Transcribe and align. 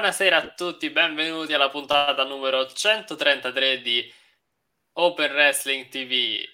Buonasera 0.00 0.36
a 0.36 0.48
tutti, 0.48 0.88
benvenuti 0.90 1.52
alla 1.52 1.68
puntata 1.68 2.24
numero 2.24 2.66
133 2.66 3.82
di 3.82 4.12
Open 4.92 5.30
Wrestling 5.32 5.88
TV. 5.88 6.44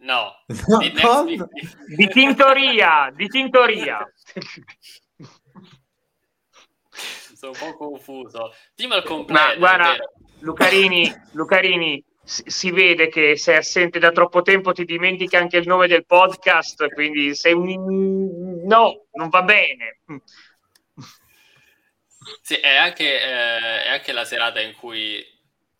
No, 0.00 0.32
di 0.46 0.92
No. 1.02 1.24
TV. 1.24 1.48
Di 1.96 2.08
tintoria, 2.08 3.10
di 3.14 3.26
tintoria. 3.26 3.98
Sono 7.34 7.52
un 7.52 7.58
po' 7.58 7.76
confuso. 7.76 8.52
Team 8.74 8.92
al 8.92 9.04
completo, 9.04 9.40
Ma 9.40 9.54
guarda, 9.56 9.90
vero. 9.92 10.12
Lucarini, 10.40 11.12
Lucarini, 11.32 12.04
si 12.22 12.42
si 12.46 12.70
vede 12.70 13.08
che 13.08 13.36
sei 13.36 13.56
assente 13.56 13.98
da 13.98 14.10
troppo 14.10 14.42
tempo, 14.42 14.72
ti 14.72 14.84
dimentichi 14.84 15.36
anche 15.36 15.56
il 15.56 15.66
nome 15.66 15.86
del 15.88 16.04
podcast, 16.04 16.88
quindi 16.90 17.34
sei 17.34 17.52
un... 17.54 18.64
No, 18.64 19.06
non 19.12 19.28
va 19.28 19.42
bene. 19.42 20.00
Sì, 22.42 22.54
è 22.56 22.76
anche, 22.76 23.04
eh, 23.04 23.84
è 23.84 23.88
anche 23.88 24.12
la 24.12 24.24
serata 24.24 24.60
in 24.60 24.74
cui 24.74 25.24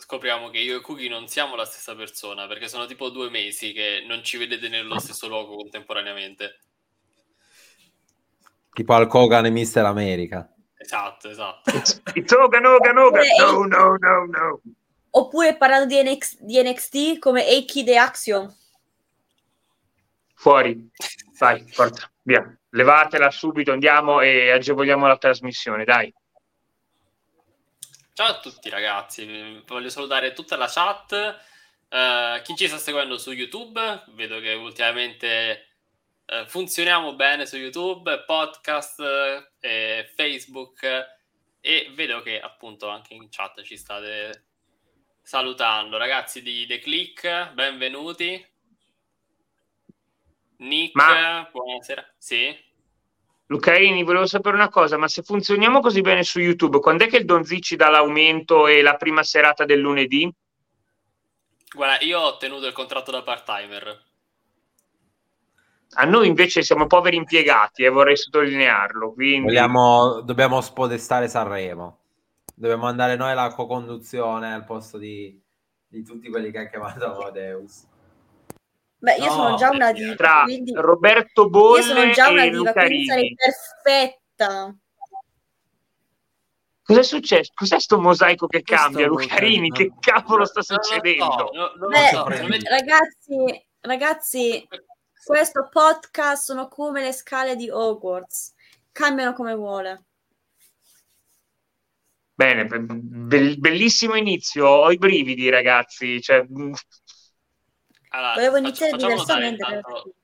scopriamo 0.08 0.48
che 0.48 0.56
io 0.56 0.78
e 0.78 0.80
Cookie 0.80 1.10
non 1.10 1.28
siamo 1.28 1.54
la 1.54 1.66
stessa 1.66 1.94
persona, 1.94 2.46
perché 2.46 2.66
sono 2.66 2.86
tipo 2.86 3.10
due 3.10 3.28
mesi 3.28 3.74
che 3.74 4.02
non 4.08 4.24
ci 4.24 4.38
vedete 4.38 4.70
nello 4.70 4.98
stesso 4.98 5.28
luogo 5.28 5.56
contemporaneamente. 5.56 6.60
Tipo 8.72 8.94
al 8.94 9.06
Kogan 9.06 9.44
e 9.44 9.50
Mister 9.50 9.84
America. 9.84 10.50
Esatto, 10.78 11.28
esatto. 11.28 11.70
It's 12.14 12.32
Hogan, 12.32 12.64
Hogan, 12.64 12.96
Hogan. 12.96 13.22
No, 13.38 13.64
no, 13.64 13.96
no, 13.98 14.24
no. 14.24 14.60
Oppure 15.10 15.58
parlando 15.58 15.94
di, 15.94 16.02
NX 16.02 16.38
di 16.40 16.62
NXT 16.62 17.18
come 17.18 17.46
Eiki 17.46 17.84
The 17.84 17.98
Action. 17.98 18.56
Fuori. 20.36 20.88
Vai, 21.38 21.68
forza, 21.68 22.10
via. 22.22 22.58
Levatela 22.70 23.30
subito, 23.30 23.72
andiamo 23.72 24.22
e 24.22 24.52
agevoliamo 24.52 25.06
la 25.06 25.18
trasmissione, 25.18 25.84
dai. 25.84 26.10
Ciao 28.18 28.30
a 28.30 28.40
tutti 28.40 28.68
ragazzi, 28.68 29.62
voglio 29.64 29.88
salutare 29.90 30.32
tutta 30.32 30.56
la 30.56 30.66
chat, 30.66 31.12
eh, 31.88 32.40
chi 32.42 32.56
ci 32.56 32.66
sta 32.66 32.76
seguendo 32.76 33.16
su 33.16 33.30
YouTube, 33.30 34.02
vedo 34.08 34.40
che 34.40 34.54
ultimamente 34.54 35.76
eh, 36.26 36.44
funzioniamo 36.48 37.14
bene 37.14 37.46
su 37.46 37.56
YouTube, 37.56 38.24
podcast, 38.24 39.00
eh, 39.60 40.10
Facebook 40.16 40.82
e 41.60 41.92
vedo 41.94 42.20
che 42.20 42.40
appunto 42.40 42.88
anche 42.88 43.14
in 43.14 43.28
chat 43.30 43.62
ci 43.62 43.76
state 43.76 44.46
salutando. 45.22 45.96
Ragazzi 45.96 46.42
di 46.42 46.66
The 46.66 46.80
Click, 46.80 47.52
benvenuti. 47.52 48.44
Nick, 50.56 50.92
Ma- 50.96 51.48
buonasera. 51.52 52.14
Sì. 52.18 52.67
Lucarini, 53.50 54.02
volevo 54.02 54.26
sapere 54.26 54.56
una 54.56 54.68
cosa, 54.68 54.98
ma 54.98 55.08
se 55.08 55.22
funzioniamo 55.22 55.80
così 55.80 56.02
bene 56.02 56.22
su 56.22 56.38
YouTube, 56.38 56.80
quando 56.80 57.04
è 57.04 57.08
che 57.08 57.16
il 57.16 57.24
Don 57.24 57.44
Zicci 57.44 57.76
dà 57.76 57.88
l'aumento 57.88 58.66
e 58.66 58.82
la 58.82 58.96
prima 58.96 59.22
serata 59.22 59.64
del 59.64 59.80
lunedì? 59.80 60.30
Guarda, 61.74 62.04
io 62.04 62.20
ho 62.20 62.26
ottenuto 62.26 62.66
il 62.66 62.74
contratto 62.74 63.10
da 63.10 63.22
part-timer. 63.22 64.04
A 65.94 66.04
noi 66.04 66.26
invece 66.26 66.62
siamo 66.62 66.86
poveri 66.86 67.16
impiegati 67.16 67.84
e 67.84 67.88
vorrei 67.88 68.18
sottolinearlo. 68.18 69.14
Quindi... 69.14 69.46
Vogliamo, 69.46 70.20
dobbiamo 70.20 70.60
spodestare 70.60 71.28
Sanremo. 71.28 72.00
Dobbiamo 72.54 72.86
andare 72.86 73.16
noi 73.16 73.30
alla 73.30 73.54
co-conduzione 73.54 74.52
al 74.52 74.64
posto 74.64 74.98
di, 74.98 75.40
di 75.86 76.02
tutti 76.02 76.28
quelli 76.28 76.50
che 76.50 76.58
ha 76.58 76.68
chiamato 76.68 77.14
Amadeus. 77.14 77.86
Beh, 79.00 79.14
io 79.14 79.24
No, 79.26 79.30
sono 79.30 79.56
già 79.56 79.70
una 79.70 79.92
diva, 79.92 80.14
Tra 80.16 80.42
quindi 80.42 80.72
Roberto 80.74 81.42
io 81.42 81.48
Bolle 81.50 81.82
sono 81.82 82.10
già 82.10 82.30
una 82.30 82.42
e 82.44 82.50
diva, 82.50 82.72
quindi 82.72 83.04
sarei 83.04 83.28
Lucarini. 83.28 83.34
perfetta. 83.34 84.76
Cos'è 86.82 87.02
successo? 87.02 87.52
Cos'è 87.54 87.78
sto 87.80 88.00
mosaico 88.00 88.46
che 88.46 88.62
Questo 88.62 88.84
cambia, 88.84 89.06
Lucarini? 89.06 89.70
Che 89.70 89.92
cavolo 90.00 90.44
sta 90.46 90.62
Non 90.66 90.76
lo 90.78 90.82
so, 90.82 90.90
succedendo? 90.90 91.50
no- 91.52 91.72
non 91.76 91.78
lo 91.78 91.88
Beh, 91.88 92.60
ragazzi, 92.70 93.66
ragazzi, 93.80 94.68
questo 95.24 95.68
podcast 95.70 96.42
sono 96.44 96.66
come 96.68 97.02
le 97.02 97.12
scale 97.12 97.56
di 97.56 97.68
Hogwarts. 97.70 98.54
Cambiano 98.90 99.34
come 99.34 99.54
vuole. 99.54 100.04
Bene, 102.34 102.66
be- 102.66 102.78
bel- 102.80 103.58
bellissimo 103.58 104.14
inizio. 104.14 104.66
Ho 104.66 104.90
i 104.90 104.96
brividi, 104.96 105.48
ragazzi. 105.50 106.20
Cioè, 106.22 106.46
Allora, 108.10 108.34
Volevo 108.34 108.56
iniziare 108.56 108.92
facciamo 108.92 109.14
notare 109.14 109.46
diversamente. 109.46 109.62
intanto- 109.64 110.14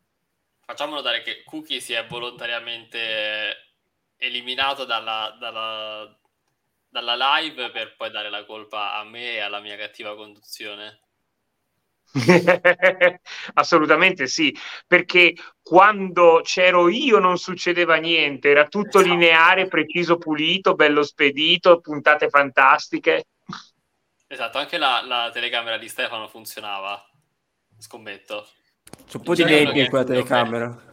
facciamo 0.64 0.94
notare 0.94 1.22
che 1.22 1.42
Cookie 1.44 1.80
si 1.80 1.92
è 1.92 2.06
volontariamente 2.06 3.56
eliminato 4.16 4.84
dalla, 4.84 5.36
dalla, 5.38 6.18
dalla 6.88 7.38
live 7.38 7.70
per 7.70 7.96
poi 7.96 8.10
dare 8.10 8.30
la 8.30 8.44
colpa 8.44 8.94
a 8.94 9.04
me 9.04 9.32
e 9.34 9.40
alla 9.40 9.60
mia 9.60 9.76
cattiva 9.76 10.14
conduzione. 10.16 11.00
Assolutamente 13.54 14.26
sì, 14.28 14.54
perché 14.86 15.34
quando 15.60 16.40
c'ero 16.44 16.88
io 16.88 17.18
non 17.18 17.38
succedeva 17.38 17.96
niente, 17.96 18.50
era 18.50 18.68
tutto 18.68 18.98
Esatto. 18.98 19.08
lineare, 19.08 19.66
preciso, 19.66 20.16
pulito, 20.16 20.74
bello 20.74 21.02
spedito, 21.02 21.80
puntate 21.80 22.28
fantastiche. 22.28 23.24
Esatto, 24.26 24.58
anche 24.58 24.76
la, 24.76 25.00
la 25.02 25.30
telecamera 25.32 25.78
di 25.78 25.88
Stefano 25.88 26.28
funzionava, 26.28 27.02
scommetto. 27.84 28.48
C'è 29.06 29.16
un 29.16 29.22
po' 29.22 29.34
di 29.34 29.42
uno 29.42 29.50
nebbia 29.50 29.82
in 29.82 29.88
quella 29.90 30.04
telecamera. 30.04 30.92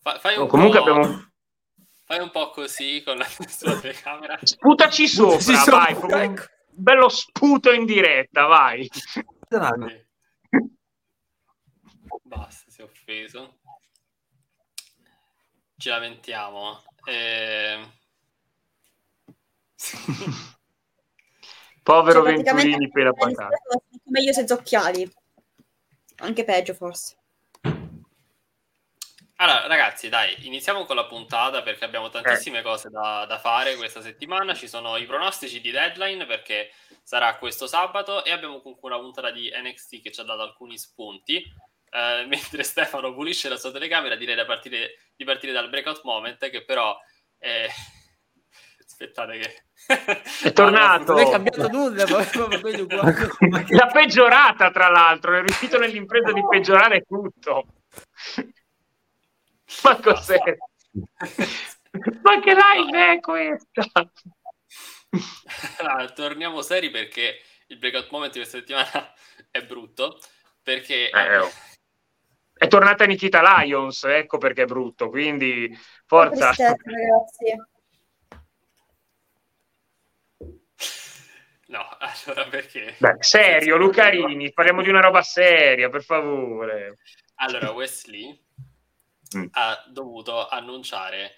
Fa- 0.00 0.18
fai, 0.18 0.36
un 0.36 0.46
Comunque 0.48 0.78
po', 0.78 0.90
abbiamo... 0.90 1.32
fai 2.04 2.20
un 2.20 2.30
po' 2.30 2.50
così 2.50 3.02
con 3.04 3.16
la 3.16 3.24
sua 3.24 3.78
telecamera. 3.78 4.38
Sputaci 4.42 5.08
sopra, 5.08 5.38
Sì, 5.40 5.52
vai, 5.52 5.62
sopra, 5.64 5.94
come 5.94 6.14
un- 6.14 6.32
ecco. 6.32 6.44
bello 6.68 7.08
sputo 7.08 7.72
in 7.72 7.84
diretta, 7.86 8.46
vai. 8.46 8.88
Basta, 12.22 12.70
si 12.70 12.80
è 12.80 12.84
offeso. 12.84 13.58
Ci 15.76 15.88
lamentiamo. 15.88 16.82
Eh... 17.04 17.88
Povero 21.82 22.22
Cioè, 22.22 22.34
Venturini 22.34 22.90
per 22.90 23.04
la 23.04 23.12
patata. 24.10 24.16
come 24.16 24.20
io 24.20 24.32
senza 24.32 24.54
occhiali. 24.54 25.12
Anche 26.16 26.44
peggio 26.44 26.74
forse. 26.74 27.16
Allora, 29.36 29.66
ragazzi, 29.66 30.10
dai, 30.10 30.46
iniziamo 30.46 30.84
con 30.84 30.96
la 30.96 31.06
puntata 31.06 31.62
perché 31.62 31.86
abbiamo 31.86 32.10
tantissime 32.10 32.60
cose 32.60 32.90
da, 32.90 33.24
da 33.26 33.38
fare 33.38 33.74
questa 33.76 34.02
settimana. 34.02 34.52
Ci 34.52 34.68
sono 34.68 34.98
i 34.98 35.06
pronostici 35.06 35.62
di 35.62 35.70
deadline 35.70 36.26
perché 36.26 36.70
sarà 37.02 37.36
questo 37.36 37.66
sabato 37.66 38.22
e 38.22 38.32
abbiamo 38.32 38.60
comunque 38.60 38.90
una 38.90 39.00
puntata 39.00 39.30
di 39.30 39.50
NXT 39.50 40.02
che 40.02 40.12
ci 40.12 40.20
ha 40.20 40.24
dato 40.24 40.42
alcuni 40.42 40.76
spunti. 40.76 41.42
Eh, 41.90 42.26
mentre 42.28 42.62
Stefano 42.62 43.14
pulisce 43.14 43.48
la 43.48 43.56
sua 43.56 43.72
telecamera, 43.72 44.14
direi 44.14 44.34
da 44.34 44.44
partire, 44.44 44.98
di 45.16 45.24
partire 45.24 45.52
dal 45.52 45.70
breakout 45.70 46.02
moment 46.04 46.50
che 46.50 46.62
però 46.62 46.94
è... 47.38 47.66
Aspettate 49.00 49.38
che... 49.38 49.62
È 50.42 50.52
tornato. 50.52 51.14
Non 51.14 51.26
è 51.26 51.30
cambiato 51.30 51.68
nulla. 51.68 52.04
L'ha 53.68 53.86
peggiorata, 53.86 54.70
tra 54.70 54.88
l'altro, 54.88 55.38
è 55.38 55.40
riuscito 55.40 55.78
nell'impresa 55.78 56.32
di 56.32 56.46
peggiorare 56.46 57.00
tutto. 57.08 57.66
Ma 59.84 59.96
cos'è? 59.96 60.38
Ma 62.22 62.40
che 62.40 62.54
live 62.54 63.12
è 63.12 63.20
questa? 63.20 63.88
Allora, 65.78 66.08
torniamo 66.10 66.60
seri 66.60 66.90
perché 66.90 67.40
il 67.68 67.78
breakout 67.78 68.10
moment 68.10 68.32
di 68.32 68.40
questa 68.40 68.58
settimana 68.58 69.12
è 69.50 69.64
brutto 69.64 70.18
perché 70.62 71.08
Eh, 71.08 71.38
oh. 71.38 71.50
È 72.52 72.68
tornata 72.68 73.06
Nikita 73.06 73.40
Lions, 73.62 74.04
ecco 74.04 74.36
perché 74.36 74.62
è 74.62 74.66
brutto, 74.66 75.08
quindi 75.08 75.74
forza. 76.04 76.52
Tristezza, 76.52 76.74
ragazzi. 76.84 77.79
No, 81.70 81.88
allora 81.98 82.48
perché 82.48 82.94
Beh, 82.98 83.16
serio, 83.20 83.76
Lucarini, 83.76 84.52
parliamo 84.52 84.82
di 84.82 84.88
una 84.88 85.00
roba 85.00 85.22
seria, 85.22 85.88
per 85.88 86.04
favore. 86.04 86.98
Allora, 87.36 87.70
Wesley 87.72 88.48
Mm. 89.36 89.46
ha 89.52 89.84
dovuto 89.86 90.48
annunciare 90.48 91.36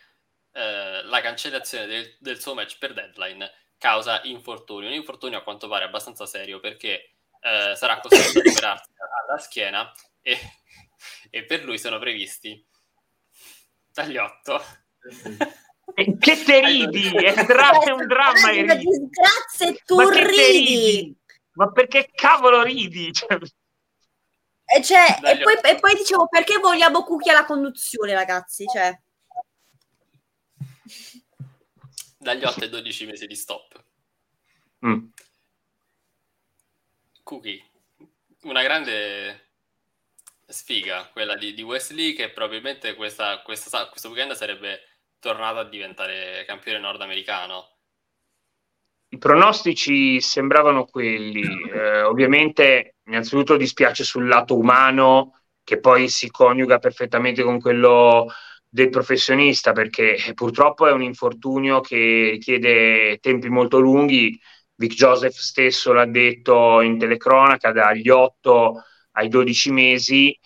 eh, 0.52 1.02
la 1.04 1.20
cancellazione 1.20 1.84
del, 1.86 2.16
del 2.20 2.40
suo 2.40 2.54
match 2.54 2.78
per 2.78 2.94
deadline 2.94 3.50
causa 3.76 4.22
infortunio. 4.24 4.88
Un 4.88 4.94
infortunio 4.94 5.38
a 5.38 5.42
quanto 5.42 5.68
pare 5.68 5.84
abbastanza 5.84 6.24
serio 6.24 6.58
perché 6.58 7.16
eh, 7.40 7.74
sarà 7.76 8.00
costretto 8.00 8.38
a 8.38 8.48
operarsi 8.50 8.90
alla 9.28 9.38
schiena 9.38 9.92
e, 10.22 10.38
e 11.28 11.44
per 11.44 11.64
lui 11.64 11.78
sono 11.78 11.98
previsti 11.98 12.66
dagli 13.92 14.16
8 14.16 14.62
E 15.02 15.36
Che 15.94 16.42
te 16.44 16.60
ridi? 16.60 17.08
È, 17.08 17.44
dra- 17.44 17.78
è 17.82 17.90
un 17.90 18.06
dramma. 18.06 18.50
E 18.50 18.62
ridi. 18.62 18.84
disgrazia 18.86 19.68
e 19.68 19.82
tu 19.84 19.96
te 20.10 20.26
ridi. 20.26 21.16
Ma 21.52 21.70
perché 21.70 22.08
cavolo 22.12 22.62
ridi? 22.62 23.10
Cioè, 24.72 24.78
E, 24.78 24.82
cioè, 24.82 25.18
e, 25.22 25.38
poi, 25.42 25.54
e 25.70 25.74
poi 25.78 25.94
dicevo 25.94 26.26
perché 26.28 26.56
vogliamo 26.58 27.02
Cookie 27.04 27.30
alla 27.30 27.44
conduzione, 27.44 28.14
ragazzi? 28.14 28.64
Cioè, 28.64 28.96
dagli 32.16 32.44
8 32.44 32.60
ai 32.64 32.68
12 32.70 33.06
mesi 33.06 33.26
di 33.26 33.34
stop. 33.34 33.84
mm. 34.86 35.06
Cookie, 37.22 37.62
una 38.42 38.62
grande 38.62 39.50
sfiga 40.46 41.06
quella 41.12 41.34
di, 41.36 41.52
di 41.54 41.62
Wesley 41.62 42.14
che 42.14 42.30
probabilmente 42.30 42.94
questa, 42.94 43.42
questa- 43.42 43.88
questo 43.88 44.08
weekend 44.08 44.32
sarebbe 44.32 44.80
tornato 45.22 45.60
a 45.60 45.64
diventare 45.64 46.44
campione 46.48 46.80
nordamericano. 46.80 47.68
I 49.10 49.18
pronostici 49.18 50.20
sembravano 50.20 50.84
quelli. 50.84 51.42
Eh, 51.70 52.02
ovviamente, 52.02 52.96
innanzitutto 53.04 53.56
dispiace 53.56 54.02
sul 54.02 54.26
lato 54.26 54.56
umano, 54.56 55.42
che 55.62 55.78
poi 55.78 56.08
si 56.08 56.28
coniuga 56.28 56.78
perfettamente 56.78 57.44
con 57.44 57.60
quello 57.60 58.26
del 58.68 58.88
professionista, 58.88 59.70
perché 59.70 60.16
purtroppo 60.34 60.88
è 60.88 60.92
un 60.92 61.02
infortunio 61.02 61.80
che 61.80 62.30
richiede 62.32 63.18
tempi 63.18 63.48
molto 63.48 63.78
lunghi. 63.78 64.36
Vic 64.74 64.94
Joseph 64.94 65.36
stesso 65.36 65.92
l'ha 65.92 66.06
detto 66.06 66.80
in 66.80 66.98
telecronaca, 66.98 67.70
dagli 67.70 68.08
8 68.08 68.82
ai 69.12 69.28
12 69.28 69.70
mesi. 69.70 70.36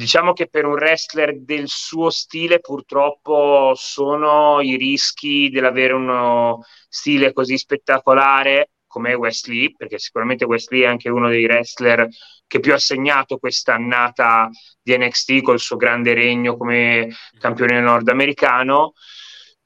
Diciamo 0.00 0.32
che 0.32 0.48
per 0.48 0.64
un 0.64 0.72
wrestler 0.72 1.38
del 1.38 1.68
suo 1.68 2.08
stile 2.08 2.60
purtroppo 2.60 3.74
sono 3.74 4.62
i 4.62 4.76
rischi 4.76 5.50
dell'avere 5.50 5.92
uno 5.92 6.64
stile 6.88 7.34
così 7.34 7.58
spettacolare 7.58 8.70
come 8.86 9.12
Wesley, 9.12 9.74
perché 9.76 9.98
sicuramente 9.98 10.46
Wesley 10.46 10.80
è 10.80 10.86
anche 10.86 11.10
uno 11.10 11.28
dei 11.28 11.44
wrestler 11.44 12.08
che 12.46 12.60
più 12.60 12.72
ha 12.72 12.78
segnato 12.78 13.36
questa 13.36 13.74
annata 13.74 14.48
di 14.80 14.96
NXT 14.96 15.42
col 15.42 15.60
suo 15.60 15.76
grande 15.76 16.14
regno 16.14 16.56
come 16.56 17.14
campione 17.38 17.78
nordamericano. 17.78 18.94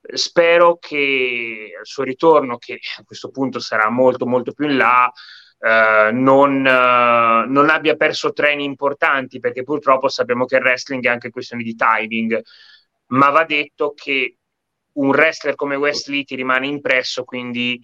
Spero 0.00 0.78
che 0.80 1.76
al 1.78 1.86
suo 1.86 2.02
ritorno, 2.02 2.58
che 2.58 2.80
a 2.98 3.04
questo 3.04 3.30
punto 3.30 3.60
sarà 3.60 3.88
molto 3.88 4.26
molto 4.26 4.52
più 4.52 4.68
in 4.68 4.78
là, 4.78 5.08
eh, 5.64 6.10
non, 6.12 6.66
eh, 6.66 7.46
non 7.48 7.70
abbia 7.70 7.96
perso 7.96 8.32
treni 8.32 8.64
importanti, 8.64 9.38
perché 9.40 9.62
purtroppo 9.62 10.08
sappiamo 10.08 10.44
che 10.44 10.56
il 10.56 10.62
wrestling 10.62 11.02
è 11.04 11.08
anche 11.08 11.30
questione 11.30 11.62
di 11.62 11.74
timing, 11.74 12.42
ma 13.06 13.30
va 13.30 13.44
detto 13.44 13.94
che 13.94 14.36
un 14.92 15.08
wrestler 15.08 15.54
come 15.54 15.76
Wesley 15.76 16.24
ti 16.24 16.34
rimane 16.36 16.66
impresso, 16.66 17.24
quindi 17.24 17.80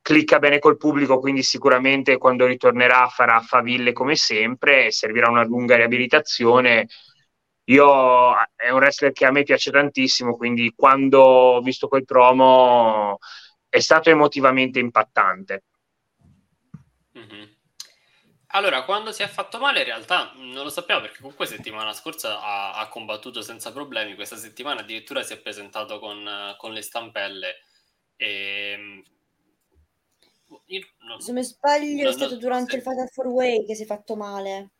clicca 0.00 0.38
bene 0.38 0.58
col 0.60 0.76
pubblico, 0.76 1.18
quindi 1.18 1.42
sicuramente 1.42 2.16
quando 2.16 2.46
ritornerà 2.46 3.08
farà 3.08 3.40
faville 3.40 3.92
come 3.92 4.14
sempre, 4.16 4.90
servirà 4.92 5.28
una 5.30 5.44
lunga 5.44 5.76
riabilitazione. 5.76 6.86
Io 7.64 8.34
è 8.54 8.70
un 8.70 8.78
wrestler 8.78 9.12
che 9.12 9.26
a 9.26 9.30
me 9.32 9.42
piace 9.42 9.70
tantissimo, 9.72 10.36
quindi 10.36 10.72
quando 10.76 11.20
ho 11.20 11.60
visto 11.60 11.88
quel 11.88 12.04
promo 12.04 13.18
è 13.68 13.80
stato 13.80 14.10
emotivamente 14.10 14.78
impattante. 14.78 15.64
Mhm. 17.12 17.56
Allora, 18.52 18.82
quando 18.84 19.12
si 19.12 19.22
è 19.22 19.28
fatto 19.28 19.58
male, 19.58 19.78
in 19.80 19.84
realtà 19.84 20.32
non 20.34 20.64
lo 20.64 20.70
sappiamo 20.70 21.02
perché 21.02 21.18
comunque 21.20 21.46
settimana 21.46 21.92
scorsa 21.92 22.40
ha, 22.40 22.74
ha 22.74 22.88
combattuto 22.88 23.42
senza 23.42 23.72
problemi. 23.72 24.14
Questa 24.16 24.36
settimana 24.36 24.80
addirittura 24.80 25.22
si 25.22 25.32
è 25.34 25.38
presentato 25.38 26.00
con, 26.00 26.54
con 26.56 26.72
le 26.72 26.82
stampelle. 26.82 27.60
E... 28.16 29.04
Io 30.66 30.86
non- 31.02 31.20
se 31.20 31.30
non 31.32 31.40
mi 31.40 31.46
sbaglio, 31.46 32.02
No, 32.02 32.08
è 32.08 32.12
stato 32.12 32.34
no, 32.34 32.40
durante 32.40 32.70
sì. 32.72 32.76
il 32.78 32.82
Fatal 32.82 33.08
4 33.12 33.32
Way 33.32 33.64
che 33.66 33.74
si 33.76 33.84
è 33.84 33.86
fatto 33.86 34.16
male. 34.16 34.70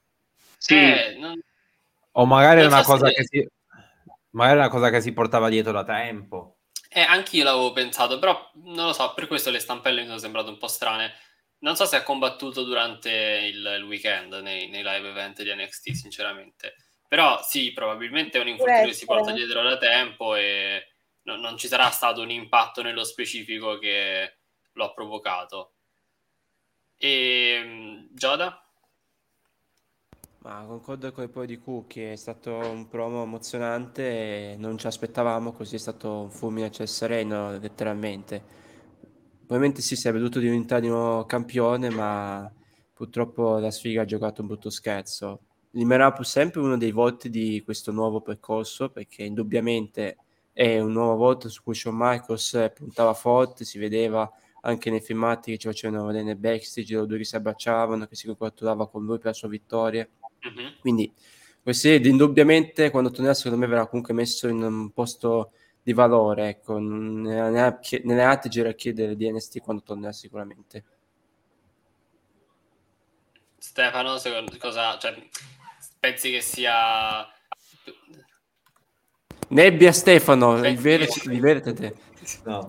Sì, 0.59 0.75
eh, 0.75 1.17
non- 1.19 1.41
O 2.13 2.27
magari 2.27 2.59
è 2.61 2.65
Non 2.65 2.73
una 2.73 2.83
so 2.83 2.91
cosa 2.93 3.07
se- 3.07 3.13
che 3.15 3.25
si... 3.25 3.49
Magari 4.31 4.57
è 4.57 4.61
una 4.63 4.69
cosa 4.71 4.91
che 4.91 5.01
si 5.01 5.13
portava 5.13 5.49
dietro 5.49 5.71
da 5.73 5.85
tempo. 5.85 6.59
Eh, 6.89 7.01
anch'io 7.03 7.45
l'avevo 7.45 7.73
pensato, 7.73 8.19
però 8.19 8.51
non 8.65 8.87
lo 8.87 8.93
so, 8.93 9.13
per 9.15 9.29
questo 9.29 9.51
le 9.51 9.61
stampelle 9.61 10.01
mi 10.01 10.07
sono 10.09 10.19
sembrate 10.19 10.49
un 10.51 10.59
po' 10.59 10.67
strane. 10.67 11.13
Non 11.61 11.77
so 11.77 11.85
se 11.85 11.97
ha 11.97 12.03
combattuto 12.03 12.65
durante 12.65 13.11
il, 13.11 13.77
il 13.79 13.85
weekend 13.85 14.35
nei, 14.35 14.69
nei 14.69 14.83
live 14.83 15.09
event 15.09 15.43
di 15.43 15.55
NXT, 15.55 15.91
sinceramente. 15.93 16.75
Però 17.07 17.43
sì, 17.43 17.73
probabilmente 17.73 18.39
è 18.39 18.41
un 18.41 18.49
infortunio 18.49 18.87
che 18.87 18.93
si 18.93 19.05
porta 19.05 19.33
dietro 19.33 19.63
da 19.63 19.77
tempo 19.77 20.35
e 20.37 20.87
no- 21.23 21.37
non 21.37 21.57
ci 21.57 21.67
sarà 21.67 21.91
stato 21.91 22.23
un 22.23 22.31
impatto 22.31 22.83
nello 22.83 23.05
specifico 23.05 23.79
che 23.79 24.37
lo 24.73 24.85
ha 24.85 24.93
provocato. 24.93 25.73
E 26.97 28.07
Giada? 28.13 28.65
Ma 30.43 30.65
concordo 30.67 31.13
con 31.13 31.25
i 31.25 31.29
poi 31.29 31.47
di 31.47 31.59
Cookie, 31.59 32.13
è 32.13 32.17
stato 32.17 32.55
un 32.57 32.89
promo 32.89 33.25
emozionante, 33.25 34.53
e 34.53 34.57
non 34.57 34.79
ci 34.79 34.87
aspettavamo, 34.87 35.53
così 35.53 35.77
è 35.77 35.79
stato 35.79 36.21
un 36.21 36.31
fulmine 36.31 36.69
a 36.69 36.71
ciel 36.71 36.89
sereno, 36.89 37.59
letteralmente. 37.59 38.43
Probabilmente 39.51 39.85
sì, 39.85 39.97
si 39.97 40.07
è 40.07 40.13
veduto 40.13 40.39
diventare 40.39 40.81
di 40.81 40.87
nuovo 40.87 41.25
campione, 41.25 41.91
ma 41.91 42.49
purtroppo 42.95 43.59
la 43.59 43.73
sfiga 43.73 44.03
ha 44.03 44.05
giocato 44.05 44.43
un 44.43 44.47
brutto 44.47 44.71
scherzo. 44.71 45.41
Rimarrà 45.73 46.13
pur 46.13 46.25
sempre 46.25 46.61
uno 46.61 46.77
dei 46.77 46.93
volti 46.93 47.31
di 47.31 47.61
questo 47.65 47.91
nuovo 47.91 48.21
percorso, 48.21 48.91
perché 48.91 49.25
indubbiamente 49.25 50.19
è 50.53 50.79
un 50.79 50.93
nuovo 50.93 51.17
volto 51.17 51.49
su 51.49 51.65
cui 51.65 51.75
Shawn 51.75 51.97
Michaels 51.99 52.71
puntava 52.77 53.13
forte, 53.13 53.65
si 53.65 53.81
vedeva 53.81 54.31
anche 54.61 54.89
nei 54.89 55.01
filmati 55.01 55.51
che 55.51 55.59
ci 55.59 55.67
facevano 55.67 56.07
vedere 56.07 56.23
nel 56.23 56.37
backstage, 56.37 56.95
loro 56.95 57.07
due 57.07 57.19
che 57.19 57.25
si 57.25 57.35
abbracciavano, 57.35 58.07
che 58.07 58.15
si 58.15 58.27
congratulava 58.27 58.89
con 58.89 59.05
lui 59.05 59.17
per 59.17 59.27
la 59.27 59.33
sua 59.33 59.49
vittoria. 59.49 60.09
Mhm. 60.43 60.75
Quindi 60.79 61.13
questo 61.61 61.89
indubbiamente 61.89 62.91
quando 62.91 63.11
tornerà 63.11 63.35
secondo 63.35 63.59
me 63.59 63.67
verrà 63.67 63.89
comunque 63.89 64.15
messo 64.15 64.47
in 64.47 64.63
un 64.63 64.93
posto 64.93 65.51
di 65.83 65.93
valore, 65.93 66.49
ecco, 66.49 66.79
nelle, 66.79 67.79
nelle 68.03 68.23
alte 68.23 68.49
gerarchie 68.49 68.93
del 68.93 69.17
DNST 69.17 69.61
quando 69.61 69.83
tornerà 69.83 70.13
sicuramente. 70.13 70.85
Stefano, 73.59 74.19
secondo 74.19 74.57
cosa, 74.59 74.99
cioè, 74.99 75.15
pensi 75.99 76.31
che 76.31 76.41
sia 76.41 77.27
Nebbia 79.49 79.93
Stefano, 79.93 80.57
il 80.67 80.79
vero, 80.79 81.05
il 81.25 81.41
vero 81.41 81.61
te. 81.61 81.95
No. 82.45 82.69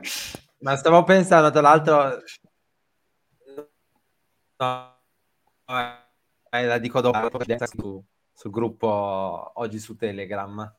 Ma 0.59 0.75
stavo 0.75 1.03
pensando, 1.03 1.51
tra 1.51 1.61
l'altro, 1.61 2.21
no, 4.57 4.97
eh, 5.67 6.65
la 6.65 6.77
dico 6.79 7.01
dopo 7.01 7.29
su, 7.65 8.03
sul 8.33 8.51
gruppo 8.51 9.51
oggi 9.55 9.79
su 9.79 9.95
Telegram. 9.95 10.75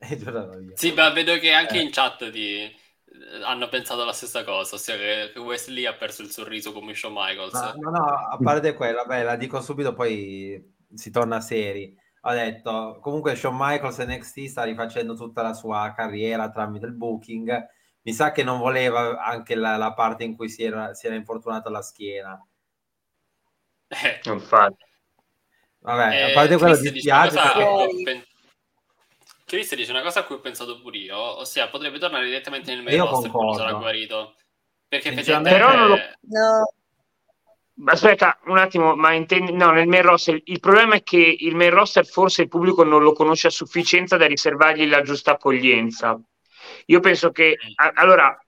Sì, 0.74 0.92
ma 0.92 1.10
vedo 1.10 1.38
che 1.38 1.52
anche 1.52 1.78
eh. 1.78 1.82
in 1.82 1.90
chat 1.90 2.28
di... 2.30 2.70
hanno 3.44 3.68
pensato 3.68 4.04
la 4.04 4.12
stessa 4.12 4.44
cosa, 4.44 4.76
ossia 4.76 4.96
che 4.96 5.32
Wesley 5.38 5.86
ha 5.86 5.94
perso 5.94 6.22
il 6.22 6.30
sorriso 6.30 6.72
come 6.72 6.94
Shawn 6.94 7.14
Michaels. 7.14 7.52
No, 7.52 7.90
no, 7.90 7.90
no, 7.90 8.04
a 8.04 8.38
parte 8.40 8.74
quello, 8.74 9.04
beh, 9.04 9.22
la 9.22 9.36
dico 9.36 9.60
subito, 9.60 9.94
poi 9.94 10.76
si 10.94 11.10
torna 11.10 11.40
seri. 11.40 11.96
Ho 12.22 12.32
detto, 12.32 12.98
comunque 13.00 13.34
Shawn 13.34 13.56
Michaels 13.56 13.98
NXT 13.98 14.44
sta 14.46 14.64
rifacendo 14.64 15.14
tutta 15.14 15.42
la 15.42 15.54
sua 15.54 15.92
carriera 15.96 16.50
tramite 16.50 16.86
il 16.86 16.94
booking. 16.94 17.66
Mi 18.02 18.12
sa 18.12 18.32
che 18.32 18.42
non 18.42 18.58
voleva 18.58 19.22
anche 19.22 19.54
la, 19.54 19.76
la 19.76 19.92
parte 19.92 20.24
in 20.24 20.36
cui 20.36 20.48
si 20.48 20.62
era, 20.62 20.94
si 20.94 21.06
era 21.06 21.14
infortunato 21.14 21.68
alla 21.68 21.82
schiena. 21.82 22.40
Eh. 23.88 24.20
Infatti. 24.30 24.84
Vabbè, 25.80 26.16
eh, 26.16 26.30
a 26.30 26.34
parte 26.34 26.56
quello 26.56 26.76
di 26.76 26.90
dispiace. 26.90 27.36
Perché... 27.36 28.26
Chris 29.48 29.74
dice 29.74 29.92
una 29.92 30.02
cosa 30.02 30.20
a 30.20 30.24
cui 30.24 30.34
ho 30.34 30.40
pensato 30.40 30.78
pure 30.78 30.98
io, 30.98 31.16
ossia 31.16 31.68
potrebbe 31.68 31.98
tornare 31.98 32.26
direttamente 32.26 32.74
nel 32.74 32.82
main 32.82 33.00
roster 33.00 33.30
quando 33.30 33.54
sarà 33.54 33.72
guarito. 33.72 34.34
Perché 34.86 35.08
effettivamente... 35.08 35.58
Però 35.58 35.74
non 35.74 35.88
lo... 35.88 35.96
No. 35.96 37.90
Aspetta 37.90 38.38
un 38.44 38.58
attimo, 38.58 38.94
ma 38.94 39.14
intendi... 39.14 39.52
no, 39.52 39.70
nel 39.70 39.88
main 39.88 40.02
roster 40.02 40.38
il 40.44 40.60
problema 40.60 40.96
è 40.96 41.02
che 41.02 41.36
il 41.38 41.56
main 41.56 41.70
roster 41.70 42.04
forse 42.06 42.42
il 42.42 42.48
pubblico 42.48 42.84
non 42.84 43.02
lo 43.02 43.14
conosce 43.14 43.46
a 43.46 43.50
sufficienza 43.50 44.18
da 44.18 44.26
riservargli 44.26 44.86
la 44.86 45.00
giusta 45.00 45.32
accoglienza. 45.32 46.20
Io 46.86 47.00
penso 47.00 47.30
che, 47.30 47.56
a... 47.76 47.92
allora, 47.94 48.38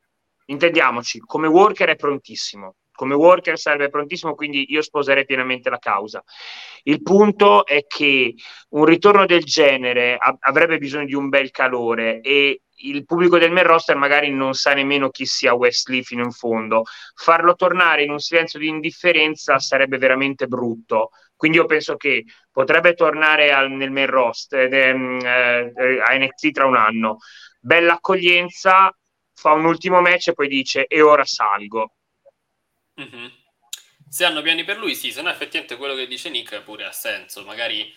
intendiamoci, 0.47 1.21
come 1.21 1.47
worker 1.49 1.89
è 1.89 1.97
prontissimo, 1.97 2.75
come 3.01 3.15
worker 3.15 3.59
sarebbe 3.59 3.89
prontissimo, 3.89 4.35
quindi 4.35 4.71
io 4.71 4.83
sposerei 4.83 5.25
pienamente 5.25 5.71
la 5.71 5.79
causa. 5.79 6.23
Il 6.83 7.01
punto 7.01 7.65
è 7.65 7.87
che 7.87 8.35
un 8.71 8.85
ritorno 8.85 9.25
del 9.25 9.43
genere 9.43 10.19
avrebbe 10.41 10.77
bisogno 10.77 11.07
di 11.07 11.15
un 11.15 11.31
bel 11.31 11.51
calore 11.51 12.21
e 12.21 12.61
il 12.83 13.07
pubblico 13.07 13.39
del 13.39 13.53
main 13.53 13.65
roster 13.65 13.97
magari 13.97 14.31
non 14.31 14.53
sa 14.53 14.75
nemmeno 14.75 15.09
chi 15.09 15.25
sia 15.25 15.55
Wesley 15.55 16.03
fino 16.03 16.23
in 16.23 16.31
fondo. 16.31 16.83
Farlo 17.15 17.55
tornare 17.55 18.03
in 18.03 18.11
un 18.11 18.19
silenzio 18.19 18.59
di 18.59 18.69
indifferenza 18.69 19.59
sarebbe 19.59 19.97
veramente 19.97 20.47
brutto. 20.47 21.09
Quindi 21.35 21.57
io 21.57 21.65
penso 21.65 21.97
che 21.97 22.25
potrebbe 22.53 22.93
tornare 22.93 23.51
al, 23.51 23.71
nel 23.71 23.91
main 23.91 24.09
roster 24.09 24.71
eh, 24.71 25.73
eh, 25.75 26.01
a 26.03 26.19
NXT 26.19 26.51
tra 26.51 26.67
un 26.67 26.77
anno. 26.77 27.17
Bella 27.59 27.95
accoglienza, 27.95 28.95
fa 29.33 29.53
un 29.53 29.65
ultimo 29.65 30.03
match 30.03 30.29
e 30.29 30.33
poi 30.35 30.49
dice 30.49 30.87
e 30.87 31.01
ora 31.01 31.25
salgo. 31.25 31.95
Mm-hmm. 33.01 33.27
Se 34.09 34.25
hanno 34.25 34.43
piani 34.43 34.65
per 34.65 34.79
lui, 34.79 34.95
sì, 34.95 35.13
se 35.13 35.23
no 35.23 35.31
effettivamente 35.31 35.77
quello 35.77 35.95
che 35.95 36.07
dice 36.07 36.31
Nick 36.31 36.63
pure 36.63 36.85
ha 36.85 36.93
senso. 36.93 37.45
Magari 37.45 37.95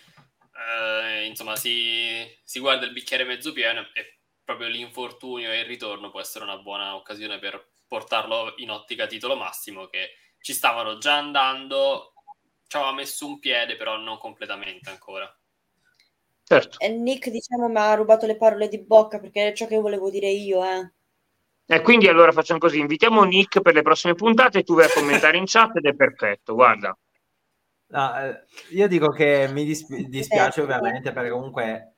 eh, 0.56 1.26
insomma 1.26 1.56
si, 1.56 2.26
si 2.44 2.60
guarda 2.60 2.86
il 2.86 2.92
bicchiere 2.92 3.24
mezzo 3.24 3.52
pieno 3.52 3.82
e 3.94 4.20
proprio 4.44 4.68
l'infortunio 4.68 5.52
e 5.52 5.60
il 5.60 5.66
ritorno 5.66 6.12
può 6.12 6.20
essere 6.20 6.44
una 6.44 6.58
buona 6.58 6.96
occasione 6.96 7.40
per 7.40 7.72
portarlo 7.88 8.54
in 8.58 8.70
ottica 8.72 9.08
titolo 9.08 9.36
massimo 9.36 9.88
che 9.88 10.12
ci 10.40 10.54
stavano 10.54 10.98
già 10.98 11.18
andando 11.18 12.14
ci 12.68 12.78
aveva 12.78 12.94
messo 12.94 13.26
un 13.26 13.40
piede 13.40 13.78
però 13.78 13.98
non 13.98 14.18
completamente 14.18 14.90
ancora 14.90 15.32
certo. 16.44 16.80
e 16.80 16.90
Nick 16.90 17.30
diciamo 17.30 17.70
mi 17.70 17.78
ha 17.78 17.94
rubato 17.94 18.26
le 18.26 18.36
parole 18.36 18.68
di 18.68 18.80
bocca 18.80 19.20
perché 19.20 19.50
è 19.50 19.54
ciò 19.54 19.68
che 19.68 19.78
volevo 19.78 20.10
dire 20.10 20.28
io 20.28 20.64
eh. 20.66 20.92
E 21.66 21.82
quindi 21.82 22.08
allora 22.08 22.32
facciamo 22.32 22.60
così, 22.60 22.80
invitiamo 22.80 23.24
Nick 23.24 23.62
per 23.62 23.74
le 23.74 23.82
prossime 23.82 24.16
puntate, 24.16 24.64
tu 24.64 24.76
vai 24.76 24.86
a 24.86 24.94
commentare 24.94 25.38
in 25.38 25.46
chat 25.46 25.78
ed 25.78 25.86
è 25.86 25.96
perfetto, 25.96 26.54
guarda. 26.54 26.96
No, 27.94 28.20
eh, 28.20 28.46
io 28.72 28.88
dico 28.88 29.10
che 29.10 29.48
mi 29.52 29.64
dispi- 29.64 30.08
dispiace 30.08 30.62
ovviamente 30.62 31.12
perché 31.12 31.30
comunque 31.30 31.98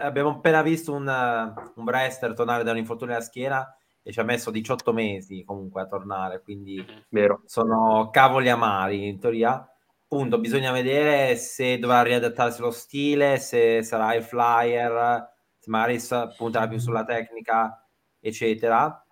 abbiamo 0.00 0.30
appena 0.30 0.60
visto 0.60 0.92
un, 0.92 1.06
un 1.06 1.84
wrestler 1.84 2.34
tornare 2.34 2.64
da 2.64 2.72
un 2.72 2.78
infortunio 2.78 3.14
alla 3.14 3.22
schiena 3.22 3.64
e 4.02 4.12
ci 4.12 4.18
ha 4.18 4.24
messo 4.24 4.50
18 4.50 4.92
mesi 4.92 5.44
comunque 5.44 5.82
a 5.82 5.86
tornare, 5.86 6.42
quindi 6.42 6.84
Vero. 7.08 7.42
sono 7.46 8.10
cavoli 8.10 8.48
amari 8.48 9.06
in 9.06 9.18
teoria. 9.20 9.68
Appunto, 10.08 10.38
bisogna 10.38 10.70
vedere 10.70 11.36
se 11.36 11.78
dovrà 11.78 12.02
riadattarsi 12.02 12.60
lo 12.60 12.70
stile, 12.70 13.38
se 13.38 13.82
sarà 13.82 14.14
il 14.14 14.22
flyer, 14.22 15.28
se 15.58 15.70
magari 15.70 15.98
punterà 16.36 16.68
più 16.68 16.78
sulla 16.78 17.04
tecnica, 17.04 17.84
eccetera. 18.20 19.05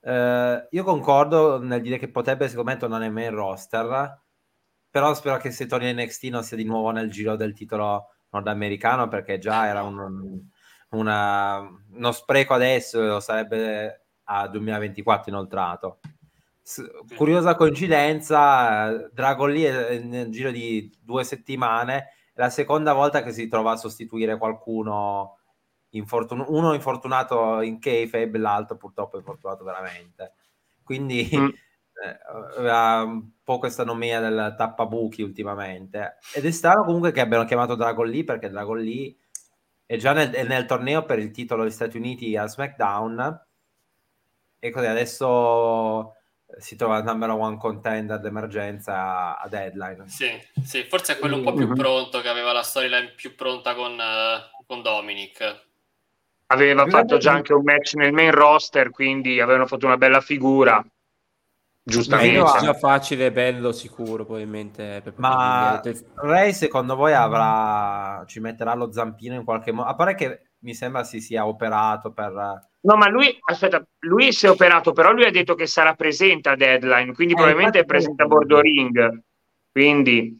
Uh, 0.00 0.66
io 0.70 0.82
concordo 0.82 1.60
nel 1.62 1.82
dire 1.82 1.98
che 1.98 2.08
potrebbe 2.08 2.48
secondo 2.48 2.70
me 2.70 2.76
tornare 2.78 3.04
in 3.04 3.12
main 3.12 3.34
roster 3.34 4.18
però 4.90 5.14
spero 5.14 5.36
che 5.36 5.50
se 5.50 5.66
torni 5.66 5.90
in 5.90 5.96
NXT 5.98 6.24
non 6.24 6.42
sia 6.42 6.56
di 6.56 6.64
nuovo 6.64 6.90
nel 6.90 7.10
giro 7.10 7.36
del 7.36 7.52
titolo 7.52 8.06
nordamericano 8.30 9.08
perché 9.08 9.38
già 9.38 9.66
era 9.66 9.82
un, 9.82 10.40
una, 10.90 11.60
uno 11.92 12.12
spreco 12.12 12.54
adesso 12.54 13.20
sarebbe 13.20 14.06
a 14.24 14.48
2024 14.48 15.30
inoltrato. 15.30 16.00
Curiosa 17.16 17.54
coincidenza 17.54 19.08
Dragon 19.12 19.50
Lee 19.50 20.00
nel 20.00 20.30
giro 20.30 20.50
di 20.50 20.92
due 21.00 21.24
settimane 21.24 21.96
è 22.32 22.40
la 22.40 22.50
seconda 22.50 22.92
volta 22.92 23.22
che 23.22 23.32
si 23.32 23.48
trova 23.48 23.72
a 23.72 23.76
sostituire 23.76 24.38
qualcuno 24.38 25.38
infortun- 25.90 26.44
uno 26.48 26.74
infortunato 26.74 27.60
in 27.60 27.78
kayfabe 27.78 28.38
l'altro 28.38 28.76
purtroppo 28.76 29.16
infortunato 29.16 29.64
veramente 29.64 30.32
quindi 30.82 31.28
mm 31.32 31.48
aveva 32.56 33.02
un 33.02 33.30
po' 33.42 33.58
questa 33.58 33.84
nomea 33.84 34.20
del 34.20 34.54
tappabuchi 34.56 35.22
ultimamente. 35.22 36.18
Ed 36.34 36.46
è 36.46 36.50
strano 36.50 36.84
comunque 36.84 37.12
che 37.12 37.20
abbiano 37.20 37.44
chiamato 37.44 37.74
Dragon 37.74 38.08
Lee 38.08 38.24
perché 38.24 38.48
Dragon 38.48 38.78
Lee 38.78 39.14
è 39.84 39.96
già 39.96 40.12
nel, 40.12 40.30
è 40.30 40.44
nel 40.44 40.66
torneo 40.66 41.04
per 41.04 41.18
il 41.18 41.30
titolo 41.30 41.62
degli 41.62 41.72
Stati 41.72 41.96
Uniti 41.96 42.36
a 42.36 42.46
SmackDown 42.46 43.46
e 44.58 44.70
così 44.70 44.86
adesso 44.86 46.14
si 46.58 46.76
trova 46.76 46.98
il 46.98 47.04
number 47.04 47.30
one 47.30 47.56
contender 47.56 48.18
d'emergenza 48.18 49.38
a 49.38 49.48
deadline. 49.48 50.08
Sì, 50.08 50.30
sì, 50.62 50.84
forse 50.84 51.14
è 51.14 51.18
quello 51.18 51.36
un 51.36 51.44
po' 51.44 51.54
più 51.54 51.72
pronto 51.72 52.20
che 52.20 52.28
aveva 52.28 52.52
la 52.52 52.62
storyline 52.62 53.12
più 53.14 53.34
pronta 53.34 53.74
con, 53.74 53.92
uh, 53.92 54.64
con 54.66 54.82
Dominic. 54.82 55.68
Aveva 56.52 56.86
fatto 56.86 57.16
già 57.16 57.32
anche 57.32 57.52
un 57.52 57.62
match 57.62 57.94
nel 57.94 58.12
main 58.12 58.32
roster, 58.32 58.90
quindi 58.90 59.40
avevano 59.40 59.66
fatto 59.66 59.86
una 59.86 59.96
bella 59.96 60.20
figura. 60.20 60.84
Giustamente. 61.82 62.40
È 62.40 62.60
già 62.60 62.74
facile, 62.74 63.30
bello, 63.30 63.70
sicuro, 63.70 64.24
probabilmente. 64.24 65.02
Ma 65.16 65.80
Ray, 66.16 66.52
secondo 66.52 66.96
voi, 66.96 67.12
avrà... 67.12 68.24
ci 68.26 68.40
metterà 68.40 68.74
lo 68.74 68.92
zampino 68.92 69.34
in 69.34 69.44
qualche 69.44 69.70
modo? 69.70 69.88
A 69.88 69.94
parte 69.94 70.14
che 70.14 70.50
mi 70.60 70.74
sembra 70.74 71.04
si 71.04 71.20
sia 71.20 71.46
operato 71.46 72.12
per... 72.12 72.68
No, 72.82 72.96
ma 72.96 73.08
lui, 73.08 73.38
aspetta, 73.44 73.86
lui 74.00 74.32
si 74.32 74.46
è 74.46 74.50
operato, 74.50 74.92
però 74.92 75.12
lui 75.12 75.24
ha 75.24 75.30
detto 75.30 75.54
che 75.54 75.66
sarà 75.66 75.94
presente 75.94 76.48
a 76.48 76.56
deadline, 76.56 77.12
quindi 77.12 77.34
eh, 77.34 77.36
probabilmente 77.36 77.78
è 77.80 77.84
presente 77.84 78.22
a 78.22 78.26
bordo 78.26 78.60
ring. 78.60 79.22
Quindi... 79.70 80.36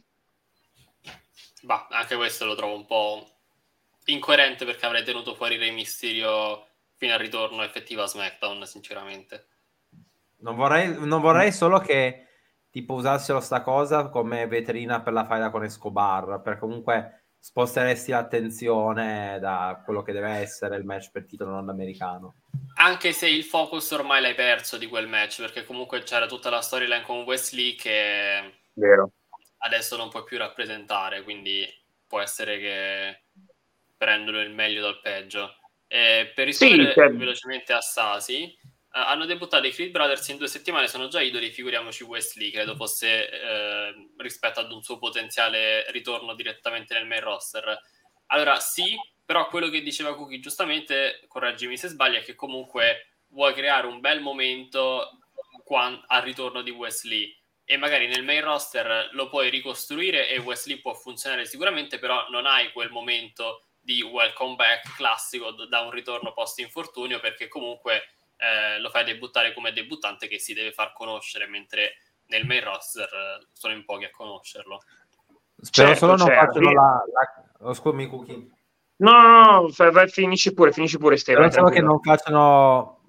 Bah, 1.61 1.87
anche 1.91 2.15
questo 2.15 2.45
lo 2.45 2.55
trovo 2.55 2.75
un 2.75 2.85
po' 2.85 3.30
incoerente 4.05 4.65
perché 4.65 4.85
avrei 4.85 5.03
tenuto 5.03 5.35
fuori 5.35 5.57
Rey 5.57 5.71
Mysterio 5.71 6.67
fino 6.95 7.13
al 7.13 7.19
ritorno 7.19 7.63
effettivo 7.63 8.03
a 8.03 8.07
SmackDown, 8.07 8.65
sinceramente. 8.65 9.47
Non 10.37 10.55
vorrei, 10.55 10.93
non 10.97 11.21
vorrei 11.21 11.51
solo 11.51 11.79
che 11.79 12.27
tipo 12.69 12.93
usassero 12.93 13.39
sta 13.39 13.61
cosa 13.61 14.09
come 14.09 14.47
vetrina 14.47 15.01
per 15.01 15.13
la 15.13 15.25
faida 15.25 15.49
con 15.49 15.63
Escobar, 15.63 16.41
perché 16.41 16.59
comunque 16.59 17.25
sposteresti 17.37 18.11
l'attenzione 18.11 19.39
da 19.39 19.81
quello 19.83 20.03
che 20.03 20.13
deve 20.13 20.29
essere 20.29 20.77
il 20.77 20.85
match 20.85 21.11
per 21.11 21.25
titolo 21.25 21.51
nordamericano. 21.51 22.35
Anche 22.75 23.11
se 23.13 23.27
il 23.27 23.43
focus 23.43 23.89
ormai 23.91 24.21
l'hai 24.21 24.35
perso 24.35 24.77
di 24.77 24.87
quel 24.87 25.07
match, 25.07 25.41
perché 25.41 25.65
comunque 25.65 26.03
c'era 26.03 26.27
tutta 26.27 26.49
la 26.49 26.61
storyline 26.61 27.01
con 27.01 27.23
Wesley 27.23 27.75
che 27.75 28.59
Vero. 28.73 29.11
adesso 29.57 29.97
non 29.97 30.09
puoi 30.09 30.23
più 30.23 30.37
rappresentare, 30.37 31.23
quindi 31.23 31.67
può 32.07 32.19
essere 32.19 32.59
che 32.59 33.21
prendono 34.01 34.41
il 34.41 34.49
meglio 34.49 34.81
dal 34.81 34.99
peggio. 34.99 35.57
E 35.85 36.31
per 36.33 36.47
rispondere 36.47 36.87
sì, 36.87 36.93
cioè... 36.95 37.11
velocemente 37.11 37.71
a 37.71 37.81
Sasi, 37.81 38.57
hanno 38.93 39.25
debuttato 39.25 39.67
i 39.67 39.71
Creed 39.71 39.91
Brothers 39.91 40.27
in 40.29 40.37
due 40.37 40.47
settimane, 40.47 40.87
sono 40.87 41.07
già 41.07 41.21
idoli, 41.21 41.51
figuriamoci 41.51 42.03
Wesley, 42.03 42.49
credo 42.49 42.75
fosse 42.75 43.29
eh, 43.29 43.93
rispetto 44.17 44.59
ad 44.59 44.71
un 44.71 44.81
suo 44.81 44.97
potenziale 44.97 45.85
ritorno 45.91 46.33
direttamente 46.33 46.95
nel 46.95 47.05
main 47.05 47.21
roster. 47.21 47.79
Allora 48.27 48.59
sì, 48.59 48.97
Però 49.23 49.47
quello 49.47 49.69
che 49.69 49.81
diceva 49.81 50.15
Cookie 50.15 50.39
giustamente, 50.39 51.23
correggimi 51.27 51.77
se 51.77 51.87
sbaglio, 51.87 52.17
è 52.17 52.23
che 52.23 52.35
comunque 52.35 53.19
vuoi 53.27 53.53
creare 53.53 53.87
un 53.87 54.01
bel 54.01 54.19
momento 54.19 55.19
quan- 55.63 56.03
al 56.07 56.23
ritorno 56.23 56.61
di 56.61 56.71
Wesley 56.71 57.33
e 57.63 57.77
magari 57.77 58.07
nel 58.07 58.25
main 58.25 58.41
roster 58.41 59.09
lo 59.13 59.29
puoi 59.29 59.49
ricostruire 59.49 60.27
e 60.27 60.39
Wesley 60.39 60.81
può 60.81 60.93
funzionare 60.93 61.45
sicuramente, 61.45 61.97
però 61.97 62.27
non 62.29 62.45
hai 62.45 62.73
quel 62.73 62.89
momento 62.89 63.67
di 63.81 64.01
welcome 64.03 64.55
back 64.55 64.95
classico 64.95 65.51
da 65.51 65.81
un 65.81 65.91
ritorno 65.91 66.33
post 66.33 66.59
infortunio 66.59 67.19
perché 67.19 67.47
comunque 67.47 68.03
eh, 68.37 68.79
lo 68.79 68.89
fai 68.89 69.03
debuttare 69.03 69.53
come 69.53 69.73
debuttante 69.73 70.27
che 70.27 70.39
si 70.39 70.53
deve 70.53 70.71
far 70.71 70.93
conoscere 70.93 71.47
mentre 71.47 71.95
nel 72.27 72.45
main 72.45 72.63
roster 72.63 73.09
eh, 73.11 73.47
sono 73.51 73.73
in 73.73 73.83
pochi 73.83 74.05
a 74.05 74.11
conoscerlo. 74.11 74.81
Spero 75.59 75.89
Certo, 75.89 76.05
solo 76.05 76.15
non 76.17 76.27
certo. 76.27 76.45
facciano 76.45 76.71
la... 76.71 77.03
la... 77.11 77.67
Oh, 77.67 77.73
scusami, 77.73 78.07
Cookie. 78.07 78.49
No, 78.97 79.11
no, 79.11 79.61
no, 79.61 79.91
vai, 79.91 80.07
finisci 80.07 80.53
pure, 80.53 80.71
finisci 80.71 80.97
pure 80.97 81.17
Stefano. 81.17 81.49
Solo 81.51 81.69
che 81.69 81.81
non 81.81 81.99
facciano 82.01 83.01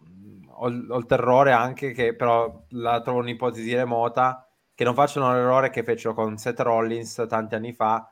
ho, 0.63 0.69
il- 0.69 0.87
ho 0.91 0.97
il 0.97 1.07
terrore 1.07 1.53
anche 1.53 1.93
che 1.93 2.15
però 2.15 2.65
la 2.71 3.01
trovo 3.01 3.19
un'ipotesi 3.19 3.75
remota 3.75 4.47
che 4.75 4.85
non 4.85 4.95
facciano 4.95 5.33
l'errore 5.33 5.71
che 5.71 5.83
fecero 5.83 6.15
con 6.15 6.37
Seth 6.37 6.61
Rollins 6.61 7.25
tanti 7.29 7.55
anni 7.55 7.73
fa 7.73 8.12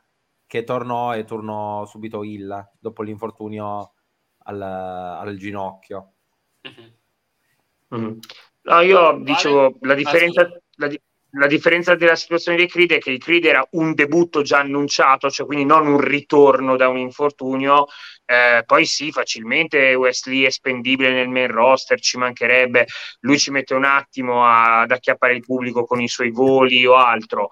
che 0.50 0.64
tornò 0.64 1.14
e 1.14 1.23
tornò 1.23 1.87
subito 1.87 2.25
Hill 2.25 2.71
dopo 2.80 3.02
l'infortunio 3.02 3.92
al, 4.47 4.61
al 4.61 5.37
ginocchio 5.37 6.14
Mhm. 6.62 6.92
Mhm. 7.90 8.19
No, 8.62 8.80
io 8.80 9.21
dicevo, 9.23 9.76
la 9.83 9.95
differenza, 9.95 10.45
scusa. 10.45 10.61
la, 10.75 10.87
di- 10.88 11.00
la 11.35 11.47
differenza 11.47 11.95
della 11.95 12.16
situazione 12.16 12.59
dei 12.59 12.66
Creed 12.66 12.92
è 12.92 12.99
che 12.99 13.12
il 13.12 13.19
Creed 13.19 13.45
era 13.45 13.64
un 13.73 13.95
debutto 13.95 14.42
già 14.42 14.59
annunciato, 14.59 15.30
cioè 15.30 15.47
quindi 15.47 15.64
non 15.64 15.87
un 15.87 16.00
ritorno 16.00 16.76
da 16.76 16.88
un 16.88 16.99
infortunio. 16.99 17.87
Eh, 18.30 18.62
poi 18.64 18.84
sì, 18.87 19.10
facilmente 19.10 19.94
Wesley 19.94 20.42
è 20.44 20.50
spendibile 20.50 21.10
nel 21.12 21.28
main 21.28 21.50
roster, 21.50 21.99
ci 22.00 22.16
mancherebbe. 22.16 22.87
Lui 23.20 23.38
ci 23.38 23.50
mette 23.50 23.75
un 23.75 23.84
attimo 23.84 24.44
a- 24.46 24.82
ad 24.82 24.92
acchiappare 24.92 25.34
il 25.34 25.40
pubblico 25.40 25.84
con 25.84 26.00
i 26.00 26.06
suoi 26.08 26.30
voli 26.30 26.87
o 26.87 26.94
altro. 26.94 27.49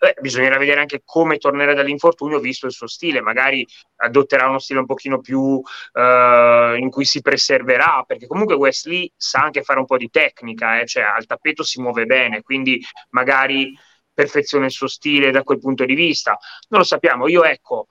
Eh, 0.00 0.14
bisognerà 0.20 0.58
vedere 0.58 0.80
anche 0.80 1.00
come 1.04 1.38
tornerà 1.38 1.72
dall'infortunio 1.74 2.38
visto 2.40 2.66
il 2.66 2.72
suo 2.72 2.86
stile, 2.86 3.20
magari 3.22 3.66
adotterà 3.96 4.48
uno 4.48 4.58
stile 4.58 4.80
un 4.80 4.86
pochino 4.86 5.20
più 5.20 5.60
eh, 5.94 6.76
in 6.78 6.90
cui 6.90 7.04
si 7.06 7.20
preserverà, 7.22 8.04
perché 8.06 8.26
comunque 8.26 8.54
Wesley 8.54 9.10
sa 9.16 9.40
anche 9.42 9.62
fare 9.62 9.78
un 9.80 9.86
po' 9.86 9.96
di 9.96 10.10
tecnica, 10.10 10.78
eh, 10.80 10.86
cioè 10.86 11.02
al 11.04 11.26
tappeto 11.26 11.62
si 11.64 11.80
muove 11.80 12.04
bene, 12.06 12.42
quindi 12.42 12.80
magari 13.10 13.74
perfeziona 14.12 14.66
il 14.66 14.72
suo 14.72 14.88
stile 14.88 15.30
da 15.30 15.42
quel 15.42 15.58
punto 15.58 15.84
di 15.84 15.94
vista. 15.94 16.36
Non 16.68 16.80
lo 16.80 16.86
sappiamo, 16.86 17.28
io 17.28 17.44
ecco, 17.44 17.86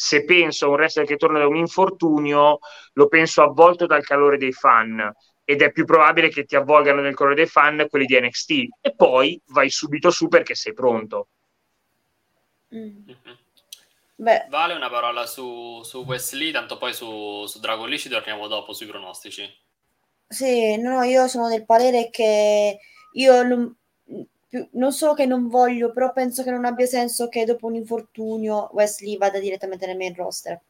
se 0.00 0.24
penso 0.24 0.66
a 0.66 0.68
un 0.68 0.74
wrestler 0.74 1.04
che 1.04 1.16
torna 1.16 1.40
da 1.40 1.48
un 1.48 1.56
infortunio, 1.56 2.60
lo 2.92 3.08
penso 3.08 3.42
avvolto 3.42 3.84
dal 3.86 4.04
calore 4.04 4.36
dei 4.38 4.52
fan 4.52 5.12
ed 5.44 5.60
è 5.60 5.72
più 5.72 5.84
probabile 5.84 6.28
che 6.28 6.44
ti 6.44 6.54
avvolgano 6.54 7.00
nel 7.00 7.16
calore 7.16 7.34
dei 7.34 7.46
fan 7.46 7.84
quelli 7.88 8.06
di 8.06 8.20
NXT 8.20 8.50
e 8.80 8.94
poi 8.94 9.40
vai 9.46 9.70
subito 9.70 10.10
su 10.10 10.28
perché 10.28 10.54
sei 10.54 10.72
pronto. 10.72 11.28
Mm. 12.74 13.06
Mhm. 13.06 13.38
Beh, 14.16 14.46
Vale 14.48 14.74
una 14.74 14.88
parola 14.90 15.26
su, 15.26 15.82
su 15.84 16.04
Wesley, 16.04 16.50
tanto 16.52 16.76
poi 16.76 16.92
su, 16.92 17.46
su 17.46 17.60
Dragon 17.60 17.88
Lee 17.88 17.98
ci 17.98 18.08
torniamo 18.08 18.46
dopo 18.48 18.72
sui 18.72 18.86
pronostici. 18.86 19.44
sì, 20.26 20.76
no, 20.76 21.02
io 21.02 21.26
sono 21.28 21.48
del 21.48 21.64
parere 21.64 22.10
che 22.10 22.78
io 23.12 23.42
non, 23.42 23.77
più- 24.48 24.68
non 24.72 24.92
solo 24.92 25.14
che 25.14 25.26
non 25.26 25.48
voglio, 25.48 25.92
però 25.92 26.12
penso 26.12 26.42
che 26.42 26.50
non 26.50 26.64
abbia 26.64 26.86
senso 26.86 27.28
che 27.28 27.44
dopo 27.44 27.66
un 27.66 27.74
infortunio 27.74 28.70
Wesley 28.72 29.16
vada 29.18 29.38
direttamente 29.38 29.86
nel 29.86 29.96
main 29.96 30.14
roster. 30.14 30.60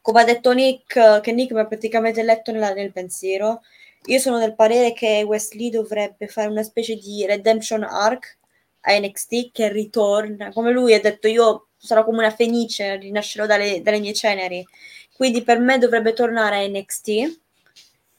Come 0.00 0.20
ha 0.20 0.24
detto 0.24 0.52
Nick, 0.52 1.20
che 1.20 1.32
Nick 1.32 1.52
mi 1.52 1.60
ha 1.60 1.66
praticamente 1.66 2.22
letto 2.22 2.52
nella- 2.52 2.72
nel 2.72 2.92
pensiero, 2.92 3.62
io 4.06 4.18
sono 4.18 4.38
del 4.38 4.54
parere 4.54 4.92
che 4.92 5.22
Wesley 5.22 5.70
dovrebbe 5.70 6.26
fare 6.28 6.48
una 6.48 6.62
specie 6.62 6.96
di 6.96 7.24
redemption 7.26 7.82
arc 7.84 8.38
a 8.82 8.92
NXT 8.98 9.50
che 9.52 9.68
ritorna, 9.68 10.50
come 10.52 10.70
lui 10.72 10.94
ha 10.94 11.00
detto 11.00 11.28
io 11.28 11.68
sarò 11.76 12.04
come 12.04 12.18
una 12.18 12.30
fenice, 12.30 12.96
rinascerò 12.96 13.46
dalle, 13.46 13.80
dalle 13.82 14.00
mie 14.00 14.12
ceneri, 14.12 14.64
quindi 15.16 15.42
per 15.42 15.58
me 15.60 15.78
dovrebbe 15.78 16.12
tornare 16.12 16.56
a 16.56 16.68
NXT 16.68 17.40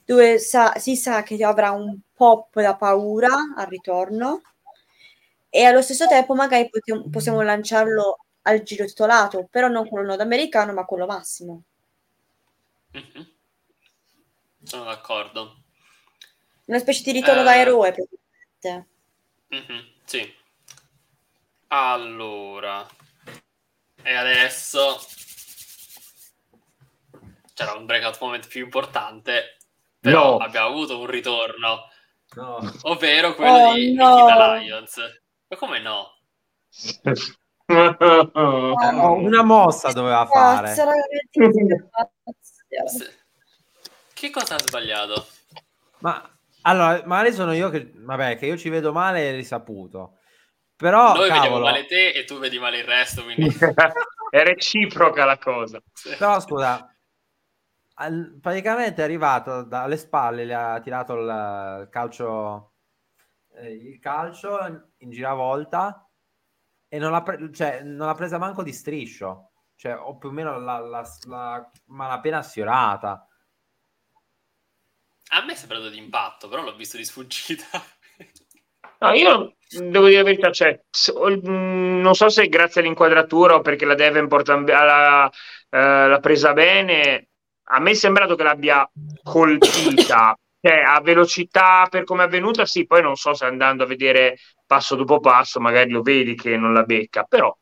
dove 0.06 0.40
sa- 0.40 0.74
si 0.78 0.96
sa 0.96 1.24
che 1.24 1.42
avrà 1.44 1.72
un 1.72 1.98
pop 2.14 2.60
da 2.62 2.76
paura 2.76 3.30
al 3.56 3.68
ritorno 3.68 4.42
e 5.56 5.66
allo 5.66 5.84
stesso 5.84 6.08
tempo 6.08 6.34
magari 6.34 6.68
possiamo, 6.68 7.08
possiamo 7.12 7.40
lanciarlo 7.44 8.26
al 8.44 8.64
giro 8.64 8.86
titolato, 8.86 9.48
però 9.52 9.68
non 9.68 9.88
quello 9.88 10.08
nordamericano 10.08 10.74
ma 10.74 10.84
quello 10.84 11.06
massimo. 11.06 11.62
Mhm. 12.92 13.32
Sono 14.64 14.86
d'accordo. 14.86 15.58
Una 16.66 16.80
specie 16.80 17.04
di 17.04 17.12
ritorno 17.12 17.42
Eh. 17.42 17.44
da 17.44 17.56
eroe 17.56 17.92
praticamente. 17.92 18.90
Mhm, 19.50 19.92
Sì. 20.06 20.34
Allora. 21.68 22.88
E 24.02 24.14
adesso 24.16 25.00
c'era 27.54 27.74
un 27.74 27.86
breakout 27.86 28.18
moment 28.20 28.48
più 28.48 28.64
importante, 28.64 29.58
però 30.00 30.38
No. 30.40 30.44
abbiamo 30.44 30.68
avuto 30.68 31.00
un 31.00 31.06
ritorno, 31.06 31.88
no. 32.36 32.60
ovvero 32.84 33.36
quello 33.36 33.70
Oh, 33.70 33.74
di 33.76 33.94
no. 33.94 34.16
Nikita 34.16 34.56
Lions. 34.56 35.22
Ma 35.54 35.60
come 35.60 35.80
no? 35.80 36.12
Una 37.66 39.44
mossa 39.44 39.92
doveva 39.92 40.26
fare 40.26 40.76
Che 44.14 44.30
cosa 44.30 44.56
ha 44.56 44.60
sbagliato? 44.60 45.28
ma 46.00 46.30
allora 46.64 47.02
magari 47.06 47.34
sono 47.34 47.54
io 47.54 47.70
che 47.70 47.92
vabbè 47.96 48.38
che 48.38 48.46
io 48.46 48.58
ci 48.58 48.68
vedo 48.68 48.92
male 48.92 49.30
è 49.30 49.36
risaputo 49.36 50.18
però 50.76 51.14
Noi 51.14 51.30
vediamo 51.30 51.44
cavolo, 51.44 51.66
male 51.66 51.86
te 51.86 52.10
e 52.10 52.26
tu 52.26 52.40
vedi 52.40 52.60
male 52.60 52.80
il 52.80 52.84
resto, 52.84 53.24
quindi... 53.24 53.48
è 54.30 54.44
reciproca 54.44 55.24
la 55.24 55.38
cosa. 55.38 55.82
Però 56.18 56.40
scusa, 56.42 56.94
al- 57.96 58.38
praticamente 58.42 59.02
è 59.02 59.06
arrivato 59.06 59.64
dalle 59.64 59.96
spalle, 59.96 60.44
le 60.44 60.54
ha 60.54 60.80
tirato 60.82 61.14
il, 61.14 61.82
il 61.84 61.90
calcio, 61.90 62.73
eh, 63.56 63.72
il 63.72 64.00
calcio 64.00 64.58
in, 64.98 65.10
giravolta 65.10 66.08
e 66.88 66.98
non 67.00 67.12
l'ha, 67.12 67.22
pre- 67.22 67.52
cioè, 67.54 67.82
non 67.82 68.08
l'ha 68.08 68.16
presa 68.16 68.38
manco 68.38 68.64
di 68.64 68.72
striscio, 68.72 69.52
cioè, 69.76 69.98
o 69.98 70.18
più 70.18 70.30
o 70.30 70.32
meno 70.32 70.60
la, 70.60 70.80
la, 70.80 71.08
la 71.26 71.72
malapena 71.86 72.42
sfiorata. 72.42 73.28
A 75.30 75.44
me 75.44 75.54
è 75.54 75.56
sembrato 75.56 75.90
di 75.90 75.98
impatto, 75.98 76.48
però 76.48 76.62
l'ho 76.62 76.76
visto 76.76 76.98
di 76.98 77.06
sfuggita. 77.06 77.66
No, 79.00 79.12
io 79.12 79.56
devo 79.68 80.06
dire 80.06 80.20
la 80.20 80.24
verità, 80.24 80.52
cioè, 80.52 80.80
non 81.42 82.14
so 82.14 82.30
se 82.30 82.48
grazie 82.48 82.82
all'inquadratura 82.82 83.56
o 83.56 83.62
perché 83.62 83.86
la 83.86 83.96
Davenport 83.96 84.48
ha- 84.50 84.56
l'ha, 84.62 85.32
eh, 85.70 86.08
l'ha 86.08 86.20
presa 86.20 86.54
bene, 86.54 87.30
a 87.64 87.80
me 87.80 87.92
è 87.92 87.96
sembrato 87.96 88.36
che 88.36 88.44
l'abbia 88.44 88.90
colpita, 89.22 90.38
cioè 90.64 90.82
a 90.82 91.02
velocità 91.02 91.88
per 91.90 92.06
come 92.06 92.24
è 92.24 92.26
avvenuta, 92.26 92.66
sì, 92.66 92.86
poi 92.86 93.02
non 93.02 93.18
so 93.18 93.34
se 93.34 93.44
andando 93.44 93.84
a 93.84 93.86
vedere 93.86 94.38
passo 94.66 94.96
dopo 94.96 95.20
passo 95.20 95.60
magari 95.60 95.90
lo 95.90 96.02
vedi 96.02 96.36
che 96.36 96.56
non 96.56 96.72
la 96.72 96.84
becca, 96.84 97.24
però 97.24 97.54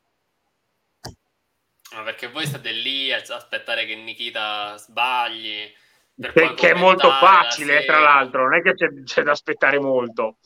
Ma 1.96 2.04
perché 2.04 2.28
voi 2.28 2.46
state 2.46 2.72
lì 2.72 3.12
a 3.12 3.18
aspettare 3.18 3.88
che 3.88 3.96
Nikita 3.96 4.78
sbagli. 4.78 5.74
perché 6.16 6.70
è 6.70 6.74
molto 6.76 7.08
la 7.08 7.18
facile, 7.18 7.82
eh, 7.82 7.86
tra 7.86 7.98
l'altro, 7.98 8.44
non 8.44 8.54
è 8.54 8.62
che 8.62 8.76
c'è, 8.76 8.88
c'è 9.04 9.24
da 9.24 9.32
aspettare 9.32 9.80
molto. 9.80 10.38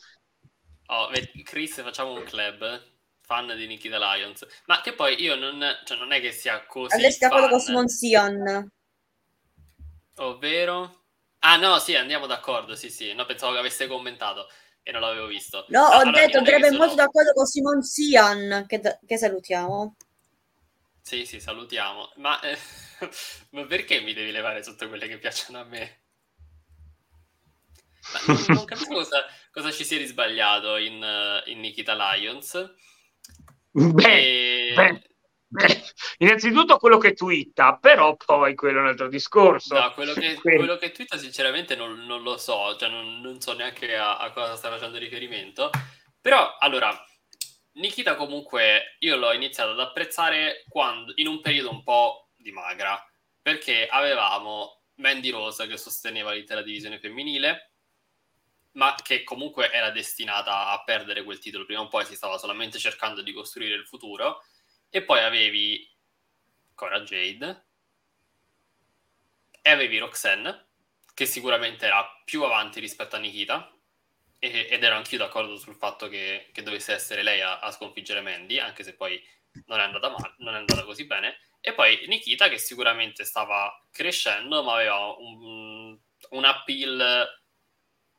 Oh, 0.86 1.10
Chris, 1.44 1.82
facciamo 1.82 2.14
un 2.14 2.24
club. 2.24 2.94
Fan 3.20 3.54
di 3.56 3.66
Nikita 3.66 3.98
Lions. 3.98 4.46
Ma 4.66 4.80
che 4.80 4.92
poi 4.92 5.20
io 5.20 5.34
non, 5.34 5.60
cioè, 5.84 5.98
non 5.98 6.12
è 6.12 6.20
che 6.20 6.30
sia 6.30 6.64
così. 6.64 6.94
Andresti 6.94 7.26
d'accordo 7.26 7.48
con 7.48 7.60
Simon 7.60 7.88
Sion? 7.88 8.70
Ovvero. 10.18 11.05
Ah, 11.48 11.56
no, 11.56 11.78
sì, 11.78 11.94
andiamo 11.94 12.26
d'accordo. 12.26 12.74
Sì, 12.74 12.90
sì. 12.90 13.12
No, 13.14 13.24
pensavo 13.26 13.52
che 13.52 13.58
avesse 13.58 13.86
commentato 13.86 14.48
e 14.82 14.90
non 14.92 15.00
l'avevo 15.00 15.26
visto. 15.26 15.66
No, 15.68 15.86
No, 15.88 15.98
ho 16.02 16.04
allora, 16.08 16.12
detto 16.12 16.38
è 16.38 16.38
andrebbe 16.38 16.64
sono- 16.64 16.72
molto 16.72 16.96
d'accordo 16.96 17.32
con 17.32 17.46
Simon 17.46 17.80
Sion, 17.82 18.64
che, 18.66 18.80
che 19.06 19.16
salutiamo. 19.16 19.94
Sì, 21.00 21.24
sì, 21.24 21.40
salutiamo. 21.40 22.12
Ma, 22.16 22.38
eh, 22.40 22.58
ma 23.52 23.64
perché 23.64 24.00
mi 24.00 24.12
devi 24.12 24.30
levare 24.30 24.60
tutte 24.62 24.88
quelle 24.88 25.08
che 25.08 25.18
piacciono 25.18 25.58
a 25.60 25.64
me? 25.64 26.02
Ma 28.10 28.20
non, 28.22 28.48
non 28.52 28.64
capisco 28.64 28.94
cosa, 28.96 29.24
cosa 29.50 29.70
ci 29.72 29.84
sia 29.84 29.98
di 29.98 30.06
sbagliato 30.06 30.76
in, 30.76 31.02
eh, 31.02 31.50
in 31.50 31.60
Nikita 31.60 31.94
Lions. 31.94 32.54
Beh, 33.96 34.22
E- 34.76 34.76
beh, 34.76 34.92
innanzitutto 36.18 36.76
quello 36.78 36.98
che 36.98 37.12
twitta, 37.12 37.76
però 37.76 38.16
poi 38.16 38.54
quello 38.54 38.78
è 38.78 38.82
un 38.82 38.88
altro 38.88 39.08
discorso. 39.08 39.78
No, 39.78 39.92
quello 39.92 40.12
che, 40.12 40.34
quello 40.34 40.76
che 40.76 40.92
twitta 40.92 41.16
sinceramente 41.18 41.74
non, 41.76 42.04
non 42.04 42.22
lo 42.22 42.36
so, 42.36 42.76
cioè 42.76 42.88
non, 42.88 43.20
non 43.20 43.40
so 43.40 43.54
neanche 43.54 43.96
a, 43.96 44.18
a 44.18 44.30
cosa 44.30 44.56
sta 44.56 44.70
facendo 44.70 44.98
riferimento. 44.98 45.70
Però, 46.20 46.56
allora, 46.58 46.92
Nikita 47.72 48.16
comunque 48.16 48.96
io 49.00 49.16
l'ho 49.16 49.32
iniziato 49.32 49.70
ad 49.70 49.80
apprezzare 49.80 50.64
quando, 50.68 51.12
in 51.16 51.26
un 51.26 51.40
periodo 51.40 51.70
un 51.70 51.82
po' 51.82 52.30
di 52.36 52.50
magra, 52.50 52.98
perché 53.40 53.86
avevamo 53.86 54.82
Mandy 54.96 55.30
Rosa 55.30 55.66
che 55.66 55.76
sosteneva 55.76 56.32
l'intera 56.32 56.62
divisione 56.62 56.98
femminile, 56.98 57.72
ma 58.72 58.94
che 59.02 59.24
comunque 59.24 59.70
era 59.70 59.90
destinata 59.90 60.68
a 60.68 60.82
perdere 60.84 61.22
quel 61.22 61.38
titolo. 61.38 61.64
Prima 61.64 61.82
o 61.82 61.88
poi 61.88 62.04
si 62.04 62.14
stava 62.14 62.38
solamente 62.38 62.78
cercando 62.78 63.22
di 63.22 63.32
costruire 63.32 63.74
il 63.74 63.86
futuro. 63.86 64.42
E 64.96 65.02
poi 65.02 65.20
avevi 65.20 65.86
Cora 66.74 67.02
Jade 67.02 67.64
e 69.60 69.70
avevi 69.70 69.98
Roxanne, 69.98 70.68
che 71.12 71.26
sicuramente 71.26 71.84
era 71.84 72.02
più 72.24 72.42
avanti 72.42 72.80
rispetto 72.80 73.14
a 73.14 73.18
Nikita. 73.18 73.76
E, 74.38 74.68
ed 74.70 74.82
ero 74.82 74.96
anch'io 74.96 75.18
d'accordo 75.18 75.58
sul 75.58 75.74
fatto 75.74 76.08
che, 76.08 76.48
che 76.50 76.62
dovesse 76.62 76.94
essere 76.94 77.22
lei 77.22 77.42
a, 77.42 77.58
a, 77.58 77.70
sconfiggere 77.72 78.22
Mandy, 78.22 78.58
anche 78.58 78.84
se 78.84 78.94
poi 78.94 79.22
non 79.66 79.80
è 79.80 79.82
andata 79.82 80.08
male, 80.08 80.34
non 80.38 80.54
è 80.54 80.58
andata 80.60 80.82
così 80.84 81.04
bene. 81.04 81.40
E 81.60 81.74
poi 81.74 82.06
Nikita, 82.06 82.48
che 82.48 82.56
sicuramente 82.56 83.26
stava 83.26 83.70
crescendo, 83.90 84.62
ma 84.62 84.76
aveva 84.76 85.14
un, 85.18 85.94
un 86.30 86.44
appeal 86.46 87.26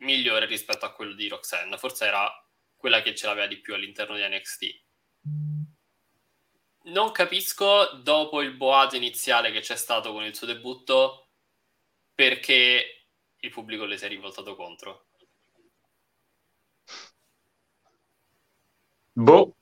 migliore 0.01 0.45
rispetto 0.45 0.85
a 0.85 0.93
quello 0.93 1.15
di 1.15 1.27
Roxanne. 1.27 1.75
Forse 1.79 2.05
era 2.05 2.31
quella 2.75 3.01
che 3.01 3.15
ce 3.15 3.25
l'aveva 3.25 3.47
di 3.47 3.61
più 3.61 3.73
all'interno 3.73 4.15
di 4.15 4.21
NXT. 4.21 5.56
Non 6.87 7.11
capisco, 7.11 7.89
dopo 8.01 8.41
il 8.41 8.51
boato 8.51 8.95
iniziale 8.95 9.51
che 9.51 9.59
c'è 9.59 9.75
stato 9.75 10.13
con 10.13 10.23
il 10.23 10.33
suo 10.35 10.47
debutto, 10.47 11.27
perché 12.15 13.07
il 13.37 13.49
pubblico 13.51 13.85
le 13.85 13.97
si 13.97 14.05
è 14.05 14.07
rivoltato 14.07 14.55
contro. 14.55 15.05
Boh. 19.11 19.55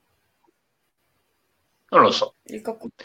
Non 1.88 2.02
lo 2.02 2.10
so. 2.10 2.34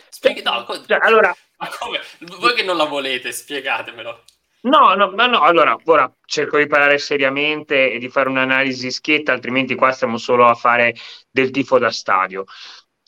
Spieghi, 0.09 0.41
no, 0.43 0.65
cioè, 0.85 0.99
allora... 1.01 1.35
Ma 1.57 1.69
come? 1.79 1.99
Voi 2.19 2.53
che 2.53 2.63
non 2.63 2.77
la 2.77 2.85
volete, 2.85 3.31
spiegatemelo. 3.31 4.23
No, 4.63 4.93
no, 4.93 5.09
no, 5.09 5.25
no, 5.25 5.41
allora, 5.41 5.75
ora 5.85 6.13
cerco 6.25 6.59
di 6.59 6.67
parlare 6.67 6.99
seriamente 6.99 7.91
e 7.91 7.97
di 7.97 8.09
fare 8.09 8.29
un'analisi 8.29 8.91
schietta, 8.91 9.31
altrimenti 9.31 9.73
qua 9.73 9.91
stiamo 9.91 10.17
solo 10.17 10.45
a 10.45 10.53
fare 10.53 10.93
del 11.31 11.49
tifo 11.49 11.79
da 11.79 11.89
stadio. 11.89 12.45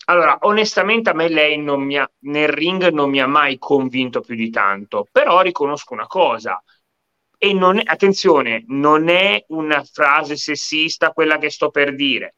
Allora, 0.06 0.38
onestamente 0.42 1.10
a 1.10 1.14
me 1.14 1.30
lei 1.30 1.58
non 1.58 1.82
mi 1.82 1.98
ha, 1.98 2.10
nel 2.22 2.50
ring 2.50 2.90
non 2.90 3.10
mi 3.10 3.22
ha 3.22 3.28
mai 3.28 3.58
convinto 3.58 4.22
più 4.22 4.36
di 4.36 4.50
tanto, 4.50 5.08
però 5.12 5.42
riconosco 5.42 5.94
una 5.94 6.08
cosa, 6.08 6.62
e 7.38 7.54
non 7.54 7.80
è, 7.80 7.84
attenzione, 7.86 8.64
non 8.68 9.08
è 9.10 9.44
una 9.50 9.84
frase 9.84 10.36
sessista 10.36 11.12
quella 11.12 11.38
che 11.38 11.50
sto 11.50 11.70
per 11.70 11.96
dire, 11.96 12.36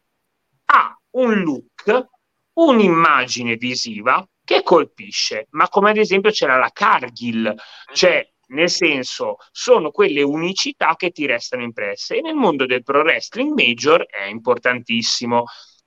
ha 0.65 0.97
un 1.11 1.41
look, 1.41 2.07
un'immagine 2.53 3.55
visiva 3.55 4.27
che 4.43 4.61
colpisce, 4.63 5.47
ma 5.51 5.67
come 5.69 5.89
ad 5.89 5.97
esempio 5.97 6.31
c'era 6.31 6.57
la 6.57 6.69
Cargill, 6.71 7.53
cioè 7.93 8.27
nel 8.47 8.69
senso 8.69 9.37
sono 9.51 9.89
quelle 9.89 10.21
unicità 10.21 10.95
che 10.95 11.09
ti 11.11 11.25
restano 11.25 11.63
impresse. 11.63 12.17
E 12.17 12.21
nel 12.21 12.35
mondo 12.35 12.65
del 12.65 12.83
pro 12.83 13.01
wrestling 13.01 13.53
major 13.57 14.05
è 14.05 14.25
importantissimo. 14.25 15.45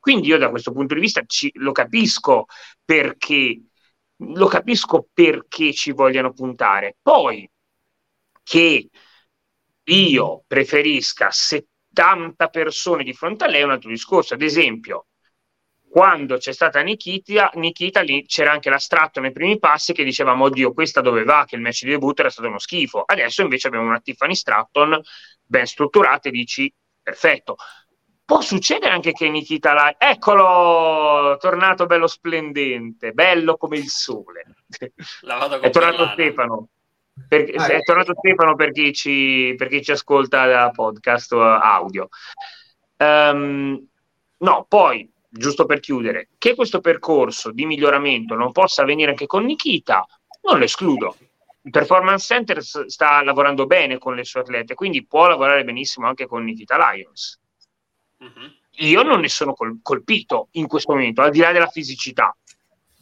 Quindi 0.09 0.29
io 0.29 0.39
da 0.39 0.49
questo 0.49 0.73
punto 0.73 0.95
di 0.95 1.01
vista 1.01 1.23
ci, 1.27 1.51
lo 1.57 1.71
capisco 1.71 2.47
perché 2.83 3.61
lo 4.17 4.47
capisco 4.47 5.07
perché 5.13 5.75
ci 5.75 5.93
vogliano 5.93 6.33
puntare. 6.33 6.97
Poi 7.03 7.47
che 8.43 8.89
io 9.83 10.45
preferisca 10.47 11.31
70 11.31 12.49
persone 12.49 13.05
di 13.05 13.13
fronte 13.13 13.45
a 13.45 13.49
lei 13.49 13.61
è 13.61 13.65
un 13.65 13.73
altro 13.73 13.91
discorso. 13.91 14.33
Ad 14.33 14.41
esempio, 14.41 15.09
quando 15.87 16.39
c'è 16.39 16.53
stata 16.55 16.81
Nikita, 16.81 17.51
Nikita 17.57 18.01
lì 18.01 18.25
c'era 18.25 18.53
anche 18.53 18.71
l'astratto 18.71 19.21
nei 19.21 19.33
primi 19.33 19.59
passi 19.59 19.93
che 19.93 20.05
dicevamo 20.05 20.45
oddio 20.45 20.73
questa 20.73 21.03
dove 21.03 21.23
va 21.25 21.45
che 21.47 21.57
il 21.57 21.61
match 21.61 21.85
di 21.85 21.91
debutto 21.91 22.23
era 22.23 22.31
stato 22.31 22.49
uno 22.49 22.59
schifo 22.59 23.03
adesso 23.05 23.43
invece 23.43 23.67
abbiamo 23.67 23.89
una 23.89 24.01
Tiffany 24.01 24.35
Stratton 24.35 25.03
ben 25.45 25.67
strutturata 25.67 26.29
e 26.29 26.33
dici 26.33 26.73
perfetto 27.03 27.57
può 28.29 28.43
succedere 28.43 28.93
anche 28.93 29.13
che 29.13 29.31
Nikita 29.31 29.73
la... 29.73 29.95
eccolo 29.97 31.39
tornato 31.41 31.87
bello 31.87 32.07
splendente 32.07 33.13
bello 33.13 33.57
come 33.57 33.79
il 33.79 33.89
sole. 33.89 34.45
È 35.63 35.71
tornato 35.71 36.09
Stefano. 36.09 36.69
Per, 37.27 37.51
ah, 37.57 37.67
è 37.69 37.81
tornato 37.81 38.13
Stefano 38.15 38.55
per 38.55 38.73
chi 38.73 38.93
ci, 38.93 39.55
per 39.57 39.69
chi 39.69 39.83
ci 39.83 39.93
ascolta 39.93 40.47
da 40.47 40.71
podcast 40.71 41.33
audio. 41.33 42.09
Um, 42.99 43.89
no 44.37 44.67
poi 44.69 45.11
giusto 45.31 45.65
per 45.65 45.81
chiudere, 45.81 46.29
che 46.37 46.55
questo 46.55 46.81
percorso 46.81 47.51
di 47.51 47.65
miglioramento 47.65 48.35
non 48.35 48.53
possa 48.53 48.83
avvenire 48.83 49.09
anche 49.09 49.27
con 49.27 49.47
Nikita, 49.47 50.07
non 50.43 50.59
lo 50.59 50.65
escludo. 50.65 51.17
Il 51.63 51.71
Performance 51.71 52.27
Center 52.27 52.63
sta 52.63 53.25
lavorando 53.25 53.65
bene 53.65 53.97
con 53.97 54.15
le 54.15 54.25
sue 54.25 54.41
atlete, 54.41 54.75
quindi 54.75 55.07
può 55.07 55.29
lavorare 55.29 55.65
benissimo 55.65 56.07
anche 56.07 56.27
con 56.27 56.45
Nikita 56.45 56.77
Lions. 56.77 57.41
Uh-huh. 58.19 58.53
Io 58.87 59.03
non 59.03 59.21
ne 59.21 59.29
sono 59.29 59.55
col- 59.55 59.81
colpito 59.83 60.49
in 60.53 60.67
questo 60.67 60.93
momento, 60.93 61.23
al 61.23 61.31
di 61.31 61.41
là 61.41 61.53
della 61.53 61.69
fisicità, 61.69 62.37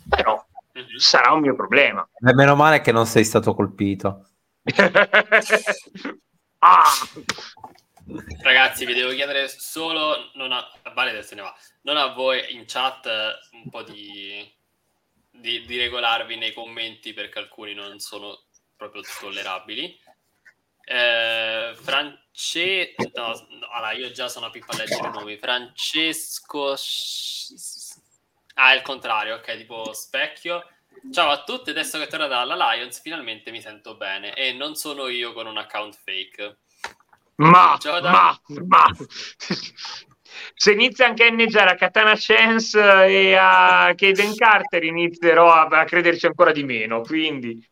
però 0.08 0.34
uh-huh. 0.72 0.98
sarà 0.98 1.32
un 1.32 1.40
mio 1.40 1.54
problema. 1.54 2.08
E 2.14 2.34
meno 2.34 2.54
male 2.54 2.80
che 2.80 2.92
non 2.92 3.06
sei 3.06 3.24
stato 3.24 3.54
colpito. 3.54 4.28
ah! 6.58 6.84
Ragazzi, 8.40 8.86
vi 8.86 8.94
devo 8.94 9.12
chiedere 9.12 9.48
solo, 9.48 10.30
non 10.34 10.52
a, 10.52 10.64
vale 10.94 11.22
se 11.22 11.34
ne 11.34 11.42
va, 11.42 11.52
non 11.82 11.96
a 11.96 12.12
voi 12.12 12.54
in 12.54 12.64
chat 12.66 13.08
un 13.52 13.68
po' 13.68 13.82
di, 13.82 14.48
di, 15.30 15.64
di 15.66 15.76
regolarvi 15.76 16.36
nei 16.36 16.52
commenti 16.52 17.12
perché 17.12 17.40
alcuni 17.40 17.74
non 17.74 17.98
sono 17.98 18.44
proprio 18.76 19.02
tollerabili. 19.20 19.98
Eh, 20.88 21.74
France... 21.74 22.24
No, 23.14 23.28
no, 23.28 23.66
allora, 23.72 23.92
io 23.92 24.10
già 24.12 24.28
sono 24.28 24.46
a 24.46 24.50
pippa 24.50 24.72
a 24.72 24.76
leggere 24.76 25.08
i 25.08 25.10
nomi. 25.10 25.36
Francesco... 25.36 26.76
Ah, 28.54 28.72
è 28.72 28.76
il 28.76 28.82
contrario, 28.82 29.36
ok, 29.36 29.56
tipo 29.56 29.92
specchio. 29.92 30.64
Ciao 31.12 31.30
a 31.30 31.42
tutti, 31.44 31.70
adesso 31.70 31.98
che 31.98 32.04
è 32.04 32.08
tornata 32.08 32.36
dalla 32.36 32.72
Lions 32.72 33.00
finalmente 33.00 33.50
mi 33.50 33.60
sento 33.60 33.96
bene 33.96 34.34
e 34.34 34.52
non 34.52 34.74
sono 34.74 35.08
io 35.08 35.32
con 35.32 35.46
un 35.46 35.56
account 35.56 35.98
fake. 36.02 36.58
Ma, 37.36 37.78
ma, 37.84 38.40
ma, 38.66 38.86
se 40.54 40.72
inizia 40.72 41.06
anche 41.06 41.24
a 41.24 41.26
inneggiare 41.26 41.70
a 41.70 41.74
Katana 41.74 42.14
Chance 42.16 42.80
e 43.06 43.34
a 43.34 43.92
Kaden 43.94 44.34
Carter 44.34 44.84
inizierò 44.84 45.52
a, 45.52 45.66
a 45.66 45.84
crederci 45.84 46.26
ancora 46.26 46.52
di 46.52 46.64
meno, 46.64 47.02
quindi... 47.02 47.70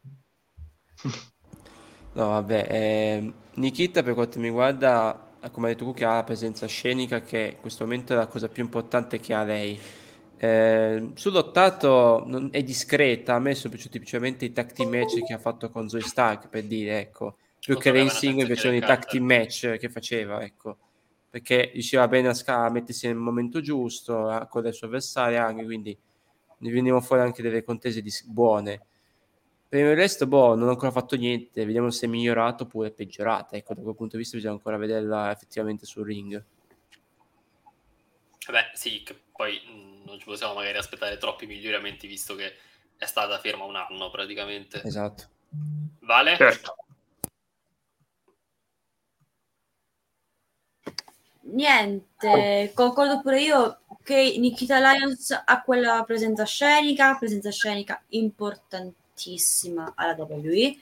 No, 2.15 2.29
vabbè, 2.29 2.67
eh, 2.69 3.33
Nikita 3.55 4.03
per 4.03 4.15
quanto 4.15 4.39
mi 4.39 4.47
riguarda, 4.47 5.33
come 5.51 5.69
hai 5.69 5.75
detto 5.75 5.85
tu, 5.85 5.95
che 5.95 6.05
ha 6.05 6.15
la 6.15 6.25
presenza 6.25 6.67
scenica 6.67 7.21
che 7.21 7.55
in 7.57 7.61
questo 7.61 7.85
momento 7.85 8.13
è 8.13 8.17
la 8.17 8.27
cosa 8.27 8.49
più 8.49 8.63
importante 8.63 9.21
che 9.21 9.35
ha 9.35 9.45
lei. 9.45 9.79
Eh, 10.37 11.11
sull'ottato 11.15 12.25
non, 12.27 12.49
è 12.53 12.63
discreta, 12.63 13.35
a 13.35 13.39
me 13.39 13.55
sono 13.55 13.73
piaciuti 13.73 13.99
semplicemente 13.99 14.45
i 14.45 14.53
tacti 14.53 14.85
match 14.85 15.25
che 15.25 15.33
ha 15.33 15.39
fatto 15.39 15.71
con 15.71 15.89
Zoe 15.89 16.01
Stark, 16.01 16.49
per 16.49 16.65
dire, 16.65 17.01
ecco 17.01 17.37
più 17.65 17.79
che 17.79 17.93
lei 17.93 18.11
single 18.11 18.43
mi 18.43 18.47
piacevano 18.49 18.77
i 18.77 18.81
tag 18.81 19.07
team 19.07 19.25
match 19.25 19.79
che 19.79 19.89
faceva, 19.89 20.43
ecco, 20.43 20.77
perché 21.31 21.71
riusciva 21.73 22.07
bene 22.09 22.29
a, 22.29 22.35
sca- 22.35 22.65
a 22.65 22.71
mettersi 22.71 23.07
nel 23.07 23.17
momento 23.17 23.63
giusto 23.63 24.29
a, 24.29 24.47
con 24.47 24.63
le 24.63 24.73
sue 24.73 24.87
avversarie 24.87 25.39
anche, 25.39 25.65
quindi 25.65 25.97
ne 26.59 26.71
venivano 26.71 27.01
fuori 27.01 27.23
anche 27.23 27.41
delle 27.41 27.65
contese 27.65 28.03
di, 28.03 28.13
buone. 28.27 28.83
Per 29.75 29.85
il 29.85 29.97
resto, 29.97 30.29
boh, 30.29 30.55
non 30.55 30.69
ho 30.69 30.71
ancora 30.71 30.93
fatto 30.93 31.17
niente, 31.17 31.65
vediamo 31.65 31.91
se 31.91 32.07
è 32.07 32.09
migliorato 32.09 32.63
oppure 32.63 32.91
è 32.91 32.93
peggiorata, 32.93 33.57
ecco, 33.57 33.75
da 33.75 33.83
quel 33.83 33.97
punto 33.97 34.13
di 34.13 34.23
vista 34.23 34.37
bisogna 34.37 34.55
ancora 34.55 34.77
vederla 34.77 35.33
effettivamente 35.33 35.85
sul 35.85 36.07
ring. 36.07 36.45
Beh, 38.49 38.71
sì, 38.75 39.03
che 39.03 39.21
poi 39.33 39.61
mh, 39.67 40.05
non 40.07 40.21
ci 40.21 40.27
possiamo 40.27 40.55
magari 40.55 40.79
aspettare 40.79 41.19
troppi 41.19 41.47
miglioramenti 41.47 42.07
visto 42.07 42.37
che 42.37 42.53
è 42.97 43.05
stata 43.05 43.37
ferma 43.41 43.65
un 43.65 43.75
anno 43.75 44.11
praticamente. 44.11 44.81
Esatto. 44.85 45.25
Vale? 46.03 46.37
Certo. 46.37 46.77
Niente, 51.41 52.71
concordo 52.77 53.21
pure 53.21 53.43
io 53.43 53.81
che 54.05 54.37
Nikita 54.39 54.79
Lyons 54.79 55.43
ha 55.45 55.63
quella 55.63 56.05
presenza 56.07 56.45
scenica, 56.45 57.17
presenza 57.17 57.51
scenica 57.51 58.01
importantissima 58.11 59.03
alla 59.95 60.15
WWE. 60.17 60.77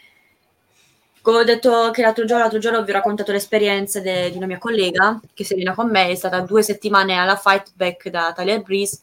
Come 1.21 1.39
ho 1.39 1.45
detto 1.45 1.91
che 1.93 2.03
l'altro 2.03 2.25
giorno, 2.25 2.43
l'altro 2.43 2.59
giorno 2.59 2.83
vi 2.83 2.91
ho 2.91 2.95
raccontato 2.95 3.31
l'esperienza 3.31 4.01
de- 4.01 4.31
di 4.31 4.37
una 4.37 4.47
mia 4.47 4.59
collega 4.59 5.21
che 5.33 5.45
si 5.45 5.53
allena 5.53 5.75
con 5.75 5.89
me, 5.89 6.09
è 6.09 6.15
stata 6.17 6.41
due 6.41 6.63
settimane 6.63 7.15
alla 7.15 7.37
Fight 7.37 7.73
Back 7.75 8.09
da 8.09 8.33
Tyler 8.33 8.61
Breeze 8.63 9.01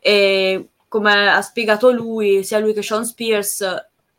e 0.00 0.68
come 0.88 1.30
ha 1.30 1.40
spiegato 1.42 1.92
lui, 1.92 2.42
sia 2.42 2.58
lui 2.58 2.72
che 2.74 2.82
Sean 2.82 3.04
Spears, 3.06 3.60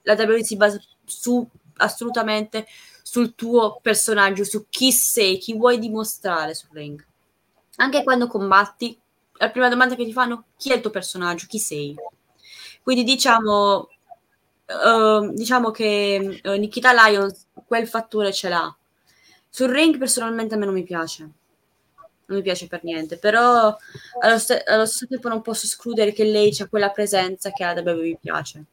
la 0.04 0.14
WWE 0.14 0.44
si 0.44 0.56
basa 0.56 0.82
su 1.04 1.46
assolutamente 1.78 2.66
sul 3.04 3.36
tuo 3.36 3.80
personaggio, 3.82 4.46
su 4.46 4.68
chi 4.70 4.94
sei, 4.94 5.38
chi 5.38 5.58
vuoi 5.58 5.80
dimostrare 5.80 6.54
sul 6.54 6.70
ring. 6.72 7.06
Anche 7.76 8.04
quando 8.04 8.28
combatti, 8.28 8.98
la 9.34 9.50
prima 9.50 9.68
domanda 9.68 9.96
che 9.96 10.06
ti 10.06 10.14
fanno 10.14 10.46
chi 10.56 10.72
è 10.72 10.76
il 10.76 10.82
tuo 10.82 10.92
personaggio, 10.92 11.48
chi 11.50 11.60
sei. 11.60 11.94
Quindi 12.82 13.04
diciamo, 13.04 13.90
eh, 14.72 15.30
diciamo 15.34 15.72
che 15.72 16.40
eh, 16.42 16.58
Nikita 16.58 16.94
Lyons 16.94 17.48
quel 17.66 17.88
fattore 17.88 18.32
ce 18.32 18.50
l'ha. 18.50 18.76
Sul 19.50 19.70
ring 19.70 19.98
personalmente 19.98 20.56
a 20.56 20.58
me 20.58 20.66
non 20.66 20.74
mi 20.74 20.84
piace. 20.84 21.22
Non 22.26 22.38
mi 22.38 22.42
piace 22.42 22.68
per 22.68 22.84
niente, 22.84 23.18
però 23.18 23.76
allo, 24.22 24.38
st- 24.40 24.64
allo 24.66 24.86
stesso 24.86 25.08
tempo 25.08 25.28
non 25.28 25.42
posso 25.42 25.66
escludere 25.66 26.14
che 26.14 26.24
lei 26.24 26.56
c'ha 26.56 26.70
quella 26.70 26.90
presenza 26.90 27.52
che 27.52 27.64
a 27.64 27.74
WWE 27.74 28.18
piace. 28.22 28.64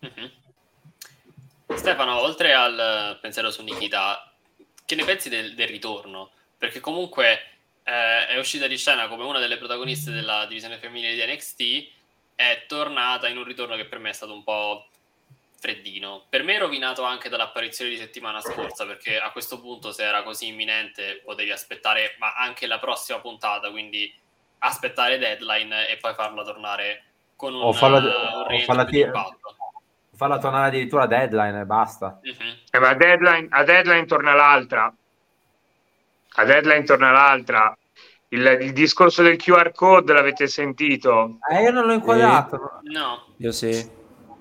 Mhm. 0.00 0.30
Stefano, 1.76 2.20
oltre 2.20 2.54
al 2.54 3.18
pensiero 3.20 3.50
su 3.50 3.62
Nikita, 3.62 4.32
che 4.84 4.94
ne 4.94 5.04
pensi 5.04 5.28
del, 5.28 5.54
del 5.54 5.68
ritorno? 5.68 6.30
Perché 6.56 6.80
comunque 6.80 7.40
eh, 7.84 8.26
è 8.26 8.38
uscita 8.38 8.66
di 8.66 8.78
scena 8.78 9.06
come 9.08 9.24
una 9.24 9.38
delle 9.38 9.58
protagoniste 9.58 10.10
della 10.10 10.46
divisione 10.46 10.78
femminile 10.78 11.14
di 11.14 11.32
NXT, 11.32 11.97
è 12.38 12.66
tornata 12.68 13.26
in 13.26 13.36
un 13.36 13.42
ritorno 13.42 13.74
che 13.74 13.86
per 13.86 13.98
me 13.98 14.10
è 14.10 14.12
stato 14.12 14.32
un 14.32 14.44
po' 14.44 14.86
freddino. 15.58 16.22
Per 16.28 16.44
me 16.44 16.54
è 16.54 16.58
rovinato 16.60 17.02
anche 17.02 17.28
dall'apparizione 17.28 17.90
di 17.90 17.96
settimana 17.96 18.40
scorsa, 18.40 18.86
perché 18.86 19.18
a 19.18 19.32
questo 19.32 19.60
punto 19.60 19.90
se 19.90 20.04
era 20.04 20.22
così 20.22 20.46
imminente 20.46 21.20
potevi 21.24 21.50
aspettare, 21.50 22.14
ma 22.20 22.34
anche 22.36 22.68
la 22.68 22.78
prossima 22.78 23.18
puntata, 23.18 23.72
quindi 23.72 24.14
aspettare 24.58 25.18
deadline 25.18 25.88
e 25.88 25.96
poi 25.96 26.14
farla 26.14 26.44
tornare 26.44 27.02
con 27.34 27.54
un, 27.54 27.62
O 27.62 27.72
farla- 27.72 28.46
uh, 28.46 28.52
un 28.52 28.60
farla 28.60 28.84
di 28.84 29.00
impatto. 29.00 29.56
Farla 30.14 30.38
tornare 30.38 30.68
addirittura 30.68 31.02
a 31.02 31.06
deadline 31.08 31.60
e 31.60 31.64
basta. 31.64 32.20
Mhm. 32.22 32.58
Eh, 32.70 32.78
ma 32.78 32.90
a 32.90 32.94
deadline, 32.94 33.48
a 33.50 33.64
deadline 33.64 34.06
torna 34.06 34.34
l'altra. 34.34 34.94
A 36.34 36.44
deadline 36.44 36.84
torna 36.84 37.10
l'altra. 37.10 37.76
Il, 38.30 38.58
il 38.60 38.72
discorso 38.72 39.22
del 39.22 39.36
QR 39.36 39.72
code 39.72 40.12
l'avete 40.12 40.46
sentito? 40.46 41.38
Eh, 41.50 41.62
io 41.62 41.70
non 41.70 41.86
l'ho 41.86 41.94
inquadrato. 41.94 42.80
No, 42.82 43.24
Io 43.36 43.52
sì. 43.52 43.90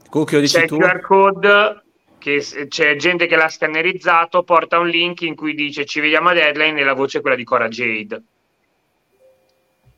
Lo 0.10 0.24
dici 0.40 0.56
C'è 0.56 0.64
il 0.64 0.68
tu? 0.68 0.78
QR 0.78 1.00
code 1.02 1.84
che 2.18 2.44
c'è 2.68 2.96
gente 2.96 3.28
che 3.28 3.36
l'ha 3.36 3.48
scannerizzato, 3.48 4.44
porta 4.44 4.80
un 4.80 4.88
link 4.88 5.22
in 5.22 5.36
cui 5.36 5.54
dice 5.54 5.86
ci 5.86 6.00
vediamo 6.00 6.30
a 6.30 6.34
deadline 6.34 6.80
e 6.80 6.84
la 6.84 6.94
voce 6.94 7.20
è 7.20 7.22
quella 7.22 7.36
di 7.36 7.44
Cora 7.44 7.68
Jade. 7.68 8.24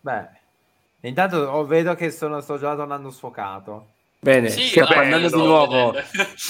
Beh, 0.02 0.28
intanto 1.02 1.66
vedo 1.66 1.96
che 1.96 2.12
sono, 2.12 2.42
sto 2.42 2.58
già 2.58 2.76
tornando 2.76 3.10
sfocato. 3.10 3.88
Bene, 4.22 4.50
Sì, 4.50 4.68
sta 4.68 5.18
lo 5.18 5.30
di 5.30 5.34
nuovo. 5.34 5.94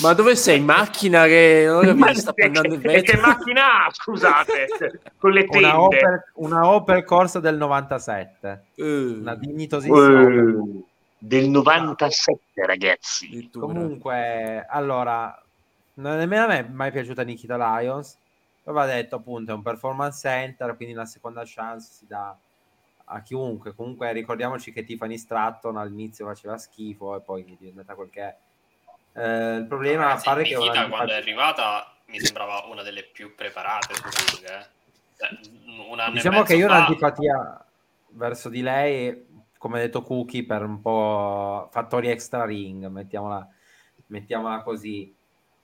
Ma 0.01 0.13
dove 0.13 0.35
sei? 0.35 0.57
In 0.57 0.65
macchina 0.65 1.25
che 1.25 1.65
non 1.67 1.97
Ma 1.99 2.11
sta 2.15 2.33
il 2.35 2.51
che- 2.51 2.77
vetro. 2.77 3.13
che 3.13 3.17
macchina 3.19 3.85
ha, 3.85 3.89
scusate, 3.91 4.67
con 5.17 5.31
le 5.31 5.45
tende. 5.45 5.67
Una 5.67 5.81
Opel, 5.81 6.23
una 6.35 6.67
Opel 6.67 7.03
Corsa 7.03 7.39
del 7.39 7.57
97. 7.57 8.63
Eh, 8.73 8.83
Una 9.21 9.35
dignitosissima. 9.35 10.21
Eh, 10.21 10.83
del 11.19 11.49
97 11.49 12.65
ragazzi. 12.65 13.49
Comunque, 13.53 14.65
allora, 14.67 15.39
non 15.95 16.17
nemmeno 16.17 16.43
a 16.45 16.47
me 16.47 16.59
è 16.59 16.67
mai 16.67 16.91
piaciuta 16.91 17.21
Nikita 17.21 17.55
Lions. 17.79 18.17
Poi 18.63 18.73
va 18.73 18.85
detto 18.87 19.17
appunto, 19.17 19.51
è 19.51 19.55
un 19.55 19.61
performance 19.61 20.27
center, 20.27 20.75
quindi 20.75 20.95
la 20.95 21.05
seconda 21.05 21.43
chance 21.45 21.89
si 21.91 22.05
dà 22.07 22.35
a 23.11 23.21
chiunque. 23.21 23.73
Comunque 23.73 24.11
ricordiamoci 24.11 24.71
che 24.71 24.83
Tiffany 24.83 25.17
Stratton 25.17 25.77
all'inizio 25.77 26.25
faceva 26.25 26.57
schifo 26.57 27.15
e 27.15 27.21
poi 27.21 27.43
è 27.43 27.55
diventata 27.57 27.95
quel 27.95 28.09
che 28.09 28.21
è. 28.21 28.37
Eh, 29.13 29.55
il 29.57 29.65
problema 29.65 30.03
Ragazzi, 30.03 30.25
pare 30.25 30.43
che 30.43 30.55
una 30.55 30.87
quando 30.87 31.11
è 31.11 31.15
arrivata 31.15 31.93
mi 32.05 32.19
sembrava 32.19 32.65
una 32.69 32.83
delle 32.83 33.03
più 33.03 33.35
preparate 33.35 33.93
sul 33.95 34.39
ring. 34.39 34.49
eh. 34.49 34.77
Cioè, 35.17 36.11
diciamo 36.11 36.43
che 36.43 36.55
io 36.55 36.65
ho 36.65 36.69
fa- 36.69 36.75
un'antipatia 36.75 37.65
verso 38.11 38.49
di 38.49 38.61
lei, 38.61 39.27
come 39.57 39.77
ha 39.77 39.81
detto 39.81 40.01
Cookie, 40.01 40.45
per 40.45 40.63
un 40.63 40.79
po' 40.81 41.67
fattori 41.71 42.09
extra 42.09 42.45
ring, 42.45 42.87
mettiamola, 42.87 43.47
mettiamola 44.07 44.61
così. 44.61 45.13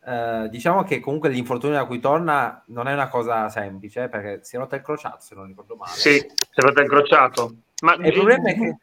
Eh, 0.07 0.49
diciamo 0.51 0.83
che 0.83 0.99
comunque 0.99 1.29
l'infortunio 1.29 1.77
da 1.77 1.85
cui 1.85 1.99
torna 1.99 2.61
non 2.67 2.87
è 2.87 2.93
una 2.93 3.07
cosa 3.07 3.49
semplice 3.49 4.03
eh, 4.03 4.09
perché 4.09 4.43
si 4.43 4.55
è 4.55 4.59
rotto 4.59 4.75
il 4.75 4.83
crociato 4.83 5.19
se 5.19 5.33
non 5.33 5.47
ricordo 5.47 5.75
male. 5.75 5.93
Sì, 5.93 6.19
si 6.19 6.27
è 6.53 6.61
fatto 6.61 6.81
incrociato. 6.81 7.55
Ma 7.81 7.95
E 7.95 8.09
il 8.09 8.13
problema 8.13 8.49
è 8.49 8.55
che. 8.55 8.77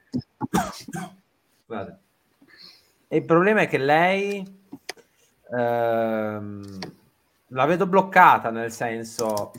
E 3.07 3.17
il 3.17 3.25
problema 3.25 3.61
è 3.61 3.69
che 3.69 3.79
lei 3.79 4.61
ehm, 5.53 6.79
la 7.49 7.67
vedo 7.67 7.87
bloccata 7.87 8.51
nel 8.51 8.73
senso 8.73 9.53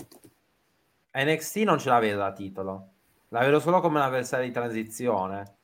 NXT 1.13 1.57
non 1.57 1.79
ce 1.79 1.89
la 1.89 1.99
vedo 1.99 2.17
da 2.17 2.33
titolo 2.33 2.89
la 3.29 3.39
vedo 3.39 3.59
solo 3.59 3.79
come 3.79 3.99
un 3.99 4.05
avversario 4.05 4.45
di 4.45 4.51
transizione 4.51 5.55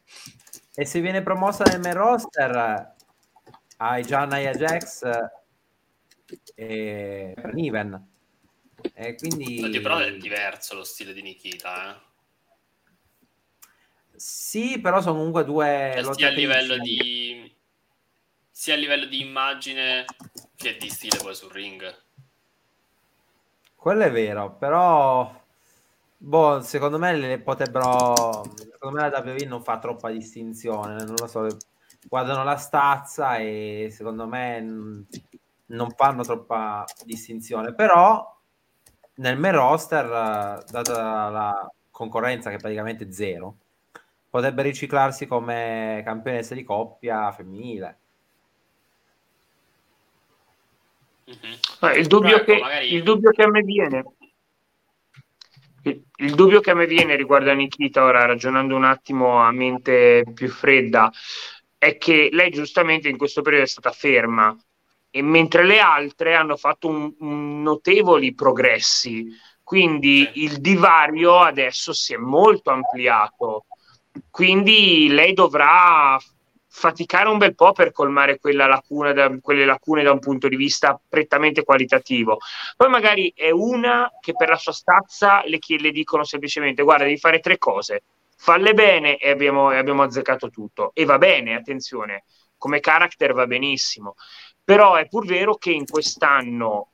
e 0.74 0.86
se 0.86 1.02
viene 1.02 1.22
promossa 1.22 1.64
nel 1.66 1.80
main 1.80 1.96
roster 1.96 2.96
hai 3.78 4.04
già 4.04 4.26
Nia 4.26 4.52
Jax 4.52 5.04
e 6.56 7.34
Niven 7.54 8.08
e 8.94 9.16
quindi 9.16 9.62
Oddio, 9.64 9.82
però 9.82 9.98
è 9.98 10.16
diverso 10.18 10.76
lo 10.76 10.84
stile 10.84 11.14
di 11.14 11.22
Nikita, 11.22 11.96
eh. 11.96 12.02
sì 14.16 14.80
però 14.80 15.02
sono 15.02 15.18
comunque 15.18 15.44
due 15.44 16.00
Cioè, 16.02 16.14
sia 16.14 16.28
a 16.28 16.32
livello 16.32 16.78
di 16.78 17.56
sia 18.50 18.74
a 18.74 18.78
livello 18.78 19.06
di 19.06 19.22
immagine 19.22 20.06
che 20.56 20.78
di 20.78 20.90
stile 20.90 21.18
poi 21.18 21.34
sul 21.34 21.52
ring. 21.52 22.04
Quello 23.74 24.04
è 24.04 24.12
vero, 24.12 24.58
però 24.58 25.34
boh, 26.18 26.62
secondo 26.62 26.98
me 26.98 27.16
le 27.16 27.40
potrebbero 27.40 28.44
secondo 28.58 29.00
me 29.00 29.10
la 29.10 29.20
WWE 29.20 29.46
non 29.46 29.64
fa 29.64 29.80
troppa 29.80 30.10
distinzione, 30.10 31.04
non 31.04 31.16
lo 31.18 31.28
so, 31.28 31.48
guardano 32.08 32.44
la 32.44 32.58
stazza 32.58 33.38
e 33.38 33.88
secondo 33.92 34.28
me 34.28 34.62
mm, 34.62 35.02
non 35.70 35.92
fanno 35.92 36.24
troppa 36.24 36.86
distinzione, 37.06 37.74
però 37.74 38.38
nel 39.16 39.38
main 39.38 39.54
roster, 39.54 40.06
eh, 40.06 40.72
data 40.72 41.30
la 41.30 41.72
concorrenza 41.92 42.50
che 42.50 42.56
è 42.56 42.60
praticamente 42.60 43.12
zero, 43.12 43.58
potrebbe 44.30 44.62
riciclarsi 44.62 45.28
come 45.28 46.02
campionessa 46.06 46.54
di 46.54 46.64
coppia 46.64 47.32
femminile. 47.32 47.98
Mhm. 51.26 51.90
Eh, 51.90 52.00
il, 52.00 52.08
dubbio 52.08 52.38
ecco, 52.38 52.46
che, 52.46 52.60
magari- 52.60 52.94
il 52.94 53.04
dubbio 53.04 53.32
che 53.32 53.44
a 53.44 53.50
me 53.50 53.62
viene 53.62 54.04
il, 55.84 56.04
il 56.16 56.36
dubbio 56.36 56.60
che 56.60 56.72
a 56.72 56.76
me 56.76 56.88
viene 56.88 57.16
riguardo 57.16 57.52
a 57.52 57.54
Nikita 57.54 58.04
ora 58.04 58.26
ragionando 58.26 58.76
un 58.76 58.84
attimo 58.84 59.40
a 59.40 59.52
mente 59.52 60.24
più 60.34 60.50
fredda 60.50 61.12
è 61.78 61.98
che 61.98 62.30
lei 62.32 62.50
giustamente 62.50 63.08
in 63.10 63.18
questo 63.18 63.42
periodo 63.42 63.66
è 63.66 63.68
stata 63.68 63.92
ferma 63.92 64.58
e 65.10 65.22
mentre 65.22 65.64
le 65.64 65.80
altre 65.80 66.36
hanno 66.36 66.56
fatto 66.56 66.88
un, 66.88 67.14
un 67.20 67.62
notevoli 67.62 68.34
progressi 68.34 69.28
quindi 69.64 70.30
il 70.36 70.60
divario 70.60 71.40
adesso 71.40 71.94
si 71.94 72.14
è 72.14 72.18
molto 72.18 72.70
ampliato 72.70 73.66
quindi 74.30 75.08
lei 75.10 75.34
dovrà 75.34 76.18
faticare 76.72 77.28
un 77.30 77.38
bel 77.38 77.56
po' 77.56 77.72
per 77.72 77.92
colmare 77.92 78.40
quella 78.40 78.68
lacuna 78.68 79.12
da- 79.12 79.36
quelle 79.42 79.66
lacune 79.66 80.04
da 80.04 80.12
un 80.12 80.20
punto 80.20 80.48
di 80.48 80.56
vista 80.56 81.00
prettamente 81.08 81.64
qualitativo. 81.64 82.38
Poi 82.78 82.90
magari 82.90 83.34
è 83.36 83.50
una 83.50 84.10
che 84.20 84.34
per 84.34 84.50
la 84.50 84.56
sua 84.56 84.72
stazza 84.72 85.42
le, 85.46 85.60
le 85.78 85.92
dicono 85.92 86.24
semplicemente 86.24 86.84
guarda 86.84 87.04
devi 87.04 87.18
fare 87.18 87.40
tre 87.40 87.58
cose, 87.58 88.04
falle 88.38 88.74
bene 88.74 89.18
e 89.18 89.30
abbiamo, 89.30 89.72
e 89.72 89.78
abbiamo 89.78 90.04
azzeccato 90.04 90.50
tutto. 90.50 90.92
E 90.94 91.06
va 91.06 91.18
bene, 91.18 91.56
attenzione, 91.56 92.24
come 92.58 92.80
character 92.80 93.34
va 93.34 93.48
benissimo. 93.48 94.16
Però 94.70 94.98
è 94.98 95.08
pur 95.08 95.26
vero 95.26 95.56
che 95.56 95.72
in 95.72 95.88
quest'anno 95.88 96.92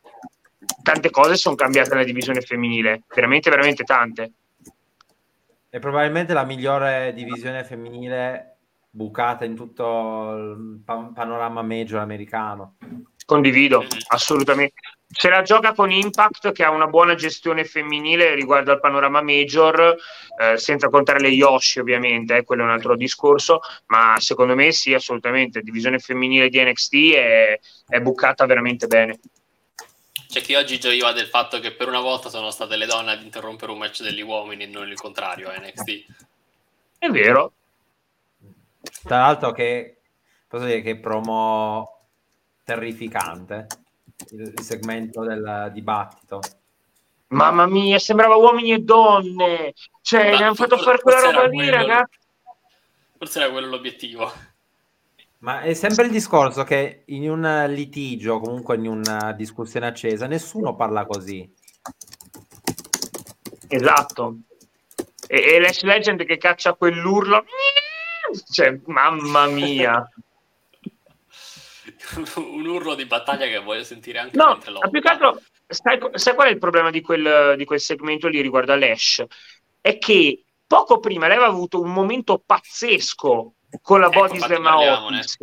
tante 0.81 1.09
cose 1.09 1.35
sono 1.35 1.55
cambiate 1.55 1.89
nella 1.89 2.05
divisione 2.05 2.39
femminile, 2.39 3.03
veramente, 3.13 3.49
veramente 3.49 3.83
tante. 3.83 4.31
È 5.67 5.77
probabilmente 5.79 6.31
la 6.31 6.45
migliore 6.45 7.11
divisione 7.13 7.65
femminile 7.65 8.59
bucata 8.89 9.43
in 9.43 9.55
tutto 9.55 10.35
il 10.37 10.83
pa- 10.85 11.11
panorama 11.13 11.63
major 11.63 11.99
americano. 11.99 12.77
Condivido, 13.25 13.83
assolutamente. 14.07 14.79
Se 15.17 15.29
la 15.29 15.43
gioca 15.43 15.73
con 15.73 15.91
Impact, 15.91 16.51
che 16.51 16.65
ha 16.65 16.69
una 16.69 16.87
buona 16.87 17.15
gestione 17.15 17.63
femminile 17.63 18.35
riguardo 18.35 18.73
al 18.73 18.81
panorama 18.81 19.21
major, 19.21 19.95
eh, 20.37 20.57
senza 20.57 20.89
contare 20.89 21.21
le 21.21 21.29
Yoshi, 21.29 21.79
ovviamente, 21.79 22.35
eh, 22.35 22.43
quello 22.43 22.63
è 22.63 22.65
un 22.65 22.71
altro 22.71 22.97
discorso, 22.97 23.61
ma 23.85 24.15
secondo 24.17 24.55
me 24.55 24.73
sì, 24.73 24.93
assolutamente. 24.93 25.61
Divisione 25.61 25.99
femminile 25.99 26.49
di 26.49 26.61
NXT 26.61 26.93
è, 27.13 27.59
è 27.87 27.99
bucata 28.01 28.45
veramente 28.45 28.87
bene. 28.87 29.19
C'è 30.27 30.41
chi 30.41 30.53
oggi 30.53 30.81
gioiva 30.81 31.13
del 31.13 31.27
fatto 31.27 31.61
che 31.61 31.71
per 31.71 31.87
una 31.87 32.01
volta 32.01 32.27
sono 32.27 32.51
state 32.51 32.75
le 32.75 32.85
donne 32.85 33.13
ad 33.13 33.23
interrompere 33.23 33.71
un 33.71 33.77
match 33.77 34.01
degli 34.01 34.21
uomini 34.21 34.63
e 34.63 34.67
non 34.67 34.89
il 34.89 34.97
contrario 34.97 35.49
a 35.49 35.57
NXT. 35.57 36.05
È 36.97 37.07
vero, 37.07 37.53
Tra 39.03 39.19
l'altro 39.19 39.53
che 39.53 40.01
posso 40.45 40.65
dire 40.65 40.81
che 40.81 40.97
promo 40.97 42.09
terrificante 42.65 43.67
il, 44.31 44.53
il 44.55 44.61
segmento 44.61 45.23
del 45.23 45.71
dibattito. 45.73 46.39
mamma 47.27 47.65
mia, 47.67 47.99
sembrava 47.99 48.35
uomini 48.35 48.73
e 48.73 48.79
donne. 48.79 49.73
Cioè, 50.01 50.31
Ma 50.31 50.37
ne 50.37 50.43
hanno 50.43 50.55
fatto 50.55 50.77
fare 50.77 50.99
quella 50.99 51.31
roba 51.31 51.47
lì, 51.47 51.69
ragazzi. 51.69 52.17
Forse 53.17 53.39
era 53.41 53.51
quello 53.51 53.67
l'obiettivo. 53.67 54.31
Ma 55.39 55.61
è 55.61 55.73
sempre 55.73 56.05
il 56.05 56.11
discorso 56.11 56.63
che 56.63 57.03
in 57.07 57.29
un 57.29 57.65
litigio, 57.69 58.39
comunque 58.39 58.75
in 58.75 58.87
una 58.87 59.31
discussione 59.33 59.87
accesa, 59.87 60.25
nessuno 60.27 60.75
parla 60.75 61.05
così. 61.05 61.47
Esatto. 63.67 64.37
E, 65.27 65.53
e 65.53 65.59
Lash 65.59 65.83
Legend 65.83 66.25
che 66.25 66.37
caccia 66.37 66.73
quell'urlo. 66.73 67.45
Cioè, 68.51 68.79
mamma 68.85 69.45
mia. 69.47 70.09
un 72.37 72.65
urlo 72.65 72.95
di 72.95 73.05
battaglia 73.05 73.47
che 73.47 73.59
voglio 73.59 73.83
sentire 73.83 74.19
anche 74.19 74.37
No, 74.37 74.47
mentre 74.47 74.71
lotta. 74.71 74.89
più 74.89 75.01
che 75.01 75.07
altro, 75.07 75.41
sai, 75.67 75.99
sai 76.13 76.35
qual 76.35 76.47
è 76.47 76.51
il 76.51 76.57
problema 76.57 76.89
di 76.89 77.01
quel, 77.01 77.55
di 77.57 77.65
quel 77.65 77.79
segmento 77.79 78.27
lì 78.27 78.41
riguardo 78.41 78.73
a 78.73 78.77
Lash? 78.77 79.23
È 79.81 79.97
che 79.97 80.43
poco 80.65 80.99
prima 80.99 81.27
lei 81.27 81.37
aveva 81.37 81.51
avuto 81.51 81.79
un 81.79 81.91
momento 81.91 82.41
pazzesco 82.43 83.53
con 83.81 83.99
la 83.99 84.07
Ecco, 84.07 84.19
body 84.19 84.39
slam 84.39 84.65
a. 84.65 85.05
Otis. 85.05 85.37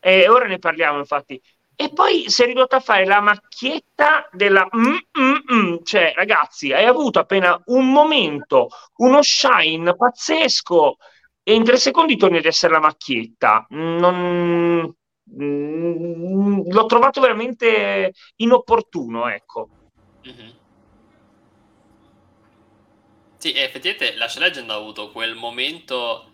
E 0.00 0.28
ora 0.28 0.46
ne 0.46 0.58
parliamo, 0.58 0.98
infatti. 0.98 1.40
E 1.74 1.92
poi 1.92 2.28
si 2.28 2.42
è 2.42 2.46
ridotto 2.46 2.76
a 2.76 2.80
fare 2.80 3.04
la 3.06 3.20
macchietta 3.20 4.28
della 4.32 4.68
mm, 4.76 4.96
mm, 5.18 5.54
mm. 5.54 5.76
cioè, 5.84 6.12
ragazzi, 6.14 6.72
hai 6.72 6.84
avuto 6.84 7.18
appena 7.18 7.60
un 7.66 7.90
momento, 7.90 8.68
uno 8.96 9.22
shine 9.22 9.96
pazzesco, 9.96 10.96
e 11.42 11.54
in 11.54 11.64
tre 11.64 11.76
secondi 11.76 12.16
torni 12.16 12.38
ad 12.38 12.44
essere 12.44 12.72
la 12.72 12.80
macchietta. 12.80 13.66
Non... 13.70 14.94
mm, 15.40 16.70
L'ho 16.70 16.86
trovato 16.86 17.20
veramente 17.20 18.12
inopportuno, 18.36 19.28
ecco. 19.28 19.68
Mhm. 20.24 20.52
Sì, 23.38 23.52
e 23.52 23.62
effettivamente 23.62 24.14
Lash 24.16 24.38
Legend 24.38 24.70
ha 24.70 24.74
avuto 24.74 25.10
quel 25.10 25.34
momento 25.34 26.32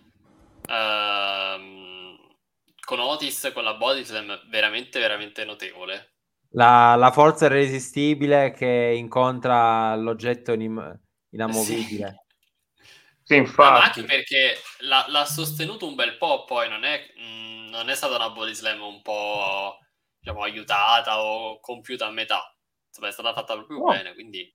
ehm, 0.69 2.17
con 2.85 3.01
Otis, 3.01 3.51
con 3.55 3.65
la 3.65 3.75
body 3.75 4.05
slam, 4.05 4.39
veramente, 4.51 5.01
veramente 5.01 5.45
notevole. 5.45 6.13
La, 6.51 6.95
la 6.97 7.11
forza 7.11 7.47
irresistibile 7.47 8.53
che 8.53 8.95
incontra 8.97 9.95
l'oggetto 9.97 10.53
inim- 10.53 10.99
inamovibile. 11.31 12.25
Sì, 12.25 12.28
No, 13.61 13.71
ma 13.71 13.83
anche 13.85 14.01
infatti. 14.01 14.03
perché 14.03 14.57
l'ha, 14.81 15.05
l'ha 15.09 15.25
sostenuto 15.25 15.87
un 15.87 15.95
bel 15.95 16.17
po', 16.17 16.45
poi 16.45 16.69
non 16.69 16.85
è, 16.85 17.01
mh, 17.17 17.69
non 17.71 17.89
è 17.91 17.95
stata 17.95 18.17
una 18.17 18.31
body 18.31 18.55
slam 18.55 18.81
un 18.83 19.03
po' 19.03 19.79
diciamo, 20.19 20.43
aiutata 20.43 21.23
o 21.23 21.61
compiuta 21.61 22.07
a 22.07 22.11
metà. 22.11 22.41
Insomma, 22.89 23.09
è 23.09 23.13
stata 23.13 23.33
fatta 23.35 23.55
proprio 23.55 23.79
No. 23.79 23.85
bene, 23.85 24.15
quindi 24.15 24.53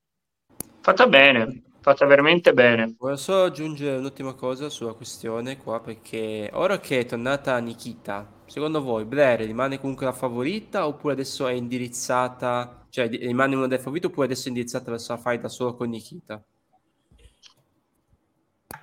Fatta 0.82 1.08
bene, 1.08 1.64
fatta 1.82 2.06
veramente 2.06 2.54
bene. 2.54 2.94
Voglio 2.98 3.16
solo 3.16 3.44
aggiungere 3.46 3.98
un'ultima 3.98 4.34
cosa 4.34 4.70
sulla 4.70 4.94
questione 4.94 5.58
qua, 5.58 5.80
perché 5.82 6.50
ora 6.54 6.80
che 6.80 7.00
è 7.00 7.06
tornata 7.06 7.58
Nikita, 7.60 8.42
secondo 8.46 8.82
voi 8.82 9.06
Blair 9.06 9.40
rimane 9.42 9.80
comunque 9.80 10.06
la 10.06 10.12
favorita 10.14 10.86
oppure 10.88 11.14
adesso 11.14 11.48
è 11.48 11.54
indirizzata, 11.54 12.86
cioè 12.90 13.08
rimane 13.10 13.56
una 13.56 13.68
delle 13.68 13.82
favorite 13.82 14.08
oppure 14.08 14.26
adesso 14.26 14.46
è 14.46 14.48
indirizzata 14.50 14.92
verso 14.92 15.14
la 15.14 15.20
fight 15.20 15.46
solo 15.46 15.76
con 15.76 15.90
Nikita? 15.90 16.44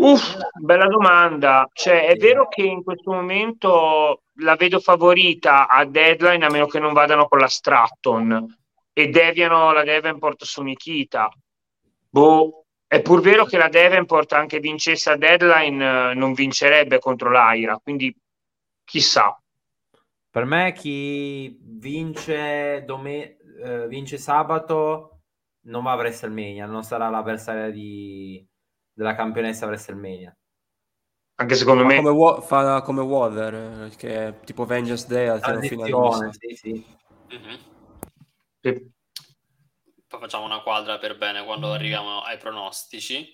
Uff, 0.01 0.35
bella 0.59 0.87
domanda. 0.87 1.69
Cioè, 1.73 2.07
è 2.07 2.17
vero 2.17 2.49
che 2.49 2.63
in 2.63 2.83
questo 2.83 3.13
momento 3.13 4.23
la 4.37 4.57
vedo 4.57 4.81
favorita 4.81 5.69
a 5.69 5.85
deadline 5.85 6.45
a 6.47 6.51
meno 6.51 6.67
che 6.67 6.79
non 6.79 6.95
vadano 6.95 7.29
con 7.29 7.39
la 7.39 7.49
Stratton 7.49 8.47
e 8.95 9.09
deviano 9.09 9.73
la 9.73 9.85
Davenport 9.85 10.45
su 10.45 10.63
Nikita. 10.63 11.29
Boh, 12.09 12.65
è 12.87 13.03
pur 13.03 13.21
vero 13.21 13.45
che 13.45 13.59
la 13.59 13.69
Davenport 13.69 14.33
anche 14.33 14.59
vincesse 14.59 15.11
a 15.11 15.17
deadline 15.17 16.11
eh, 16.11 16.15
non 16.15 16.33
vincerebbe 16.33 16.99
contro 16.99 17.31
l'Aira, 17.31 17.79
quindi 17.83 18.15
chissà. 18.85 19.39
Per 20.31 20.45
me 20.47 20.73
chi 20.73 21.59
vince, 21.61 22.85
dome- 22.87 23.37
eh, 23.63 23.87
vince 23.87 24.17
sabato 24.17 25.21
non 25.65 25.83
va 25.83 25.93
a 25.93 25.97
WrestleMania, 25.97 26.65
non 26.65 26.85
sarà 26.85 27.11
l'avversaria 27.11 27.71
di- 27.71 28.43
della 28.93 29.15
campionessa 29.15 29.67
WrestleMania. 29.67 30.35
Anche 31.41 31.55
secondo 31.55 31.87
me 31.87 31.97
come, 31.97 32.11
Wa- 32.11 32.41
fa 32.43 32.83
come 32.83 33.01
Water, 33.01 33.55
eh, 33.55 33.97
che 33.97 34.27
è 34.27 34.41
tipo 34.41 34.67
Vengeance 34.67 35.07
Day 35.09 35.27
al 35.27 35.41
all'inizio. 35.43 36.31
sì, 36.33 36.55
sì. 36.55 36.87
mhm. 37.31 37.59
sì. 38.61 38.93
poi 40.07 40.21
facciamo 40.21 40.45
una 40.45 40.61
quadra 40.61 40.99
per 40.99 41.17
bene 41.17 41.43
quando 41.43 41.73
arriviamo 41.73 42.21
ai 42.21 42.37
pronostici, 42.37 43.27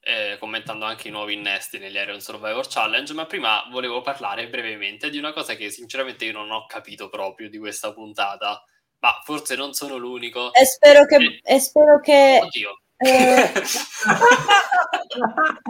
eh, 0.00 0.38
commentando 0.38 0.86
anche 0.86 1.08
i 1.08 1.10
nuovi 1.10 1.34
innesti 1.34 1.78
negli 1.78 1.96
Iron 1.96 2.22
Survivor 2.22 2.66
Challenge, 2.66 3.12
ma 3.12 3.26
prima 3.26 3.68
volevo 3.70 4.00
parlare 4.00 4.48
brevemente 4.48 5.10
di 5.10 5.18
una 5.18 5.34
cosa 5.34 5.54
che 5.54 5.68
sinceramente 5.68 6.24
io 6.24 6.32
non 6.32 6.50
ho 6.50 6.64
capito 6.64 7.10
proprio 7.10 7.50
di 7.50 7.58
questa 7.58 7.92
puntata, 7.92 8.64
ma 9.00 9.20
forse 9.24 9.56
non 9.56 9.74
sono 9.74 9.98
l'unico. 9.98 10.54
E 10.54 10.64
spero 10.64 11.04
che, 11.04 11.40
e 11.42 11.60
spero 11.60 12.00
che 12.00 12.40
Oddio. 12.42 12.80
Eh, 13.04 13.52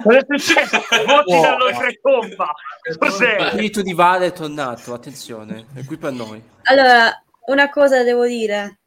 Cosa 0.03 0.19
è 0.19 0.25
successo? 0.29 0.85
Voti 1.07 1.33
Wow. 1.33 1.43
dall'oltretomba. 1.43 2.53
Cos'è? 2.99 3.39
Lo 3.39 3.49
spirito 3.51 3.83
di 3.83 3.93
Vale 3.93 4.27
è 4.27 4.33
tornato, 4.33 4.93
attenzione, 4.95 5.67
è 5.75 5.85
qui 5.85 5.97
per 5.97 6.13
noi. 6.13 6.43
allora, 6.65 7.23
una 7.47 7.69
cosa 7.71 8.03
devo 8.03 8.27
dire. 8.27 8.79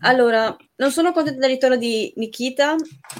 Allora, 0.00 0.54
non 0.76 0.90
sono 0.92 1.12
contenta 1.12 1.40
del 1.40 1.48
ritorno 1.50 1.76
di 1.76 2.12
Nikita, 2.16 2.74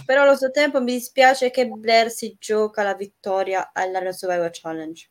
però 0.05 0.22
allo 0.22 0.37
stesso 0.37 0.52
tempo 0.52 0.81
mi 0.83 0.92
dispiace 0.92 1.50
che 1.50 1.66
Blair 1.66 2.11
si 2.11 2.37
gioca 2.38 2.83
la 2.83 2.94
vittoria 2.94 3.70
all'Iron 3.72 4.12
Survivor 4.12 4.50
Challenge. 4.52 5.09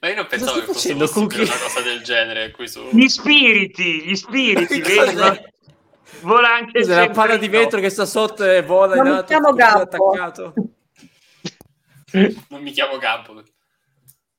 Ma 0.00 0.08
io 0.08 0.14
non 0.16 0.26
pensavo 0.26 0.58
che 0.60 0.66
fosse 0.66 0.94
possibile 0.96 1.42
una 1.44 1.56
cosa 1.58 1.80
del 1.82 2.02
genere 2.02 2.50
qui 2.50 2.66
su... 2.68 2.88
Gli 2.92 3.06
spiriti, 3.08 4.02
gli 4.04 4.14
spiriti, 4.16 4.80
vedi? 4.82 5.16
Vola 6.22 6.54
anche 6.54 6.80
Cos'è 6.80 6.94
la 7.06 7.10
palla 7.10 7.34
il 7.34 7.40
di 7.40 7.46
no. 7.48 7.52
vetro 7.58 7.80
che 7.80 7.88
sta 7.90 8.04
sotto 8.04 8.44
e 8.44 8.62
vola 8.62 8.94
Non 8.96 9.06
in 9.06 9.12
mi 9.12 9.18
alto, 9.18 9.26
chiamo 9.28 9.48
tutto 9.50 9.56
Gabbo. 9.56 9.80
attaccato. 10.10 10.54
Non 12.48 12.62
mi 12.62 12.70
chiamo 12.72 12.98
Gabbo. 12.98 13.42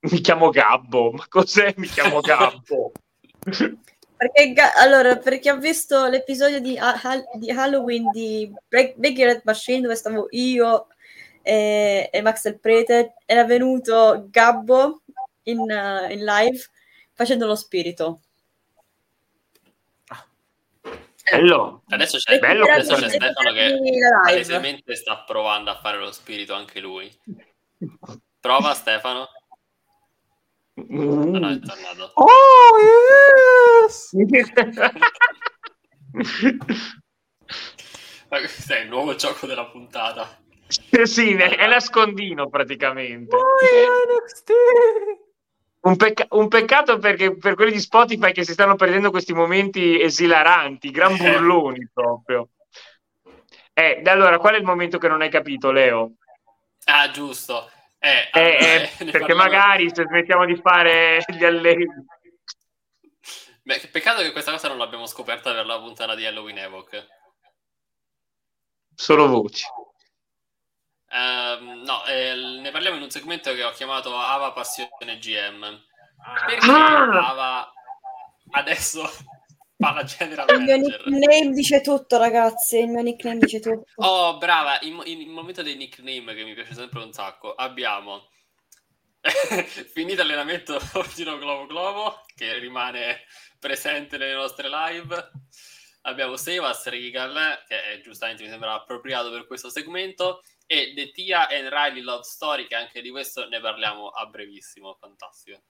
Mi 0.02 0.20
chiamo 0.20 0.50
Gabbo, 0.50 1.12
ma 1.12 1.26
cos'è 1.30 1.74
mi 1.78 1.88
chiamo 1.88 2.20
Gabbo? 2.22 2.92
Perché, 3.40 4.54
ga- 4.54 4.74
allora, 4.76 5.18
per 5.18 5.40
chi 5.40 5.50
ha 5.50 5.56
visto 5.56 6.06
l'episodio 6.08 6.60
di, 6.60 6.78
di 7.40 7.50
Halloween 7.52 8.10
di 8.12 8.52
Break- 8.68 8.96
Big 8.98 9.18
Red 9.18 9.42
Machine 9.46 9.82
dove 9.82 9.96
stavo 9.96 10.28
io 10.32 10.88
e, 11.42 12.10
e 12.12 12.22
Max 12.22 12.44
del 12.44 12.60
Prete, 12.60 13.14
era 13.26 13.46
venuto 13.46 14.28
Gabbo 14.30 15.02
in, 15.44 15.70
eh, 15.70 16.14
in 16.14 16.24
live 16.24 16.60
facendo 17.14 17.46
lo 17.48 17.56
spirito. 17.56 18.22
Bello. 21.32 21.84
Adesso 21.88 22.17
c'è, 22.17 22.39
Bello 22.39 22.63
adesso 22.63 22.96
questo. 22.96 23.08
c'è 23.08 23.15
Stefano 23.15 23.52
che 23.54 23.78
palesemente 24.24 24.96
sta 24.96 25.24
provando 25.24 25.72
a 25.72 25.80
fare 25.80 25.98
lo 25.98 26.12
spirito 26.12 26.54
anche 26.54 26.80
lui. 26.80 27.12
Prova 28.39 28.74
Stefano. 28.74 29.28
Mm. 30.80 31.32
No, 31.32 31.39
no, 31.39 31.50
è 31.50 31.60
tornato. 31.60 32.12
Oh, 32.15 32.28
yes! 33.84 34.12
Ma 38.30 38.38
questo 38.38 38.74
è 38.74 38.80
il 38.80 38.88
nuovo 38.88 39.15
gioco 39.15 39.46
della 39.46 39.65
puntata. 39.65 40.39
sì, 41.04 41.34
è 41.34 41.67
nascondino 41.67 42.50
praticamente. 42.50 43.36
Un, 45.82 45.96
pecca- 45.96 46.28
un 46.32 46.48
peccato 46.48 47.00
perché 47.00 47.36
per 47.36 47.56
quelli 47.56 47.72
di 47.72 47.80
Spotify 47.80 48.32
che 48.32 48.44
si 48.44 48.54
stanno 48.54 48.76
perdendo 48.76 49.10
questi 49.10 49.34
momenti 49.34 50.00
esilaranti, 50.00 50.91
gran 50.91 51.17
burloni 51.17 51.89
proprio. 51.91 52.50
Eh, 53.74 54.02
allora, 54.06 54.38
qual 54.38 54.56
è 54.56 54.58
il 54.58 54.63
momento 54.63 55.00
che 55.00 55.08
non 55.08 55.22
hai 55.22 55.30
capito, 55.30 55.72
Leo? 55.72 56.13
Ah, 56.86 57.10
giusto. 57.10 57.72
Eh, 57.98 58.30
Eh, 58.32 58.39
allora, 58.39 58.89
eh, 59.00 59.12
perché 59.12 59.34
magari 59.34 59.89
se 59.94 60.04
smettiamo 60.04 60.46
di 60.46 60.56
fare 60.56 61.24
gli 61.28 61.44
allevi. 61.44 61.86
Beh, 63.63 63.80
che 63.80 63.88
peccato 63.88 64.22
che 64.22 64.32
questa 64.32 64.52
cosa 64.52 64.67
non 64.67 64.78
l'abbiamo 64.78 65.06
scoperta 65.06 65.54
per 65.54 65.65
la 65.65 65.79
puntata 65.79 66.15
di 66.15 66.25
Halloween 66.25 66.58
Evoc. 66.58 67.08
Solo 68.96 69.27
voci. 69.27 69.65
Ehm, 71.14 71.82
no, 71.84 72.06
eh, 72.06 72.34
ne 72.34 72.72
parliamo 72.72 72.96
in 72.98 73.04
un 73.04 73.10
segmento 73.10 73.54
che 73.54 73.64
ho 73.64 73.72
chiamato 73.72 74.16
Ava 74.16 74.52
Passione 74.52 75.18
GM. 75.18 75.82
Perché 76.46 76.70
Ah! 76.70 77.30
Ava 77.30 77.74
adesso 78.52 79.04
fa 79.78 79.92
la 79.94 80.04
general 80.04 80.48
Il 80.50 80.62
mio 80.62 80.78
nickname 80.78 81.52
dice 81.52 81.82
tutto, 81.82 82.18
ragazzi. 82.18 82.78
Il 82.80 82.90
mio 82.90 83.02
nickname 83.02 83.40
dice 83.40 83.60
tutto. 83.60 83.86
Oh, 83.96 84.38
brava, 84.38 84.78
in, 84.82 85.02
in- 85.06 85.22
il 85.22 85.30
momento 85.30 85.62
dei 85.64 85.76
nickname 85.76 86.34
che 86.34 86.44
mi 86.44 86.54
piace 86.54 86.74
sempre 86.74 87.04
un 87.04 87.12
sacco, 87.12 87.54
abbiamo 87.56 88.30
finito 89.94 90.22
allenamento 90.22 90.80
Giro 91.14 91.38
Globo 91.38 91.66
Globo, 91.66 92.26
che 92.36 92.58
rimane 92.58 93.22
presente 93.60 94.18
nelle 94.18 94.34
nostre 94.34 94.70
live. 94.70 95.32
Abbiamo 96.04 96.36
Sevas 96.36 96.88
Regal, 96.88 97.64
che 97.68 97.84
è, 97.84 98.02
giustamente 98.02 98.42
mi 98.44 98.50
sembra 98.50 98.74
appropriato 98.74 99.30
per 99.30 99.46
questo 99.46 99.70
segmento, 99.70 100.42
e 100.72 100.94
The 100.96 101.12
Tia 101.12 101.50
and 101.50 101.67
Riley 101.67 102.00
Love 102.02 102.24
Story, 102.24 102.65
che 102.65 102.76
anche 102.76 103.02
di 103.02 103.10
questo 103.10 103.46
ne 103.50 103.60
parliamo 103.60 104.08
a 104.08 104.26
brevissimo. 104.28 104.96
Fantastico. 104.98 105.62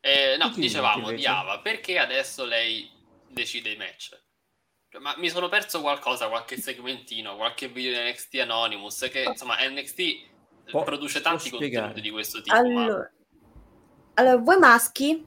Eh, 0.00 0.36
no, 0.36 0.48
Tutti 0.48 0.60
dicevamo 0.60 1.10
di 1.12 1.24
Ava, 1.24 1.60
perché 1.60 1.98
adesso 1.98 2.44
lei 2.44 2.90
decide 3.30 3.70
i 3.70 3.76
match? 3.76 4.22
Ma 4.98 5.14
mi 5.16 5.30
sono 5.30 5.48
perso 5.48 5.80
qualcosa, 5.80 6.28
qualche 6.28 6.58
segmentino, 6.58 7.36
qualche 7.36 7.68
video 7.68 7.92
di 8.02 8.10
NXT 8.10 8.34
Anonymous, 8.40 9.08
che 9.10 9.22
insomma 9.22 9.56
NXT 9.66 10.70
Può- 10.70 10.82
produce 10.84 11.22
può 11.22 11.30
tanti 11.30 11.48
contenuti 11.48 12.00
di 12.02 12.10
questo 12.10 12.42
tipo. 12.42 12.54
ma- 12.54 12.82
Allora, 12.84 13.12
allora, 14.14 14.36
voi 14.36 14.58
maschi, 14.58 15.26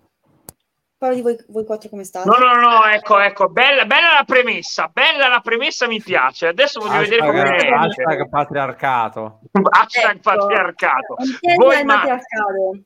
parlo 1.00 1.16
di 1.16 1.22
voi, 1.22 1.36
voi 1.48 1.66
quattro 1.66 1.90
come 1.90 2.04
state. 2.04 2.28
No, 2.30 2.38
no, 2.38 2.54
no, 2.54 2.86
ecco, 2.86 3.18
ecco, 3.20 3.48
bella, 3.50 3.86
bella 3.86 4.12
la 4.14 4.24
premessa, 4.26 4.88
bella 4.90 5.28
la 5.30 5.40
premessa, 5.40 5.88
mi 5.88 6.02
piace. 6.02 6.48
Adesso 6.48 6.82
voglio 6.82 7.00
vedere 7.00 7.26
come 7.26 7.42
Hashtag, 7.42 7.56
esce. 7.58 7.74
hashtag 8.04 8.30
patriarcato. 8.30 9.40
Hashtag 9.72 10.12
Ecco. 10.18 10.20
patriarcato. 10.22 11.16
Voi 11.56 11.76
al 11.78 11.86
maschi, 11.86 12.08
matriarcato. 12.10 12.80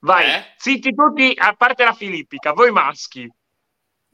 vai, 0.00 0.24
Eh? 0.30 0.44
zitti 0.56 0.94
tutti, 0.94 1.32
a 1.36 1.54
parte 1.54 1.84
la 1.84 1.92
filippica, 1.92 2.52
voi 2.52 2.70
maschi. 2.72 3.30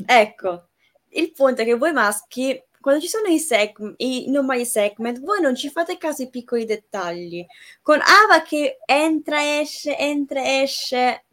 Ecco, 0.05 0.69
il 1.11 1.33
punto 1.33 1.63
è 1.63 1.65
che 1.65 1.77
voi 1.77 1.93
maschi, 1.93 2.61
quando 2.81 3.01
ci 3.01 3.09
sono 3.09 3.29
i, 3.29 3.39
seg- 3.39 3.95
i 3.99 4.31
normali 4.31 4.65
segment, 4.65 5.21
voi 5.21 5.41
non 5.41 5.55
ci 5.55 5.69
fate 5.71 5.97
caso 5.99 6.23
ai 6.23 6.31
piccoli 6.31 6.65
dettagli. 6.65 7.45
Con 7.81 8.01
Ava 8.01 8.43
che 8.43 8.79
entra, 8.85 9.59
esce, 9.61 9.97
entra, 9.97 10.41
esce 10.63 11.25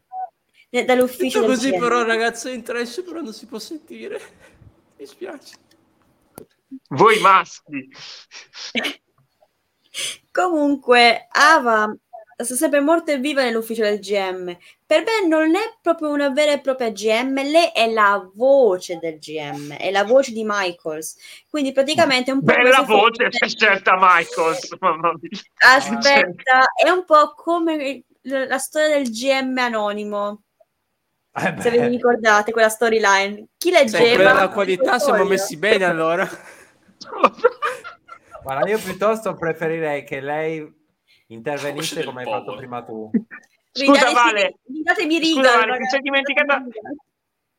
dall'ufficio 0.84 1.40
Detto 1.40 1.52
del 1.52 1.56
così 1.56 1.70
però 1.72 2.04
ragazzo 2.04 2.48
in 2.48 2.62
trash 2.62 3.02
però 3.02 3.20
non 3.20 3.32
si 3.32 3.46
può 3.46 3.58
sentire. 3.58 4.20
Mi 4.98 5.06
spiace. 5.06 5.54
Voi 6.88 7.20
maschi. 7.20 7.88
Comunque, 10.30 11.28
Ava 11.30 11.96
sta 12.44 12.54
sempre 12.54 12.80
morta 12.80 13.12
e 13.12 13.18
viva 13.18 13.42
nell'ufficio 13.42 13.82
del 13.82 13.98
GM. 13.98 14.56
Per 14.84 15.02
me 15.04 15.26
non 15.26 15.54
è 15.54 15.78
proprio 15.80 16.10
una 16.10 16.28
vera 16.30 16.52
e 16.52 16.60
propria 16.60 16.90
GM, 16.90 17.34
lei 17.34 17.70
è 17.72 17.90
la 17.90 18.30
voce 18.34 18.98
del 18.98 19.18
GM, 19.18 19.74
è 19.74 19.90
la 19.90 20.04
voce 20.04 20.32
di 20.32 20.44
Michaels. 20.44 21.16
Quindi 21.48 21.72
praticamente 21.72 22.30
è 22.30 22.34
un 22.34 22.42
po' 22.42 22.52
come 22.52 22.62
Bella 22.62 22.82
voce 22.82 23.30
fosse- 23.30 23.56
scelta 23.56 23.96
Michaels. 23.98 24.76
Aspetta, 25.64 26.66
è 26.84 26.90
un 26.90 27.04
po' 27.04 27.32
come 27.34 28.04
la 28.22 28.58
storia 28.58 28.96
del 28.96 29.10
GM 29.10 29.56
anonimo. 29.58 30.42
Eh 31.38 31.60
Se 31.60 31.70
vi 31.70 31.86
ricordate 31.88 32.50
quella 32.52 32.70
storyline, 32.70 33.48
chi 33.58 33.70
leggeva? 33.70 34.32
la 34.32 34.48
qualità 34.48 34.98
siamo 34.98 35.24
messi 35.24 35.58
bene 35.58 35.84
allora. 35.84 36.26
guarda, 38.42 38.68
io 38.68 38.78
piuttosto 38.78 39.34
preferirei 39.34 40.04
che 40.04 40.20
lei 40.20 40.66
intervenisse 41.28 42.04
come 42.04 42.22
hai 42.22 42.30
fatto 42.30 42.56
prima 42.56 42.82
tu. 42.82 43.10
Scusa, 43.70 44.10
Vale. 44.12 44.54
Datemi 44.64 45.18
riga, 45.18 45.42
Scusa, 45.42 45.58
Vale, 45.58 45.70
ragazzi. 45.72 45.98
dimenticata- 45.98 46.64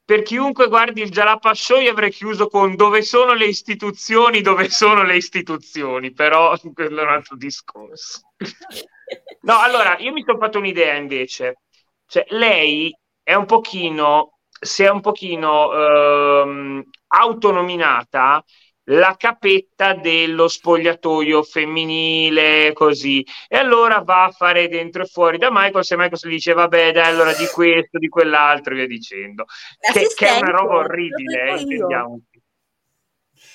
Per 0.05 0.21
chiunque 0.23 0.67
guardi 0.67 1.01
il 1.01 1.11
Jalapa 1.11 1.53
Show 1.53 1.79
io 1.79 1.91
avrei 1.91 2.09
chiuso 2.09 2.47
con 2.47 2.75
dove 2.75 3.03
sono 3.03 3.33
le 3.33 3.45
istituzioni, 3.45 4.41
dove 4.41 4.69
sono 4.69 5.03
le 5.03 5.17
istituzioni, 5.17 6.13
però 6.13 6.57
quello 6.73 7.01
è 7.01 7.03
un 7.03 7.09
altro 7.09 7.35
discorso. 7.35 8.21
No, 9.39 9.57
allora, 9.61 9.95
io 9.99 10.11
mi 10.11 10.21
sono 10.25 10.37
fatto 10.37 10.57
un'idea 10.57 10.95
invece. 10.95 11.61
Cioè, 12.05 12.25
lei 12.31 12.93
è 13.27 13.33
un 13.33 13.45
pochino, 13.45 14.37
si 14.57 14.83
è 14.83 14.89
un 14.89 15.01
pochino 15.01 15.73
ehm, 15.73 16.83
autonominata 17.07 18.41
la 18.85 19.15
capetta 19.17 19.93
dello 19.95 20.47
spogliatoio 20.47 21.43
femminile, 21.43 22.71
così. 22.71 23.25
E 23.49 23.57
allora 23.57 23.99
va 23.99 24.23
a 24.23 24.31
fare 24.31 24.69
dentro 24.69 25.03
e 25.03 25.07
fuori 25.07 25.37
da 25.37 25.49
Michael, 25.51 25.83
se 25.83 25.97
Michael 25.97 26.17
si 26.17 26.29
dice, 26.29 26.53
vabbè, 26.53 26.93
dai, 26.93 27.11
allora 27.11 27.33
di 27.33 27.47
questo, 27.47 27.97
di 27.97 28.07
quell'altro, 28.07 28.71
e 28.71 28.77
via 28.77 28.87
dicendo. 28.87 29.43
Che, 29.77 30.07
che 30.15 30.25
è 30.25 30.39
una 30.39 30.51
roba 30.51 30.75
orribile, 30.75 31.49
eh, 31.49 31.59
intendiamoci. 31.59 32.23
Eh, 32.31 32.41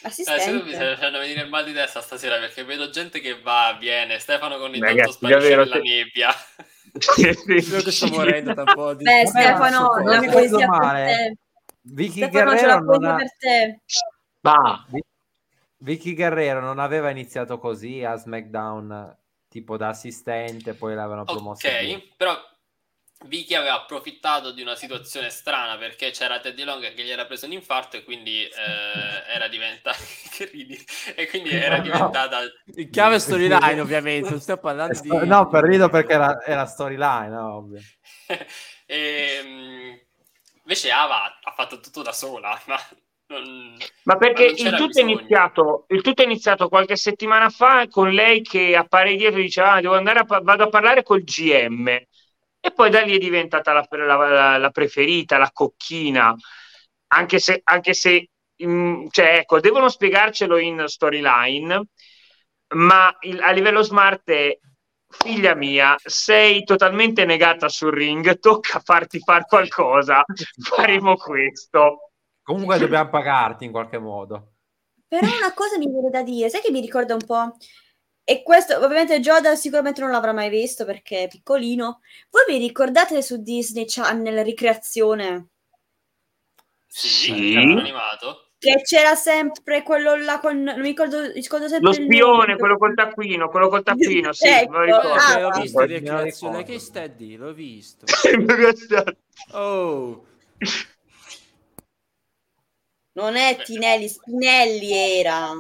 mi 0.03 0.09
Assistente. 0.09 0.75
stai 0.75 0.95
facendo 0.97 1.19
venire 1.19 1.41
il 1.41 1.49
mal 1.49 1.65
di 1.65 1.73
testa 1.73 2.03
stasera 2.03 2.37
perché 2.39 2.63
vedo 2.65 2.91
gente 2.91 3.21
che 3.21 3.41
va, 3.41 3.75
viene, 3.81 4.19
Stefano 4.19 4.59
con 4.59 4.69
ogni 4.69 4.81
Ragazzi, 4.81 4.97
tanto 4.97 5.13
sparisce 5.13 5.49
davvero, 5.49 5.65
nella 5.65 5.77
se- 5.77 5.81
Quello 6.93 7.83
che 7.83 7.91
sto 7.91 8.09
morendo 8.09 8.53
da 8.53 8.63
un 8.63 8.75
po' 8.75 8.95
di 8.95 9.05
Beh, 9.05 9.27
Stefano, 9.27 9.89
ma 9.89 10.03
la 10.03 10.13
non 10.17 10.25
mi 10.27 10.31
poesia 10.31 10.59
per 10.59 10.69
male. 10.69 11.07
te. 11.07 11.37
Vicky 11.85 12.23
Stefano, 12.23 12.51
Guerrero 12.53 12.81
non 12.81 13.05
ha... 13.05 13.15
per 13.17 13.37
te. 13.39 13.81
Va. 14.41 14.87
Vicky 15.79 16.15
Guerrero 16.15 16.61
non 16.61 16.79
aveva 16.79 17.11
iniziato 17.11 17.59
così 17.59 18.05
a 18.05 18.15
SmackDown 18.17 19.17
tipo 19.49 19.77
da 19.77 19.89
assistente, 19.89 20.75
poi 20.75 20.95
l'avevano 20.95 21.25
promossa. 21.25 21.69
giù. 21.69 21.93
Ok, 21.93 22.17
però 22.17 22.37
Vicky 23.25 23.55
aveva 23.55 23.75
approfittato 23.75 24.51
di 24.53 24.63
una 24.63 24.75
situazione 24.75 25.31
strana 25.31 25.77
perché 25.79 26.11
c'era 26.11 26.41
Teddy 26.41 26.65
Long 26.65 26.93
che 26.95 27.03
gli 27.05 27.11
era 27.11 27.25
preso 27.27 27.47
un 27.47 27.53
infarto 27.53 27.97
e 27.97 28.05
quindi 28.05 28.45
eh, 28.45 28.51
era 29.33 29.49
diventata 29.49 29.97
che 30.31 30.47
ridi 30.47 30.79
e 31.15 31.29
quindi 31.29 31.51
era 31.51 31.77
No. 31.77 31.83
diventata 31.83 32.41
Il 32.75 32.91
chiave 32.91 33.19
storyline 33.19 33.81
ovviamente, 33.81 34.31
non 34.31 34.41
stiamo 34.41 34.61
parlando 34.61 34.99
di... 35.01 35.09
No, 35.27 35.49
per 35.49 35.65
rido 35.65 35.89
perché 35.89 36.13
era, 36.15 36.43
era 36.45 36.67
storyline, 36.67 37.29
no, 37.29 37.57
ovvio. 37.57 37.81
e, 38.87 39.41
mm, 39.45 39.93
invece 40.63 40.91
Ava 40.91 41.39
ha 41.43 41.53
fatto 41.53 41.81
tutto 41.81 42.03
da 42.03 42.13
sola 42.13 42.61
ma 42.67 42.77
non- 43.27 43.77
Ma 44.05 44.17
perché 44.17 44.45
Ma 44.45 44.51
il 44.51 44.75
tutto, 44.77 45.01
iniziato, 45.01 45.85
il 45.89 46.03
tutto 46.03 46.23
è 46.23 46.25
iniziato 46.25 46.69
qualche 46.69 46.97
settimana 46.97 47.49
fa 47.51 47.87
con 47.89 48.11
lei 48.11 48.43
che 48.43 48.77
appare 48.77 49.17
dietro 49.17 49.39
e 49.39 49.43
dice 49.43 49.61
ah, 49.63 49.81
devo 49.81 49.95
andare 49.97 50.21
a, 50.21 50.25
pa- 50.25 50.41
vado 50.41 50.65
a 50.65 50.69
parlare 50.69 51.03
col 51.03 51.23
GM 51.23 51.89
e 52.65 52.71
poi 52.73 52.91
da 52.91 53.01
lì 53.01 53.17
è 53.17 53.19
diventata 53.19 53.73
la, 53.73 53.87
la- 53.91 54.57
la- 54.59 54.71
preferita, 54.71 55.37
la 55.37 55.51
cocchina, 55.53 56.33
anche 57.09 57.39
se, 57.41 57.61
anche 57.65 57.93
se 57.93 58.29
mm, 58.65 59.07
cioè, 59.11 59.39
ecco, 59.39 59.59
devono 59.59 59.89
spiegarcelo 59.89 60.59
in 60.59 60.85
storyline, 60.87 61.85
ma 62.75 63.15
il- 63.23 63.41
a 63.43 63.51
livello 63.51 63.83
smart 63.83 64.31
è 64.31 64.57
figlia 65.09 65.55
mia, 65.55 65.97
sei 66.03 66.63
totalmente 66.63 67.25
negata 67.25 67.69
sul 67.69 67.93
ring, 67.93 68.39
tocca 68.39 68.81
farti 68.81 69.19
fare 69.19 69.45
qualcosa, 69.47 70.25
faremo 70.63 71.17
questo. 71.17 72.13
Comunque 72.45 72.79
dobbiamo 72.79 73.11
pagarti 73.11 73.65
in 73.65 73.73
qualche 73.73 73.99
modo. 73.99 74.53
Però 75.07 75.27
una 75.37 75.53
cosa 75.55 75.79
mi 75.79 75.87
viene 75.89 76.11
da 76.11 76.23
dire, 76.23 76.49
sai 76.49 76.61
che 76.61 76.71
mi 76.73 76.81
ricorda 76.81 77.15
un 77.15 77.25
po'? 77.25 77.57
E 78.25 78.43
questo, 78.45 78.77
ovviamente, 78.77 79.19
Joda 79.21 79.57
sicuramente 79.57 80.01
non 80.01 80.11
l'avrà 80.11 80.33
mai 80.33 80.49
visto 80.49 80.85
perché 80.85 81.25
è 81.25 81.29
piccolino. 81.29 82.01
Voi 82.31 82.45
vi 82.47 82.59
ricordate 82.59 83.21
su 83.21 83.43
Disney 83.43 83.85
Channel 83.87 84.45
Ricreazione? 84.45 85.49
sì, 86.87 87.55
animato 87.57 88.51
Che 88.59 88.83
c'era 88.83 89.15
sempre 89.15 89.83
quello 89.83 90.15
là 90.15 90.39
con. 90.39 90.63
Non 90.63 90.79
mi 90.81 90.87
ricordo, 90.89 91.21
mi 91.21 91.33
ricordo 91.33 91.67
sempre 91.69 91.89
Lo 91.89 91.93
spione, 91.95 92.57
quello 92.57 92.77
col 92.79 92.95
taccuino, 92.95 93.49
quello 93.49 93.69
col 93.69 93.83
taccuino, 93.83 94.33
sì, 94.33 94.47
Ecco, 94.47 94.71
me 94.71 94.79
lo 94.79 94.85
ricordo. 94.85 95.13
ah, 95.15 95.41
l'ho 95.41 95.49
va. 95.49 95.59
visto 95.61 95.79
Me 95.81 95.87
di 95.87 95.93
lo 95.95 95.99
creazione, 96.01 96.57
ricordo. 96.59 96.73
che 96.73 96.79
steady, 96.79 97.37
l'ho 97.37 97.53
visto. 97.53 98.05
Oh, 99.55 100.27
Non 103.15 103.37
è 103.37 103.57
Tinelli, 103.63 104.09
Spinelli 104.09 104.93
era. 104.93 105.51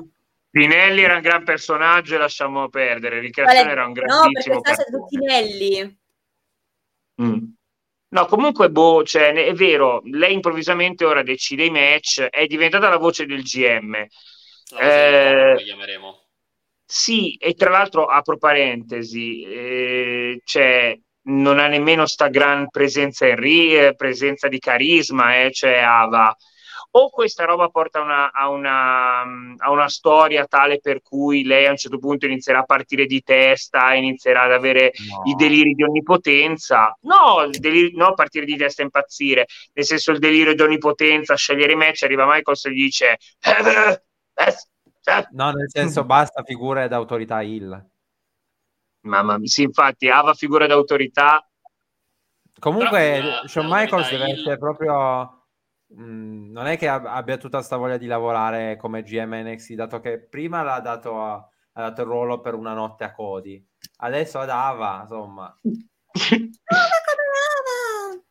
Pinelli 0.52 1.02
era 1.02 1.14
un 1.14 1.22
gran 1.22 1.44
personaggio 1.44 2.14
e 2.14 2.18
lasciamo 2.18 2.68
perdere. 2.68 3.20
Ricreazione 3.20 3.70
era 3.70 3.86
un 3.86 3.92
no, 3.92 4.00
perché 4.02 4.10
grandissimo 4.10 4.60
stato 4.60 4.82
cartone. 4.82 5.06
Tinelli. 5.08 5.98
Mm. 7.22 7.44
No, 8.08 8.26
comunque, 8.26 8.70
boh, 8.70 9.02
cioè, 9.02 9.32
è 9.32 9.54
vero, 9.54 10.02
lei 10.04 10.34
improvvisamente 10.34 11.06
ora 11.06 11.22
decide 11.22 11.64
i 11.64 11.70
match, 11.70 12.20
è 12.20 12.44
diventata 12.44 12.90
la 12.90 12.98
voce 12.98 13.24
del 13.24 13.42
GM. 13.42 13.94
del 13.94 14.08
Eh, 14.78 15.54
Sì, 16.84 17.34
e 17.36 17.54
tra 17.54 17.70
l'altro 17.70 18.04
apro 18.04 18.36
parentesi, 18.36 19.42
eh, 19.44 20.42
cioè, 20.44 20.94
non 21.28 21.58
ha 21.58 21.66
nemmeno 21.66 22.04
sta 22.04 22.28
gran 22.28 22.68
presenza 22.68 23.26
in 23.26 23.36
ri- 23.36 23.94
presenza 23.96 24.48
di 24.48 24.58
carisma, 24.58 25.44
eh, 25.44 25.50
cioè 25.50 25.78
Ava. 25.78 26.36
O 26.94 27.08
questa 27.08 27.44
roba 27.46 27.68
porta 27.70 28.00
una- 28.02 28.30
a, 28.32 28.48
una, 28.50 29.20
a 29.22 29.70
una 29.70 29.88
storia 29.88 30.44
tale 30.46 30.78
per 30.78 31.00
cui 31.00 31.42
lei 31.42 31.64
a 31.66 31.70
un 31.70 31.76
certo 31.78 31.98
punto 31.98 32.26
inizierà 32.26 32.60
a 32.60 32.64
partire 32.64 33.06
di 33.06 33.22
testa, 33.22 33.94
inizierà 33.94 34.42
ad 34.42 34.52
avere 34.52 34.92
No. 35.08 35.22
i 35.24 35.34
deliri 35.34 35.72
di 35.72 35.82
onnipotenza. 35.84 36.94
No, 37.02 37.48
deliri- 37.50 37.96
no, 37.96 38.12
partire 38.12 38.44
di 38.44 38.56
testa 38.56 38.82
e 38.82 38.84
impazzire, 38.84 39.46
nel 39.72 39.84
senso 39.86 40.12
il 40.12 40.18
delirio 40.18 40.54
di 40.54 40.60
onnipotenza, 40.60 41.34
scegliere 41.34 41.72
i 41.72 41.76
match, 41.76 42.02
arriva 42.02 42.26
Michaels 42.26 42.66
e 42.66 42.70
gli 42.72 42.82
dice 42.82 43.16
"Eh, 43.40 43.50
eh, 44.34 44.44
eh, 44.44 45.26
No, 45.32 45.50
nel 45.50 45.70
senso 45.70 46.04
basta 46.04 46.42
figure 46.44 46.88
d'autorità 46.88 47.40
Hill. 47.40 47.88
Mamma 49.04 49.38
mia, 49.38 49.48
sì, 49.48 49.62
infatti, 49.62 50.08
Ava 50.10 50.34
figura 50.34 50.66
d'autorità. 50.66 51.44
Comunque, 52.60 53.20
l'autorità 53.20 53.62
Michaels 53.66 54.10
deve 54.10 54.30
essere 54.30 54.58
proprio 54.58 55.41
mh, 55.94 56.50
non 56.50 56.66
è 56.66 56.76
che 56.78 56.88
ab- 56.88 57.06
abbia 57.06 57.36
tutta 57.36 57.62
sta 57.62 57.76
voglia 57.76 57.96
di 57.96 58.06
lavorare 58.06 58.76
come 58.76 59.02
GM 59.02 59.34
NXT, 59.44 59.72
dato 59.74 60.00
che 60.00 60.18
prima 60.20 60.62
l'ha 60.62 60.80
dato, 60.80 61.22
a- 61.22 61.34
ha 61.34 61.80
dato 61.80 62.02
il 62.02 62.06
ruolo 62.08 62.40
per 62.40 62.54
una 62.54 62.74
notte 62.74 63.04
a 63.04 63.12
Cody, 63.12 63.64
adesso 63.98 64.38
ad 64.38 64.50
Ava, 64.50 65.00
insomma. 65.02 65.58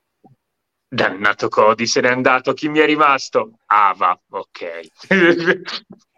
Dannato 0.94 1.48
Cody, 1.48 1.88
se 1.88 2.02
n'è 2.02 2.10
andato. 2.10 2.52
Chi 2.54 2.68
mi 2.68 2.80
è 2.80 2.86
rimasto? 2.86 3.60
Ava, 3.68 4.20
ok. 4.30 4.88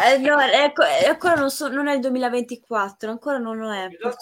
Eh, 0.00 0.18
no, 0.18 0.38
ecco, 0.40 0.82
eh, 0.84 1.08
ancora 1.08 1.34
non, 1.34 1.50
so, 1.50 1.68
non 1.68 1.88
è 1.88 1.94
il 1.94 2.00
2024, 2.00 3.10
ancora 3.10 3.38
non 3.38 3.56
lo 3.56 3.72
è. 3.72 3.88
Meglio, 3.88 4.12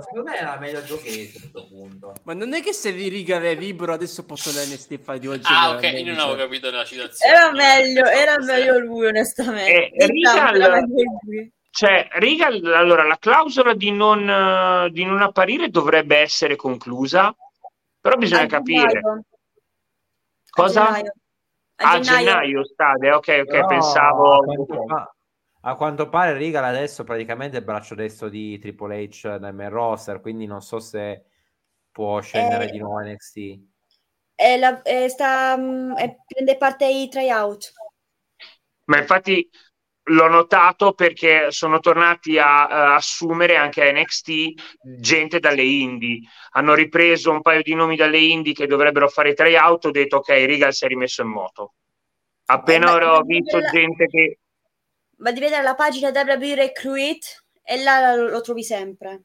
secondo 0.00 0.22
me 0.22 0.36
era 0.36 0.56
meglio 0.58 0.84
Giochese 0.84 1.36
a 1.36 1.40
questo 1.40 1.66
punto. 1.66 2.12
Ma 2.22 2.34
non 2.34 2.54
è 2.54 2.62
che 2.62 2.72
se 2.72 2.92
vi 2.92 3.08
riga 3.08 3.40
è 3.40 3.54
libero 3.54 3.92
adesso 3.92 4.24
possono 4.24 4.58
NXT 4.58 4.98
fare 5.00 5.18
di 5.18 5.26
oggi. 5.26 5.52
Ah, 5.52 5.70
ok, 5.70 5.82
io 5.82 6.12
non 6.12 6.20
avevo 6.20 6.36
capito 6.36 6.70
la 6.70 6.84
citazione. 6.84 7.34
Era 7.34 7.50
meglio, 7.52 8.04
era 8.04 8.36
meglio 8.38 8.78
lui, 8.78 9.06
onestamente. 9.06 9.90
Eh, 9.90 10.06
Diciamo, 10.06 10.52
lui. 10.52 11.52
Cioè, 11.70 12.06
Regal, 12.12 12.64
allora, 12.72 13.02
la 13.02 13.18
clausola 13.18 13.74
di 13.74 13.90
non, 13.90 14.88
di 14.92 15.04
non 15.04 15.22
apparire 15.22 15.70
dovrebbe 15.70 16.18
essere 16.18 16.54
conclusa, 16.54 17.34
però 18.00 18.16
bisogna 18.16 18.46
capire. 18.46 19.00
gennaio. 20.54 21.12
A 21.78 21.98
gennaio. 21.98 22.26
Gennaio 22.26 22.64
stade, 22.64 23.10
ok, 23.10 23.28
ok, 23.42 23.44
Però, 23.46 23.66
pensavo... 23.66 24.32
A 24.34 24.38
quanto, 24.44 24.84
pa- 24.84 25.16
a 25.60 25.74
quanto 25.76 26.08
pare 26.08 26.32
Regal 26.34 26.64
adesso 26.64 27.04
praticamente 27.04 27.56
è 27.56 27.58
il 27.60 27.64
braccio 27.64 27.94
destro 27.94 28.28
di 28.28 28.58
Triple 28.58 29.08
H 29.08 29.38
nel 29.40 29.54
main 29.54 29.70
roster, 29.70 30.20
quindi 30.20 30.46
non 30.46 30.60
so 30.62 30.78
se 30.78 31.24
può 31.90 32.20
scendere 32.20 32.66
Eh, 32.66 32.70
di 32.72 32.78
nuovo 32.78 33.00
NXT. 33.00 33.60
E 34.36 34.56
la- 34.58 34.82
e 34.82 35.08
sta, 35.08 35.56
mm, 35.56 35.94
prende 36.26 36.56
parte 36.56 36.84
ai 36.84 37.08
tryout. 37.08 37.72
Ma 38.86 38.98
infatti 38.98 39.48
l'ho 40.08 40.28
notato 40.28 40.92
perché 40.92 41.50
sono 41.50 41.78
tornati 41.80 42.38
a, 42.38 42.66
a 42.66 42.94
assumere 42.96 43.56
anche 43.56 43.88
a 43.88 43.92
NXT 43.92 44.78
gente 44.98 45.40
dalle 45.40 45.62
indie. 45.62 46.20
Hanno 46.52 46.74
ripreso 46.74 47.30
un 47.30 47.40
paio 47.40 47.62
di 47.62 47.74
nomi 47.74 47.96
dalle 47.96 48.18
indie 48.18 48.52
che 48.52 48.66
dovrebbero 48.66 49.08
fare 49.08 49.30
i 49.30 49.34
tryout. 49.34 49.86
Ho 49.86 49.90
detto 49.90 50.16
ok, 50.16 50.28
Regal 50.28 50.72
si 50.72 50.84
è 50.84 50.88
rimesso 50.88 51.22
in 51.22 51.28
moto. 51.28 51.74
Appena 52.46 52.90
Eh, 52.90 52.92
ora 52.92 53.16
ho 53.16 53.22
visto 53.22 53.58
la- 53.58 53.70
gente 53.70 54.06
che 54.06 54.38
Ma 55.18 55.30
di 55.30 55.40
vedere 55.40 55.62
la 55.62 55.74
pagina 55.74 56.10
WWE 56.10 56.54
Recruit 56.54 57.44
e 57.62 57.82
là 57.82 58.14
lo, 58.14 58.28
lo 58.28 58.40
trovi 58.42 58.62
sempre. 58.62 59.22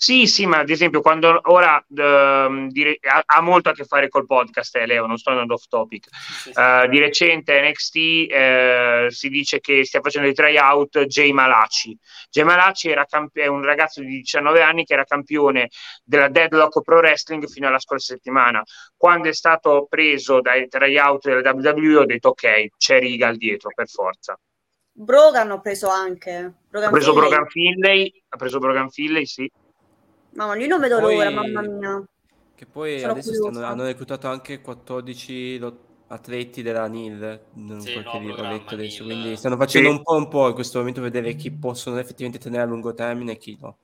Sì, 0.00 0.28
sì, 0.28 0.46
ma 0.46 0.58
ad 0.58 0.70
esempio 0.70 1.00
quando 1.00 1.40
ora 1.46 1.84
ehm, 1.92 2.68
dire- 2.68 2.98
ha, 3.00 3.20
ha 3.26 3.40
molto 3.40 3.70
a 3.70 3.72
che 3.72 3.82
fare 3.82 4.08
col 4.08 4.26
podcast, 4.26 4.76
eh, 4.76 4.86
Leo, 4.86 5.06
non 5.06 5.16
sto 5.18 5.30
andando 5.30 5.54
off 5.54 5.66
topic. 5.66 6.06
Sì, 6.14 6.52
sì. 6.52 6.60
Eh, 6.60 6.86
di 6.88 7.00
recente 7.00 7.60
NXT 7.68 7.96
eh, 8.30 9.06
si 9.08 9.28
dice 9.28 9.58
che 9.58 9.84
stia 9.84 10.00
facendo 10.00 10.28
i 10.28 10.34
tryout 10.34 11.02
Jay 11.06 11.32
Malachi. 11.32 11.98
Jay 12.30 12.44
Malachi 12.44 12.90
era 12.90 13.06
camp- 13.06 13.36
è 13.36 13.48
un 13.48 13.64
ragazzo 13.64 14.00
di 14.00 14.06
19 14.06 14.62
anni 14.62 14.84
che 14.84 14.92
era 14.92 15.02
campione 15.02 15.68
della 16.04 16.28
Deadlock 16.28 16.80
Pro 16.80 16.98
Wrestling 16.98 17.48
fino 17.48 17.66
alla 17.66 17.80
scorsa 17.80 18.14
settimana. 18.14 18.62
Quando 18.96 19.28
è 19.28 19.34
stato 19.34 19.88
preso 19.90 20.40
dai 20.40 20.68
tryout 20.68 21.26
della 21.26 21.52
WWE 21.52 21.96
ho 21.96 22.04
detto 22.04 22.28
ok, 22.28 22.68
c'è 22.76 23.00
Regal 23.00 23.36
dietro 23.36 23.70
per 23.74 23.88
forza. 23.88 24.38
Brogan 24.92 25.50
ho 25.50 25.60
preso 25.60 25.88
anche. 25.88 26.52
Brogan 26.68 26.88
Ha 26.88 26.92
preso 26.92 27.12
Finlay. 27.12 27.28
Brogan 27.28 27.48
Finlay, 27.48 28.22
ha 28.28 28.36
preso 28.36 28.58
Brogan 28.60 28.90
Finlay, 28.90 29.26
sì. 29.26 29.50
Mamma, 30.38 30.54
lui 30.54 30.68
non 30.68 30.78
vedo 30.80 31.00
Poi- 31.00 31.16
l'ora, 31.16 31.30
mamma 31.30 31.60
mia. 31.62 32.04
Che 32.54 32.66
poi 32.66 33.00
Sono 33.00 33.12
adesso 33.12 33.34
stanno- 33.34 33.64
hanno 33.66 33.82
reclutato 33.84 34.28
anche 34.28 34.60
14 34.60 35.58
lo- 35.58 35.86
atleti 36.08 36.62
della 36.62 36.86
NIL, 36.86 37.40
non 37.54 37.80
Sì, 37.80 37.92
quel 37.92 38.04
no, 38.04 38.10
ho 38.12 38.42
letto 38.48 38.74
adesso, 38.74 39.02
NIL. 39.04 39.12
quindi 39.12 39.36
stanno 39.36 39.56
facendo 39.56 39.90
Sì. 39.90 39.96
un 39.96 40.02
po' 40.02 40.14
un 40.14 40.28
po' 40.28 40.46
in 40.48 40.54
questo 40.54 40.78
momento 40.78 41.00
vedere 41.02 41.34
chi 41.34 41.50
possono 41.50 41.98
effettivamente 41.98 42.38
tenere 42.38 42.62
a 42.62 42.66
lungo 42.66 42.94
termine 42.94 43.32
e 43.32 43.36
chi 43.36 43.58
no. 43.60 43.76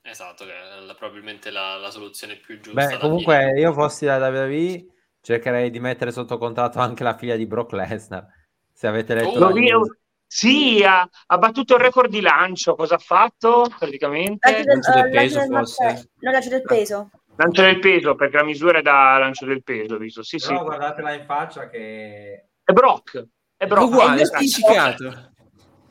Esatto, 0.00 0.44
che 0.44 0.50
è 0.50 0.80
la- 0.84 0.94
probabilmente 0.94 1.50
la, 1.50 1.76
la 1.76 1.90
soluzione 1.90 2.36
più 2.36 2.58
giusta. 2.60 2.86
Beh, 2.86 2.98
comunque 2.98 3.38
fine. 3.48 3.60
io 3.60 3.72
fossi 3.74 4.04
la 4.06 4.16
WWE 4.16 4.86
cercherei 5.20 5.70
di 5.70 5.78
mettere 5.78 6.10
sotto 6.10 6.38
contratto 6.38 6.78
anche 6.80 7.04
la 7.04 7.16
figlia 7.16 7.36
di 7.36 7.46
Brock 7.46 7.72
Lesnar. 7.72 8.26
Se 8.72 8.86
avete 8.86 9.14
letto 9.14 9.28
Oh, 9.28 9.38
la 9.38 9.48
news. 9.50 9.88
Sì, 10.34 10.82
ha, 10.82 11.06
ha 11.26 11.36
battuto 11.36 11.74
il 11.74 11.80
record 11.82 12.08
di 12.08 12.22
lancio. 12.22 12.74
Cosa 12.74 12.94
ha 12.94 12.98
fatto 12.98 13.70
praticamente? 13.78 14.50
Lancio 14.50 14.62
del, 14.64 14.72
lancio 14.72 14.90
del 14.90 14.98
eh, 14.98 15.12
lancio 15.12 15.20
peso, 15.20 15.38
del 15.38 15.48
forse? 15.48 16.10
No, 16.20 16.30
lancio 16.30 16.48
del 16.48 16.62
peso. 16.62 17.10
Lancio 17.36 17.62
del 17.62 17.78
peso, 17.78 18.14
perché 18.14 18.36
la 18.38 18.44
misura 18.44 18.78
è 18.78 18.82
da 18.82 19.18
lancio 19.18 19.44
del 19.44 19.62
peso, 19.62 19.98
visto? 19.98 20.22
Sì, 20.22 20.38
sì. 20.38 20.48
Però 20.48 20.64
guardatela 20.64 21.12
in 21.12 21.26
faccia 21.26 21.68
che... 21.68 22.46
È 22.64 22.72
Brock. 22.72 23.26
È 23.58 23.66
Brock. 23.66 23.82
uguale, 23.90 24.14
mio 24.14 24.24
staccato. 24.24 25.32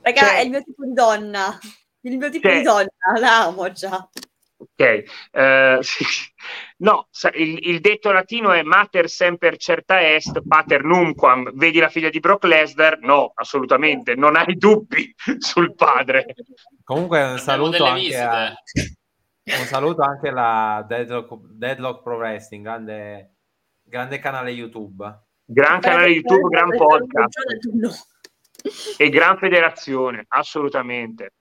Raga, 0.02 0.20
Cioè- 0.22 0.38
è 0.38 0.42
il 0.42 0.50
mio 0.50 0.64
tipo 0.64 0.86
di 0.86 0.94
donna. 0.94 1.60
Il 2.02 2.18
mio 2.18 2.30
tipo 2.32 2.48
Cioè- 2.48 2.58
di 2.58 2.64
donna, 2.64 3.20
la 3.20 3.44
amo 3.44 3.72
già. 3.72 4.10
Ok. 4.62 5.04
Eh, 5.32 5.78
sì. 5.82 6.06
No, 6.78 7.08
il, 7.34 7.68
il 7.68 7.80
detto 7.80 8.12
latino 8.12 8.52
è 8.52 8.62
mater 8.62 9.10
semper 9.10 9.58
certa 9.58 10.02
est, 10.02 10.42
pater 10.48 10.84
numquam. 10.84 11.52
Vedi 11.54 11.80
la 11.80 11.90
figlia 11.90 12.10
di 12.10 12.20
Brock 12.20 12.44
Lesnar? 12.44 13.00
No, 13.00 13.32
assolutamente. 13.34 14.16
Non 14.16 14.36
hai 14.36 14.56
dubbi 14.56 15.14
sul 15.40 15.74
padre. 15.76 16.36
Comunque 16.84 17.24
un 17.24 17.40
saluto 17.40 17.84
anche 17.86 18.18
a... 18.18 18.54
Un 19.44 19.66
saluto 19.66 20.04
anche 20.04 20.30
alla 20.30 20.86
Deadlock, 20.88 21.34
Deadlock 21.54 22.04
Pro 22.04 22.18
Wrestling, 22.18 22.64
grande, 22.64 23.36
grande 23.82 24.20
canale 24.20 24.52
YouTube. 24.52 25.24
Gran 25.44 25.82
canale 25.82 26.10
YouTube, 26.10 26.48
gran 26.48 26.70
podcast 26.70 27.40
e 28.98 29.10
gran 29.10 29.38
federazione, 29.38 30.26
assolutamente. 30.30 31.34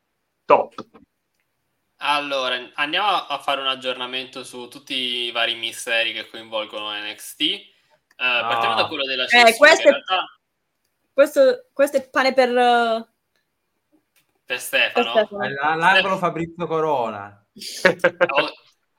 Top. 0.47 0.75
Allora, 2.03 2.71
andiamo 2.75 3.09
a 3.09 3.39
fare 3.39 3.61
un 3.61 3.67
aggiornamento 3.67 4.43
su 4.43 4.69
tutti 4.69 4.95
i 4.95 5.31
vari 5.33 5.55
misteri 5.55 6.13
che 6.15 6.29
coinvolgono 6.29 6.91
NXT. 6.93 7.41
Eh, 7.41 7.67
Partiamo 8.17 8.75
da 8.75 8.87
quello 8.87 9.05
della 9.05 9.27
CSU, 9.27 9.47
Eh, 9.47 9.57
questo 9.57 9.89
realtà 9.89 10.39
Questo, 11.13 11.67
questo 11.73 11.97
è 11.99 12.09
pane 12.09 12.33
per... 12.33 12.57
eh, 12.57 13.09
per 14.45 14.61
Stefano. 14.61 15.13
per 15.13 15.27
Stefano. 15.27 15.47
L- 15.49 15.79
L'angolo 15.79 16.17
Fabrizio 16.19 16.67
Corona. 16.67 17.45
Oh, 18.33 18.53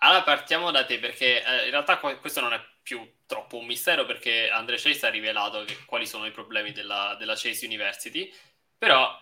Allora 0.03 0.23
partiamo 0.23 0.71
da 0.71 0.83
te 0.85 0.97
perché 0.99 1.43
eh, 1.43 1.65
in 1.65 1.71
realtà 1.71 1.97
que- 1.97 2.17
questo 2.19 2.39
non 2.41 2.53
è 2.53 2.61
più 2.83 3.17
troppo 3.27 3.57
un 3.57 3.65
mistero 3.65 4.05
perché 4.05 4.49
Andre 4.49 4.77
Chase 4.77 5.05
ha 5.05 5.09
rivelato 5.09 5.63
che- 5.63 5.85
quali 5.85 6.05
sono 6.07 6.25
i 6.25 6.31
problemi 6.31 6.71
della, 6.71 7.15
della 7.17 7.33
Chase 7.35 7.65
University, 7.65 8.31
però 8.77 9.15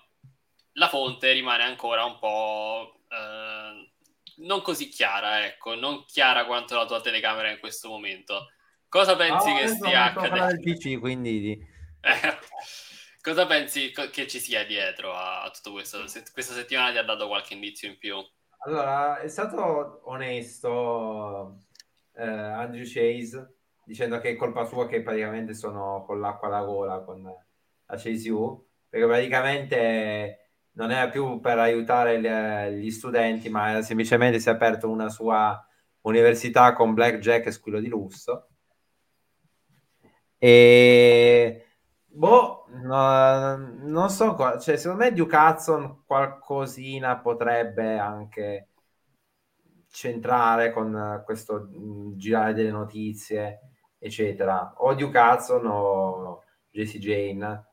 la 0.73 0.87
fonte 0.87 1.31
rimane 1.33 1.63
ancora 1.63 2.03
un 2.05 2.17
po' 2.19 2.98
eh, 3.09 3.91
non 4.37 4.61
così 4.61 4.87
chiara, 4.89 5.45
ecco, 5.45 5.75
non 5.75 6.05
chiara 6.05 6.45
quanto 6.45 6.75
la 6.75 6.85
tua 6.85 7.01
telecamera 7.01 7.49
in 7.51 7.59
questo 7.59 7.89
momento. 7.89 8.51
Cosa 8.87 9.15
pensi 9.15 9.53
Ah, 9.53 9.59
che 9.59 9.67
stia 9.67 10.03
accadendo? 10.05 10.61
PC, 10.61 10.99
quindi 10.99 11.39
di- 11.39 11.67
Eh, 12.01 12.37
Cosa 13.21 13.45
pensi 13.45 13.91
che 13.91 14.27
ci 14.27 14.39
sia 14.39 14.65
dietro 14.65 15.13
a, 15.13 15.43
a 15.43 15.49
tutto 15.51 15.71
questo? 15.73 16.07
Se- 16.07 16.23
questa 16.31 16.53
settimana 16.53 16.91
ti 16.91 16.97
ha 16.97 17.03
dato 17.03 17.27
qualche 17.27 17.53
indizio 17.53 17.89
in 17.89 17.97
più? 17.97 18.15
Allora, 18.61 19.19
è 19.19 19.27
stato 19.27 20.01
onesto 20.09 21.57
eh, 22.15 22.23
Andrew 22.25 22.83
Chase 22.85 23.55
dicendo 23.83 24.19
che 24.19 24.29
è 24.31 24.35
colpa 24.35 24.65
sua 24.65 24.87
che 24.87 25.01
praticamente 25.01 25.53
sono 25.53 26.03
con 26.05 26.19
l'acqua 26.19 26.47
alla 26.47 26.63
gola 26.63 26.99
con 27.01 27.23
la 27.23 27.95
Chase 27.97 28.29
U, 28.29 28.67
perché 28.87 29.05
praticamente 29.05 30.48
non 30.79 30.91
era 30.91 31.09
più 31.09 31.39
per 31.41 31.59
aiutare 31.59 32.19
le- 32.19 32.73
gli 32.79 32.89
studenti, 32.91 33.49
ma 33.49 33.81
semplicemente 33.81 34.39
si 34.39 34.49
è 34.49 34.51
aperto 34.53 34.89
una 34.89 35.09
sua 35.09 35.61
università 36.01 36.73
con 36.73 36.93
blackjack 36.93 37.47
e 37.47 37.51
squillo 37.51 37.79
di 37.79 37.87
lusso. 37.89 38.47
E 40.41 41.65
boh, 42.07 42.65
no- 42.83 43.57
non 43.57 44.09
so, 44.09 44.35
cioè, 44.59 44.77
secondo 44.77 45.03
me 45.03 45.13
Duke 45.13 45.35
Hudson 45.35 46.03
qualcosina 46.05 47.17
potrebbe 47.19 47.97
anche 47.99 48.69
centrare 49.91 50.71
con 50.71 51.21
questo 51.25 51.69
girare 52.15 52.53
delle 52.53 52.71
notizie, 52.71 53.59
eccetera. 53.97 54.73
O 54.77 54.93
Duke 54.95 55.17
Hudson 55.17 55.65
o 55.65 56.43
JC 56.71 56.97
Jane. 56.97 57.67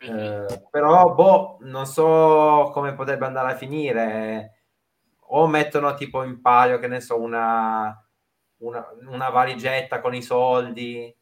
Eh, 0.00 0.68
però 0.70 1.12
boh, 1.14 1.58
non 1.62 1.84
so 1.86 2.70
come 2.72 2.94
potrebbe 2.94 3.26
andare 3.26 3.52
a 3.52 3.56
finire. 3.56 4.52
O 5.30 5.46
mettono 5.46 5.94
tipo 5.94 6.22
in 6.22 6.40
palio, 6.40 6.78
che 6.78 6.86
ne 6.88 7.00
so, 7.00 7.20
una, 7.20 7.94
una, 8.58 8.86
una 9.06 9.28
valigetta 9.30 10.00
con 10.00 10.14
i 10.14 10.22
soldi, 10.22 11.14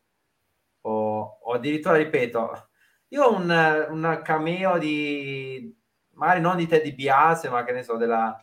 o, 0.83 1.39
o 1.43 1.53
addirittura, 1.53 1.97
ripeto, 1.97 2.69
io 3.09 3.25
ho 3.25 3.35
un, 3.37 3.87
un 3.91 4.21
cameo 4.23 4.79
di, 4.79 5.75
magari 6.13 6.41
non 6.41 6.57
di 6.57 6.67
Teddy 6.67 6.95
Biase, 6.95 7.49
ma 7.49 7.65
che 7.65 7.73
ne 7.73 7.83
so, 7.83 7.97
della, 7.97 8.39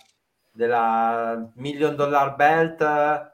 della 0.52 1.50
Million 1.56 1.96
Dollar 1.96 2.36
Belt, 2.36 3.32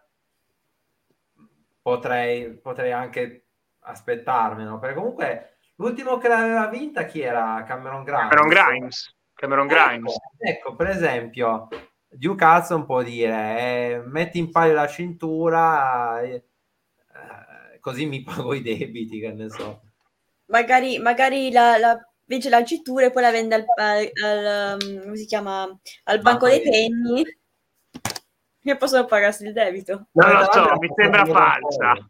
potrei, 1.82 2.54
potrei 2.58 2.91
anche 2.91 3.47
aspettarmelo, 3.80 4.78
perché 4.80 4.95
comunque 4.95 5.58
l'ultimo 5.80 6.17
che 6.17 6.27
l'aveva 6.27 6.67
vinta 6.67 7.05
chi 7.05 7.21
era? 7.21 7.63
Cameron 7.65 8.03
Grimes. 8.03 8.30
Cameron 8.30 8.47
Grimes. 8.47 9.15
Cameron 9.34 9.67
Grimes. 9.67 10.13
Ecco, 10.13 10.38
ecco, 10.38 10.75
per 10.75 10.88
esempio, 10.88 11.67
Duke 12.07 12.43
Hudson 12.43 12.86
può 12.86 13.01
dire 13.01 13.59
eh, 13.59 14.01
metti 14.05 14.38
in 14.38 14.51
palio 14.51 14.73
la 14.73 14.88
cintura 14.88 16.21
eh, 16.21 16.34
eh, 16.34 17.80
così 17.80 18.05
mi 18.05 18.21
pago 18.23 18.53
i 18.53 18.61
debiti, 18.61 19.19
che 19.19 19.32
ne 19.32 19.49
so. 19.49 19.82
Magari, 20.45 20.97
magari 20.99 21.51
la, 21.51 21.77
la 21.77 21.97
vince 22.25 22.49
la 22.49 22.63
cintura 22.63 23.05
e 23.05 23.11
poi 23.11 23.21
la 23.21 23.32
vende 23.32 23.55
al, 23.55 23.65
al, 23.75 24.09
al, 24.23 24.80
um, 24.82 25.01
come 25.01 25.15
si 25.15 25.25
chiama? 25.25 25.67
al 26.03 26.21
banco 26.21 26.47
dei 26.47 26.61
penny 26.61 27.23
e 28.61 28.77
possono 28.77 29.05
pagarsi 29.05 29.45
il 29.45 29.53
debito. 29.53 30.07
Non 30.11 30.32
lo 30.32 30.51
so, 30.51 30.77
mi 30.80 30.89
sembra 30.95 31.25
falsa. 31.25 32.09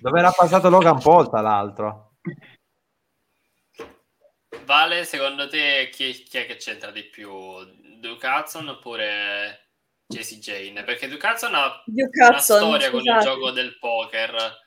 Dove 0.00 0.18
era 0.18 0.30
passato 0.30 0.70
Logan 0.70 1.00
Paul, 1.00 1.28
tra 1.28 1.40
l'altro? 1.40 2.14
Vale, 4.64 5.04
secondo 5.04 5.48
te 5.48 5.88
chi, 5.92 6.12
chi, 6.12 6.38
è 6.38 6.46
che 6.46 6.56
c'entra 6.56 6.90
di 6.90 7.04
più? 7.04 7.30
Duke 7.98 8.26
Hudson 8.26 8.68
oppure 8.68 9.70
JC 10.06 10.38
Jane? 10.38 10.84
Perché 10.84 11.08
Duke 11.08 11.26
Hudson 11.26 11.54
ha 11.54 11.82
Duke 11.86 12.18
una 12.20 12.36
Hudson, 12.36 12.58
storia 12.58 12.88
scusate. 12.88 12.90
con 12.90 13.16
il 13.16 13.22
gioco 13.22 13.50
del 13.50 13.78
poker. 13.78 14.60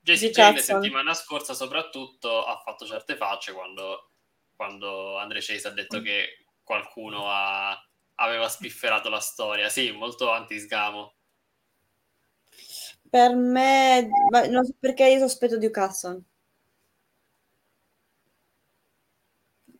JC 0.00 0.30
Jane 0.30 0.56
la 0.56 0.62
settimana 0.62 1.14
scorsa 1.14 1.54
soprattutto 1.54 2.44
ha 2.44 2.58
fatto 2.58 2.86
certe 2.86 3.16
facce 3.16 3.52
quando, 3.52 4.12
quando 4.54 5.18
Andre 5.18 5.40
Chase 5.40 5.68
ha 5.68 5.72
detto 5.72 6.00
che 6.00 6.44
qualcuno 6.62 7.24
ha, 7.26 7.78
aveva 8.16 8.48
spifferato 8.48 9.08
la 9.08 9.20
storia. 9.20 9.68
Sì, 9.68 9.90
molto 9.90 10.30
anti-sgamo. 10.30 11.14
Per 13.10 13.34
me, 13.34 14.08
non 14.48 14.64
so 14.64 14.74
perché 14.78 15.08
io 15.08 15.18
sospetto 15.18 15.56
di 15.58 15.66
Hudson. 15.66 16.24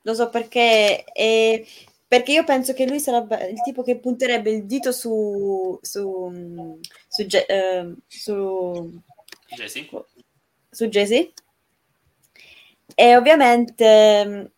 Lo 0.03 0.15
so 0.15 0.31
perché, 0.31 1.05
è, 1.05 1.65
perché 2.07 2.33
io 2.33 2.45
penso 2.45 2.73
che 2.73 2.87
lui 2.87 3.01
sarebbe 3.01 3.49
il 3.49 3.61
tipo 3.63 3.83
che 3.83 3.99
punterebbe 3.99 4.51
il 4.51 4.65
dito 4.65 4.93
su 4.93 5.79
su 5.83 6.79
su, 7.09 7.23
uh, 7.23 7.97
su, 8.07 9.01
Jesse. 9.55 9.89
su 10.71 10.87
Jesse. 10.87 11.33
E 12.95 13.17
ovviamente 13.17 14.51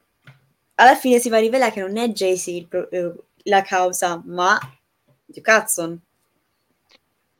alla 0.74 0.94
fine 0.96 1.18
si 1.18 1.28
va 1.28 1.36
a 1.36 1.40
rivelare 1.40 1.72
che 1.72 1.80
non 1.80 1.96
è 1.96 2.08
Jesse 2.08 2.66
eh, 2.70 3.14
la 3.44 3.62
causa, 3.62 4.22
ma 4.24 4.58
Duke 5.24 5.50
Hudson. 5.50 6.00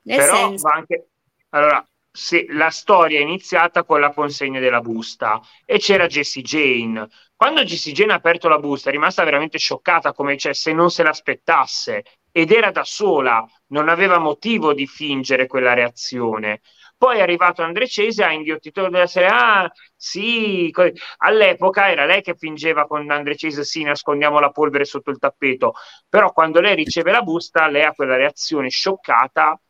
Nel 0.02 0.18
Però 0.18 0.34
senso... 0.34 0.68
va 0.68 0.74
anche, 0.74 1.06
allora, 1.50 1.86
se 2.10 2.46
la 2.50 2.70
storia 2.70 3.18
è 3.18 3.22
iniziata 3.22 3.84
con 3.84 4.00
la 4.00 4.12
consegna 4.12 4.60
della 4.60 4.80
busta 4.80 5.40
e 5.64 5.78
c'era 5.78 6.06
Jessie 6.06 6.42
Jane. 6.42 7.08
Quando 7.42 7.64
Jane 7.64 8.12
ha 8.12 8.14
aperto 8.14 8.46
la 8.46 8.60
busta 8.60 8.88
è 8.88 8.92
rimasta 8.92 9.24
veramente 9.24 9.58
scioccata 9.58 10.12
come 10.12 10.36
cioè, 10.36 10.54
se 10.54 10.72
non 10.72 10.92
se 10.92 11.02
l'aspettasse 11.02 12.04
ed 12.30 12.52
era 12.52 12.70
da 12.70 12.84
sola, 12.84 13.44
non 13.70 13.88
aveva 13.88 14.20
motivo 14.20 14.72
di 14.72 14.86
fingere 14.86 15.48
quella 15.48 15.74
reazione. 15.74 16.60
Poi 16.96 17.18
è 17.18 17.20
arrivato 17.20 17.62
Andre 17.62 17.88
Cese, 17.88 18.22
ha 18.22 18.30
inghiottito 18.30 18.88
della 18.88 19.08
serie, 19.08 19.28
ah 19.28 19.68
sì, 19.96 20.70
all'epoca 21.16 21.90
era 21.90 22.06
lei 22.06 22.22
che 22.22 22.36
fingeva 22.36 22.86
con 22.86 23.10
Andre 23.10 23.34
Cese, 23.34 23.64
sì, 23.64 23.82
nascondiamo 23.82 24.38
la 24.38 24.52
polvere 24.52 24.84
sotto 24.84 25.10
il 25.10 25.18
tappeto, 25.18 25.72
però 26.08 26.32
quando 26.32 26.60
lei 26.60 26.76
riceve 26.76 27.10
la 27.10 27.22
busta, 27.22 27.66
lei 27.66 27.82
ha 27.82 27.90
quella 27.90 28.14
reazione 28.14 28.68
scioccata 28.68 29.60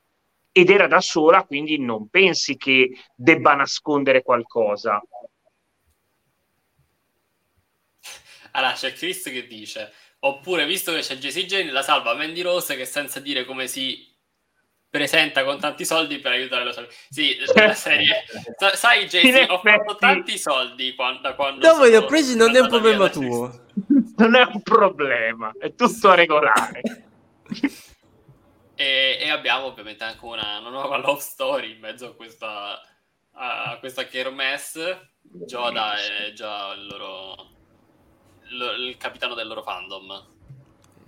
ed 0.52 0.68
era 0.68 0.86
da 0.86 1.00
sola, 1.00 1.42
quindi 1.44 1.78
non 1.78 2.10
pensi 2.10 2.58
che 2.58 2.90
debba 3.14 3.54
nascondere 3.54 4.20
qualcosa. 4.22 5.02
Allora 8.52 8.72
c'è 8.72 8.92
Chris 8.92 9.24
che 9.24 9.46
dice, 9.46 9.92
oppure 10.20 10.66
visto 10.66 10.92
che 10.92 11.00
c'è 11.00 11.16
Jesse 11.16 11.46
Jane, 11.46 11.70
la 11.70 11.82
salva 11.82 12.14
Mandy 12.14 12.42
Rose 12.42 12.76
che 12.76 12.84
senza 12.84 13.20
dire 13.20 13.44
come 13.44 13.66
si 13.66 14.10
presenta 14.92 15.42
con 15.42 15.58
tanti 15.58 15.86
soldi 15.86 16.18
per 16.18 16.32
aiutare 16.32 16.64
la 16.64 16.72
sua 16.72 16.86
sì 17.08 17.36
la 17.54 17.74
serie. 17.74 18.24
Sai 18.74 19.06
Jesse 19.06 19.46
ho 19.48 19.58
fatto 19.58 19.96
tanti 19.96 20.36
soldi 20.36 20.94
quando, 20.94 21.22
da 21.22 21.34
quando 21.34 21.66
dove 21.66 21.88
li 21.88 21.96
ho 21.96 22.04
presi 22.04 22.36
non 22.36 22.54
è 22.54 22.60
un 22.60 22.68
problema 22.68 23.08
tuo. 23.08 23.60
Non 24.14 24.36
è 24.36 24.44
un 24.44 24.62
problema 24.62 25.52
è 25.58 25.74
tutto 25.74 26.12
regolare. 26.12 26.82
E, 28.74 29.18
e, 29.20 29.28
abbiamo 29.30 29.64
ovviamente 29.64 30.04
anche 30.04 30.24
una, 30.24 30.58
una, 30.58 30.68
nuova 30.68 30.98
love 30.98 31.20
story 31.20 31.72
in 31.72 31.80
mezzo 31.80 32.08
a 32.08 32.14
questa, 32.14 32.80
a 33.32 33.76
questa 33.80 34.04
kermesse. 34.06 35.14
Joda 35.22 35.94
è 35.94 36.32
già 36.32 36.74
il 36.74 36.86
loro 36.86 37.52
lo, 38.52 38.72
il 38.72 38.96
capitano 38.96 39.34
del 39.34 39.46
loro 39.46 39.62
fandom. 39.62 40.30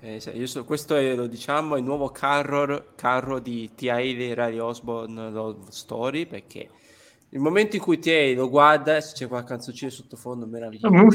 Eh, 0.01 0.21
so, 0.21 0.65
questo 0.65 0.97
è, 0.97 1.15
lo 1.15 1.27
diciamo, 1.27 1.77
il 1.77 1.85
nuovo 1.85 2.11
carro, 2.11 2.93
carro 2.95 3.39
di 3.39 3.71
T.I. 3.75 4.15
di 4.15 4.35
Riley 4.35 4.59
Osborne 4.59 5.31
Love 5.31 5.71
Story 5.71 6.27
perché 6.27 6.69
il 7.35 7.41
momento 7.41 7.75
in 7.75 7.83
cui 7.83 7.99
ti 7.99 8.33
lo 8.35 8.49
guarda, 8.49 9.01
se 9.01 9.13
c'è 9.13 9.27
qualche 9.27 9.49
canzoncino 9.49 9.91
sottofondo 9.91 10.47
meraviglioso, 10.47 11.09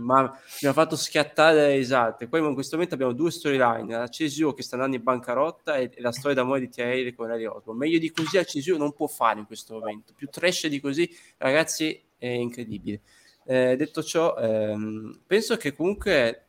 ma 0.00 0.22
mi 0.62 0.68
ha 0.68 0.72
fatto 0.72 0.94
schiattare 0.94 1.56
le 1.56 1.76
risate. 1.76 2.28
Poi 2.28 2.46
in 2.46 2.54
questo 2.54 2.76
momento 2.76 2.94
abbiamo 2.94 3.12
due 3.12 3.32
storyline, 3.32 3.92
la 3.92 4.08
CSU 4.08 4.54
che 4.54 4.62
sta 4.62 4.76
andando 4.76 4.96
in 4.96 5.02
bancarotta 5.02 5.74
e, 5.76 5.90
e 5.92 6.00
la 6.00 6.12
storia 6.12 6.36
d'amore 6.36 6.60
di 6.60 6.68
Thierry 6.68 7.12
con 7.12 7.26
Larry 7.26 7.46
Osborne. 7.46 7.86
Meglio 7.86 7.98
di 7.98 8.12
così 8.12 8.36
la 8.36 8.44
CSU 8.44 8.76
non 8.76 8.92
può 8.92 9.08
fare 9.08 9.40
in 9.40 9.46
questo 9.46 9.74
momento. 9.74 10.12
Più 10.14 10.28
trash 10.28 10.68
di 10.68 10.78
così, 10.78 11.10
ragazzi, 11.38 12.00
è 12.16 12.28
incredibile. 12.28 13.00
Eh, 13.46 13.76
detto 13.76 14.02
ciò, 14.02 14.36
ehm, 14.36 15.20
penso 15.26 15.56
che 15.56 15.74
comunque 15.74 16.44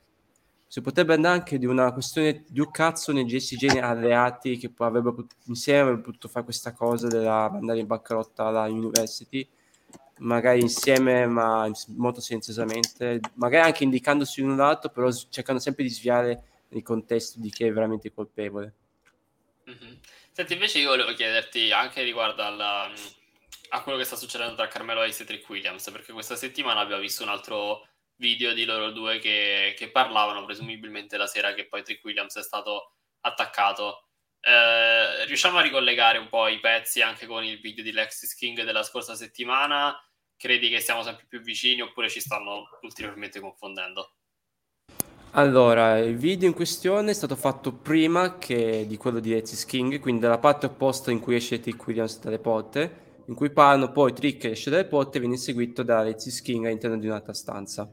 si 0.67 0.81
potrebbe 0.81 1.13
andare 1.13 1.35
anche 1.37 1.57
di 1.57 1.65
una 1.65 1.93
questione 1.93 2.43
di 2.47 2.59
un 2.59 2.71
cazzo 2.71 3.11
nei 3.11 3.25
GSG 3.25 3.77
alleati 3.77 4.57
che 4.57 4.69
poi 4.69 4.87
avrebbero 4.87 5.25
insieme 5.45 5.79
avrebbero 5.79 6.03
potuto 6.03 6.27
fare 6.27 6.43
questa 6.43 6.73
cosa 6.73 7.07
della 7.07 7.49
mandare 7.49 7.79
in 7.79 7.87
bancarotta 7.87 8.49
la 8.49 8.65
university 8.65 9.47
magari 10.19 10.61
insieme 10.61 11.27
ma 11.27 11.69
molto 11.95 12.19
silenziosamente 12.19 13.19
magari 13.35 13.67
anche 13.67 13.83
indicandosi 13.83 14.41
in 14.41 14.49
un 14.49 14.57
lato 14.57 14.89
però 14.89 15.09
cercando 15.29 15.61
sempre 15.61 15.83
di 15.83 15.89
sviare 15.89 16.43
il 16.69 16.83
contesto 16.83 17.39
di 17.39 17.49
chi 17.49 17.63
è 17.63 17.71
veramente 17.71 18.11
colpevole 18.11 18.73
mm-hmm. 19.69 19.93
senti 20.31 20.53
invece 20.53 20.79
io 20.79 20.89
volevo 20.89 21.13
chiederti 21.13 21.71
anche 21.71 22.01
riguardo 22.01 22.41
alla, 22.43 22.91
a 23.70 23.82
quello 23.82 23.97
che 23.97 24.03
sta 24.03 24.16
succedendo 24.16 24.55
tra 24.55 24.68
Carmelo 24.68 25.01
Hayes 25.01 25.20
e 25.20 25.26
Trick 25.26 25.47
Williams 25.49 25.89
perché 25.91 26.13
questa 26.13 26.36
settimana 26.36 26.80
abbiamo 26.80 27.01
visto 27.01 27.24
un 27.24 27.30
altro 27.30 27.88
video 28.18 28.53
di 28.53 28.66
loro 28.66 28.91
due 28.91 29.20
che, 29.20 29.74
che, 29.78 29.89
parlavano 29.89 30.45
presumibilmente 30.45 31.18
la 31.18 31.28
sera 31.28 31.53
che 31.53 31.68
poi 31.68 31.84
Trick 31.84 32.03
Williams 32.03 32.38
è 32.38 32.43
stato 32.43 32.93
attaccato. 33.22 34.07
Eh, 34.39 35.26
riusciamo 35.26 35.57
a 35.57 35.61
ricollegare 35.61 36.18
un 36.18 36.30
po' 36.30 36.47
i 36.47 36.59
pezzi 36.59 37.01
anche 37.01 37.26
con 37.26 37.43
il 37.43 37.59
video 37.59 37.84
di 37.84 37.91
Lexis 37.91 38.36
King 38.36 38.63
della 38.63 38.84
scorsa 38.84 39.16
settimana? 39.16 39.97
Credi 40.38 40.70
che 40.70 40.80
siamo 40.80 41.01
sempre 41.01 41.26
più 41.28 41.41
vicini 41.41 41.82
oppure 41.82 42.09
ci 42.09 42.20
stanno 42.20 42.68
ulteriormente 42.82 43.39
confondendo? 43.39 44.16
Allora, 45.32 45.97
il 45.97 46.16
video 46.16 46.47
in 46.47 46.53
questione 46.53 47.11
è 47.11 47.13
stato 47.13 47.36
fatto 47.36 47.74
prima 47.74 48.38
che 48.38 48.86
di 48.88 48.95
quello 48.95 49.20
di 49.20 49.32
Lexis 49.32 49.66
King, 49.66 49.99
quindi 49.99 50.22
dalla 50.22 50.38
parte 50.38 50.68
opposta 50.68 51.11
in 51.11 51.20
cui 51.20 51.36
esce 51.36 51.59
Trick 51.59 51.86
Williams 51.86 52.20
dalle 52.20 52.39
porte 52.39 53.04
in 53.26 53.36
cui 53.36 53.49
parlano 53.51 53.91
poi 53.91 54.13
Trick 54.13 54.45
esce 54.45 54.69
dalle 54.69 54.86
porte 54.86 55.17
e 55.17 55.19
viene 55.21 55.38
seguito 55.38 55.84
da 55.84 55.99
Alexis 55.99 56.41
King 56.41 56.65
all'interno 56.65 56.97
di 56.97 57.07
un'altra 57.07 57.34
stanza. 57.34 57.91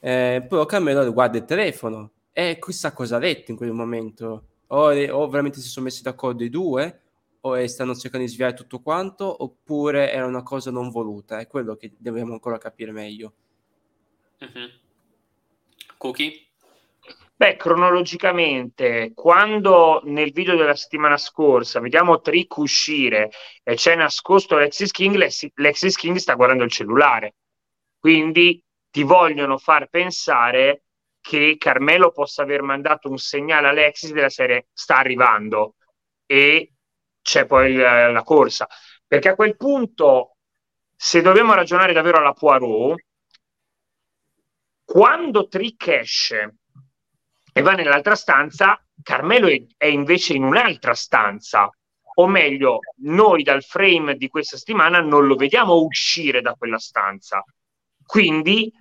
Eh, 0.00 0.44
però 0.48 0.64
Carmelo 0.64 1.12
guarda 1.12 1.38
il 1.38 1.44
telefono 1.44 2.12
e 2.32 2.58
chissà 2.60 2.92
cosa 2.92 3.16
ha 3.16 3.20
detto 3.20 3.50
in 3.50 3.56
quel 3.56 3.72
momento. 3.72 4.44
O, 4.68 4.90
o 4.90 5.28
veramente 5.28 5.60
si 5.60 5.68
sono 5.68 5.86
messi 5.86 6.02
d'accordo 6.02 6.44
i 6.44 6.50
due, 6.50 7.00
o 7.40 7.66
stanno 7.66 7.94
cercando 7.94 8.26
di 8.26 8.32
sviare 8.32 8.54
tutto 8.54 8.80
quanto, 8.80 9.42
oppure 9.42 10.12
era 10.12 10.26
una 10.26 10.42
cosa 10.42 10.70
non 10.70 10.90
voluta. 10.90 11.38
È 11.38 11.46
quello 11.46 11.76
che 11.76 11.92
dobbiamo 11.96 12.32
ancora 12.32 12.58
capire 12.58 12.92
meglio. 12.92 13.32
Mm-hmm. 14.44 14.68
Cookie? 15.96 16.47
Beh, 17.38 17.54
cronologicamente, 17.54 19.12
quando 19.14 20.00
nel 20.06 20.32
video 20.32 20.56
della 20.56 20.74
settimana 20.74 21.16
scorsa 21.16 21.78
vediamo 21.78 22.20
Trick 22.20 22.56
uscire 22.56 23.30
e 23.62 23.76
c'è 23.76 23.94
nascosto 23.94 24.56
Lexis 24.56 24.90
King, 24.90 25.14
Lexis 25.54 25.96
King 25.96 26.16
sta 26.16 26.34
guardando 26.34 26.64
il 26.64 26.70
cellulare. 26.72 27.36
Quindi 27.96 28.60
ti 28.90 29.04
vogliono 29.04 29.56
far 29.56 29.88
pensare 29.88 30.82
che 31.20 31.54
Carmelo 31.58 32.10
possa 32.10 32.42
aver 32.42 32.62
mandato 32.62 33.08
un 33.08 33.18
segnale 33.18 33.68
a 33.68 33.70
Alexis 33.70 34.10
della 34.10 34.30
serie 34.30 34.66
sta 34.72 34.96
arrivando 34.96 35.76
e 36.26 36.72
c'è 37.22 37.46
poi 37.46 37.76
la, 37.76 38.10
la 38.10 38.22
corsa. 38.24 38.66
Perché 39.06 39.28
a 39.28 39.36
quel 39.36 39.56
punto, 39.56 40.38
se 40.96 41.22
dobbiamo 41.22 41.54
ragionare 41.54 41.92
davvero 41.92 42.18
alla 42.18 42.32
Poirot, 42.32 43.00
quando 44.84 45.46
Trick 45.46 45.86
esce 45.86 46.56
e 47.58 47.62
va 47.62 47.72
nell'altra 47.72 48.14
stanza, 48.14 48.80
Carmelo 49.02 49.48
è, 49.48 49.60
è 49.76 49.86
invece 49.86 50.34
in 50.34 50.44
un'altra 50.44 50.94
stanza 50.94 51.68
o 52.14 52.26
meglio, 52.28 52.78
noi 52.98 53.42
dal 53.42 53.64
frame 53.64 54.16
di 54.16 54.28
questa 54.28 54.56
settimana 54.56 55.00
non 55.00 55.26
lo 55.26 55.34
vediamo 55.34 55.74
uscire 55.74 56.40
da 56.40 56.54
quella 56.54 56.78
stanza. 56.78 57.42
Quindi 58.04 58.72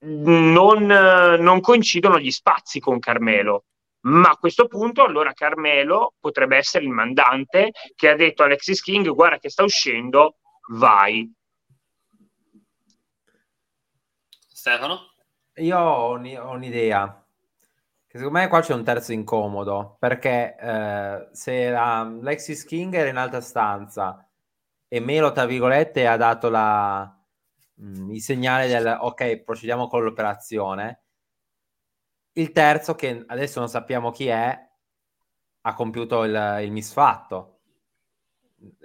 non, 0.00 0.84
non 0.84 1.60
coincidono 1.60 2.18
gli 2.18 2.30
spazi 2.30 2.80
con 2.80 2.98
Carmelo. 2.98 3.64
Ma 4.00 4.30
a 4.30 4.36
questo 4.36 4.66
punto, 4.66 5.04
allora 5.04 5.32
Carmelo 5.32 6.14
potrebbe 6.18 6.56
essere 6.56 6.84
il 6.84 6.90
mandante 6.90 7.72
che 7.94 8.08
ha 8.08 8.16
detto 8.16 8.42
a 8.42 8.46
Alexis 8.46 8.82
King: 8.82 9.08
Guarda, 9.08 9.38
che 9.38 9.50
sta 9.50 9.62
uscendo, 9.64 10.36
vai. 10.72 11.30
Stefano? 14.48 15.12
Io 15.56 15.78
ho, 15.78 16.12
un- 16.12 16.36
ho 16.38 16.50
un'idea. 16.50 17.21
Che 18.12 18.18
secondo 18.18 18.40
me 18.40 18.48
qua 18.48 18.60
c'è 18.60 18.74
un 18.74 18.84
terzo 18.84 19.12
incomodo 19.14 19.96
perché 19.98 20.54
eh, 20.60 21.28
se 21.32 21.70
la 21.70 22.04
Lexis 22.04 22.62
King 22.66 22.92
era 22.92 23.08
in 23.08 23.16
alta 23.16 23.40
stanza 23.40 24.28
e 24.86 25.00
Melo, 25.00 25.32
tra 25.32 25.46
virgolette, 25.46 26.06
ha 26.06 26.18
dato 26.18 26.50
la, 26.50 27.04
mh, 27.76 28.10
il 28.10 28.20
segnale 28.20 28.68
del 28.68 28.98
ok, 29.00 29.38
procediamo 29.38 29.86
con 29.86 30.02
l'operazione. 30.04 31.04
Il 32.32 32.52
terzo, 32.52 32.94
che 32.94 33.24
adesso 33.28 33.60
non 33.60 33.70
sappiamo 33.70 34.10
chi 34.10 34.26
è, 34.26 34.70
ha 35.62 35.72
compiuto 35.74 36.24
il, 36.24 36.58
il 36.64 36.70
misfatto. 36.70 37.60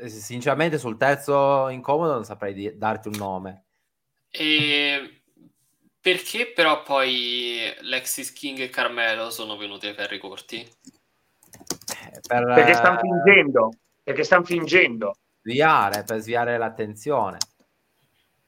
Sinceramente, 0.05 0.77
sul 0.77 0.95
terzo 0.95 1.67
incomodo 1.67 2.13
non 2.13 2.23
saprei 2.23 2.53
di- 2.53 2.77
darti 2.77 3.09
un 3.09 3.15
nome. 3.17 3.65
E 4.29 5.16
perché 6.07 6.53
però 6.55 6.83
poi 6.83 7.59
Lexis 7.81 8.31
King 8.31 8.59
e 8.59 8.69
Carmelo 8.69 9.29
sono 9.29 9.57
venuti 9.57 9.87
ai 9.87 9.93
ferri 9.93 10.19
corti? 10.19 10.65
Per, 12.25 12.45
Perché 12.45 12.73
stanno 12.75 12.95
eh, 12.95 13.01
fingendo. 13.01 13.73
Perché 14.03 14.23
stanno 14.23 14.45
fingendo. 14.45 15.17
sviare, 15.41 16.05
per 16.05 16.21
sviare 16.21 16.57
l'attenzione. 16.57 17.39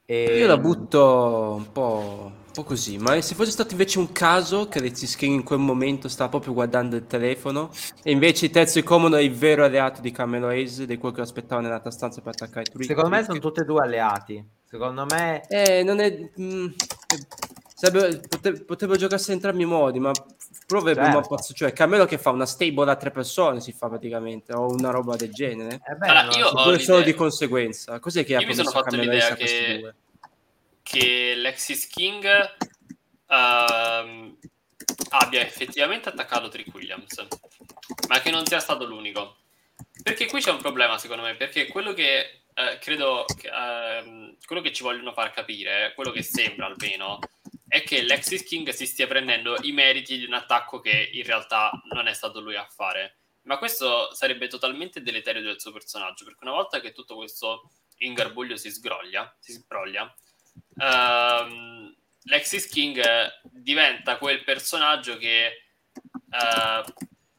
E... 0.05 0.37
Io 0.37 0.47
la 0.47 0.57
butto 0.57 1.55
un 1.57 1.69
po', 1.73 2.31
po' 2.61 2.63
così, 2.67 2.97
ma 2.97 3.19
se 3.21 3.35
fosse 3.35 3.51
stato 3.51 3.71
invece 3.71 3.99
un 3.99 4.11
caso 4.11 4.67
che 4.67 4.79
Alexis 4.79 5.15
King 5.15 5.35
in 5.35 5.43
quel 5.43 5.59
momento 5.59 6.07
stava 6.07 6.29
proprio 6.29 6.53
guardando 6.53 6.95
il 6.95 7.05
telefono 7.07 7.69
e 8.03 8.11
invece 8.11 8.45
il 8.45 8.51
terzo 8.51 8.79
incomodo 8.79 9.15
è 9.15 9.21
il 9.21 9.33
vero 9.33 9.63
alleato 9.63 10.01
di 10.01 10.11
Carmelo 10.11 10.47
Hayes, 10.47 10.83
di 10.83 10.97
quello 10.97 11.13
che 11.15 11.21
lo 11.21 11.27
aspettava 11.27 11.61
nell'altra 11.61 11.91
stanza 11.91 12.21
per 12.21 12.33
attaccare 12.33 12.65
Trick. 12.65 12.85
Secondo 12.85 13.09
me 13.09 13.23
sono 13.23 13.39
tutti 13.39 13.61
e 13.61 13.63
due 13.65 13.81
alleati. 13.81 14.43
Secondo 14.65 15.05
me 15.05 15.41
Eh, 15.47 15.83
non 15.83 15.99
è... 15.99 16.29
mm, 16.39 16.67
sarebbe- 17.75 18.19
pote- 18.27 18.63
potrebbero 18.63 18.99
giocarsi 18.99 19.29
in 19.29 19.35
entrambi 19.37 19.63
i 19.63 19.65
modi, 19.65 19.99
ma 19.99 20.11
probabilmente 20.67 21.11
Certo. 21.13 21.29
un 21.29 21.35
pazzo, 21.37 21.53
cioè 21.53 21.73
Carmelo 21.73 22.05
che 22.05 22.17
fa 22.17 22.29
una 22.29 22.45
stable 22.45 22.91
a 22.91 22.95
tre 22.95 23.11
persone 23.11 23.61
si 23.61 23.71
fa 23.71 23.87
praticamente, 23.87 24.53
o 24.53 24.67
una 24.69 24.91
roba 24.91 25.15
del 25.15 25.31
genere. 25.31 25.79
eh 25.87 25.95
beh, 25.95 26.07
Allora, 26.07 26.25
no, 26.25 26.37
io 26.37 26.47
ho 26.47 26.77
solo 26.79 27.01
di 27.01 27.13
conseguenza. 27.13 27.99
Cos'è 27.99 28.23
che 28.25 28.35
ha 28.35 28.41
Io 28.41 28.47
mi 28.47 28.53
sono 28.53 28.69
promesso 28.69 28.91
fatto 28.91 28.95
Carmelo 29.05 29.11
Hayes 29.11 29.31
a 29.31 29.35
questi 29.37 29.79
due? 29.79 29.95
Che 30.89 31.35
Lexis 31.35 31.85
King 31.85 32.25
ehm, 33.27 34.37
abbia 35.09 35.41
effettivamente 35.41 36.09
attaccato 36.09 36.49
Trick 36.49 36.73
Williams, 36.73 37.27
ma 38.07 38.19
che 38.21 38.31
non 38.31 38.43
sia 38.47 38.59
stato 38.59 38.85
l'unico. 38.85 39.37
Perché 40.01 40.25
qui 40.25 40.41
c'è 40.41 40.49
un 40.49 40.57
problema, 40.57 40.97
secondo 40.97 41.21
me, 41.21 41.35
perché 41.35 41.67
quello 41.67 41.93
che 41.93 42.45
eh, 42.55 42.79
credo 42.79 43.23
che, 43.39 43.51
ehm, 43.53 44.37
quello 44.43 44.63
che 44.63 44.73
ci 44.73 44.81
vogliono 44.81 45.13
far 45.13 45.29
capire, 45.29 45.93
quello 45.93 46.09
che 46.09 46.23
sembra 46.23 46.65
almeno, 46.65 47.19
è 47.67 47.83
che 47.83 48.01
Lexis 48.01 48.43
King 48.43 48.69
si 48.69 48.87
stia 48.87 49.05
prendendo 49.05 49.57
i 49.61 49.71
meriti 49.71 50.17
di 50.17 50.25
un 50.25 50.33
attacco 50.33 50.79
che 50.79 51.11
in 51.13 51.23
realtà 51.23 51.69
non 51.93 52.07
è 52.07 52.13
stato 52.13 52.39
lui 52.39 52.55
a 52.55 52.65
fare. 52.65 53.17
Ma 53.43 53.59
questo 53.59 54.11
sarebbe 54.15 54.47
totalmente 54.47 55.03
deleterio 55.03 55.43
del 55.43 55.61
suo 55.61 55.71
personaggio, 55.71 56.25
perché 56.25 56.39
una 56.41 56.53
volta 56.53 56.79
che 56.79 56.93
tutto 56.93 57.15
questo 57.15 57.69
ingarbuglio 57.97 58.57
si 58.57 58.71
sgroglia, 58.71 59.35
si 59.39 59.51
sbroglia, 59.51 60.11
ehm, 60.79 61.95
Lexis 62.23 62.67
King 62.67 63.01
diventa 63.43 64.17
quel 64.17 64.43
personaggio 64.43 65.17
che 65.17 65.45
eh, 65.45 66.83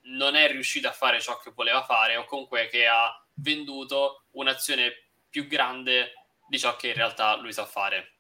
non 0.03 0.35
è 0.35 0.51
riuscito 0.51 0.89
a 0.89 0.93
fare 0.93 1.21
ciò 1.21 1.39
che 1.39 1.53
voleva 1.55 1.83
fare 1.83 2.17
o 2.17 2.25
comunque 2.25 2.69
che 2.69 2.87
ha 2.87 3.23
venduto 3.35 4.25
un'azione 4.33 4.93
più 5.29 5.47
grande 5.47 6.13
di 6.49 6.59
ciò 6.59 6.77
che 6.77 6.89
in 6.89 6.95
realtà 6.95 7.37
lui 7.37 7.53
sa 7.53 7.65
fare. 7.65 8.15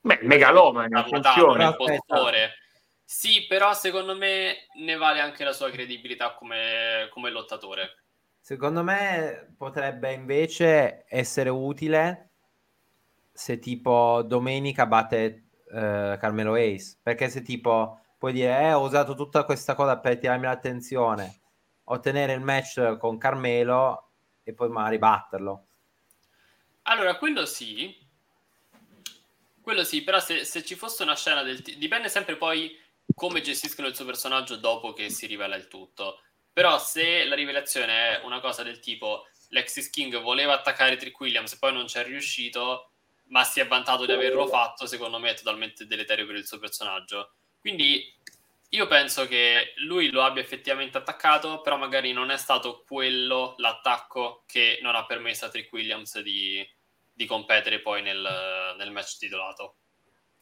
Beh, 0.00 0.20
megalomane. 0.22 0.98
Aspetta. 0.98 1.34
impostore. 1.40 2.54
Sì, 3.04 3.46
però 3.46 3.74
secondo 3.74 4.16
me 4.16 4.66
ne 4.76 4.96
vale 4.96 5.20
anche 5.20 5.44
la 5.44 5.52
sua 5.52 5.70
credibilità 5.70 6.32
come, 6.32 7.08
come 7.10 7.30
lottatore. 7.30 8.04
Secondo 8.40 8.82
me 8.82 9.54
potrebbe 9.56 10.12
invece 10.12 11.04
essere 11.08 11.50
utile 11.50 12.31
se 13.32 13.58
tipo 13.58 14.22
domenica 14.22 14.86
batte 14.86 15.44
eh, 15.72 16.16
Carmelo 16.20 16.54
Ace, 16.54 16.98
perché 17.02 17.28
se 17.28 17.42
tipo 17.42 18.00
puoi 18.18 18.32
dire 18.32 18.60
eh, 18.60 18.72
ho 18.72 18.82
usato 18.82 19.14
tutta 19.14 19.44
questa 19.44 19.74
cosa 19.74 19.98
per 19.98 20.18
tirarmi 20.18 20.44
l'attenzione, 20.44 21.40
ottenere 21.84 22.34
il 22.34 22.40
match 22.40 22.98
con 22.98 23.18
Carmelo 23.18 24.10
e 24.44 24.52
poi 24.52 24.68
magari 24.68 24.98
batterlo. 24.98 25.66
Allora, 26.82 27.16
quello 27.16 27.46
sì, 27.46 27.96
quello 29.60 29.84
sì, 29.84 30.02
però 30.02 30.20
se, 30.20 30.44
se 30.44 30.64
ci 30.64 30.74
fosse 30.74 31.04
una 31.04 31.16
scena 31.16 31.42
del 31.42 31.62
ti- 31.62 31.78
dipende 31.78 32.08
sempre 32.08 32.36
poi 32.36 32.76
come 33.14 33.40
gestiscono 33.40 33.88
il 33.88 33.94
suo 33.94 34.04
personaggio 34.04 34.56
dopo 34.56 34.92
che 34.92 35.08
si 35.10 35.26
rivela 35.26 35.56
il 35.56 35.68
tutto. 35.68 36.20
Però 36.52 36.78
se 36.78 37.24
la 37.24 37.34
rivelazione 37.34 38.18
è 38.18 38.24
una 38.24 38.40
cosa 38.40 38.62
del 38.62 38.78
tipo 38.78 39.26
Lexis 39.48 39.88
King 39.90 40.20
voleva 40.20 40.52
attaccare 40.54 40.96
Trick 40.96 41.18
Williams 41.18 41.52
e 41.52 41.58
poi 41.58 41.72
non 41.72 41.86
ci 41.86 41.98
è 41.98 42.04
riuscito, 42.04 42.91
ma 43.32 43.44
si 43.44 43.60
è 43.60 43.66
vantato 43.66 44.04
di 44.04 44.12
averlo 44.12 44.46
fatto, 44.46 44.86
secondo 44.86 45.18
me 45.18 45.30
è 45.30 45.34
totalmente 45.34 45.86
deleterio 45.86 46.26
per 46.26 46.36
il 46.36 46.46
suo 46.46 46.58
personaggio. 46.58 47.32
Quindi 47.60 48.14
io 48.70 48.86
penso 48.86 49.26
che 49.26 49.72
lui 49.76 50.10
lo 50.10 50.22
abbia 50.22 50.42
effettivamente 50.42 50.98
attaccato, 50.98 51.62
però 51.62 51.78
magari 51.78 52.12
non 52.12 52.30
è 52.30 52.36
stato 52.36 52.84
quello 52.86 53.54
l'attacco 53.56 54.44
che 54.46 54.78
non 54.82 54.94
ha 54.94 55.06
permesso 55.06 55.46
a 55.46 55.48
Trick 55.48 55.72
Williams 55.72 56.20
di, 56.20 56.66
di 57.12 57.24
competere 57.24 57.80
poi 57.80 58.02
nel, 58.02 58.74
nel 58.76 58.90
match 58.90 59.16
titolato. 59.16 59.76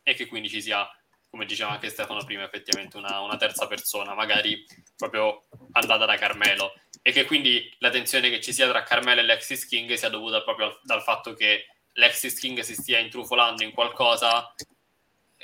E 0.03 0.15
che 0.15 0.27
quindi 0.27 0.49
ci 0.49 0.61
sia, 0.61 0.89
come 1.29 1.45
diceva 1.45 1.71
anche 1.71 1.91
Stefano 1.91 2.25
prima, 2.25 2.43
effettivamente 2.43 2.97
una, 2.97 3.21
una 3.21 3.37
terza 3.37 3.69
persona, 3.69 4.15
magari 4.15 4.65
proprio 4.97 5.45
andata 5.73 6.07
da 6.07 6.17
Carmelo. 6.17 6.73
E 7.03 7.13
che 7.13 7.25
quindi 7.25 7.73
la 7.79 7.91
tensione 7.91 8.31
che 8.31 8.41
ci 8.41 8.53
sia 8.53 8.69
tra 8.69 8.83
Carmelo 8.83 9.21
e 9.21 9.25
Lexis 9.25 9.67
King 9.67 9.93
sia 9.93 10.09
dovuta 10.09 10.43
proprio 10.43 10.67
al- 10.67 10.81
dal 10.83 11.03
fatto 11.03 11.35
che 11.35 11.67
Lexis 11.95 12.39
King 12.39 12.61
si 12.61 12.75
stia 12.75 12.99
intrufolando 12.99 13.63
in 13.63 13.73
qualcosa 13.73 14.55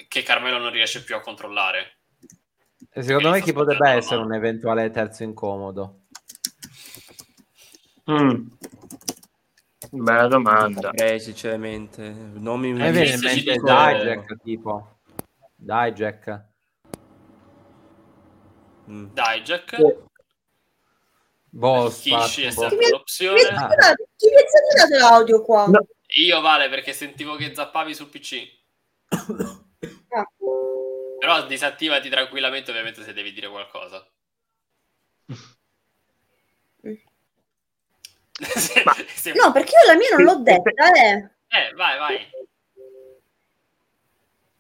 che 0.08 0.22
Carmelo 0.22 0.58
non 0.58 0.70
riesce 0.70 1.02
più 1.02 1.14
a 1.16 1.20
controllare. 1.20 1.96
E 2.90 3.02
secondo 3.02 3.30
me 3.30 3.42
chi 3.42 3.52
potrebbe 3.52 3.90
essere 3.90 4.20
un 4.20 4.32
eventuale 4.32 4.90
terzo 4.90 5.22
incomodo? 5.22 6.02
Mm. 8.10 8.46
Bella 9.90 10.26
domanda. 10.28 10.90
Eh, 10.92 11.18
sinceramente, 11.18 12.08
nomi 12.10 12.70
A 12.70 12.74
me 12.74 12.90
viene 12.92 13.10
in 13.10 13.18
Forse 13.18 13.36
ci 13.38 13.44
mente 13.46 13.52
dico- 13.52 13.66
Dijak, 13.66 14.42
tipo. 14.42 14.98
Dijak. 15.56 16.44
Mm. 18.90 19.06
Dijak, 19.12 19.96
Boh, 21.48 21.88
Kishi 21.88 22.42
è 22.44 22.50
sempre 22.50 22.76
boh. 22.76 22.82
Mi- 22.84 22.90
l'opzione. 22.90 23.38
Chi 23.40 24.28
mi 24.28 24.42
sta 24.46 24.60
tirando 24.86 24.96
l'audio 24.98 25.42
qua? 25.42 25.66
No. 25.66 25.86
Io 26.18 26.40
vale 26.40 26.68
perché 26.68 26.92
sentivo 26.92 27.36
che 27.36 27.54
zappavi 27.54 27.94
sul 27.94 28.08
PC. 28.08 28.48
Però 31.18 31.46
disattivati 31.46 32.08
tranquillamente, 32.08 32.70
ovviamente, 32.70 33.02
se 33.02 33.12
devi 33.12 33.32
dire 33.32 33.48
qualcosa. 33.48 34.06
Se- 38.32 38.84
se- 39.14 39.32
No, 39.32 39.52
perché 39.52 39.72
io 39.72 39.92
la 39.92 39.96
mia 39.96 40.08
non 40.16 40.22
l'ho 40.22 40.36
detta, 40.42 40.70
eh. 40.92 41.30
Eh, 41.48 41.72
vai, 41.74 41.98
vai. 41.98 42.30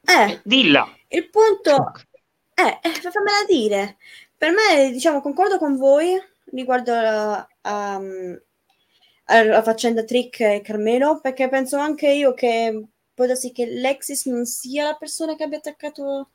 Eh, 0.08 0.40
Dilla. 0.44 0.88
il 1.08 1.28
punto... 1.30 1.92
Eh, 2.54 2.78
eh, 2.82 2.90
fammela 3.10 3.44
dire. 3.46 3.96
Per 4.36 4.50
me, 4.50 4.90
diciamo, 4.90 5.20
concordo 5.20 5.58
con 5.58 5.76
voi 5.76 6.18
riguardo 6.52 6.92
la, 6.94 7.48
um, 7.62 8.40
alla 9.26 9.62
faccenda 9.62 10.04
Trick 10.04 10.40
e 10.40 10.60
Carmelo, 10.62 11.20
perché 11.20 11.48
penso 11.48 11.76
anche 11.76 12.10
io 12.12 12.34
che 12.34 12.86
può 13.14 13.26
che 13.52 13.66
Lexis 13.66 14.26
non 14.26 14.44
sia 14.46 14.84
la 14.84 14.94
persona 14.94 15.34
che 15.36 15.44
abbia 15.44 15.58
attaccato 15.58 16.30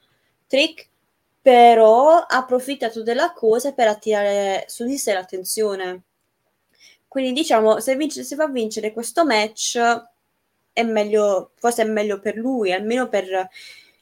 Trick, 0.48 0.90
però 1.42 2.18
ha 2.18 2.38
approfittato 2.38 3.04
della 3.04 3.34
cosa 3.34 3.74
per 3.74 3.88
attirare 3.88 4.66
su 4.68 4.86
di 4.86 4.98
sé 4.98 5.14
l'attenzione. 5.14 6.04
Quindi 7.08 7.34
diciamo, 7.34 7.80
se, 7.80 7.96
vince, 7.96 8.24
se 8.24 8.36
fa 8.36 8.48
vincere 8.48 8.94
questo 8.94 9.26
match 9.26 9.78
è 10.74 10.84
meglio, 10.84 11.52
forse 11.56 11.84
è 11.84 11.86
meglio 11.86 12.20
per 12.20 12.36
lui, 12.38 12.72
almeno 12.72 13.10
per, 13.10 13.50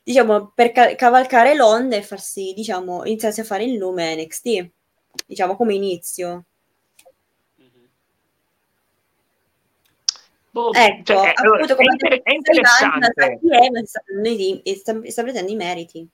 diciamo, 0.04 0.52
per 0.54 0.72
ca- 0.72 0.96
cavalcare 0.96 1.56
l'onda 1.56 1.96
e 1.96 2.04
farsi, 2.04 2.54
diciamo, 2.56 3.06
iniziarsi 3.06 3.42
a 3.42 3.44
fare 3.44 3.64
il 3.64 3.78
nome 3.78 4.16
NXT, 4.16 4.70
diciamo, 5.26 5.56
come 5.56 5.74
inizio. 5.74 6.46
Boh, 10.52 10.74
Ecco, 10.74 11.04
cioè, 11.04 11.32
è, 11.32 11.34
allora, 11.36 11.64
appunto 11.64 11.78
è 11.78 11.84
inter- 11.92 12.14
è 12.14 12.30
Ivan, 12.30 12.36
interessante. 12.36 13.40
Sta 13.86 14.02
prendendo 14.04 14.42
i- 14.42 14.62
e 14.64 14.76
sta, 14.76 15.00
sta 15.06 15.22
prendendo 15.24 15.52
i 15.52 15.56
meriti. 15.56 16.10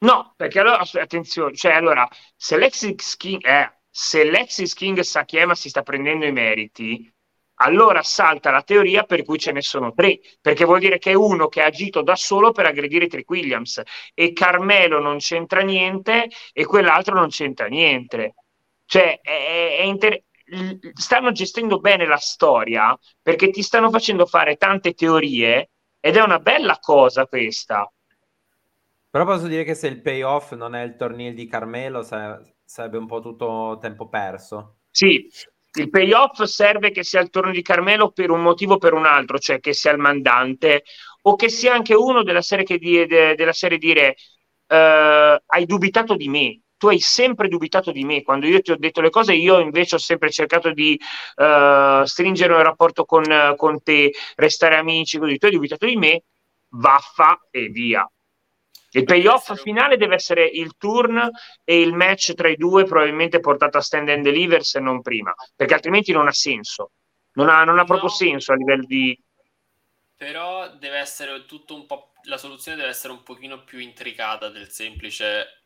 No, 0.00 0.32
perché 0.36 0.60
allora, 0.60 0.78
attenzione, 0.78 1.54
cioè 1.56 1.72
allora, 1.72 2.08
se 2.36 2.56
Lexis 2.56 3.16
King, 3.16 3.44
eh, 3.44 3.72
se 3.90 4.22
Lexis 4.24 4.72
King 4.74 5.00
Sakiema 5.00 5.54
si 5.56 5.68
sta 5.68 5.82
prendendo 5.82 6.24
i 6.24 6.30
meriti, 6.32 7.12
allora 7.60 8.02
salta 8.04 8.52
la 8.52 8.62
teoria 8.62 9.02
per 9.02 9.24
cui 9.24 9.38
ce 9.38 9.50
ne 9.50 9.60
sono 9.60 9.92
tre, 9.92 10.20
perché 10.40 10.64
vuol 10.64 10.78
dire 10.78 10.98
che 10.98 11.10
è 11.10 11.14
uno 11.14 11.48
che 11.48 11.62
ha 11.62 11.66
agito 11.66 12.02
da 12.02 12.14
solo 12.14 12.52
per 12.52 12.66
aggredire 12.66 13.08
Trick 13.08 13.28
Williams 13.28 13.82
e 14.14 14.32
Carmelo 14.32 15.00
non 15.00 15.18
c'entra 15.18 15.62
niente 15.62 16.28
e 16.52 16.64
quell'altro 16.64 17.14
non 17.16 17.28
c'entra 17.28 17.66
niente. 17.66 18.34
Cioè, 18.84 19.20
è, 19.20 19.78
è 19.80 19.82
inter- 19.82 20.22
stanno 20.94 21.32
gestendo 21.32 21.78
bene 21.80 22.06
la 22.06 22.16
storia 22.16 22.96
perché 23.20 23.50
ti 23.50 23.62
stanno 23.62 23.90
facendo 23.90 24.26
fare 24.26 24.56
tante 24.56 24.94
teorie 24.94 25.70
ed 26.00 26.16
è 26.16 26.22
una 26.22 26.38
bella 26.38 26.78
cosa 26.78 27.26
questa. 27.26 27.90
Però 29.10 29.24
posso 29.24 29.46
dire 29.46 29.64
che 29.64 29.74
se 29.74 29.88
il 29.88 30.00
payoff 30.02 30.52
non 30.54 30.74
è 30.74 30.82
il 30.82 30.96
torneo 30.96 31.32
di 31.32 31.46
Carmelo, 31.46 32.02
sa- 32.02 32.40
sarebbe 32.64 32.98
un 32.98 33.06
po' 33.06 33.20
tutto 33.20 33.78
tempo 33.80 34.08
perso. 34.08 34.80
Sì, 34.90 35.28
il 35.74 35.90
payoff 35.90 36.42
serve 36.42 36.90
che 36.90 37.04
sia 37.04 37.20
il 37.20 37.30
turno 37.30 37.50
di 37.52 37.62
Carmelo 37.62 38.10
per 38.10 38.30
un 38.30 38.42
motivo 38.42 38.74
o 38.74 38.78
per 38.78 38.94
un 38.94 39.06
altro, 39.06 39.38
cioè 39.38 39.60
che 39.60 39.72
sia 39.72 39.92
il 39.92 39.98
mandante 39.98 40.82
o 41.22 41.36
che 41.36 41.48
sia 41.48 41.72
anche 41.74 41.94
uno 41.94 42.22
della 42.22 42.42
serie, 42.42 42.64
che 42.64 42.78
di- 42.78 43.06
de- 43.06 43.34
della 43.34 43.52
serie 43.52 43.78
dire 43.78 44.16
eh, 44.66 45.42
hai 45.46 45.64
dubitato 45.66 46.14
di 46.16 46.28
me. 46.28 46.60
Tu 46.78 46.88
hai 46.88 47.00
sempre 47.00 47.48
dubitato 47.48 47.90
di 47.92 48.04
me. 48.04 48.22
Quando 48.22 48.46
io 48.46 48.60
ti 48.60 48.70
ho 48.70 48.76
detto 48.76 49.00
le 49.00 49.10
cose, 49.10 49.34
io 49.34 49.58
invece 49.58 49.96
ho 49.96 49.98
sempre 49.98 50.30
cercato 50.30 50.72
di 50.72 50.98
eh, 51.36 52.02
stringere 52.04 52.54
un 52.54 52.62
rapporto 52.62 53.04
con, 53.04 53.24
con 53.56 53.82
te, 53.82 54.12
restare 54.36 54.76
amici, 54.76 55.18
così. 55.18 55.38
Tu 55.38 55.46
hai 55.46 55.52
dubitato 55.52 55.86
di 55.86 55.96
me, 55.96 56.22
vaffa 56.70 57.46
e 57.50 57.68
via. 57.68 58.08
Il 58.92 59.04
payoff 59.04 59.54
finale 59.60 59.96
deve 59.98 60.14
essere 60.14 60.46
il 60.46 60.72
turn 60.78 61.30
e 61.64 61.80
il 61.80 61.92
match 61.94 62.32
tra 62.34 62.48
i 62.48 62.56
due, 62.56 62.84
probabilmente 62.84 63.38
portato 63.40 63.76
a 63.78 63.82
stand 63.82 64.08
and 64.08 64.22
deliver 64.22 64.64
se 64.64 64.80
non 64.80 65.02
prima, 65.02 65.34
perché 65.54 65.74
altrimenti 65.74 66.12
non 66.12 66.26
ha 66.26 66.32
senso. 66.32 66.92
Non 67.32 67.48
ha, 67.50 67.64
non 67.64 67.78
ha 67.78 67.84
proprio 67.84 68.08
No. 68.08 68.14
senso 68.14 68.52
a 68.52 68.56
livello 68.56 68.84
di. 68.86 69.16
Però 70.16 70.68
deve 70.76 70.98
essere 70.98 71.46
tutto 71.46 71.74
un 71.74 71.86
po'. 71.86 72.12
La 72.24 72.36
soluzione 72.36 72.76
deve 72.76 72.90
essere 72.90 73.12
un 73.12 73.22
pochino 73.22 73.62
più 73.64 73.78
intricata 73.78 74.48
del 74.48 74.70
semplice. 74.70 75.57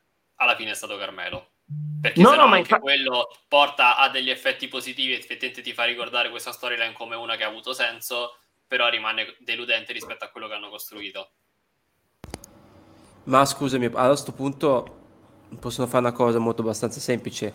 Alla 0.42 0.56
fine 0.56 0.72
è 0.72 0.74
stato 0.74 0.96
Carmelo. 0.96 1.52
Perché 2.00 2.20
No, 2.20 2.30
se 2.30 2.36
no, 2.36 2.42
no 2.42 2.48
ma 2.48 2.56
anche 2.56 2.70
infa- 2.70 2.80
quello 2.80 3.28
porta 3.46 3.96
a 3.96 4.08
degli 4.08 4.28
effetti 4.28 4.66
positivi 4.66 5.12
e 5.12 5.16
effettivamente 5.16 5.62
ti 5.62 5.72
fa 5.72 5.84
ricordare 5.84 6.30
questa 6.30 6.50
storyline 6.50 6.92
come 6.92 7.14
una 7.14 7.36
che 7.36 7.44
ha 7.44 7.48
avuto 7.48 7.72
senso, 7.72 8.38
però 8.66 8.88
rimane 8.88 9.36
deludente 9.38 9.92
rispetto 9.92 10.24
a 10.24 10.28
quello 10.28 10.48
che 10.48 10.54
hanno 10.54 10.68
costruito. 10.68 11.30
Ma 13.24 13.44
scusami, 13.44 13.84
a 13.86 14.06
questo 14.08 14.32
punto 14.32 14.98
possono 15.60 15.86
fare 15.86 16.04
una 16.04 16.12
cosa 16.12 16.40
molto 16.40 16.62
abbastanza 16.62 16.98
semplice. 16.98 17.54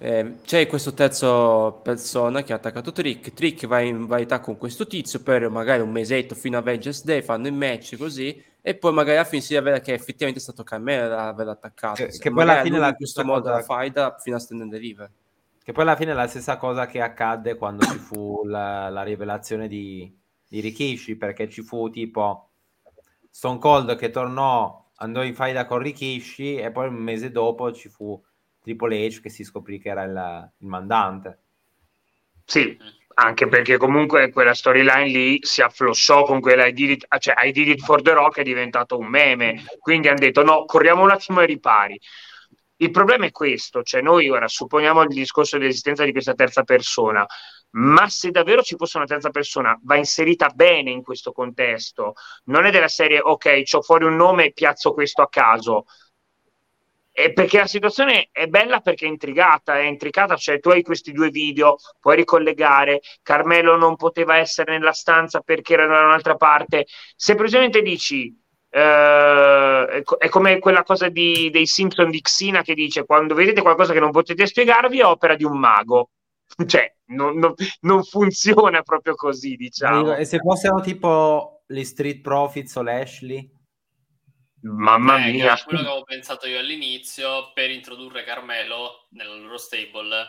Eh, 0.00 0.36
c'è 0.44 0.68
questo 0.68 0.94
terzo 0.94 1.80
persona 1.82 2.42
che 2.42 2.52
ha 2.52 2.56
attaccato 2.56 2.92
Trick. 2.92 3.32
Trick 3.34 3.66
va 3.66 3.80
in 3.80 4.06
varietà 4.06 4.38
con 4.38 4.56
questo 4.56 4.86
tizio 4.86 5.20
per 5.22 5.48
magari 5.48 5.82
un 5.82 5.90
mesetto 5.90 6.36
fino 6.36 6.56
a 6.56 6.60
Avengers 6.60 7.02
Day, 7.04 7.20
fanno 7.22 7.48
il 7.48 7.52
match 7.52 7.96
così, 7.96 8.42
e 8.60 8.74
poi 8.76 8.92
magari 8.92 9.16
alla 9.16 9.26
fine 9.26 9.42
si 9.42 9.56
rivela 9.56 9.80
che 9.80 9.92
effettivamente 9.92 10.38
è 10.38 10.42
stato 10.42 10.62
Carmelo 10.62 11.06
ad 11.06 11.12
aver 11.12 11.48
attaccato. 11.48 12.04
Che- 12.04 12.12
Se 12.12 12.20
che 12.20 12.30
poi 12.30 12.42
alla 12.42 12.62
fine 12.62 12.78
la 12.78 12.88
in 12.88 12.94
questo 12.94 13.24
modo 13.24 13.50
la 13.50 13.62
faida 13.62 14.16
fino 14.20 14.36
a 14.36 14.38
Stand 14.38 14.60
and 14.62 14.70
Deliver. 14.70 15.10
Che 15.62 15.72
poi 15.72 15.82
alla 15.82 15.96
fine 15.96 16.12
è 16.12 16.14
la 16.14 16.28
stessa 16.28 16.56
cosa 16.56 16.86
che 16.86 17.00
accadde 17.00 17.56
quando 17.56 17.84
ci 17.84 17.98
fu 17.98 18.42
la, 18.44 18.88
la 18.88 19.02
rivelazione 19.02 19.68
di, 19.68 20.10
di 20.46 20.60
Rikishi, 20.60 21.16
perché 21.16 21.48
ci 21.50 21.62
fu 21.62 21.90
tipo 21.90 22.50
Stone 23.30 23.58
Cold 23.58 23.96
che 23.96 24.10
tornò, 24.10 24.90
andò 24.96 25.22
in 25.24 25.34
faida 25.34 25.66
con 25.66 25.78
Rikishi 25.80 26.56
e 26.56 26.70
poi 26.70 26.86
un 26.88 26.94
mese 26.94 27.30
dopo 27.30 27.72
ci 27.72 27.88
fu 27.88 28.18
Triple 28.68 29.06
H 29.06 29.20
che 29.22 29.30
si 29.30 29.44
scoprì 29.44 29.78
che 29.78 29.88
era 29.88 30.02
il, 30.02 30.52
il 30.58 30.66
mandante. 30.66 31.38
Sì, 32.44 32.76
anche 33.14 33.48
perché 33.48 33.78
comunque 33.78 34.30
quella 34.30 34.52
storyline 34.52 35.08
lì 35.08 35.38
si 35.40 35.62
afflossò 35.62 36.24
con 36.24 36.40
quella 36.40 36.66
I 36.66 36.72
did 36.72 36.90
it, 36.90 37.18
cioè 37.18 37.34
I 37.42 37.50
did 37.50 37.68
it 37.68 37.80
for 37.80 38.02
the 38.02 38.12
rock 38.12 38.38
è 38.38 38.42
diventato 38.42 38.98
un 38.98 39.06
meme. 39.06 39.64
Quindi 39.78 40.08
hanno 40.08 40.18
detto 40.18 40.42
no, 40.42 40.64
corriamo 40.66 41.02
un 41.02 41.10
attimo 41.10 41.40
ai 41.40 41.46
ripari. 41.46 41.98
Il 42.80 42.90
problema 42.90 43.26
è 43.26 43.32
questo, 43.32 43.82
cioè 43.82 44.02
noi 44.02 44.28
ora 44.28 44.46
supponiamo 44.46 45.02
il 45.02 45.08
discorso 45.08 45.58
dell'esistenza 45.58 46.04
di 46.04 46.12
questa 46.12 46.34
terza 46.34 46.62
persona, 46.62 47.26
ma 47.70 48.08
se 48.08 48.30
davvero 48.30 48.62
ci 48.62 48.76
fosse 48.76 48.98
una 48.98 49.06
terza 49.06 49.30
persona, 49.30 49.76
va 49.82 49.96
inserita 49.96 50.48
bene 50.50 50.90
in 50.90 51.02
questo 51.02 51.32
contesto. 51.32 52.14
Non 52.44 52.66
è 52.66 52.70
della 52.70 52.88
serie, 52.88 53.18
ok, 53.20 53.62
c'ho 53.62 53.82
fuori 53.82 54.04
un 54.04 54.14
nome 54.14 54.46
e 54.46 54.52
piazzo 54.52 54.92
questo 54.92 55.22
a 55.22 55.28
caso. 55.28 55.86
È 57.18 57.32
perché 57.32 57.58
la 57.58 57.66
situazione 57.66 58.28
è 58.30 58.46
bella 58.46 58.78
perché 58.78 59.04
è 59.04 59.08
intrigata, 59.08 59.76
è 59.76 59.82
intricata, 59.82 60.36
cioè 60.36 60.60
tu 60.60 60.68
hai 60.68 60.82
questi 60.82 61.10
due 61.10 61.30
video, 61.30 61.74
puoi 61.98 62.14
ricollegare, 62.14 63.00
Carmelo 63.24 63.76
non 63.76 63.96
poteva 63.96 64.36
essere 64.36 64.78
nella 64.78 64.92
stanza 64.92 65.40
perché 65.40 65.72
era 65.72 65.88
da 65.88 66.04
un'altra 66.04 66.36
parte. 66.36 66.86
Se 67.16 67.34
precisamente 67.34 67.82
dici, 67.82 68.32
eh, 68.70 69.86
è 69.90 70.02
co- 70.04 70.16
è 70.16 70.28
come 70.28 70.60
quella 70.60 70.84
cosa 70.84 71.08
di- 71.08 71.50
dei 71.50 71.66
Simpson 71.66 72.08
di 72.08 72.20
Xina 72.20 72.62
che 72.62 72.74
dice 72.74 73.04
quando 73.04 73.34
vedete 73.34 73.62
qualcosa 73.62 73.92
che 73.92 73.98
non 74.00 74.12
potete 74.12 74.46
spiegarvi 74.46 75.00
è 75.00 75.04
opera 75.04 75.34
di 75.34 75.42
un 75.42 75.58
mago. 75.58 76.10
Cioè, 76.66 76.94
non, 77.06 77.36
non- 77.36 77.54
non 77.80 78.04
funziona 78.04 78.82
proprio 78.82 79.16
così, 79.16 79.56
diciamo. 79.56 80.14
E 80.14 80.24
se 80.24 80.38
fossero 80.38 80.80
tipo 80.80 81.64
gli 81.66 81.82
Street 81.82 82.20
Profits 82.20 82.76
o 82.76 82.82
l'Ashley? 82.82 83.56
Mamma 84.60 85.24
Eh, 85.26 85.30
mia. 85.32 85.56
quello 85.62 85.82
che 85.82 85.86
avevo 85.88 86.02
pensato 86.04 86.46
io 86.46 86.58
all'inizio 86.58 87.52
per 87.52 87.70
introdurre 87.70 88.24
Carmelo 88.24 89.06
nella 89.10 89.34
loro 89.34 89.56
stable, 89.56 90.26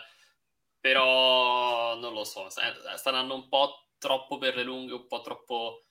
però 0.80 1.98
non 2.00 2.14
lo 2.14 2.24
so, 2.24 2.48
sta 2.50 3.10
andando 3.10 3.36
un 3.36 3.48
po' 3.50 3.88
troppo 3.98 4.38
per 4.38 4.56
le 4.56 4.64
lunghe, 4.64 4.94
un 4.94 5.08
po' 5.08 5.22
troppo 5.22 5.86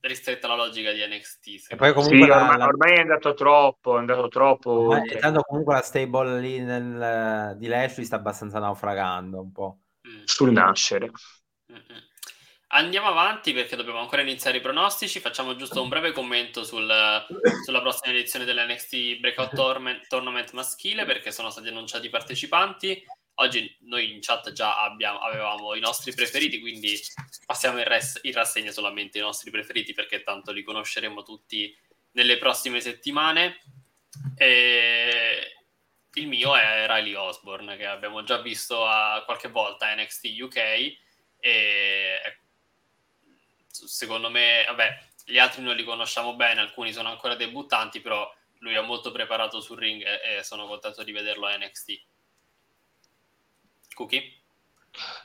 ristretta 0.00 0.46
la 0.46 0.54
logica 0.56 0.92
di 0.92 1.00
NXT. 1.06 1.70
E 1.72 1.76
poi 1.76 1.92
comunque 1.92 2.18
Sì, 2.20 2.26
la- 2.26 2.36
ormai, 2.42 2.58
la- 2.58 2.66
ormai 2.66 2.92
è 2.96 3.00
andato 3.00 3.34
troppo, 3.34 3.96
è 3.96 3.98
andato 3.98 4.28
troppo 4.28 4.70
ormai- 4.70 5.00
oltre. 5.02 5.18
tanto 5.18 5.40
comunque 5.42 5.74
la 5.74 5.82
stable 5.82 6.40
lì 6.40 6.60
nel- 6.60 7.56
di 7.56 7.66
Lashley 7.66 8.04
sta 8.04 8.16
abbastanza 8.16 8.58
naufragando 8.58 9.40
un 9.40 9.52
po'. 9.52 9.78
Mm. 10.06 10.22
sul 10.24 10.52
nascere. 10.52 11.10
Mm-mm. 11.72 12.02
Andiamo 12.70 13.06
avanti 13.06 13.52
perché 13.52 13.76
dobbiamo 13.76 14.00
ancora 14.00 14.22
iniziare 14.22 14.56
i 14.56 14.60
pronostici. 14.60 15.20
Facciamo 15.20 15.54
giusto 15.54 15.80
un 15.80 15.88
breve 15.88 16.10
commento 16.10 16.64
sul- 16.64 17.26
sulla 17.64 17.80
prossima 17.80 18.12
edizione 18.12 18.44
dell'NXT 18.44 19.18
Breakout 19.20 19.54
Tournament, 19.54 20.06
Tournament 20.08 20.50
maschile 20.50 21.04
perché 21.04 21.30
sono 21.30 21.50
stati 21.50 21.68
annunciati 21.68 22.06
i 22.06 22.10
partecipanti. 22.10 23.04
Oggi 23.34 23.76
noi 23.82 24.12
in 24.12 24.20
chat 24.20 24.50
già 24.50 24.82
abbiamo- 24.82 25.20
avevamo 25.20 25.74
i 25.74 25.80
nostri 25.80 26.12
preferiti, 26.12 26.58
quindi 26.58 26.98
passiamo 27.44 27.78
in, 27.78 27.84
res- 27.84 28.18
in 28.22 28.32
rassegna 28.32 28.72
solamente 28.72 29.18
i 29.18 29.20
nostri 29.20 29.50
preferiti 29.52 29.92
perché 29.92 30.22
tanto 30.22 30.50
li 30.50 30.64
conosceremo 30.64 31.22
tutti 31.22 31.72
nelle 32.12 32.36
prossime 32.36 32.80
settimane. 32.80 33.60
E 34.36 35.52
il 36.14 36.26
mio 36.26 36.56
è 36.56 36.86
Riley 36.88 37.14
Osborne 37.14 37.76
che 37.76 37.86
abbiamo 37.86 38.24
già 38.24 38.38
visto 38.38 38.78
qualche 39.24 39.48
volta 39.48 39.86
a 39.86 39.94
NXT 39.94 40.40
UK 40.40 40.56
e 41.38 42.18
secondo 43.84 44.30
me, 44.30 44.64
vabbè, 44.66 44.98
gli 45.26 45.38
altri 45.38 45.62
noi 45.62 45.76
li 45.76 45.84
conosciamo 45.84 46.34
bene, 46.34 46.60
alcuni 46.60 46.92
sono 46.92 47.08
ancora 47.08 47.34
debuttanti, 47.34 48.00
però 48.00 48.30
lui 48.60 48.74
è 48.74 48.80
molto 48.80 49.12
preparato 49.12 49.60
sul 49.60 49.78
ring 49.78 50.02
e, 50.02 50.38
e 50.38 50.42
sono 50.42 50.66
contento 50.66 51.02
di 51.02 51.12
vederlo 51.12 51.46
a 51.46 51.56
NXT. 51.56 52.00
Cookie? 53.94 54.32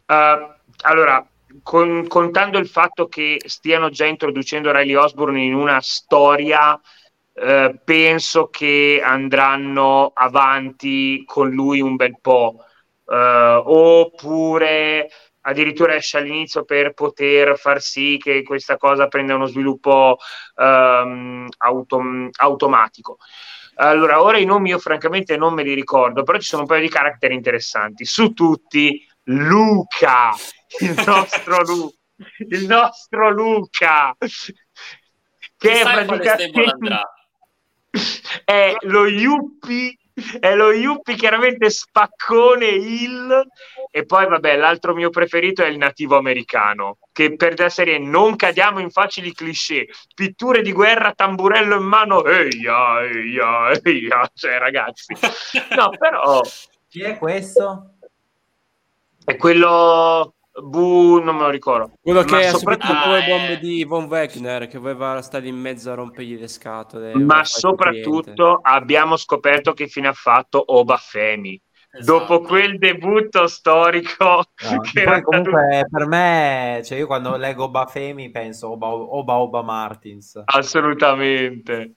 Uh, 0.08 0.54
allora, 0.82 1.26
con- 1.64 2.08
contando 2.08 2.58
il 2.58 2.68
fatto 2.68 3.08
che 3.08 3.40
stiano 3.46 3.90
già 3.90 4.06
introducendo 4.06 4.72
Riley 4.72 4.96
Osborne 4.96 5.42
in 5.42 5.54
una 5.54 5.82
storia, 5.82 6.80
eh, 7.34 7.80
penso 7.84 8.50
che 8.50 9.02
andranno 9.04 10.12
avanti 10.14 11.24
con 11.26 11.50
lui 11.50 11.82
un 11.82 11.96
bel 11.96 12.20
po'. 12.20 12.66
Eh, 13.08 13.62
oppure 13.64 15.10
addirittura 15.42 15.96
esce 15.96 16.18
all'inizio 16.18 16.64
per 16.64 16.94
poter 16.94 17.58
far 17.58 17.82
sì 17.82 18.18
che 18.22 18.44
questa 18.44 18.78
cosa 18.78 19.08
prenda 19.08 19.36
uno 19.36 19.46
sviluppo 19.46 20.18
ehm, 20.56 21.48
autom- 21.58 22.30
automatico. 22.38 23.18
Allora, 23.76 24.22
ora 24.22 24.38
i 24.38 24.46
nomi 24.46 24.70
io 24.70 24.80
francamente 24.80 25.38
non 25.38 25.54
me 25.54 25.64
li 25.64 25.74
ricordo, 25.74 26.24
però 26.24 26.38
ci 26.38 26.48
sono 26.48 26.64
un 26.64 26.68
paio 26.68 26.82
di 26.82 26.90
caratteri 26.90 27.34
interessanti. 27.34 28.06
Su 28.06 28.34
tutti, 28.34 29.06
Luca, 29.24 30.32
il 30.80 30.94
nostro, 31.06 31.64
Lu- 31.64 31.94
il 32.50 32.66
nostro 32.66 33.30
Luca, 33.32 34.16
che 34.20 34.26
è 34.28 35.74
Chissà 35.74 36.04
stable 36.04 36.06
praticamente 36.06 37.02
è 38.46 38.76
lo 38.82 39.08
Yuppie 39.08 39.98
è 40.40 40.56
lo 40.56 40.72
Yuppie 40.72 41.16
chiaramente 41.16 41.70
spaccone 41.70 42.68
il 42.68 43.48
e 43.90 44.06
poi 44.06 44.28
vabbè 44.28 44.56
l'altro 44.56 44.94
mio 44.94 45.10
preferito 45.10 45.64
è 45.64 45.68
il 45.68 45.78
nativo 45.78 46.18
americano 46.18 46.98
che 47.12 47.36
per 47.36 47.60
la 47.60 47.70
serie 47.70 48.00
non 48.00 48.36
cadiamo 48.36 48.80
in 48.80 48.90
facili 48.90 49.34
cliché. 49.34 49.88
Pitture 50.16 50.62
di 50.62 50.72
guerra 50.72 51.14
tamburello 51.14 51.76
in 51.76 51.84
mano 51.84 52.26
eia 52.26 53.04
eia 53.04 53.72
eia. 53.84 54.30
Cioè 54.34 54.58
ragazzi. 54.58 55.14
No 55.76 55.90
però 55.90 56.42
Chi 56.88 57.02
è 57.02 57.18
questo? 57.18 57.96
è 59.24 59.36
quello 59.38 60.34
Bu, 60.54 61.20
non 61.24 61.36
me 61.38 61.44
lo 61.44 61.50
ricordo 61.50 61.94
Quello 62.02 62.24
che 62.24 62.48
ha 62.48 62.50
soprattutto- 62.52 62.92
Ah, 62.94 63.18
le 63.20 63.26
bombe 63.26 63.54
eh. 63.54 63.60
di 63.60 63.84
Von 63.86 64.04
Wegner 64.06 64.68
che 64.68 64.78
voleva 64.80 65.22
stare 65.22 65.48
in 65.48 65.56
mezzo 65.56 65.92
a 65.92 65.96
rompergli 65.96 66.38
le 66.38 66.48
scatole. 66.50 67.16
ma 67.16 67.44
soprattutto 67.46 68.60
abbiamo 68.62 69.16
scoperto 69.16 69.72
che 69.74 69.88
fine 69.88 70.10
ha 70.10 70.14
fatto 70.14 70.62
Oba 70.74 70.98
Femi 70.98 71.60
Esatto. 71.94 72.20
dopo 72.20 72.42
quel 72.42 72.78
debutto 72.78 73.48
storico 73.48 74.24
No, 74.26 74.44
che 74.94 75.02
era 75.02 75.22
comunque 75.22 75.86
per 75.90 76.06
me, 76.08 76.82
cioè 76.86 76.98
io 76.98 77.06
quando 77.08 77.36
leggo 77.38 77.66
Oba 77.66 77.86
Femi 77.86 78.30
penso 78.30 78.72
Oba 78.72 78.88
Oba, 78.88 79.38
Oba 79.38 79.62
Martins. 79.62 80.42
assolutamente 80.46 81.96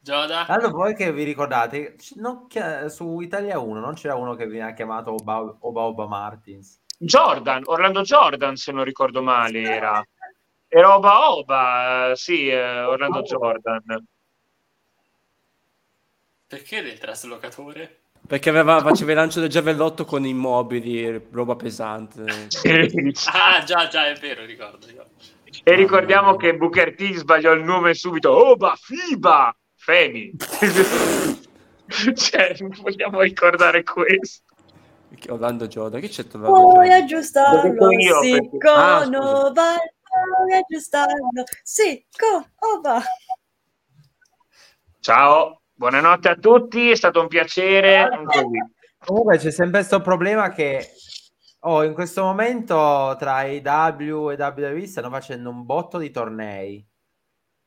Gioda? 0.00 0.46
Allora 0.46 0.68
voi 0.70 0.94
che 0.94 1.12
vi 1.12 1.22
ricordate, 1.24 1.96
non 2.16 2.46
su 2.88 3.20
Italia 3.20 3.58
1 3.58 3.78
non 3.80 3.92
c'era 3.94 4.14
uno 4.14 4.34
che 4.34 4.46
veniva 4.46 4.70
chiamato 4.72 5.12
Oba 5.12 5.56
Oba, 5.60 5.82
Oba 5.82 6.06
Martins? 6.06 6.80
Jordan, 6.98 7.62
Orlando 7.66 8.02
Jordan 8.02 8.56
se 8.56 8.72
non 8.72 8.84
ricordo 8.84 9.22
male 9.22 9.62
era 9.62 10.04
era 10.66 10.96
Oba 10.96 11.30
Oba 11.30 12.10
eh, 12.10 12.16
sì, 12.16 12.48
eh, 12.48 12.82
Orlando 12.82 13.22
Jordan 13.22 13.82
Perché 16.46 16.82
del 16.82 16.98
traslocatore? 16.98 18.00
Perché 18.26 18.48
aveva, 18.48 18.80
faceva 18.80 19.12
il 19.12 19.16
lancio 19.18 19.40
del 19.40 19.50
giavellotto 19.50 20.04
con 20.04 20.24
immobili, 20.24 21.28
roba 21.30 21.56
pesante. 21.56 22.24
Ah, 23.26 23.62
già, 23.64 23.88
già, 23.88 24.06
è 24.08 24.14
vero, 24.14 24.44
ricordo. 24.44 24.86
ricordo. 24.86 25.10
e 25.62 25.74
ricordiamo 25.74 26.36
che 26.36 26.56
Booker 26.56 26.94
T 26.94 27.14
sbagliò 27.14 27.52
il 27.52 27.64
nome 27.64 27.94
subito 27.94 28.30
Oba 28.30 28.76
Fiba 28.76 29.54
Femi 29.74 30.32
cioè 32.14 32.54
vogliamo 32.80 33.20
ricordare 33.22 33.82
questo 33.82 34.47
Orlando 35.28 35.66
Jordan, 35.66 36.00
che 36.00 36.08
c'è 36.08 36.24
Orlando 36.32 36.50
Puoi 36.50 36.88
Jordan? 36.88 37.02
aggiustarlo, 37.02 37.90
io, 37.92 38.22
sì, 38.22 38.30
perché- 38.30 38.68
Ah, 38.68 39.02
con 39.02 39.14
scusa. 39.14 39.46
Ova, 39.46 39.76
puoi 40.36 40.52
aggiustarlo, 40.58 41.44
sì, 41.62 42.06
con 42.16 42.52
Ova. 42.58 43.00
ciao 45.00 45.62
buonanotte 45.72 46.28
a 46.28 46.34
tutti 46.34 46.90
è 46.90 46.96
stato 46.96 47.20
un 47.20 47.28
piacere. 47.28 48.08
Comunque 48.98 49.38
c'è 49.38 49.50
sempre 49.50 49.78
questo 49.78 50.00
problema 50.00 50.50
che 50.50 50.90
oh, 51.60 51.84
in 51.84 51.94
questo 51.94 52.22
momento 52.24 53.14
tra 53.18 53.44
i 53.44 53.60
W 53.60 54.30
e 54.30 54.34
WWE 54.34 54.86
stanno 54.86 55.10
facendo 55.10 55.50
un 55.50 55.64
botto 55.64 55.98
di 55.98 56.10
tornei. 56.10 56.84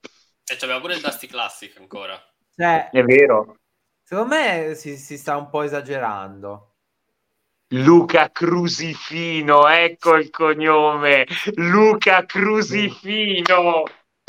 E 0.02 0.56
c'aveva 0.58 0.82
pure 0.82 0.96
il 0.96 1.02
Dusty 1.02 1.28
Classic 1.28 1.76
ancora. 1.78 2.22
Cioè, 2.54 2.90
è 2.90 3.04
vero 3.04 3.56
secondo 4.04 4.36
me 4.36 4.76
si, 4.76 4.98
si 4.98 5.18
sta 5.18 5.38
un 5.38 5.50
po' 5.50 5.62
esagerando. 5.62 6.71
Luca 7.74 8.30
Crusifino, 8.32 9.68
ecco 9.68 10.18
il 10.18 10.30
cognome, 10.30 11.26
Luca 11.56 12.26
Crusifino, 12.26 13.84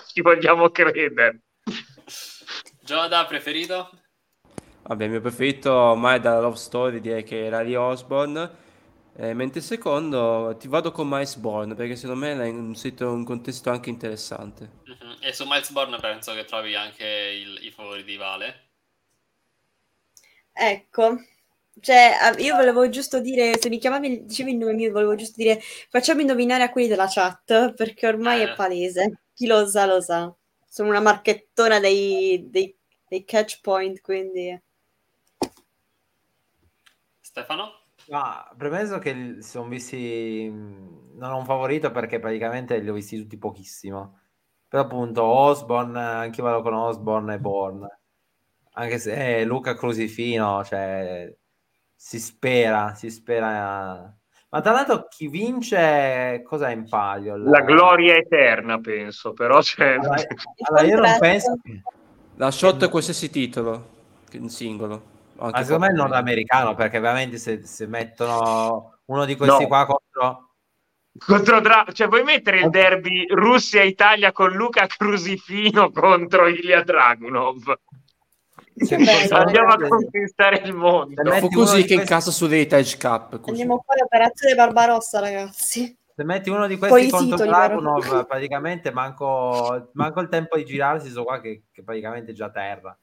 ci 0.07 0.21
vogliamo 0.21 0.71
credere. 0.71 1.41
Gioda, 2.81 3.25
preferito? 3.27 3.91
Vabbè, 4.85 5.05
il 5.05 5.11
mio 5.11 5.21
preferito 5.21 5.73
ormai 5.73 6.21
dalla 6.21 6.41
Love 6.41 6.57
Story 6.57 7.01
direi 7.01 7.25
che 7.25 7.45
era 7.47 7.63
Lee 7.63 7.77
Osborne. 7.77 8.61
Eh, 9.15 9.35
mentre 9.35 9.59
il 9.59 9.65
secondo 9.67 10.57
ti 10.59 10.69
vado 10.69 10.91
con 10.91 11.07
Miles 11.07 11.37
Bourne 11.37 11.75
perché 11.75 11.97
secondo 11.97 12.25
me 12.25 12.33
è 12.33 12.49
un, 12.49 12.75
sito- 12.75 13.13
un 13.13 13.25
contesto 13.25 13.71
anche 13.71 13.91
interessante. 13.91 14.71
Mhm. 14.85 15.17
E 15.21 15.33
su 15.35 15.45
Miles 15.47 15.71
Born 15.71 15.99
penso 16.01 16.33
che 16.33 16.45
trovi 16.45 16.75
anche 16.75 17.05
il- 17.07 17.59
i 17.63 17.71
favori 17.71 18.05
di 18.05 18.17
Vale. 18.17 18.69
Ecco, 20.53 21.19
cioè, 21.81 22.13
ah, 22.21 22.39
io 22.39 22.57
volevo 22.57 22.89
giusto 22.89 23.21
dire, 23.21 23.59
se 23.59 23.69
mi 23.69 23.79
chiamavi, 23.79 24.25
dicevi 24.25 24.53
il 24.53 24.59
nome 24.59 24.75
mio, 24.75 24.93
volevo 24.93 25.15
giusto 25.15 25.35
dire, 25.37 25.61
facciamo 25.91 26.21
indovinare 26.21 26.63
a 26.63 26.71
quelli 26.71 26.89
della 26.89 27.09
chat, 27.09 27.75
perché 27.75 28.07
ormai 28.07 28.43
Eh. 28.43 28.53
è 28.53 28.55
palese. 28.55 29.23
Chi 29.35 29.47
lo 29.47 29.67
sa, 29.67 29.87
lo 29.87 30.01
sa. 30.01 30.35
Sono 30.69 30.91
una 30.91 31.01
marchettona 31.01 31.81
dei, 31.81 32.47
dei, 32.51 32.77
dei 33.09 33.25
catch 33.25 33.61
point, 33.61 34.01
quindi... 34.01 34.61
Stefano? 37.21 37.81
Ma 38.09 38.53
premesso 38.57 38.99
che 38.99 39.13
li- 39.13 39.43
sono 39.43 39.69
visti 39.69 40.49
non 40.49 41.33
ho 41.33 41.37
un 41.39 41.45
favorito 41.45 41.91
perché 41.91 42.19
praticamente 42.19 42.79
li 42.79 42.89
ho 42.89 42.95
visti 42.95 43.17
tutti 43.17 43.39
pochissimo. 43.39 44.21
Però 44.69 44.83
appunto 44.83 45.23
Osborne, 45.23 46.01
anche 46.01 46.41
io 46.41 46.47
vado 46.47 46.63
con 46.63 46.75
Osborne 46.75 47.35
e 47.35 47.39
Bourne. 47.39 48.01
Anche 48.75 48.99
se 48.99 49.41
eh, 49.41 49.45
Luca 49.45 49.75
Crusifino, 49.75 50.65
cioè 50.65 51.33
si 52.03 52.19
spera, 52.19 52.95
si 52.95 53.11
spera. 53.11 54.13
Ma 54.51 54.61
tra 54.61 54.73
l'altro 54.73 55.07
chi 55.09 55.29
vince 55.29 56.43
cosa 56.45 56.69
è 56.69 56.73
in 56.73 56.89
palio? 56.89 57.37
La 57.37 57.61
gloria 57.61 58.17
eterna, 58.17 58.81
penso, 58.81 59.33
però 59.33 59.61
c'è... 59.61 59.95
Allora, 59.95 60.17
allora, 60.69 60.83
io 60.85 61.01
non 61.01 61.19
penso 61.21 61.59
La 62.35 62.51
shot 62.51 62.85
è 62.85 62.89
qualsiasi 62.91 63.31
titolo, 63.31 63.89
in 64.33 64.49
singolo. 64.51 65.11
Anche 65.39 65.59
Ma 65.59 65.65
secondo 65.65 65.87
me 65.87 65.93
è 65.93 65.95
nordamericano 65.95 66.75
perché 66.75 66.99
veramente 66.99 67.39
se, 67.39 67.65
se 67.65 67.87
mettono 67.87 68.99
uno 69.07 69.25
di 69.25 69.37
questi 69.37 69.63
No. 69.63 69.69
qua 69.69 69.87
contro 69.87 70.49
Contro 71.19 71.61
Dra- 71.61 71.87
cioè, 71.93 72.09
vuoi 72.09 72.25
mettere 72.25 72.61
il 72.61 72.71
derby 72.71 73.27
Russia-Italia 73.29 74.33
con 74.33 74.51
Luca 74.51 74.87
Crusifino 74.87 75.91
contro 75.93 76.49
Ilya 76.49 76.83
Dragunov? 76.83 77.75
Andiamo 79.31 79.73
a 79.73 79.89
conquistare 79.89 80.63
il 80.65 80.75
mondo. 80.75 81.23
Fu 81.35 81.49
così 81.49 81.85
che 81.85 81.95
in 81.95 81.99
questi- 82.01 82.15
caso 82.15 82.31
su 82.31 82.47
Heritage 82.47 82.97
Cup. 82.97 83.39
Così. 83.41 83.51
Andiamo 83.51 83.77
a 83.77 83.83
fare 83.85 84.03
operazione 84.03 84.55
Barbarossa, 84.55 85.21
ragazzi. 85.21 85.97
Se 86.15 86.25
metti 86.25 86.51
uno 86.51 86.67
di 86.67 86.77
questi 86.77 87.09
contro 87.09 87.37
titoli, 87.37 87.49
Dragunov, 87.49 88.03
però. 88.03 88.25
praticamente 88.27 88.91
manco, 88.91 89.91
manco 89.95 90.21
il 90.21 90.29
tempo 90.29 90.57
di 90.57 90.65
girarsi, 90.65 91.09
so 91.09 91.25
qua 91.25 91.41
che, 91.41 91.65
che 91.73 91.83
praticamente 91.83 92.33
è 92.33 92.35
già 92.35 92.51
terra. 92.51 92.97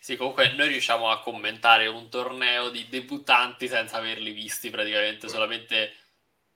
Sì, 0.00 0.16
comunque 0.16 0.52
noi 0.54 0.68
riusciamo 0.68 1.10
a 1.10 1.20
commentare 1.20 1.86
un 1.86 2.08
torneo 2.08 2.70
di 2.70 2.86
debuttanti 2.88 3.68
senza 3.68 3.98
averli 3.98 4.32
visti 4.32 4.70
praticamente, 4.70 5.28
solamente 5.28 5.92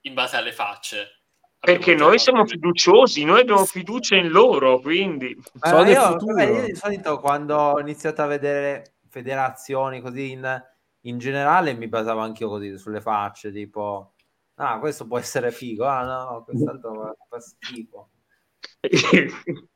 in 0.03 0.15
base 0.15 0.37
alle 0.37 0.53
facce. 0.53 1.24
Perché 1.65 1.93
Abbiamo 1.93 2.11
noi 2.11 2.19
siamo 2.19 2.45
fiduciosi, 2.45 3.25
noi 3.25 3.41
abbiamo 3.41 3.65
fiducia 3.65 4.17
in 4.17 4.29
loro, 4.29 4.81
quindi... 4.81 5.35
Del 5.53 5.87
io, 5.89 6.03
futuro. 6.13 6.35
vabbè, 6.35 6.51
io 6.51 6.65
di 6.67 6.75
solito 6.75 7.19
quando 7.19 7.57
ho 7.57 7.81
iniziato 7.81 8.21
a 8.21 8.27
vedere 8.27 8.97
federazioni 9.09 10.03
così 10.03 10.33
in, 10.33 10.63
in 11.03 11.19
generale 11.19 11.73
mi 11.73 11.89
basavo 11.89 12.21
anch'io 12.21 12.49
così 12.49 12.77
sulle 12.77 13.01
facce, 13.01 13.51
tipo, 13.51 14.13
ah, 14.57 14.79
questo 14.79 15.07
può 15.07 15.19
essere 15.19 15.51
figo, 15.53 15.87
ah 15.87 16.05
no, 16.05 16.31
no, 16.31 16.45
quest'altro 16.45 17.17
fa 17.29 17.41
schifo. 17.41 18.11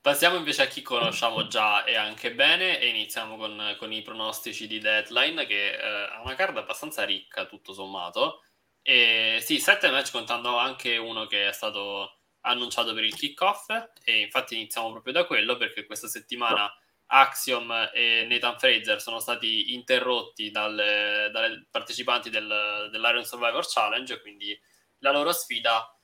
Passiamo 0.00 0.36
invece 0.36 0.62
a 0.62 0.66
chi 0.66 0.80
conosciamo 0.80 1.46
già 1.48 1.84
e 1.84 1.96
anche 1.96 2.32
bene 2.32 2.80
e 2.80 2.88
iniziamo 2.88 3.36
con, 3.36 3.76
con 3.78 3.92
i 3.92 4.00
pronostici 4.00 4.66
di 4.66 4.78
Deadline 4.78 5.44
che 5.44 5.72
eh, 5.72 6.08
ha 6.14 6.22
una 6.24 6.34
carta 6.36 6.60
abbastanza 6.60 7.04
ricca 7.04 7.44
tutto 7.44 7.74
sommato. 7.74 8.44
E 8.88 9.40
sì, 9.42 9.58
sette 9.58 9.90
match 9.90 10.10
contando 10.12 10.56
anche 10.56 10.96
uno 10.96 11.26
che 11.26 11.46
è 11.46 11.52
stato 11.52 12.20
annunciato 12.40 12.94
per 12.94 13.04
il 13.04 13.14
kickoff 13.14 13.68
e 14.02 14.20
infatti 14.20 14.54
iniziamo 14.54 14.92
proprio 14.92 15.12
da 15.12 15.26
quello 15.26 15.58
perché 15.58 15.84
questa 15.84 16.08
settimana 16.08 16.72
Axiom 17.04 17.90
e 17.92 18.24
Nathan 18.26 18.58
Fraser 18.58 18.98
sono 19.02 19.18
stati 19.18 19.74
interrotti 19.74 20.50
dalle, 20.50 21.28
dalle 21.30 21.66
partecipanti 21.70 22.30
del, 22.30 22.88
dell'Iron 22.90 23.26
Survivor 23.26 23.66
Challenge 23.70 24.22
quindi 24.22 24.58
la 25.00 25.12
loro 25.12 25.32
sfida 25.32 25.94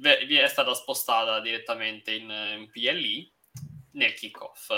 è 0.00 0.48
stata 0.48 0.72
spostata 0.72 1.38
direttamente 1.40 2.14
in, 2.14 2.30
in 2.30 2.70
PLE 2.70 3.30
nel 3.90 4.14
kickoff. 4.14 4.72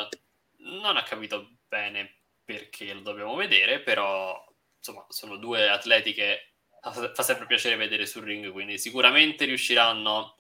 Non 0.57 0.97
ho 0.97 1.03
capito 1.05 1.59
bene 1.69 2.17
perché 2.45 2.93
lo 2.93 3.01
dobbiamo 3.01 3.37
vedere, 3.37 3.79
però 3.79 4.45
insomma 4.77 5.07
sono 5.09 5.37
due 5.37 5.69
atleti 5.69 6.13
che 6.13 6.48
fa 6.81 7.23
sempre 7.23 7.47
piacere 7.47 7.77
vedere 7.77 8.07
sul 8.07 8.25
ring, 8.25 8.51
quindi 8.51 8.79
sicuramente 8.79 9.45
riusciranno 9.45 10.37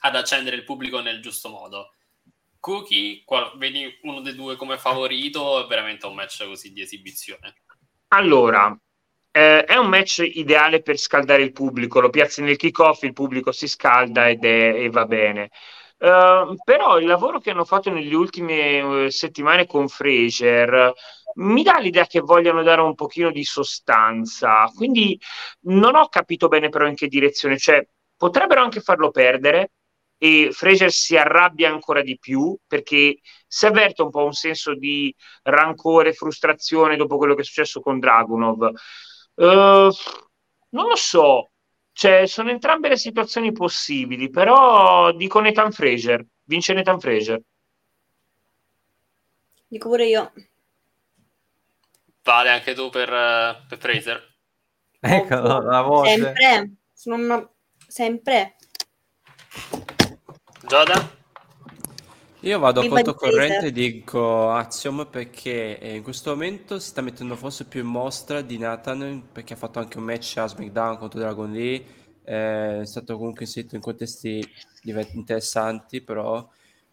ad 0.00 0.16
accendere 0.16 0.56
il 0.56 0.64
pubblico 0.64 1.00
nel 1.00 1.20
giusto 1.20 1.48
modo. 1.48 1.94
Cookie, 2.60 3.22
qual- 3.24 3.56
vedi 3.56 3.98
uno 4.02 4.20
dei 4.20 4.34
due 4.34 4.56
come 4.56 4.78
favorito, 4.78 5.64
è 5.64 5.66
veramente 5.66 6.06
un 6.06 6.14
match 6.14 6.44
così 6.44 6.72
di 6.72 6.82
esibizione. 6.82 7.54
Allora, 8.08 8.76
eh, 9.30 9.64
è 9.64 9.76
un 9.76 9.88
match 9.88 10.28
ideale 10.32 10.82
per 10.82 10.98
scaldare 10.98 11.42
il 11.42 11.52
pubblico, 11.52 12.00
lo 12.00 12.10
piazzi 12.10 12.42
nel 12.42 12.56
kickoff, 12.56 13.02
il 13.02 13.12
pubblico 13.12 13.52
si 13.52 13.68
scalda 13.68 14.28
ed 14.28 14.44
è, 14.44 14.74
e 14.74 14.90
va 14.90 15.04
bene. 15.04 15.50
Uh, 15.98 16.54
però 16.62 16.98
il 17.00 17.06
lavoro 17.06 17.40
che 17.40 17.50
hanno 17.50 17.64
fatto 17.64 17.90
nelle 17.90 18.14
ultime 18.14 18.80
uh, 18.80 19.08
settimane 19.08 19.66
con 19.66 19.88
Fraser 19.88 20.92
mi 21.38 21.62
dà 21.62 21.78
l'idea 21.78 22.06
che 22.06 22.20
vogliano 22.20 22.62
dare 22.62 22.80
un 22.80 22.94
pochino 22.94 23.30
di 23.30 23.44
sostanza, 23.44 24.70
quindi 24.74 25.18
non 25.62 25.94
ho 25.94 26.08
capito 26.08 26.48
bene 26.48 26.68
però 26.68 26.86
in 26.86 26.94
che 26.94 27.08
direzione, 27.08 27.58
cioè 27.58 27.86
potrebbero 28.16 28.62
anche 28.62 28.80
farlo 28.80 29.10
perdere 29.10 29.72
e 30.18 30.48
Fraser 30.50 30.90
si 30.90 31.16
arrabbia 31.16 31.70
ancora 31.70 32.02
di 32.02 32.18
più 32.18 32.56
perché 32.66 33.20
si 33.46 33.66
avverte 33.66 34.02
un 34.02 34.10
po' 34.10 34.24
un 34.24 34.32
senso 34.32 34.74
di 34.74 35.14
rancore, 35.42 36.12
frustrazione 36.12 36.96
dopo 36.96 37.16
quello 37.16 37.34
che 37.34 37.42
è 37.42 37.44
successo 37.44 37.80
con 37.80 38.00
Dragunov. 38.00 38.72
Uh, 39.34 39.90
non 40.70 40.86
lo 40.88 40.96
so, 40.96 41.50
cioè, 41.92 42.26
sono 42.26 42.50
entrambe 42.50 42.88
le 42.88 42.96
situazioni 42.96 43.52
possibili, 43.52 44.28
però 44.28 45.12
dico 45.12 45.40
Nathan 45.40 45.70
Fraser, 45.70 46.24
vince 46.44 46.72
Nathan 46.72 46.98
Fraser. 46.98 47.40
Dico 49.68 49.88
pure 49.88 50.06
io. 50.06 50.32
Vale 52.28 52.50
anche 52.50 52.74
tu 52.74 52.90
per, 52.90 53.08
uh, 53.08 53.66
per 53.66 53.78
Fraser? 53.78 54.22
Ecco 55.00 55.34
la 55.60 55.80
voce. 55.80 56.10
Sempre, 56.10 56.74
sono 56.92 57.54
sempre. 57.86 58.56
Giada? 60.66 61.16
Io 62.40 62.58
vado 62.58 62.82
a 62.82 62.86
conto 62.86 63.14
corrente 63.14 63.68
e 63.68 63.72
dico 63.72 64.50
Axiom 64.50 65.08
perché 65.10 65.78
eh, 65.78 65.94
in 65.94 66.02
questo 66.02 66.28
momento 66.28 66.78
si 66.78 66.88
sta 66.88 67.00
mettendo 67.00 67.34
forse 67.34 67.64
più 67.64 67.80
in 67.80 67.86
mostra 67.86 68.42
di 68.42 68.58
Nathan 68.58 69.28
perché 69.32 69.54
ha 69.54 69.56
fatto 69.56 69.78
anche 69.78 69.96
un 69.96 70.04
match 70.04 70.36
a 70.36 70.46
SmackDown 70.46 70.98
contro 70.98 71.20
Dragon 71.20 71.50
Lee, 71.50 71.82
eh, 72.24 72.80
è 72.82 72.86
stato 72.86 73.16
comunque 73.16 73.46
inserito 73.46 73.74
in 73.74 73.80
contesti 73.80 74.46
interessanti 74.82 76.02
però 76.02 76.46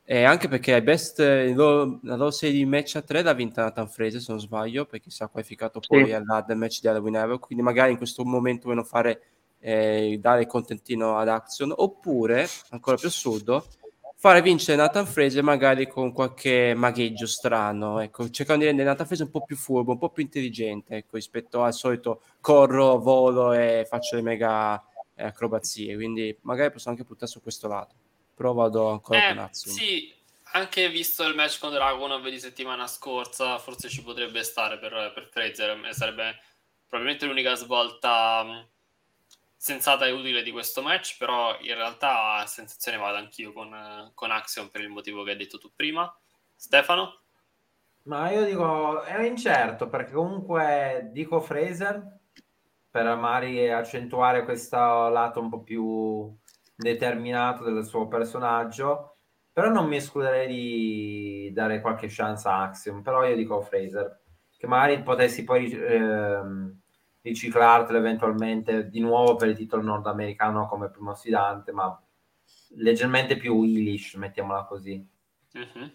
e 0.08 0.24
anche 0.24 0.48
perché 0.48 0.74
ai 0.74 0.84
best, 0.84 1.20
il 1.20 1.56
loro- 1.56 2.00
la 2.04 2.16
loro 2.16 2.30
serie 2.30 2.56
di 2.56 2.66
match 2.66 2.96
a 2.96 3.02
3 3.02 3.24
l'ha 3.24 3.34
vinta 3.34 3.64
Nathan 3.64 3.90
Fraser 3.90 4.22
se 4.22 4.32
non 4.32 4.40
sbaglio 4.40 4.86
perché 4.86 5.10
si 5.10 5.24
è 5.24 5.30
qualificato 5.30 5.80
poi 5.80 6.14
al 6.14 6.24
ladder 6.24 6.56
match 6.56 6.80
di 6.80 6.88
Halloween 6.88 7.16
Havoc 7.16 7.48
quindi 7.48 7.64
magari 7.64 7.92
in 7.92 7.98
questo 7.98 8.24
momento 8.24 8.68
vogliono 8.68 8.86
fare 8.86 9.22
eh, 9.60 10.18
dare 10.22 10.42
il 10.42 10.48
contentino 10.48 11.18
ad 11.18 11.28
Action 11.28 11.74
oppure 11.76 12.48
ancora 12.70 12.98
più 12.98 13.08
assurdo 13.08 13.66
fare 14.26 14.42
vincere 14.42 14.78
Nathan 14.78 15.06
Fraser 15.06 15.44
magari 15.44 15.88
con 15.88 16.12
qualche 16.12 16.74
magheggio 16.76 17.28
strano, 17.28 18.00
ecco, 18.00 18.28
cercando 18.32 18.62
di 18.62 18.68
rendere 18.70 18.90
Nathan 18.90 19.06
Fraser 19.06 19.26
un 19.28 19.32
po' 19.32 19.44
più 19.44 19.56
furbo, 19.56 19.92
un 19.92 20.00
po' 20.00 20.10
più 20.10 20.24
intelligente, 20.24 20.96
ecco, 20.96 21.18
rispetto 21.18 21.62
al 21.62 21.74
solito 21.74 22.22
corro, 22.42 22.98
volo 22.98 23.54
e 23.54 23.86
faccio 23.88 24.16
le 24.16 24.24
mega 24.24 24.82
eh, 25.14 25.26
acrobazie, 25.26 25.94
quindi 25.96 26.36
magari 26.42 26.72
posso 26.72 26.90
anche 26.90 27.04
puntare 27.04 27.30
su 27.30 27.40
questo 27.40 27.68
lato, 27.68 27.94
però 28.36 28.54
vado 28.54 28.90
ancora 28.90 29.28
con 29.28 29.38
Eh, 29.38 29.42
Azion. 29.42 29.74
sì, 29.74 30.14
anche 30.52 30.90
visto 30.90 31.24
il 31.24 31.36
match 31.36 31.60
con 31.60 31.72
Dragunov 31.72 32.28
di 32.28 32.40
settimana 32.40 32.86
scorsa, 32.88 33.58
forse 33.58 33.90
ci 33.90 34.04
potrebbe 34.04 34.44
stare 34.44 34.78
per, 34.78 35.12
per 35.14 35.28
Fraser, 35.32 35.84
e 35.86 35.94
sarebbe 35.94 36.40
probabilmente 36.88 37.26
l'unica 37.26 37.56
svolta 37.56 38.44
mh, 38.44 38.68
sensata 39.58 40.06
e 40.06 40.12
utile 40.12 40.44
di 40.44 40.52
questo 40.52 40.82
match, 40.82 41.18
però 41.18 41.58
in 41.62 41.74
realtà 41.76 42.34
a 42.36 42.46
sensazione 42.46 42.98
vado 42.98 43.18
anch'io 43.18 43.52
con, 43.52 44.12
con 44.14 44.32
Axiom 44.32 44.70
per 44.70 44.82
il 44.82 44.90
motivo 44.90 45.24
che 45.24 45.32
hai 45.32 45.38
detto 45.38 45.58
tu 45.58 45.72
prima. 45.74 46.14
Stefano? 46.56 47.22
Ma 48.04 48.30
io 48.30 48.46
dico, 48.46 49.02
è 49.02 49.26
incerto 49.26 49.90
perché 49.90 50.14
comunque 50.14 51.10
dico 51.12 51.40
Fraser 51.42 52.20
per 52.90 53.04
magari 53.16 53.70
accentuare 53.70 54.46
questo 54.46 54.78
lato 54.78 55.40
un 55.40 55.50
po' 55.50 55.64
più 55.64 56.38
determinato 56.76 57.64
del 57.64 57.86
suo 57.86 58.08
personaggio, 58.08 59.18
però 59.52 59.70
non 59.70 59.88
mi 59.88 59.96
escluderei 59.96 60.48
di 60.48 61.52
dare 61.54 61.80
qualche 61.80 62.08
chance 62.10 62.48
a 62.48 62.64
Axiom, 62.64 63.02
però 63.02 63.26
io 63.26 63.36
dico 63.36 63.62
Fraser, 63.62 64.22
che 64.58 64.68
magari 64.68 65.02
potessi 65.02 65.44
poi 65.44 65.72
ehm, 65.72 66.80
riciclartelo 67.22 67.98
eventualmente 67.98 68.90
di 68.90 69.00
nuovo 69.00 69.36
per 69.36 69.50
il 69.50 69.56
titolo 69.56 69.82
nordamericano 69.82 70.68
come 70.68 70.90
primo 70.90 71.16
sfidante, 71.16 71.72
ma 71.72 71.98
leggermente 72.76 73.38
più 73.38 73.64
Ilish, 73.64 74.16
mettiamola 74.16 74.64
così. 74.64 75.08
Mhm. 75.54 75.92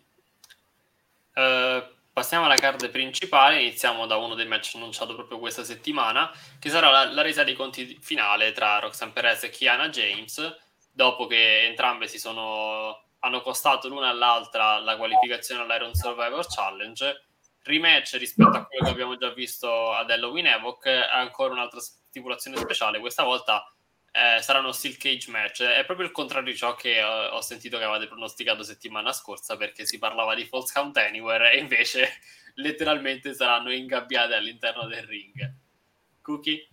Eh, 1.35 1.89
passiamo 2.13 2.47
alla 2.47 2.57
card 2.57 2.91
principale, 2.91 3.61
iniziamo 3.61 4.07
da 4.07 4.17
uno 4.17 4.35
dei 4.35 4.47
match 4.47 4.75
annunciato 4.75 5.15
proprio 5.15 5.39
questa 5.39 5.65
settimana, 5.65 6.31
che 6.59 6.69
sarà 6.69 6.91
la, 6.91 7.13
la 7.13 7.23
resa 7.23 7.45
dei 7.45 7.55
conti 7.55 7.99
finale 8.01 8.53
tra 8.53 8.79
Roxanne 8.79 9.13
Perez 9.13 9.45
e 9.45 9.51
Kiana 9.51 9.89
James, 9.89 10.57
dopo 10.91 11.27
che 11.27 11.65
entrambe 11.65 12.09
si 12.09 12.19
sono, 12.19 13.05
hanno 13.21 13.41
costato 13.41 13.89
l'una 13.89 14.09
all'altra 14.09 14.79
la 14.79 14.97
qualificazione 14.97 15.63
all'Iron 15.63 15.95
Survivor 15.95 16.47
Challenge. 16.47 17.25
Rematch 17.63 18.15
rispetto 18.15 18.57
a 18.57 18.67
quello 18.67 18.85
che 18.85 18.91
abbiamo 18.91 19.17
già 19.17 19.33
visto 19.33 19.93
ad 19.93 20.11
Halloween 20.11 20.47
Evoc, 20.47 20.87
ancora 20.87 21.53
un'altra 21.53 21.81
stipulazione 21.81 22.57
speciale, 22.57 23.01
questa 23.01 23.23
volta 23.23 23.71
eh, 24.13 24.43
sarà 24.43 24.59
uno 24.59 24.73
steel 24.73 24.97
cage 24.97 25.31
match. 25.31 25.63
È 25.63 25.85
proprio 25.85 26.07
il 26.07 26.13
contrario 26.13 26.53
di 26.53 26.59
ciò 26.59 26.75
che 26.75 26.99
eh, 26.99 27.05
ho 27.05 27.41
sentito 27.41 27.79
che 27.79 27.85
avevate 27.85 28.09
pronosticato 28.09 28.63
settimana 28.63 29.13
scorsa, 29.13 29.57
perché 29.57 29.87
si 29.87 29.99
parlava 29.99 30.35
di 30.35 30.45
false 30.47 30.73
count 30.73 30.97
anywhere 30.97 31.53
e 31.53 31.59
invece 31.59 32.09
letteralmente 32.57 33.35
saranno 33.35 33.73
ingabbiate 33.73 34.35
all'interno 34.35 34.87
del 34.87 35.05
ring. 35.05 35.55
Cookie? 36.23 36.69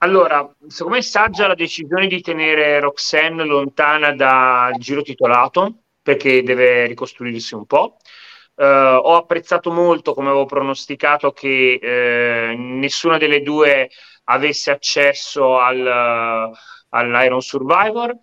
Allora, 0.00 0.48
secondo 0.68 0.94
me 0.94 1.00
è 1.00 1.02
saggia 1.02 1.48
la 1.48 1.54
decisione 1.54 2.06
di 2.06 2.20
tenere 2.20 2.78
Roxanne 2.78 3.44
lontana 3.44 4.12
dal 4.14 4.74
giro 4.78 5.02
titolato 5.02 5.82
perché 6.00 6.42
deve 6.44 6.86
ricostruirsi 6.86 7.54
un 7.54 7.66
po'. 7.66 7.96
Eh, 8.54 8.64
ho 8.64 9.16
apprezzato 9.16 9.72
molto, 9.72 10.14
come 10.14 10.28
avevo 10.28 10.46
pronosticato, 10.46 11.32
che 11.32 11.80
eh, 11.82 12.54
nessuna 12.56 13.18
delle 13.18 13.42
due 13.42 13.90
avesse 14.24 14.70
accesso 14.70 15.58
al, 15.58 16.52
all'Iron 16.90 17.40
Survivor. 17.40 18.16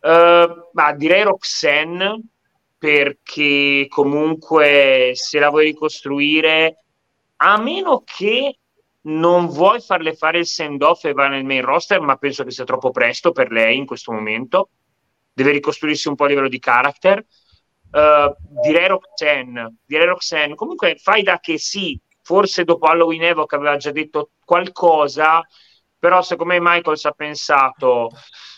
Eh, 0.00 0.48
ma 0.72 0.92
direi 0.92 1.22
Roxanne 1.22 2.20
perché 2.76 3.86
comunque 3.88 5.12
se 5.14 5.38
la 5.38 5.48
vuoi 5.48 5.64
ricostruire, 5.64 6.82
a 7.36 7.58
meno 7.58 8.02
che 8.04 8.58
non 9.02 9.46
vuoi 9.46 9.80
farle 9.80 10.14
fare 10.14 10.38
il 10.38 10.46
send 10.46 10.82
off 10.82 11.04
e 11.04 11.12
va 11.12 11.28
nel 11.28 11.44
main 11.44 11.62
roster, 11.62 12.00
ma 12.00 12.16
penso 12.16 12.44
che 12.44 12.50
sia 12.50 12.64
troppo 12.64 12.90
presto 12.90 13.32
per 13.32 13.50
lei 13.50 13.76
in 13.76 13.86
questo 13.86 14.12
momento. 14.12 14.70
Deve 15.32 15.52
ricostruirsi 15.52 16.08
un 16.08 16.16
po' 16.16 16.24
a 16.24 16.28
livello 16.28 16.48
di 16.48 16.58
character. 16.58 17.24
Uh, 17.90 18.34
direi 18.60 18.88
Roxanne, 18.88 19.76
direi 19.86 20.06
Roxanne. 20.06 20.54
Comunque 20.54 20.96
fai 20.96 21.22
da 21.22 21.38
che 21.38 21.58
sì, 21.58 21.98
forse 22.22 22.64
dopo 22.64 22.86
Halloween 22.86 23.22
Evoc 23.22 23.52
aveva 23.52 23.76
già 23.76 23.90
detto 23.92 24.32
qualcosa, 24.44 25.46
però 25.98 26.20
secondo 26.22 26.52
me 26.52 26.60
Michaels 26.60 27.04
ha 27.06 27.12
pensato 27.12 28.10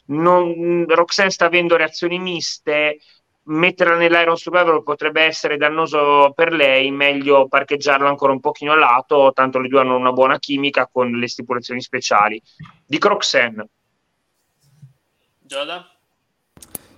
non, 0.06 0.84
Roxanne 0.88 1.30
sta 1.30 1.46
avendo 1.46 1.76
reazioni 1.76 2.18
miste, 2.18 2.98
metterla 3.44 3.96
nell'Iron 3.96 4.36
Survivor 4.36 4.82
potrebbe 4.82 5.22
essere 5.22 5.56
dannoso 5.56 6.32
per 6.34 6.52
lei, 6.52 6.90
meglio 6.90 7.48
parcheggiarla 7.48 8.08
ancora 8.08 8.32
un 8.32 8.40
pochino 8.40 8.72
a 8.72 8.76
lato, 8.76 9.32
tanto 9.34 9.58
le 9.58 9.68
due 9.68 9.80
hanno 9.80 9.96
una 9.96 10.12
buona 10.12 10.38
chimica 10.38 10.88
con 10.90 11.10
le 11.10 11.28
stipulazioni 11.28 11.80
speciali. 11.80 12.40
Di 12.86 12.98
Roxanne. 13.00 13.68
Giada? 15.40 15.90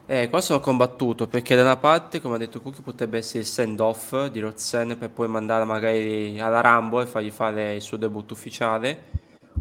Eh, 0.05 0.29
qua 0.29 0.41
sono 0.41 0.61
combattuto 0.61 1.29
perché 1.29 1.55
da 1.55 1.63
una 1.63 1.77
parte, 1.77 2.21
come 2.21 2.35
ha 2.35 2.39
detto 2.39 2.61
Cookie, 2.61 2.83
potrebbe 2.83 3.19
essere 3.19 3.39
il 3.41 3.47
send 3.47 3.81
off 3.81 4.27
di 4.27 4.41
Roxanne 4.41 4.97
per 4.97 5.11
poi 5.11 5.29
mandarla 5.29 5.65
magari 5.65 6.39
alla 6.41 6.61
Rumble 6.61 7.05
e 7.05 7.07
fargli 7.07 7.31
fare 7.31 7.77
il 7.77 7.81
suo 7.81 7.97
debutto 7.97 8.35
ufficiale. 8.35 9.11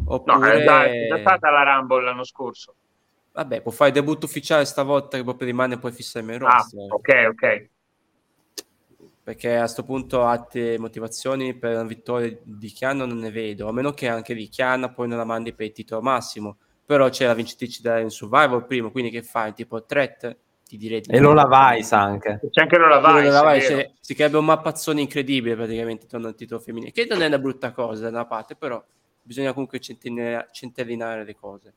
No, 0.04 0.14
Oppure... 0.14 0.60
è 0.60 0.64
già, 0.64 0.84
è 0.84 1.08
già 1.08 1.18
stata 1.18 1.50
la 1.50 1.62
Rumble 1.62 2.04
l'anno 2.04 2.24
scorso. 2.24 2.74
Vabbè, 3.32 3.62
può 3.62 3.70
fare 3.72 3.90
il 3.90 3.96
debutto 3.96 4.26
ufficiale 4.26 4.64
stavolta 4.66 5.16
che 5.16 5.24
proprio 5.24 5.46
rimane 5.46 5.78
poi 5.78 5.90
fissare 5.92 6.34
il 6.34 6.42
Ah, 6.44 6.66
ok, 6.88 7.08
ok. 7.30 7.68
Perché 9.24 9.54
a 9.56 9.60
questo 9.60 9.84
punto 9.84 10.24
altre 10.24 10.78
motivazioni 10.78 11.54
per 11.54 11.74
una 11.74 11.84
vittoria 11.84 12.36
di 12.42 12.68
Chiana 12.68 13.06
non 13.06 13.18
ne 13.18 13.30
vedo, 13.30 13.68
a 13.68 13.72
meno 13.72 13.92
che 13.92 14.08
anche 14.08 14.34
di 14.34 14.48
Chiana 14.48 14.90
poi 14.90 15.08
non 15.08 15.16
la 15.16 15.24
mandi 15.24 15.54
per 15.54 15.66
il 15.66 15.72
titolo 15.72 16.02
massimo. 16.02 16.56
Però 16.84 17.08
c'è 17.08 17.26
la 17.26 17.34
vincitrice 17.34 17.80
da 17.80 18.06
Survivor 18.10 18.66
primo, 18.66 18.90
quindi 18.90 19.10
che 19.10 19.22
fai? 19.22 19.54
Tipo 19.54 19.84
threat? 19.84 20.36
Ti 20.66 20.76
direi 20.76 21.00
di 21.00 21.10
E. 21.10 21.20
Lola 21.20 21.46
Vice 21.46 21.94
anche. 21.94 22.40
C'è 22.50 22.62
anche 22.62 22.76
Lola 22.76 23.00
Vice, 23.00 23.22
della 23.22 23.52
è 23.52 23.58
Vice, 23.58 23.92
si 24.00 24.14
creerebbe 24.14 24.38
un 24.38 24.44
mappazzone 24.44 25.00
incredibile 25.00 25.54
praticamente 25.54 26.02
intorno 26.02 26.26
al 26.26 26.34
titolo 26.34 26.60
femminile, 26.60 26.92
che 26.92 27.06
non 27.08 27.22
è 27.22 27.26
una 27.26 27.38
brutta 27.38 27.70
cosa 27.70 28.02
da 28.02 28.08
una 28.08 28.26
parte, 28.26 28.56
però 28.56 28.82
bisogna 29.22 29.52
comunque 29.52 29.78
centellinare 29.80 31.24
le 31.24 31.34
cose. 31.36 31.74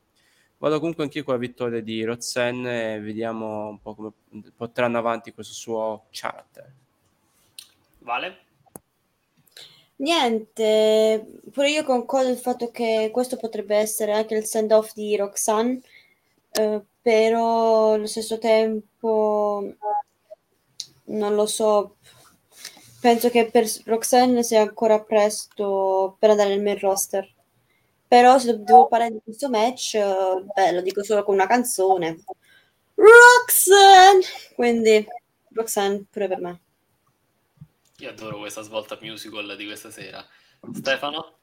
Vado 0.58 0.78
comunque 0.78 1.04
anch'io 1.04 1.22
con 1.22 1.34
la 1.34 1.40
vittoria 1.40 1.82
di 1.82 2.02
Roxanne 2.02 2.94
e 2.94 3.00
vediamo 3.00 3.68
un 3.68 3.80
po' 3.80 3.94
come 3.94 4.10
porteranno 4.56 4.98
avanti 4.98 5.32
questo 5.32 5.52
suo 5.52 6.04
charter. 6.10 6.72
Vale? 7.98 8.38
Niente, 9.96 11.40
pure 11.52 11.70
io 11.70 11.84
concordo 11.84 12.30
il 12.30 12.38
fatto 12.38 12.70
che 12.70 13.10
questo 13.12 13.36
potrebbe 13.36 13.76
essere 13.76 14.12
anche 14.12 14.34
il 14.34 14.44
send 14.44 14.72
off 14.72 14.92
di 14.94 15.16
Roxanne, 15.16 15.80
eh, 16.50 16.82
però 17.00 17.94
allo 17.94 18.06
stesso 18.06 18.38
tempo 18.38 19.74
non 21.04 21.34
lo 21.34 21.46
so. 21.46 21.96
Penso 23.00 23.30
che 23.30 23.50
per 23.50 23.66
Roxanne 23.84 24.42
sia 24.42 24.62
ancora 24.62 25.00
presto 25.02 26.16
per 26.18 26.30
andare 26.30 26.50
nel 26.50 26.62
main 26.62 26.78
roster. 26.78 27.35
Però 28.08 28.38
se 28.38 28.62
devo 28.62 28.86
parlare 28.88 29.12
di 29.12 29.20
questo 29.24 29.48
match, 29.48 29.94
eh, 29.94 30.44
beh, 30.54 30.72
lo 30.72 30.80
dico 30.80 31.02
solo 31.02 31.24
con 31.24 31.34
una 31.34 31.46
canzone. 31.46 32.22
Roxanne! 32.94 34.22
Quindi 34.54 35.06
Roxanne 35.52 36.04
pure 36.10 36.28
per 36.28 36.40
me. 36.40 36.60
Io 37.98 38.10
adoro 38.10 38.38
questa 38.38 38.62
svolta 38.62 38.98
musical 39.00 39.56
di 39.56 39.64
questa 39.64 39.90
sera. 39.90 40.24
Stefano? 40.72 41.38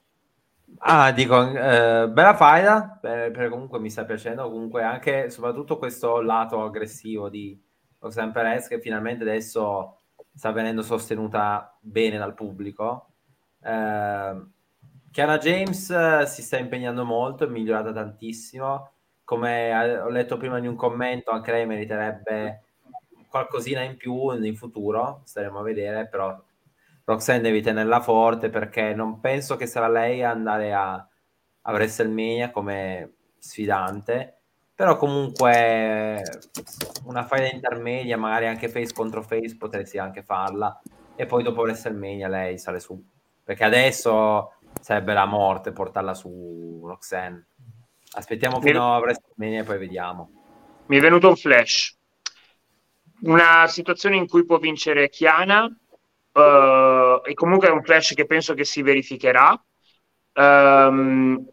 Ah, 0.79 1.11
dico, 1.11 1.41
eh, 1.49 2.07
bella 2.09 2.35
faida, 2.35 2.97
per- 3.01 3.31
perché 3.31 3.49
comunque 3.49 3.79
mi 3.79 3.89
sta 3.89 4.05
piacendo, 4.05 4.49
comunque 4.49 4.83
anche, 4.83 5.29
soprattutto 5.29 5.77
questo 5.77 6.21
lato 6.21 6.63
aggressivo 6.63 7.29
di 7.29 7.59
Roxanne 7.99 8.31
Perez 8.31 8.67
che 8.67 8.79
finalmente 8.79 9.23
adesso 9.23 9.99
sta 10.33 10.51
venendo 10.51 10.81
sostenuta 10.81 11.77
bene 11.79 12.17
dal 12.17 12.33
pubblico. 12.33 13.09
Eh, 13.61 14.41
Chiara 15.13 15.37
James 15.37 15.91
eh, 15.91 16.25
si 16.25 16.41
sta 16.41 16.57
impegnando 16.57 17.05
molto, 17.05 17.43
è 17.43 17.47
migliorata 17.47 17.93
tantissimo. 17.93 18.93
Come 19.23 19.69
eh, 19.69 19.99
ho 19.99 20.09
letto 20.09 20.37
prima 20.37 20.57
in 20.57 20.67
un 20.67 20.75
commento, 20.75 21.29
anche 21.29 21.51
lei 21.51 21.67
meriterebbe 21.67 22.63
qualcosina 23.29 23.83
in 23.83 23.95
più 23.95 24.31
in 24.31 24.55
futuro, 24.55 25.21
staremo 25.23 25.59
a 25.59 25.61
vedere, 25.61 26.07
però 26.07 26.35
Roxanne 27.03 27.41
devi 27.41 27.61
tenerla 27.61 28.01
forte 28.01 28.49
perché 28.49 28.95
non 28.95 29.19
penso 29.19 29.55
che 29.55 29.67
sarà 29.67 29.87
lei 29.87 30.23
a 30.23 30.31
andare 30.31 30.73
a, 30.73 30.93
a 30.93 31.71
WrestleMania 31.71 32.49
come 32.49 33.17
sfidante, 33.37 34.39
però 34.73 34.97
comunque 34.97 36.23
una 37.05 37.23
faida 37.23 37.53
intermedia, 37.53 38.17
magari 38.17 38.47
anche 38.47 38.67
face 38.67 38.93
contro 38.93 39.21
face 39.21 39.57
potresti 39.59 39.99
anche 39.99 40.23
farla 40.23 40.81
e 41.15 41.27
poi 41.27 41.43
dopo 41.43 41.61
WrestleMania 41.61 42.27
lei 42.27 42.57
sale 42.57 42.79
su, 42.79 42.99
perché 43.43 43.63
adesso 43.63 44.52
sarebbe 44.83 45.13
la 45.13 45.25
morte 45.25 45.71
portarla 45.71 46.13
su 46.13 46.81
Roxanne. 46.83 47.47
Aspettiamo 48.15 48.59
fino 48.59 48.93
a 48.93 48.99
WrestleMania 48.99 49.61
e 49.61 49.63
poi 49.63 49.77
vediamo. 49.77 50.29
Mi 50.87 50.97
è 50.97 50.99
venuto 50.99 51.29
un 51.29 51.37
flash. 51.37 51.97
Una 53.21 53.65
situazione 53.67 54.17
in 54.17 54.27
cui 54.27 54.45
può 54.45 54.57
vincere 54.57 55.07
Chiana, 55.07 55.73
eh, 56.33 57.21
e 57.23 57.33
comunque 57.33 57.69
è 57.69 57.71
un 57.71 57.81
flash 57.81 58.13
che 58.13 58.25
penso 58.25 58.53
che 58.53 58.65
si 58.65 58.81
verificherà. 58.81 59.57
Ehm, 60.33 61.47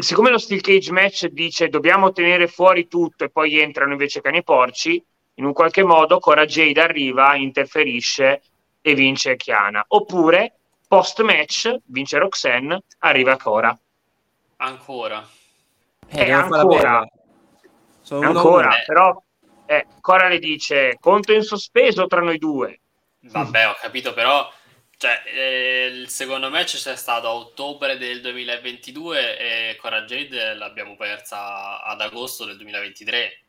siccome 0.00 0.30
lo 0.30 0.38
Steel 0.38 0.60
Cage 0.60 0.92
match 0.92 1.26
dice 1.28 1.68
dobbiamo 1.68 2.12
tenere 2.12 2.48
fuori 2.48 2.86
tutto 2.86 3.24
e 3.24 3.30
poi 3.30 3.58
entrano 3.58 3.92
invece 3.92 4.20
cani 4.20 4.38
e 4.38 4.42
porci, 4.42 5.02
in 5.36 5.44
un 5.46 5.54
qualche 5.54 5.84
modo 5.84 6.18
Cora 6.18 6.44
Jade 6.44 6.82
arriva, 6.82 7.34
interferisce 7.34 8.42
e 8.82 8.94
vince 8.94 9.36
Chiana. 9.36 9.82
Oppure 9.88 10.58
post 10.92 11.22
match 11.22 11.74
vince 11.86 12.18
Roxanne, 12.18 12.82
arriva 12.98 13.38
Cora. 13.38 13.74
Ancora. 14.56 15.26
Eh, 16.06 16.30
ancora, 16.30 17.08
ancora, 18.10 18.66
uno. 18.66 18.82
però 18.84 19.22
eh, 19.64 19.86
Cora 20.02 20.28
le 20.28 20.38
dice 20.38 20.98
conto 21.00 21.32
in 21.32 21.44
sospeso 21.44 22.06
tra 22.06 22.20
noi 22.20 22.36
due. 22.36 22.78
Vabbè, 23.20 23.68
ho 23.68 23.76
capito, 23.80 24.12
però 24.12 24.52
cioè, 24.98 25.22
eh, 25.34 25.86
il 25.86 26.10
secondo 26.10 26.50
match 26.50 26.76
c'è 26.76 26.94
stato 26.94 27.26
a 27.26 27.36
ottobre 27.36 27.96
del 27.96 28.20
2022 28.20 29.70
e 29.70 29.76
Cora 29.76 30.02
Jade 30.02 30.52
l'abbiamo 30.52 30.94
persa 30.96 31.82
ad 31.82 32.02
agosto 32.02 32.44
del 32.44 32.56
2023. 32.56 33.41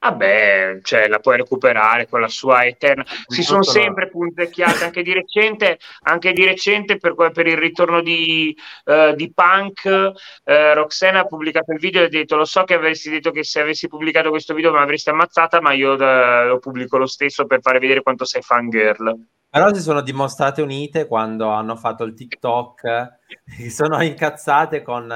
Vabbè, 0.00 0.80
cioè, 0.82 1.08
la 1.08 1.18
puoi 1.18 1.38
recuperare 1.38 2.08
con 2.08 2.20
la 2.20 2.28
sua 2.28 2.64
eterna. 2.64 3.04
Si 3.26 3.42
sono 3.42 3.62
sempre 3.62 4.08
punzecchiate 4.08 4.84
anche 4.84 5.02
di 5.02 5.12
recente, 5.12 5.78
anche 6.02 6.32
di 6.32 6.44
recente 6.44 6.98
per, 6.98 7.14
per 7.14 7.46
il 7.46 7.56
ritorno 7.56 8.00
di, 8.00 8.56
eh, 8.84 9.14
di 9.16 9.32
Punk. 9.32 10.12
eh, 10.44 10.74
Roxana 10.74 11.20
ha 11.20 11.24
pubblicato 11.24 11.72
il 11.72 11.78
video 11.78 12.02
e 12.02 12.04
ha 12.04 12.08
detto: 12.08 12.36
Lo 12.36 12.44
so 12.44 12.64
che 12.64 12.74
avresti 12.74 13.10
detto 13.10 13.30
che 13.30 13.44
se 13.44 13.60
avessi 13.60 13.88
pubblicato 13.88 14.30
questo 14.30 14.54
video 14.54 14.72
mi 14.72 14.78
avresti 14.78 15.10
ammazzata, 15.10 15.60
ma 15.60 15.72
io 15.72 15.98
eh, 15.98 16.46
lo 16.46 16.58
pubblico 16.58 16.96
lo 16.96 17.06
stesso 17.06 17.46
per 17.46 17.60
fare 17.60 17.78
vedere 17.78 18.02
quanto 18.02 18.24
sei 18.24 18.42
fangirl. 18.42 19.26
Però 19.50 19.72
si 19.72 19.80
sono 19.80 20.02
dimostrate 20.02 20.60
unite 20.60 21.06
quando 21.06 21.48
hanno 21.48 21.74
fatto 21.74 22.04
il 22.04 22.14
TikTok, 22.14 23.18
si 23.56 23.70
sono 23.70 24.02
incazzate 24.02 24.82
con 24.82 25.10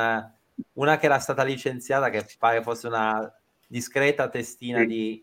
una 0.75 0.97
che 0.97 1.07
era 1.07 1.19
stata 1.19 1.43
licenziata, 1.43 2.09
che 2.09 2.25
pare 2.39 2.63
fosse 2.63 2.87
una 2.87 3.31
discreta 3.73 4.29
testina 4.29 4.81
Sì. 4.81 4.87
di... 4.87 5.23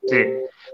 Sì. 0.00 0.24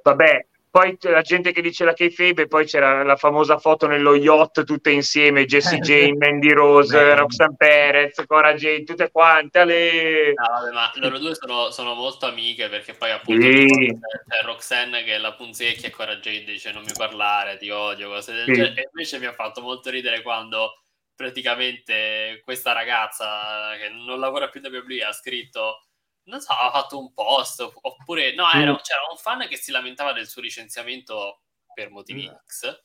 Vabbè, 0.03 0.47
poi 0.71 0.97
c'è 0.97 1.11
la 1.11 1.21
gente 1.21 1.53
che 1.53 1.61
dice 1.61 1.85
la 1.85 1.93
kayfabe 1.93 2.43
e 2.43 2.47
poi 2.49 2.65
c'era 2.65 3.03
la 3.03 3.17
famosa 3.17 3.59
foto 3.59 3.87
nello 3.87 4.15
yacht 4.15 4.65
tutte 4.65 4.91
insieme, 4.91 5.45
Jessie 5.45 5.79
Jane, 5.85 6.17
Mandy 6.17 6.51
Rose. 6.53 7.15
Roxanne 7.15 7.57
Perez, 7.57 8.25
Cora 8.27 8.55
Jane, 8.55 8.85
tutte 8.85 9.11
quante, 9.11 9.59
ale... 9.59 10.33
No, 10.35 10.47
vabbè, 10.61 10.73
ma 10.73 10.91
loro 10.95 11.19
due 11.19 11.35
sono, 11.35 11.71
sono 11.71 11.93
molto 11.95 12.25
amiche 12.27 12.69
perché 12.71 12.95
poi 12.95 13.11
appunto 13.11 13.43
Sì. 13.47 13.67
c'è, 13.67 14.45
Roxanne 14.45 15.05
che 15.05 15.19
la 15.19 15.35
punzecchia 15.35 15.89
e 15.89 15.93
Cora 15.93 16.17
Jade 16.17 16.45
dice 16.45 16.73
non 16.73 16.83
mi 16.85 16.93
parlare, 16.97 17.59
ti 17.59 17.69
odio, 17.69 18.09
cose 18.09 18.33
del 18.33 18.45
Sì. 18.47 18.53
genere. 18.55 18.81
E 18.81 18.89
invece 18.91 19.19
mi 19.19 19.27
ha 19.27 19.33
fatto 19.33 19.61
molto 19.61 19.91
ridere 19.91 20.23
quando 20.23 20.79
praticamente 21.15 22.41
questa 22.43 22.73
ragazza 22.73 23.77
che 23.79 23.91
non 23.91 24.19
lavora 24.19 24.49
più 24.49 24.61
da 24.61 24.69
WWE 24.71 25.05
ha 25.05 25.13
scritto 25.13 25.85
non 26.25 26.41
so, 26.41 26.53
ha 26.53 26.71
fatto 26.71 26.99
un 26.99 27.13
post 27.13 27.61
oppure 27.81 28.35
no, 28.35 28.51
era- 28.51 28.77
c'era 28.81 29.01
un 29.11 29.17
fan 29.17 29.47
che 29.49 29.57
si 29.57 29.71
lamentava 29.71 30.13
del 30.13 30.29
suo 30.29 30.41
licenziamento 30.43 31.41
per 31.75 31.91
motivi 31.91 32.29
Mm. 32.29 32.35
X 32.47 32.85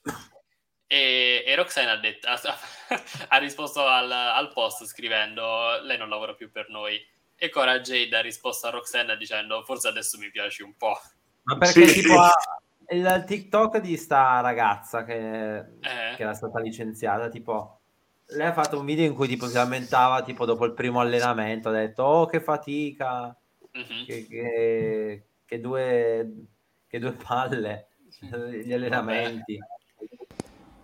e, 0.87 1.43
e 1.45 1.55
Roxanne 1.55 1.91
ha, 1.91 1.97
detto, 1.97 2.27
ha, 2.27 2.39
ha 3.27 3.37
risposto 3.37 3.85
al, 3.85 4.11
al 4.11 4.51
post 4.53 4.85
scrivendo 4.85 5.79
lei 5.81 5.97
non 5.97 6.09
lavora 6.09 6.33
più 6.33 6.49
per 6.51 6.69
noi 6.69 6.97
e 7.35 7.49
Cora 7.49 7.79
Jade 7.81 8.15
ha 8.17 8.21
risposto 8.21 8.67
a 8.67 8.71
Roxanne 8.71 9.15
dicendo 9.17 9.63
forse 9.63 9.89
adesso 9.89 10.17
mi 10.17 10.31
piaci 10.31 10.63
un 10.63 10.75
po'. 10.75 10.97
Ma 11.43 11.57
perché 11.57 11.85
Sì, 11.87 12.01
tipo 12.01 12.13
sì. 12.13 12.17
ha- 12.19 12.33
il 12.89 13.23
TikTok 13.27 13.77
di 13.79 13.97
sta 13.97 14.39
ragazza 14.39 15.03
che, 15.03 15.57
Eh. 15.57 16.13
che 16.15 16.21
era 16.21 16.33
stata 16.33 16.59
licenziata, 16.59 17.27
tipo... 17.29 17.76
Lei 18.31 18.47
ha 18.47 18.53
fatto 18.53 18.79
un 18.79 18.85
video 18.85 19.05
in 19.05 19.13
cui 19.15 19.27
tipo 19.27 19.47
si 19.47 19.53
lamentava 19.53 20.21
tipo 20.21 20.43
dopo 20.45 20.65
il 20.65 20.73
primo 20.73 20.99
allenamento, 20.99 21.69
ha 21.69 21.73
detto 21.73 22.03
oh 22.03 22.25
che 22.25 22.41
fatica, 22.41 23.35
Mhm. 23.71 24.05
che, 24.05 24.27
che- 24.27 25.23
che 25.45 25.59
due, 25.61 26.33
che 26.87 26.99
due 26.99 27.13
palle 27.13 27.87
gli 28.65 28.73
allenamenti. 28.73 29.57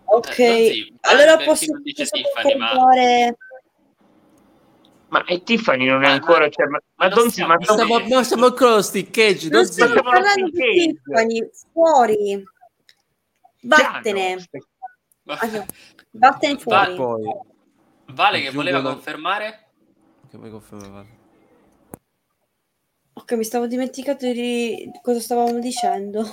Ok, 0.06 0.40
Eh, 0.40 0.46
Donzi, 0.48 0.96
allora 1.02 1.38
posso, 1.38 1.72
non 1.72 1.82
dice 1.82 2.04
posso 2.08 2.24
Tiffany, 2.24 3.36
ma- 5.10 5.24
e 5.26 5.44
Tiffany 5.44 5.86
non 5.86 6.04
è 6.04 6.08
ancora... 6.10 6.50
cioè, 6.50 6.66
ma, 6.68 6.80
ma 6.96 7.08
non 7.08 7.18
ma 7.18 7.48
Ma 7.48 7.56
Don- 7.56 7.64
stiamo, 7.64 8.00
ma 8.16 8.24
stiamo 8.24 8.46
ancora 8.46 8.72
allo 8.74 8.82
Steel 8.82 9.10
Cage, 9.10 9.50
Non 9.50 9.62
non 9.62 9.66
stiamo 9.66 10.02
parlando 10.02 10.50
di. 10.50 10.52
Tiffany, 11.04 11.50
fuori. 11.72 12.44
Vattene. 13.62 14.34
Ah, 14.34 14.38
Vattene 15.24 16.58
fuori. 16.60 16.96
Poi, 16.96 17.24
Vale 18.08 18.42
che 18.42 18.52
voleva 18.52 18.80
una- 18.80 18.94
confermare? 18.94 19.68
che 20.30 20.38
vuoi 20.38 20.50
confermare? 20.52 21.22
Ok, 23.14 23.32
mi 23.34 23.44
stavo 23.44 23.68
dimenticato 23.68 24.26
di 24.32 24.90
cosa 25.02 25.20
stavamo 25.20 25.60
dicendo. 25.60 26.24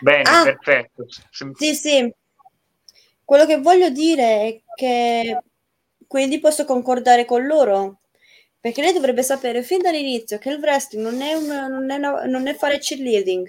Bene, 0.00 0.22
Ah! 0.28 0.42
perfetto. 0.44 1.04
Se- 1.08 1.50
Sì, 1.54 1.74
sì. 1.74 2.14
Quello 3.24 3.46
che 3.46 3.60
voglio 3.60 3.90
dire 3.90 4.22
è 4.42 4.62
che 4.74 5.42
quindi 6.06 6.38
posso 6.40 6.64
concordare 6.64 7.24
con 7.24 7.46
loro. 7.46 8.00
Perché 8.60 8.82
lei 8.82 8.92
dovrebbe 8.92 9.22
sapere 9.22 9.62
fin 9.62 9.80
dall'inizio 9.80 10.38
che 10.38 10.50
il 10.50 10.58
wrestling 10.60 11.02
non 11.04 11.20
è, 11.22 11.32
un- 11.34 11.46
non 11.46 11.90
è 11.90 11.96
una- 11.96 12.24
non 12.26 12.46
è 12.46 12.54
fare 12.54 12.78
cheerleading, 12.78 13.48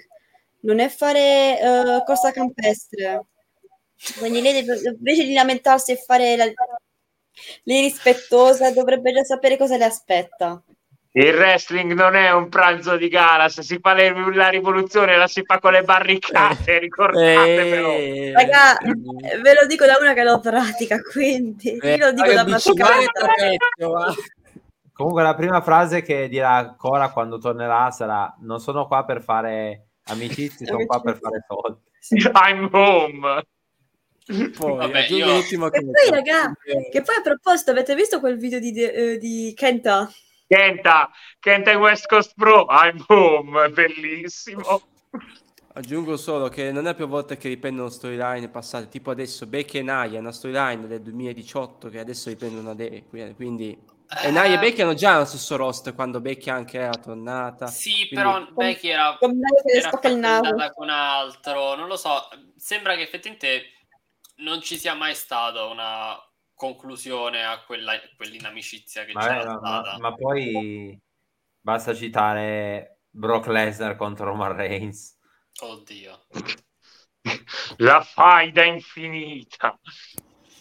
non 0.60 0.78
è 0.78 0.88
fare 0.88 1.60
eh, 1.60 2.02
corsa 2.04 2.32
campestre. 2.32 3.26
Quindi 4.18 4.40
lei 4.40 4.64
deve- 4.64 4.80
invece 4.88 5.24
di 5.24 5.34
lamentarsi 5.34 5.92
e 5.92 5.96
fare 5.96 6.36
la, 6.36 6.44
l'irrispettosa, 7.64 8.72
dovrebbe 8.72 9.12
già 9.12 9.22
sapere 9.22 9.56
cosa 9.56 9.76
le 9.76 9.84
aspetta. 9.84 10.62
Il 11.14 11.34
wrestling 11.34 11.92
non 11.92 12.14
è 12.14 12.32
un 12.32 12.48
pranzo 12.48 12.96
di 12.96 13.08
gala, 13.08 13.50
se 13.50 13.62
si 13.62 13.78
fa 13.80 13.92
le- 13.92 14.14
la 14.34 14.48
rivoluzione 14.48 15.16
la 15.16 15.26
si 15.26 15.42
fa 15.44 15.58
con 15.58 15.72
le 15.72 15.82
barricate, 15.82 16.78
ricordate 16.78 17.66
però. 17.68 17.90
Eh, 17.90 18.32
Raga, 18.32 18.78
eh, 18.78 19.38
ve 19.40 19.54
lo 19.54 19.66
dico 19.66 19.84
da 19.84 19.98
una 20.00 20.14
che 20.14 20.24
lo 20.24 20.40
pratica, 20.40 20.98
quindi 21.02 21.78
eh, 21.78 21.94
io 21.96 22.06
lo 22.06 22.12
dico 22.12 22.32
da 22.32 22.44
pezzo, 22.44 23.90
va. 23.90 24.14
Comunque 24.94 25.22
la 25.22 25.34
prima 25.34 25.60
frase 25.62 26.02
che 26.02 26.28
dirà 26.28 26.74
Cora 26.78 27.10
quando 27.10 27.38
tornerà 27.38 27.90
sarà 27.90 28.34
non 28.40 28.60
sono 28.60 28.86
qua 28.86 29.04
per 29.04 29.22
fare 29.22 29.88
amicizie, 30.04 30.66
sono 30.66 30.84
qua 30.86 31.00
per 31.00 31.18
fare 31.18 31.44
soldi. 31.46 31.80
I'm 32.34 32.68
home. 32.72 33.42
Poi 34.56 34.76
Vabbè, 34.76 35.06
io- 35.08 35.26
l'ultima 35.26 35.66
E 35.68 35.70
cosa. 35.70 35.90
poi, 35.92 36.10
raga, 36.10 36.52
che 36.90 37.02
poi 37.02 37.16
a 37.16 37.20
proposito, 37.22 37.70
avete 37.70 37.94
visto 37.94 38.20
quel 38.20 38.36
video 38.38 38.58
di, 38.58 38.72
eh, 38.80 39.18
di 39.18 39.52
Kenta? 39.56 40.10
Kenta, 40.46 41.10
Kenta 41.40 41.70
in 41.72 41.78
West 41.78 42.06
Coast 42.06 42.34
Pro, 42.36 42.66
I'm 42.68 43.02
home, 43.08 43.68
bellissimo. 43.70 44.82
Aggiungo 45.74 46.18
solo 46.18 46.48
che 46.48 46.70
non 46.70 46.86
è 46.86 46.94
più 46.94 47.06
volte 47.08 47.38
che 47.38 47.48
riprendono 47.48 47.88
storyline 47.88 48.48
passate, 48.50 48.88
tipo 48.88 49.10
adesso 49.10 49.46
Becky 49.46 49.78
e 49.78 49.82
Naya, 49.82 50.18
una 50.18 50.30
storyline 50.30 50.86
del 50.86 51.00
2018 51.00 51.88
che 51.88 51.98
adesso 51.98 52.28
riprendono 52.28 52.70
a 52.70 52.74
Dere, 52.74 53.04
quindi... 53.34 53.76
E 54.24 54.30
Naya 54.30 54.56
e 54.56 54.58
Becky 54.58 54.82
hanno 54.82 54.92
già 54.92 55.16
lo 55.16 55.24
stesso 55.24 55.56
roster 55.56 55.94
quando 55.94 56.20
Becky 56.20 56.50
anche 56.50 56.78
era 56.78 56.92
tornata. 56.92 57.66
Sì, 57.68 58.06
quindi- 58.08 58.14
però 58.14 58.46
Becky 58.52 58.88
era, 58.88 59.18
era 59.72 60.70
con 60.70 60.90
altro, 60.90 61.74
non 61.76 61.88
lo 61.88 61.96
so, 61.96 62.28
sembra 62.54 62.94
che 62.94 63.00
effettivamente 63.00 63.62
non 64.36 64.60
ci 64.60 64.78
sia 64.78 64.94
mai 64.94 65.14
stata 65.14 65.64
una 65.66 66.16
conclusione 66.54 67.44
a 67.44 67.62
quella, 67.64 67.98
quell'inamicizia 68.16 69.04
che 69.04 69.12
Ma, 69.12 69.20
c'era 69.20 69.42
eh, 69.42 69.44
ma- 69.46 69.58
stata. 69.58 69.98
ma 69.98 70.14
poi 70.14 71.00
basta 71.60 71.94
citare 71.94 73.00
Brock 73.10 73.46
Lesnar 73.48 73.96
contro 73.96 74.26
Roman 74.26 74.54
Reigns. 74.56 75.18
Oddio. 75.60 76.26
La 77.78 78.02
faida 78.02 78.64
infinita. 78.64 79.78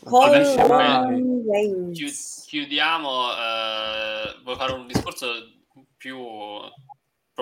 Chi- 0.01 1.45
Reigns. 1.49 2.45
chiudiamo, 2.47 3.31
eh, 3.31 4.39
vuoi 4.43 4.55
fare 4.55 4.73
un 4.73 4.87
discorso 4.87 5.31
più 5.97 6.17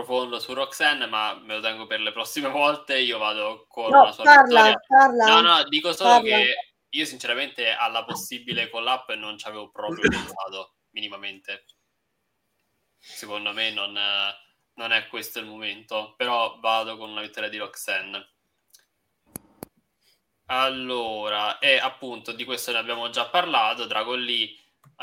profondo 0.03 0.39
su 0.39 0.53
Roxanne, 0.53 1.05
ma 1.07 1.34
me 1.35 1.55
lo 1.55 1.61
tengo 1.61 1.85
per 1.85 1.99
le 1.99 2.11
prossime 2.11 2.49
volte. 2.49 2.97
Io 2.99 3.17
vado 3.17 3.65
con 3.67 3.89
No, 3.91 4.01
una 4.01 4.11
sua 4.11 4.23
parla, 4.23 4.63
vittoria. 4.67 4.80
parla. 4.88 5.26
No, 5.26 5.41
no, 5.41 5.63
dico 5.69 5.91
solo 5.93 6.09
Parla. 6.21 6.38
che 6.38 6.53
io 6.89 7.05
sinceramente 7.05 7.71
alla 7.71 8.03
possibile 8.05 8.69
collab 8.69 9.13
non 9.13 9.38
ci 9.38 9.47
avevo 9.47 9.69
proprio 9.69 10.01
pensato 10.09 10.76
minimamente. 10.91 11.65
Secondo 12.97 13.53
me 13.53 13.71
non, 13.71 13.97
non 14.73 14.91
è 14.91 15.07
questo 15.07 15.39
il 15.39 15.45
momento, 15.45 16.13
però 16.17 16.57
vado 16.59 16.97
con 16.97 17.09
una 17.09 17.21
vittoria 17.21 17.49
di 17.49 17.57
Roxanne. 17.57 18.30
Allora, 20.51 21.59
e 21.59 21.77
appunto 21.77 22.31
di 22.31 22.43
questo 22.43 22.71
ne 22.71 22.80
abbiamo 22.80 23.09
già 23.11 23.27
parlato, 23.30 23.85
Dragon 23.85 24.19
Lee 24.19 24.55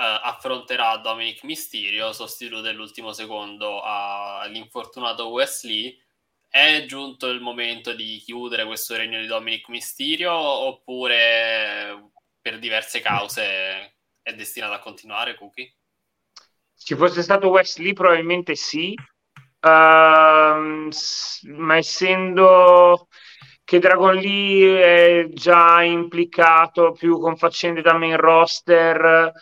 affronterà 0.02 0.96
Dominic 0.98 1.42
Mysterio, 1.44 2.12
sostituto 2.12 2.60
dell'ultimo 2.60 3.12
secondo 3.12 3.82
all'infortunato 3.82 5.28
Wesley. 5.28 5.98
È 6.48 6.84
giunto 6.86 7.28
il 7.28 7.40
momento 7.40 7.92
di 7.92 8.18
chiudere 8.18 8.64
questo 8.66 8.96
regno 8.96 9.20
di 9.20 9.26
Dominic 9.26 9.68
Mysterio 9.68 10.32
oppure 10.32 12.10
per 12.40 12.58
diverse 12.58 13.00
cause 13.00 13.96
è 14.22 14.34
destinato 14.34 14.74
a 14.74 14.78
continuare, 14.80 15.34
Cookie? 15.36 15.74
ci 16.76 16.94
fosse 16.94 17.22
stato 17.22 17.48
Wesley 17.48 17.92
probabilmente 17.92 18.54
sì 18.54 18.94
s- 20.90 21.42
ma 21.44 21.76
essendo 21.76 23.08
che 23.64 23.78
Dragon 23.80 24.14
Lee 24.14 25.24
è 25.24 25.28
già 25.30 25.82
implicato 25.82 26.92
più 26.92 27.18
con 27.18 27.36
faccende 27.36 27.82
da 27.82 27.94
main 27.98 28.16
roster 28.16 29.32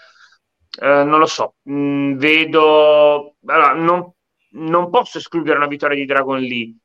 eh, 0.81 1.05
non 1.05 1.19
lo 1.19 1.27
so 1.27 1.55
Mm, 1.71 2.17
vedo 2.17 3.37
allora, 3.47 3.73
non, 3.75 4.13
non 4.51 4.91
posso 4.91 5.19
escludere 5.19 5.57
una 5.57 5.67
vittoria 5.67 5.97
di 5.97 6.05
Dragon 6.05 6.39
Lee 6.41 6.77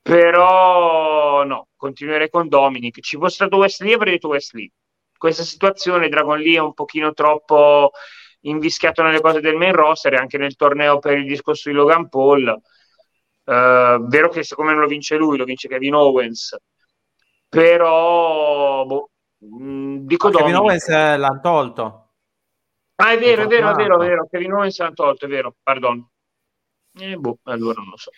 però 0.00 1.44
no, 1.44 1.68
continuerei 1.76 2.30
con 2.30 2.48
Dominic 2.48 3.00
ci 3.00 3.16
fosse 3.16 3.34
stato 3.34 3.56
Wesley 3.58 3.92
avrei 3.92 4.14
detto 4.14 4.28
Wesley 4.28 4.70
questa 5.16 5.42
situazione 5.42 6.08
Dragon 6.08 6.38
Lee 6.38 6.56
è 6.56 6.60
un 6.60 6.72
pochino 6.74 7.12
troppo 7.12 7.90
invischiato 8.42 9.02
nelle 9.02 9.20
cose 9.20 9.40
del 9.40 9.56
main 9.56 9.74
roster 9.74 10.14
e 10.14 10.16
anche 10.16 10.38
nel 10.38 10.56
torneo 10.56 10.98
per 10.98 11.18
il 11.18 11.26
discorso 11.26 11.68
di 11.68 11.74
Logan 11.74 12.08
Paul. 12.08 12.48
Eh, 13.44 13.98
vero 14.02 14.28
che 14.28 14.44
siccome 14.44 14.72
non 14.72 14.82
lo 14.82 14.86
vince 14.86 15.16
lui, 15.16 15.36
lo 15.36 15.44
vince 15.44 15.68
Kevin 15.68 15.94
Owens, 15.94 16.56
però 17.48 18.84
boh, 18.84 19.10
mh, 19.38 19.96
dico 20.02 20.28
Kevin 20.28 20.52
Dominic. 20.52 20.60
Owens 20.60 20.88
eh, 20.88 21.16
l'hanno 21.16 21.40
tolto. 21.40 22.07
Ah, 23.00 23.12
è 23.12 23.18
vero, 23.18 23.44
è 23.44 23.46
vero, 23.46 23.70
è 23.70 23.74
vero, 23.74 24.02
è 24.02 24.06
vero. 24.06 24.26
Kevin 24.28 24.52
Owens 24.52 24.78
l'hanno 24.78 24.94
tolto, 24.94 25.26
è 25.26 25.28
vero, 25.28 25.54
pardon. 25.62 26.04
Eh, 26.98 27.16
boh, 27.16 27.38
allora 27.44 27.80
non 27.80 27.90
lo 27.90 27.96
so. 27.96 28.10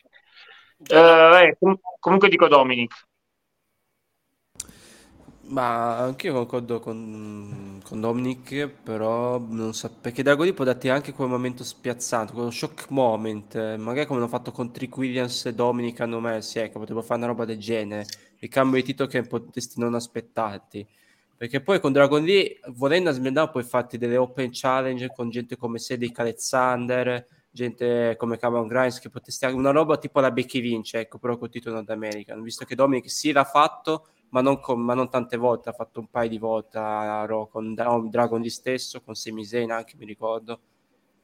Eh, 0.89 1.49
eh, 1.49 1.57
com- 1.59 1.79
comunque 1.99 2.31
dico 2.31 2.49
Dominic. 2.49 3.09
Ma 5.49 5.99
anch'io 5.99 6.33
concordo 6.33 6.79
con, 6.79 7.81
con 7.85 8.01
Dominic, 8.01 8.69
però 8.69 9.39
non 9.39 9.75
so, 9.75 9.91
perché 10.01 10.23
Dragon 10.23 10.45
Lee 10.45 10.55
può 10.55 10.65
darti 10.65 10.89
anche 10.89 11.13
quel 11.13 11.29
momento 11.29 11.65
spiazzante, 11.65 12.33
quello 12.33 12.51
shock 12.51 12.89
moment, 12.91 13.55
eh, 13.57 13.77
magari 13.77 14.07
come 14.07 14.21
hanno 14.21 14.29
fatto 14.29 14.53
con 14.53 14.73
Trick 14.73 14.97
Williams 14.97 15.47
e 15.47 15.55
Dominic 15.55 15.99
hanno 16.01 16.21
messi, 16.21 16.61
ecco, 16.61 16.79
potrebbero 16.79 17.05
fare 17.05 17.19
una 17.19 17.29
roba 17.29 17.45
del 17.45 17.59
genere, 17.59 18.07
il 18.39 18.49
cambio 18.49 18.81
di 18.81 18.87
titolo 18.87 19.09
che 19.09 19.23
potresti 19.23 19.81
non 19.81 19.95
aspettarti. 19.95 20.87
Perché 21.41 21.63
poi 21.63 21.81
con 21.81 21.91
Dragon 21.91 22.23
Lee, 22.23 22.61
volendo 22.75 23.09
a 23.09 23.15
SmackDown, 23.15 23.51
puoi 23.51 23.63
farti 23.63 23.97
delle 23.97 24.19
open 24.19 24.51
challenge 24.53 25.09
con 25.09 25.31
gente 25.31 25.57
come 25.57 25.79
Cedric 25.79 26.19
Alexander, 26.19 27.27
gente 27.51 28.15
come 28.19 28.37
Cameron 28.37 28.67
Grimes, 28.67 28.99
che 28.99 29.09
potresti 29.09 29.47
anche 29.47 29.57
una 29.57 29.71
roba 29.71 29.97
tipo 29.97 30.21
la 30.21 30.31
Becky 30.31 30.61
Lynch, 30.61 30.97
ecco, 30.97 31.17
però 31.17 31.39
col 31.39 31.49
titolo 31.49 31.77
Nord 31.77 31.89
American, 31.89 32.43
visto 32.43 32.67
che 32.67 32.75
Dominic 32.75 33.09
si 33.09 33.31
era 33.31 33.45
fatto, 33.45 34.09
ma 34.29 34.43
non, 34.43 34.61
con- 34.61 34.83
ma 34.83 34.93
non 34.93 35.09
tante 35.09 35.39
volte, 35.39 35.71
ha 35.71 35.73
fatto 35.73 36.01
un 36.01 36.11
paio 36.11 36.29
di 36.29 36.37
volte 36.37 36.77
a 36.77 37.25
Raw 37.25 37.49
con 37.49 37.73
Dra- 37.73 38.03
Dragon 38.05 38.39
Lee 38.39 38.51
stesso, 38.51 39.01
con 39.01 39.15
Sami 39.15 39.43
Zayn 39.43 39.71
anche, 39.71 39.97
mi 39.97 40.05
ricordo. 40.05 40.61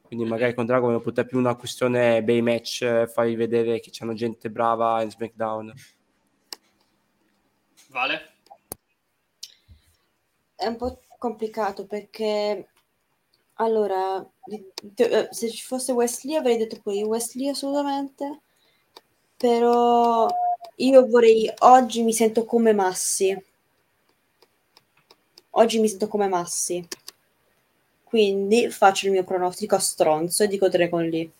Quindi 0.00 0.24
magari 0.24 0.54
con 0.54 0.64
Dragon 0.64 0.92
non 0.92 1.02
poteva 1.02 1.28
più 1.28 1.36
una 1.36 1.56
questione 1.56 2.22
bei 2.22 2.40
match, 2.40 2.80
eh, 2.80 3.06
fai 3.06 3.36
vedere 3.36 3.80
che 3.80 3.90
c'hanno 3.92 4.14
gente 4.14 4.48
brava 4.48 5.02
in 5.02 5.10
SmackDown. 5.10 5.74
Vale? 7.90 8.35
È 10.56 10.66
un 10.66 10.76
po' 10.76 11.00
complicato 11.18 11.86
perché 11.86 12.68
allora 13.54 14.26
eh, 14.48 15.28
se 15.30 15.50
ci 15.50 15.64
fosse 15.64 15.92
Wesley 15.92 16.34
avrei 16.34 16.56
detto 16.56 16.80
pure 16.82 17.02
Wesley 17.04 17.48
assolutamente 17.48 18.40
però 19.36 20.28
io 20.76 21.06
vorrei 21.06 21.50
oggi 21.60 22.02
mi 22.02 22.12
sento 22.12 22.44
come 22.44 22.74
Massi 22.74 23.44
oggi 25.50 25.78
mi 25.78 25.88
sento 25.88 26.06
come 26.08 26.28
Massi 26.28 26.86
quindi 28.04 28.68
faccio 28.70 29.06
il 29.06 29.12
mio 29.12 29.24
pronostico 29.24 29.74
a 29.74 29.78
stronzo 29.78 30.42
e 30.42 30.48
dico 30.48 30.68
Dragon 30.68 31.04
Lee 31.04 31.30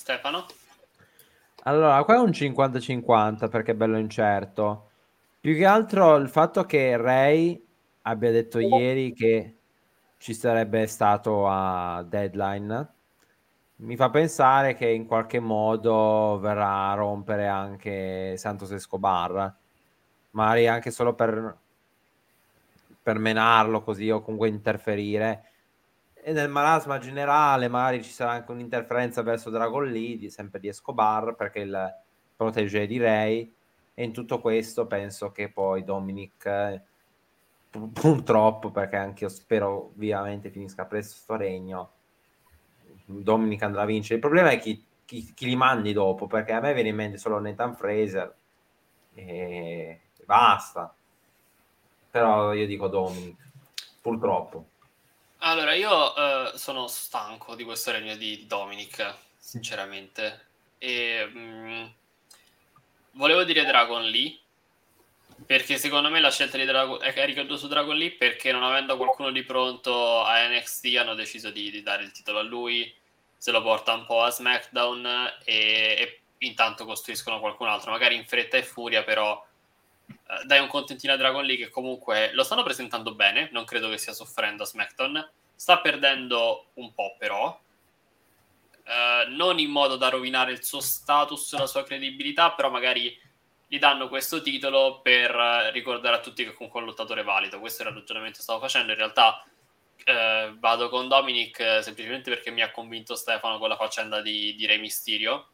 Stefano? 0.00 0.46
Allora, 1.64 2.02
qua 2.04 2.14
è 2.14 2.18
un 2.18 2.30
50-50 2.30 3.48
perché 3.50 3.72
è 3.72 3.74
bello 3.74 3.98
incerto. 3.98 4.89
Più 5.40 5.56
che 5.56 5.64
altro 5.64 6.16
il 6.16 6.28
fatto 6.28 6.64
che 6.64 6.96
Ray 6.96 7.66
abbia 8.02 8.30
detto 8.30 8.58
ieri 8.58 9.12
che 9.12 9.56
ci 10.18 10.34
sarebbe 10.34 10.86
stato 10.86 11.48
a 11.48 12.02
deadline 12.02 12.98
mi 13.80 13.96
fa 13.96 14.10
pensare 14.10 14.74
che 14.74 14.88
in 14.88 15.06
qualche 15.06 15.40
modo 15.40 16.38
verrà 16.40 16.90
a 16.90 16.94
rompere 16.94 17.46
anche 17.46 18.36
Santos 18.36 18.72
Escobar, 18.72 19.54
magari 20.32 20.66
anche 20.68 20.90
solo 20.90 21.14
per, 21.14 21.56
per 23.02 23.18
menarlo 23.18 23.82
così 23.82 24.10
o 24.10 24.20
comunque 24.20 24.48
interferire. 24.48 25.44
E 26.12 26.32
nel 26.32 26.50
marasma 26.50 26.98
generale 26.98 27.68
magari 27.68 28.02
ci 28.02 28.10
sarà 28.10 28.32
anche 28.32 28.52
un'interferenza 28.52 29.22
verso 29.22 29.48
Dragon 29.48 29.86
Lee, 29.86 30.28
sempre 30.28 30.60
di 30.60 30.68
Escobar, 30.68 31.34
perché 31.34 31.60
il 31.60 31.94
protege 32.36 32.86
di 32.86 32.98
Ray. 32.98 33.54
E 34.00 34.04
in 34.04 34.14
tutto 34.14 34.40
questo 34.40 34.86
penso 34.86 35.30
che 35.30 35.50
poi 35.50 35.84
Dominic, 35.84 36.46
eh, 36.46 36.82
pu- 37.68 37.92
purtroppo, 37.92 38.70
perché 38.70 38.96
anche 38.96 39.24
io 39.24 39.28
spero 39.30 39.92
vivamente 39.96 40.50
finisca 40.50 40.86
presto 40.86 41.16
sto 41.16 41.36
regno, 41.36 41.90
Dominic 43.04 43.62
andrà 43.62 43.82
a 43.82 43.84
vincere. 43.84 44.14
Il 44.14 44.20
problema 44.20 44.50
è 44.50 44.58
chi, 44.58 44.82
chi- 45.04 45.34
chi 45.34 45.44
li 45.44 45.56
mandi 45.56 45.92
dopo, 45.92 46.26
perché 46.26 46.52
a 46.52 46.60
me 46.60 46.72
viene 46.72 46.88
in 46.88 46.96
mente 46.96 47.18
solo 47.18 47.38
Nathan 47.40 47.74
Fraser 47.76 48.34
e 49.14 50.00
basta. 50.24 50.94
Però 52.10 52.54
io 52.54 52.66
dico 52.66 52.88
Dominic, 52.88 53.36
purtroppo. 54.00 54.64
Allora, 55.38 55.74
io 55.74 56.14
eh, 56.52 56.58
sono 56.58 56.86
stanco 56.86 57.54
di 57.54 57.64
questo 57.64 57.90
regno 57.90 58.14
di 58.16 58.46
Dominic, 58.46 59.14
sinceramente. 59.38 60.46
E 60.78 61.24
mh, 61.26 61.92
volevo 63.12 63.44
dire 63.44 63.64
Dragon 63.64 64.04
Lee, 64.04 64.38
perché 65.46 65.78
secondo 65.78 66.10
me 66.10 66.20
la 66.20 66.30
scelta 66.30 66.56
di 66.56 66.64
Dragon 66.64 66.98
è 67.02 67.24
ricaduta 67.24 67.56
su 67.56 67.66
Dragon 67.66 67.96
Lee 67.96 68.12
perché 68.12 68.52
non 68.52 68.62
avendo 68.62 68.96
qualcuno 68.96 69.30
di 69.30 69.42
pronto 69.42 70.22
a 70.22 70.46
NXT 70.48 70.96
hanno 70.98 71.14
deciso 71.14 71.50
di, 71.50 71.70
di 71.70 71.82
dare 71.82 72.04
il 72.04 72.12
titolo 72.12 72.38
a 72.38 72.42
lui, 72.42 72.94
se 73.36 73.50
lo 73.50 73.62
porta 73.62 73.94
un 73.94 74.04
po' 74.04 74.22
a 74.22 74.30
SmackDown 74.30 75.06
e, 75.44 75.54
e 75.54 76.20
intanto 76.38 76.84
costruiscono 76.84 77.40
qualcun 77.40 77.68
altro, 77.68 77.90
magari 77.90 78.14
in 78.14 78.26
fretta 78.26 78.56
e 78.56 78.62
furia, 78.62 79.02
però 79.02 79.42
eh, 80.06 80.44
dai 80.44 80.60
un 80.60 80.68
contentino 80.68 81.12
a 81.12 81.16
Dragon 81.16 81.44
Lee 81.44 81.56
che 81.56 81.70
comunque 81.70 82.32
lo 82.32 82.42
stanno 82.42 82.62
presentando 82.62 83.14
bene, 83.14 83.48
non 83.52 83.64
credo 83.64 83.88
che 83.88 83.98
stia 83.98 84.12
soffrendo 84.12 84.62
a 84.62 84.66
SmackDown. 84.66 85.30
sta 85.54 85.78
perdendo 85.78 86.66
un 86.74 86.92
po' 86.92 87.14
però, 87.18 87.58
eh, 88.84 89.26
non 89.28 89.58
in 89.58 89.70
modo 89.70 89.96
da 89.96 90.08
rovinare 90.08 90.52
il 90.52 90.64
suo 90.64 90.80
status 90.80 91.56
la 91.58 91.66
sua 91.66 91.84
credibilità, 91.84 92.52
però 92.52 92.70
magari 92.70 93.18
gli 93.66 93.78
danno 93.78 94.08
questo 94.08 94.42
titolo 94.42 95.00
per 95.00 95.30
eh, 95.30 95.70
ricordare 95.70 96.16
a 96.16 96.20
tutti 96.20 96.44
che 96.44 96.52
comunque 96.52 96.80
è 96.80 96.82
un 96.82 96.88
lottatore 96.88 97.22
valido. 97.22 97.60
Questo 97.60 97.82
era 97.82 97.90
il 97.90 97.96
ragionamento 97.98 98.38
che 98.38 98.42
stavo 98.42 98.60
facendo. 98.60 98.92
In 98.92 98.98
realtà 98.98 99.44
eh, 100.04 100.54
vado 100.58 100.88
con 100.88 101.08
Dominic 101.08 101.60
eh, 101.60 101.82
semplicemente 101.82 102.30
perché 102.30 102.50
mi 102.50 102.62
ha 102.62 102.70
convinto 102.70 103.14
Stefano 103.14 103.58
con 103.58 103.68
la 103.68 103.76
faccenda 103.76 104.20
di, 104.20 104.54
di 104.54 104.66
Re 104.66 104.78
Mysterio 104.78 105.50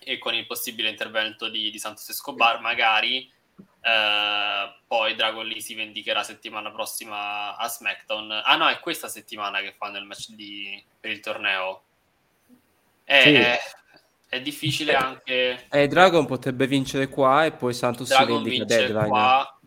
e 0.00 0.18
con 0.18 0.34
il 0.34 0.46
possibile 0.46 0.88
intervento 0.88 1.48
di, 1.48 1.70
di 1.70 1.78
Santos 1.78 2.08
Escobar, 2.08 2.60
magari 2.60 3.30
eh, 3.80 4.74
poi 4.86 5.14
Dragon 5.14 5.46
Lee 5.46 5.60
si 5.60 5.74
vendicherà 5.74 6.22
settimana 6.22 6.70
prossima 6.70 7.56
a 7.56 7.68
SmackDown. 7.68 8.42
Ah 8.44 8.56
no, 8.56 8.68
è 8.68 8.80
questa 8.80 9.08
settimana 9.08 9.60
che 9.60 9.74
fanno 9.76 9.98
il 9.98 10.04
match 10.04 10.30
di, 10.30 10.82
per 10.98 11.10
il 11.10 11.20
torneo. 11.20 11.82
È, 13.04 13.12
Sì. 13.16 13.30
è, 13.32 14.36
è 14.36 14.40
difficile 14.40 14.94
anche... 14.94 15.68
Eh, 15.68 15.88
Dragon 15.88 16.24
potrebbe 16.24 16.66
vincere 16.66 17.08
qua 17.08 17.44
e 17.44 17.52
poi 17.52 17.74
Santos 17.74 18.08
si 18.12 18.14
Dragon 18.14 18.24
vendica 18.24 18.62
a 18.62 18.66
deadline. 18.66 19.02
qua 19.06 19.58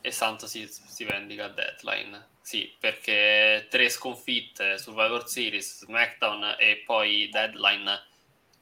e 0.00 0.10
Santos 0.10 0.50
si, 0.50 0.66
si 0.68 1.04
vendica 1.04 1.44
a 1.46 1.48
deadline. 1.48 2.30
Sì, 2.40 2.74
perché 2.78 3.66
tre 3.70 3.88
sconfitte, 3.88 4.78
Survivor 4.78 5.28
Series, 5.28 5.84
SmackDown 5.84 6.56
e 6.58 6.82
poi 6.84 7.28
deadline 7.30 8.02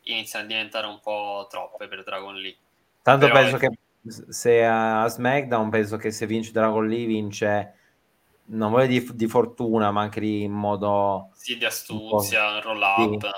iniziano 0.02 0.44
a 0.44 0.48
diventare 0.48 0.86
un 0.86 1.00
po' 1.00 1.46
troppe 1.50 1.88
per 1.88 2.02
Dragon 2.04 2.34
Lee. 2.36 2.56
Tanto 3.02 3.28
Però 3.28 3.30
penso 3.30 3.56
è- 3.56 3.56
che 3.56 3.68
se 4.28 4.64
a 4.64 5.06
SmackDown 5.08 5.70
penso 5.70 5.96
che 5.96 6.10
se 6.10 6.26
vince 6.26 6.52
Dragon 6.52 6.86
Lee 6.86 7.06
vince 7.06 7.74
non 8.46 8.70
voglio 8.70 8.86
di, 8.88 9.08
di 9.14 9.26
fortuna 9.28 9.90
ma 9.90 10.02
anche 10.02 10.20
di 10.20 10.42
in 10.42 10.52
modo 10.52 11.30
Sì, 11.32 11.56
di 11.56 11.64
astuzia, 11.64 12.60
roll 12.60 12.82
up. 12.82 13.28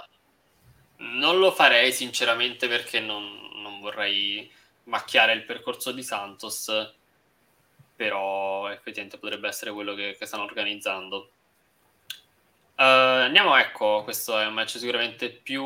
Non 1.02 1.38
lo 1.38 1.50
farei 1.50 1.92
sinceramente 1.92 2.68
perché 2.68 3.00
non, 3.00 3.50
non 3.56 3.80
vorrei 3.80 4.50
macchiare 4.84 5.32
il 5.32 5.44
percorso 5.44 5.92
di 5.92 6.02
Santos, 6.02 6.94
però 7.94 8.68
effettivamente 8.70 9.18
potrebbe 9.18 9.48
essere 9.48 9.72
quello 9.72 9.94
che, 9.94 10.16
che 10.18 10.26
stanno 10.26 10.44
organizzando. 10.44 11.30
Eh, 12.76 12.84
andiamo, 12.84 13.56
ecco, 13.56 14.02
questo 14.02 14.38
è 14.38 14.46
un 14.46 14.54
match 14.54 14.78
sicuramente 14.78 15.30
più 15.30 15.62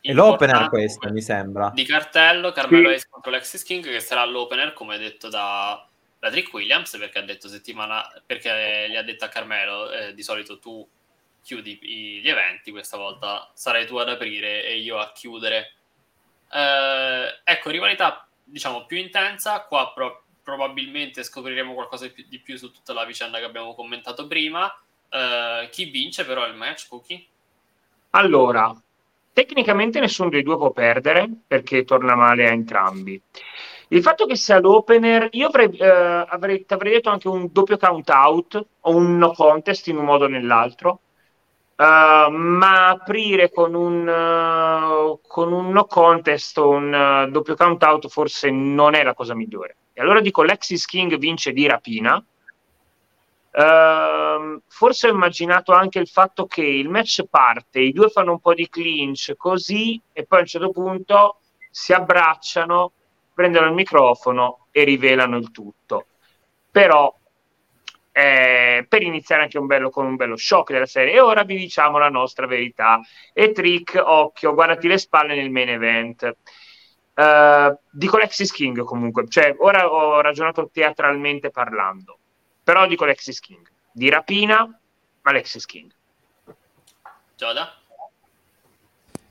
è 0.00 0.12
l'opener 0.12 0.68
questo 0.68 1.10
mi 1.10 1.20
sembra 1.20 1.70
di 1.74 1.84
cartello, 1.84 2.52
Carmelo 2.52 2.84
Sì. 2.84 2.88
Hayes 2.88 3.08
contro 3.08 3.30
Lexis 3.30 3.62
King 3.62 3.84
che 3.84 4.00
sarà 4.00 4.24
l'opener 4.24 4.72
come 4.72 4.96
detto 4.96 5.28
da, 5.28 5.86
da 6.18 6.30
Trick 6.30 6.52
Williams 6.52 6.96
perché 6.96 7.18
ha 7.18 7.22
detto 7.22 7.48
settimana 7.48 8.06
perché 8.24 8.86
gli 8.88 8.96
ha 8.96 9.02
detto 9.02 9.24
a 9.24 9.28
Carmelo 9.28 9.90
eh, 9.90 10.14
di 10.14 10.22
solito 10.22 10.58
tu 10.58 10.86
chiudi 11.48 11.78
gli 12.22 12.28
eventi 12.28 12.70
questa 12.70 12.98
volta 12.98 13.50
sarai 13.54 13.86
tu 13.86 13.96
ad 13.96 14.08
aprire 14.10 14.64
e 14.64 14.76
io 14.78 14.98
a 14.98 15.12
chiudere 15.12 15.72
Eh, 16.50 17.40
ecco 17.44 17.70
rivalità 17.70 18.26
diciamo 18.44 18.86
più 18.86 18.98
intensa 18.98 19.64
qua 19.66 19.92
pro- 19.94 20.24
probabilmente 20.42 21.22
scopriremo 21.22 21.74
qualcosa 21.74 22.06
di 22.06 22.12
più, 22.12 22.24
di 22.28 22.40
più 22.40 22.56
su 22.56 22.70
tutta 22.70 22.92
la 22.94 23.04
vicenda 23.04 23.38
che 23.38 23.44
abbiamo 23.44 23.74
commentato 23.74 24.26
prima 24.26 24.70
Eh, 25.10 25.68
chi 25.70 25.84
vince 25.86 26.24
però 26.26 26.46
il 26.46 26.54
match 26.54 26.88
Cookie? 26.88 27.26
Allora, 28.10 28.74
tecnicamente 29.32 30.00
nessuno 30.00 30.28
dei 30.30 30.42
due 30.42 30.56
può 30.56 30.72
perdere 30.72 31.28
perché 31.46 31.84
torna 31.84 32.14
male 32.14 32.46
a 32.48 32.52
entrambi. 32.52 33.20
Il 33.88 34.02
fatto 34.02 34.26
che 34.26 34.36
sia 34.36 34.58
l'opener, 34.60 35.28
io 35.32 35.46
avrei, 35.48 35.70
eh, 35.76 35.86
avrei, 36.28 36.64
avrei 36.68 36.92
detto 36.92 37.10
anche 37.10 37.28
un 37.28 37.48
doppio 37.50 37.78
count 37.78 38.08
out 38.10 38.66
o 38.80 38.94
un 38.96 39.16
no 39.16 39.32
contest 39.32 39.86
in 39.88 39.96
un 39.96 40.04
modo 40.04 40.24
o 40.24 40.28
nell'altro, 40.28 41.00
Eh, 41.80 42.28
ma 42.30 42.88
aprire 42.88 43.50
con 43.52 43.72
un, 43.74 44.08
eh, 44.08 45.18
con 45.28 45.52
un 45.52 45.70
no 45.70 45.84
contest 45.84 46.58
o 46.58 46.70
un 46.70 46.92
eh, 46.92 47.30
doppio 47.30 47.54
count 47.54 47.82
out 47.84 48.08
forse 48.08 48.50
non 48.50 48.94
è 48.94 49.04
la 49.04 49.14
cosa 49.14 49.34
migliore. 49.34 49.76
E 49.92 50.00
allora 50.00 50.20
dico 50.20 50.42
Lexis 50.42 50.86
King 50.86 51.16
vince 51.18 51.52
di 51.52 51.68
rapina. 51.68 52.22
Ehm, 53.52 54.60
forse 54.66 55.08
ho 55.08 55.12
immaginato 55.12 55.72
anche 55.72 56.00
il 56.00 56.08
fatto 56.08 56.46
che 56.46 56.62
il 56.62 56.88
match 56.88 57.24
parte, 57.30 57.80
i 57.80 57.92
due 57.92 58.08
fanno 58.08 58.32
un 58.32 58.40
po' 58.40 58.54
di 58.54 58.68
clinch 58.68 59.34
così 59.36 60.00
e 60.12 60.24
poi 60.24 60.38
a 60.38 60.42
un 60.42 60.46
certo 60.48 60.70
punto 60.70 61.38
si 61.70 61.92
abbracciano, 61.92 62.92
prendono 63.34 63.66
il 63.66 63.74
microfono 63.74 64.66
e 64.72 64.82
rivelano 64.84 65.36
il 65.36 65.50
tutto. 65.52 66.06
Però 66.70 67.17
eh, 68.18 68.84
per 68.88 69.02
iniziare 69.02 69.42
anche 69.42 69.58
un 69.58 69.66
bello, 69.66 69.90
con 69.90 70.04
un 70.04 70.16
bello 70.16 70.36
shock 70.36 70.72
della 70.72 70.86
serie. 70.86 71.14
E 71.14 71.20
ora 71.20 71.44
vi 71.44 71.56
diciamo 71.56 71.98
la 71.98 72.08
nostra 72.08 72.46
verità. 72.48 73.00
E 73.32 73.52
Trick, 73.52 73.94
occhio, 74.04 74.54
guardati 74.54 74.88
le 74.88 74.98
spalle 74.98 75.36
nel 75.36 75.50
main 75.50 75.68
event. 75.68 76.36
Eh, 77.14 77.78
dico 77.92 78.18
Lexis 78.18 78.50
King 78.50 78.82
comunque, 78.82 79.28
cioè 79.28 79.54
ora 79.58 79.88
ho 79.88 80.20
ragionato 80.20 80.68
teatralmente 80.72 81.50
parlando, 81.50 82.18
però 82.64 82.88
dico 82.88 83.04
Lexis 83.04 83.38
King. 83.38 83.64
Di 83.92 84.08
rapina, 84.08 84.66
ma 85.22 85.32
Lexis 85.32 85.64
King. 85.64 85.92
Gioda? 87.36 87.77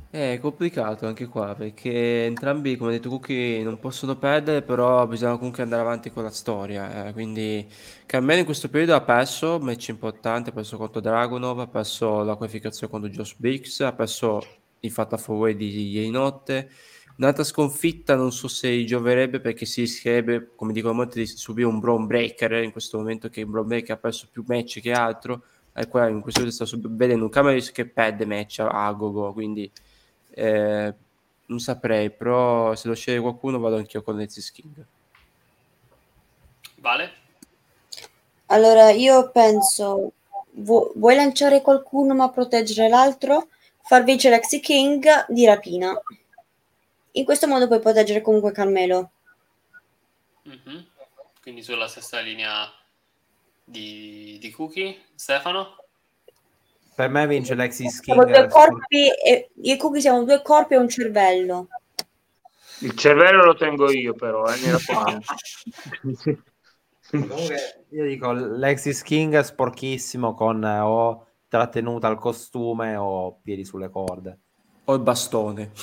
È 0.10 0.40
complicato 0.42 1.06
anche 1.06 1.28
qua 1.28 1.54
perché 1.54 2.26
entrambi, 2.26 2.78
come 2.78 2.92
ha 2.92 2.94
detto 2.94 3.10
Cookie, 3.10 3.62
non 3.62 3.78
possono 3.78 4.16
perdere, 4.18 4.62
però 4.62 5.06
bisogna 5.06 5.36
comunque 5.38 5.64
andare 5.64 5.82
avanti 5.82 6.12
con 6.12 6.24
la 6.24 6.30
storia. 6.32 7.08
eh, 7.08 7.14
Quindi 7.14 7.68
Carmelo 8.06 8.40
in 8.40 8.46
questo 8.46 8.70
periodo 8.70 8.96
ha 8.96 9.02
perso 9.02 9.60
match 9.60 9.90
importante, 9.90 10.50
ha 10.50 10.54
perso 10.54 10.78
contro 10.78 11.02
Dragunov, 11.02 11.60
ha 11.60 11.68
perso 11.68 12.24
la 12.24 12.36
qualificazione 12.36 12.92
contro 12.92 13.10
Josh 13.10 13.36
Briggs, 13.36 13.82
ha 13.82 13.94
perso 13.94 14.42
il 14.80 14.92
Fatal 14.92 15.22
4 15.22 15.54
di 15.54 15.90
ieri 15.92 16.10
notte. 16.10 16.70
Un'altra 17.18 17.44
sconfitta 17.44 18.16
non 18.16 18.32
so 18.32 18.48
se 18.48 18.72
gli 18.74 18.86
gioverebbe 18.86 19.40
perché 19.42 19.66
si 19.66 19.82
rischierebbe, 19.82 20.54
come 20.56 20.72
dicono 20.72 20.94
molti, 20.94 21.20
di 21.20 21.26
subire 21.28 21.68
un 21.68 21.80
Braun 21.80 22.06
Breaker 22.08 22.54
in 22.64 22.72
questo 22.72 22.98
momento 22.98 23.28
che 23.30 23.42
il 23.42 23.48
Braun 23.48 23.68
Breaker 23.68 23.96
ha 23.96 24.00
perso 24.00 24.28
più 24.32 24.44
match 24.48 24.80
che 24.80 24.92
altro. 24.94 25.44
E 25.74 25.88
qua 25.88 26.08
in 26.08 26.22
questo 26.22 26.40
momento 26.42 26.64
sta 26.64 26.66
sub- 26.66 26.88
vedendo 26.96 27.24
un 27.26 27.30
Cameron 27.30 27.60
che 27.74 27.88
perde 27.88 28.26
match 28.26 28.60
a, 28.60 28.68
a 28.88 28.92
go-go, 28.94 29.34
quindi 29.34 29.70
eh, 30.38 30.94
non 31.48 31.60
saprei, 31.60 32.12
però 32.12 32.76
se 32.76 32.84
devo 32.84 32.96
scegliere 32.96 33.24
qualcuno 33.24 33.58
vado 33.58 33.78
anch'io 33.78 34.04
con 34.04 34.18
Lexis 34.18 34.52
King. 34.52 34.86
Vale? 36.76 37.12
Allora, 38.48 38.92
io 38.92 39.32
penso, 39.32 40.12
vu- 40.52 40.92
vuoi 40.96 41.16
lanciare 41.16 41.62
qualcuno 41.62 42.14
ma 42.14 42.30
proteggere 42.30 42.88
l'altro? 42.88 43.48
Far 43.82 44.04
vincere 44.04 44.36
Lexi 44.36 44.60
King 44.60 45.26
di 45.30 45.46
rapina. 45.46 46.00
In 47.14 47.26
questo 47.26 47.48
modo 47.48 47.68
puoi 47.68 47.80
proteggere 47.80 48.22
comunque 48.22 48.52
Carmelo. 48.52 49.12
Mhm. 50.44 50.86
Quindi 51.42 51.64
sulla 51.64 51.88
stessa 51.88 52.20
linea 52.20 52.72
di, 53.64 54.38
di 54.40 54.52
Cookie, 54.52 55.06
Stefano? 55.16 55.87
Per 56.98 57.12
me 57.12 57.28
vince 57.28 57.54
Lexis 57.54 58.02
Siamo 58.02 58.24
King 58.24 58.36
due 58.36 58.48
corpi 58.48 59.08
e 59.24 59.52
io 59.54 59.74
e 59.76 59.78
Cookie 59.78 60.02
siamo 60.02 60.24
due 60.24 60.42
corpi 60.42 60.74
e 60.74 60.78
un 60.78 60.90
cervello. 60.90 61.68
Il 62.80 62.98
cervello 62.98 63.46
lo 63.46 63.56
tengo 63.56 63.92
io 63.92 64.16
però, 64.16 64.44
eh, 64.48 64.58
mi 64.58 64.72
raccomando. 64.72 65.22
Comunque, 67.12 67.86
io 67.90 68.04
dico 68.04 68.32
Lexis 68.32 69.04
King 69.04 69.40
sporchissimo 69.42 70.34
con 70.34 70.64
eh, 70.64 70.80
o 70.80 71.28
trattenuta 71.48 72.08
al 72.08 72.18
costume 72.18 72.96
o 72.96 73.42
piedi 73.44 73.64
sulle 73.64 73.92
corde. 73.92 74.40
O 74.86 74.96
il 74.96 75.02
bastone, 75.02 75.74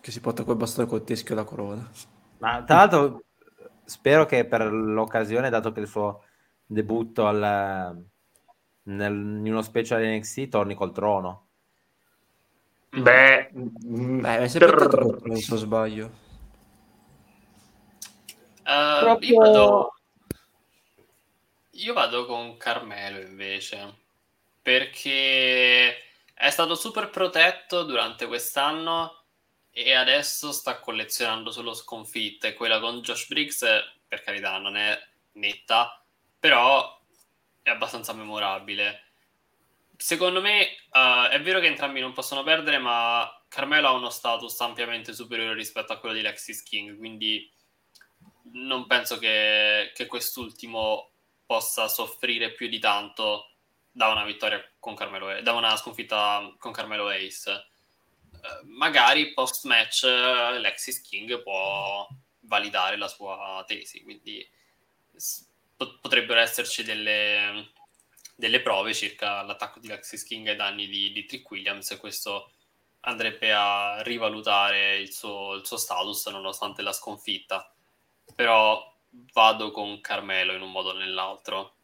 che 0.00 0.10
si 0.10 0.20
porta 0.20 0.44
quel 0.44 0.56
bastone 0.56 0.88
col 0.88 1.04
teschio 1.04 1.34
e 1.34 1.36
la 1.36 1.44
corona. 1.44 1.90
Ma 2.38 2.64
tra 2.64 2.76
l'altro 2.76 3.24
spero 3.84 4.24
che 4.24 4.46
per 4.46 4.72
l'occasione, 4.72 5.50
dato 5.50 5.72
che 5.72 5.80
il 5.80 5.86
suo 5.86 6.22
debutto 6.64 7.26
al, 7.26 8.02
nel, 8.88 9.12
in 9.12 9.50
uno 9.50 9.62
special 9.62 10.02
NXT, 10.02 10.48
torni 10.48 10.74
col 10.74 10.92
trono. 10.92 11.46
Beh, 12.90 13.50
stato 14.48 14.74
col 14.74 14.88
trono, 14.88 15.18
se 15.18 15.28
non 15.28 15.40
sbaglio. 15.56 16.10
Eh, 18.64 18.98
Proprio- 19.00 19.28
io, 19.28 19.38
vado, 19.38 19.94
io 21.70 21.92
vado 21.92 22.26
con 22.26 22.56
Carmelo 22.56 23.20
invece, 23.20 23.94
perché 24.62 25.96
è 26.32 26.50
stato 26.50 26.74
super 26.74 27.10
protetto 27.10 27.82
durante 27.84 28.26
quest'anno 28.26 29.22
e 29.70 29.94
adesso 29.94 30.50
sta 30.50 30.80
collezionando 30.80 31.50
solo 31.50 31.74
sconfitte. 31.74 32.54
Quella 32.54 32.80
con 32.80 33.00
Josh 33.00 33.28
Briggs, 33.28 33.64
per 34.06 34.22
carità, 34.22 34.58
non 34.58 34.76
è 34.76 34.98
netta, 35.32 36.02
però 36.38 36.97
è 37.68 37.72
abbastanza 37.72 38.12
memorabile. 38.12 39.04
Secondo 39.96 40.40
me 40.40 40.68
eh, 40.68 41.28
è 41.30 41.40
vero 41.40 41.60
che 41.60 41.66
entrambi 41.66 42.00
non 42.00 42.12
possono 42.12 42.42
perdere, 42.42 42.78
ma 42.78 43.30
Carmelo 43.48 43.88
ha 43.88 43.92
uno 43.92 44.10
status 44.10 44.60
ampiamente 44.60 45.12
superiore 45.12 45.54
rispetto 45.54 45.92
a 45.92 45.98
quello 45.98 46.14
di 46.14 46.22
Lexis 46.22 46.62
King, 46.62 46.96
quindi 46.96 47.50
non 48.52 48.86
penso 48.86 49.18
che, 49.18 49.92
che 49.94 50.06
quest'ultimo 50.06 51.10
possa 51.44 51.88
soffrire 51.88 52.52
più 52.52 52.68
di 52.68 52.78
tanto 52.78 53.52
da 53.90 54.08
una 54.08 54.24
vittoria 54.24 54.62
con 54.78 54.94
Carmelo, 54.94 55.40
da 55.42 55.52
una 55.52 55.76
sconfitta 55.76 56.54
con 56.58 56.72
Carmelo 56.72 57.08
Ace. 57.08 57.50
Eh, 57.50 58.64
magari 58.64 59.32
post 59.32 59.64
match 59.64 60.04
eh, 60.04 60.58
Lexis 60.58 61.00
King 61.00 61.42
può 61.42 62.06
validare 62.40 62.96
la 62.96 63.08
sua 63.08 63.62
tesi, 63.66 64.02
quindi 64.02 64.46
potrebbero 66.00 66.40
esserci 66.40 66.82
delle, 66.82 67.70
delle 68.34 68.60
prove 68.60 68.92
circa 68.94 69.42
l'attacco 69.42 69.78
di 69.78 69.88
Lexis 69.88 70.24
King 70.24 70.48
ai 70.48 70.56
danni 70.56 70.86
di, 70.88 71.12
di 71.12 71.24
Trick 71.24 71.50
Williams 71.50 71.90
e 71.90 71.96
questo 71.96 72.52
andrebbe 73.00 73.52
a 73.52 74.02
rivalutare 74.02 74.98
il 74.98 75.12
suo, 75.12 75.54
il 75.54 75.64
suo 75.64 75.76
status 75.76 76.26
nonostante 76.26 76.82
la 76.82 76.92
sconfitta. 76.92 77.72
Però 78.34 78.94
vado 79.32 79.70
con 79.70 80.00
Carmelo 80.00 80.52
in 80.52 80.62
un 80.62 80.70
modo 80.70 80.90
o 80.90 80.96
nell'altro. 80.96 81.74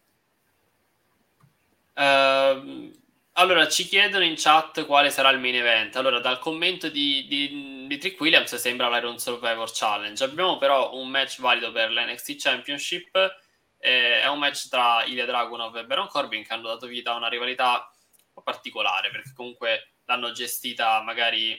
Uh, 1.94 2.92
allora, 3.36 3.66
ci 3.68 3.84
chiedono 3.84 4.24
in 4.24 4.34
chat 4.36 4.84
quale 4.86 5.10
sarà 5.10 5.30
il 5.30 5.40
main 5.40 5.56
event. 5.56 5.96
Allora, 5.96 6.20
dal 6.20 6.38
commento 6.38 6.88
di, 6.88 7.26
di, 7.26 7.86
di 7.86 7.98
Trick 7.98 8.20
Williams 8.20 8.54
sembra 8.56 8.88
l'Iron 8.88 9.18
Survivor 9.18 9.70
Challenge. 9.72 10.22
Abbiamo 10.22 10.58
però 10.58 10.94
un 10.94 11.08
match 11.08 11.40
valido 11.40 11.72
per 11.72 11.90
l'NXT 11.90 12.36
Championship. 12.36 13.42
Eh, 13.86 14.22
è 14.22 14.28
un 14.28 14.38
match 14.38 14.68
tra 14.70 15.04
Ilya 15.04 15.26
Dragunov 15.26 15.76
e 15.76 15.84
Baron 15.84 16.08
Corbin 16.08 16.42
che 16.42 16.54
hanno 16.54 16.68
dato 16.68 16.86
vita 16.86 17.12
a 17.12 17.16
una 17.16 17.28
rivalità 17.28 17.92
un 18.28 18.32
po' 18.32 18.40
particolare 18.40 19.10
perché 19.10 19.34
comunque 19.34 19.96
l'hanno 20.06 20.32
gestita 20.32 21.02
magari, 21.02 21.54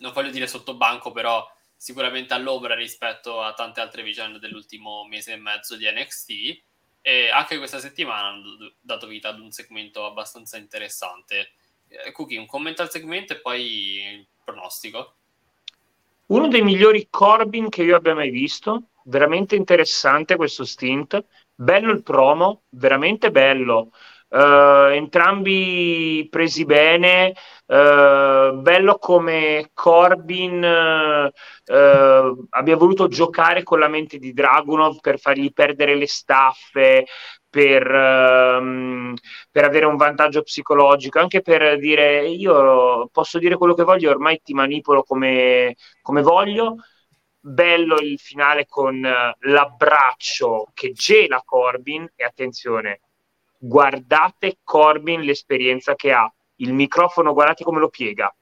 non 0.00 0.12
voglio 0.12 0.28
dire 0.28 0.46
sotto 0.46 0.74
banco, 0.74 1.12
però 1.12 1.50
sicuramente 1.74 2.34
all'ombra 2.34 2.74
rispetto 2.74 3.40
a 3.40 3.54
tante 3.54 3.80
altre 3.80 4.02
vicende 4.02 4.38
dell'ultimo 4.38 5.06
mese 5.06 5.32
e 5.32 5.36
mezzo 5.36 5.76
di 5.76 5.90
NXT 5.90 6.62
e 7.00 7.30
anche 7.30 7.56
questa 7.56 7.78
settimana 7.78 8.28
hanno 8.28 8.74
dato 8.78 9.06
vita 9.06 9.30
ad 9.30 9.40
un 9.40 9.50
segmento 9.50 10.04
abbastanza 10.04 10.58
interessante. 10.58 11.52
Eh, 11.88 12.12
Cookie, 12.12 12.38
un 12.38 12.44
commento 12.44 12.82
al 12.82 12.90
segmento 12.90 13.32
e 13.32 13.40
poi 13.40 13.62
il 13.62 14.26
pronostico. 14.44 15.14
Uno 16.26 16.48
dei 16.48 16.60
migliori 16.60 17.08
Corbin 17.08 17.70
che 17.70 17.82
io 17.82 17.96
abbia 17.96 18.14
mai 18.14 18.28
visto, 18.28 18.90
veramente 19.10 19.56
interessante 19.56 20.36
questo 20.36 20.64
stint, 20.64 21.22
bello 21.54 21.90
il 21.92 22.02
promo, 22.02 22.62
veramente 22.70 23.30
bello. 23.30 23.90
Uh, 24.28 24.92
entrambi 24.92 26.28
presi 26.30 26.64
bene, 26.64 27.34
uh, 27.66 28.54
bello 28.60 28.96
come 29.00 29.70
Corbin 29.74 30.62
uh, 30.62 32.46
abbia 32.50 32.76
voluto 32.76 33.08
giocare 33.08 33.64
con 33.64 33.80
la 33.80 33.88
mente 33.88 34.18
di 34.18 34.32
Dragunov 34.32 35.00
per 35.00 35.18
fargli 35.18 35.52
perdere 35.52 35.96
le 35.96 36.06
staffe, 36.06 37.06
per, 37.50 37.90
um, 37.90 39.16
per, 39.50 39.64
avere 39.64 39.86
un 39.86 39.96
vantaggio 39.96 40.42
psicologico, 40.42 41.18
anche 41.18 41.42
per 41.42 41.76
dire 41.80 42.28
io 42.28 43.08
posso 43.10 43.40
dire 43.40 43.56
quello 43.56 43.74
che 43.74 43.82
voglio, 43.82 44.10
ormai 44.10 44.40
ti 44.44 44.54
manipolo 44.54 45.02
come, 45.02 45.74
come 46.02 46.22
voglio. 46.22 46.76
Bello 47.42 47.96
il 48.00 48.18
finale 48.18 48.66
con 48.66 49.00
l'abbraccio 49.00 50.68
che 50.74 50.92
gela 50.92 51.40
Corbin 51.42 52.06
e 52.14 52.22
attenzione, 52.22 53.00
guardate 53.56 54.58
Corbin 54.62 55.22
l'esperienza 55.22 55.94
che 55.94 56.12
ha, 56.12 56.30
il 56.56 56.74
microfono, 56.74 57.32
guardate 57.32 57.64
come 57.64 57.80
lo 57.80 57.88
piega. 57.88 58.34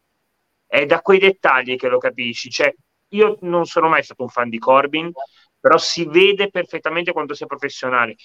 È 0.66 0.84
da 0.84 1.00
quei 1.00 1.20
dettagli 1.20 1.76
che 1.76 1.88
lo 1.88 1.98
capisci. 1.98 2.50
Cioè, 2.50 2.74
io 3.10 3.38
non 3.42 3.66
sono 3.66 3.88
mai 3.88 4.02
stato 4.02 4.22
un 4.22 4.28
fan 4.28 4.48
di 4.48 4.58
Corbin, 4.58 5.10
però 5.60 5.78
si 5.78 6.04
vede 6.04 6.50
perfettamente 6.50 7.12
quanto 7.12 7.34
sia 7.34 7.46
professionale. 7.46 8.16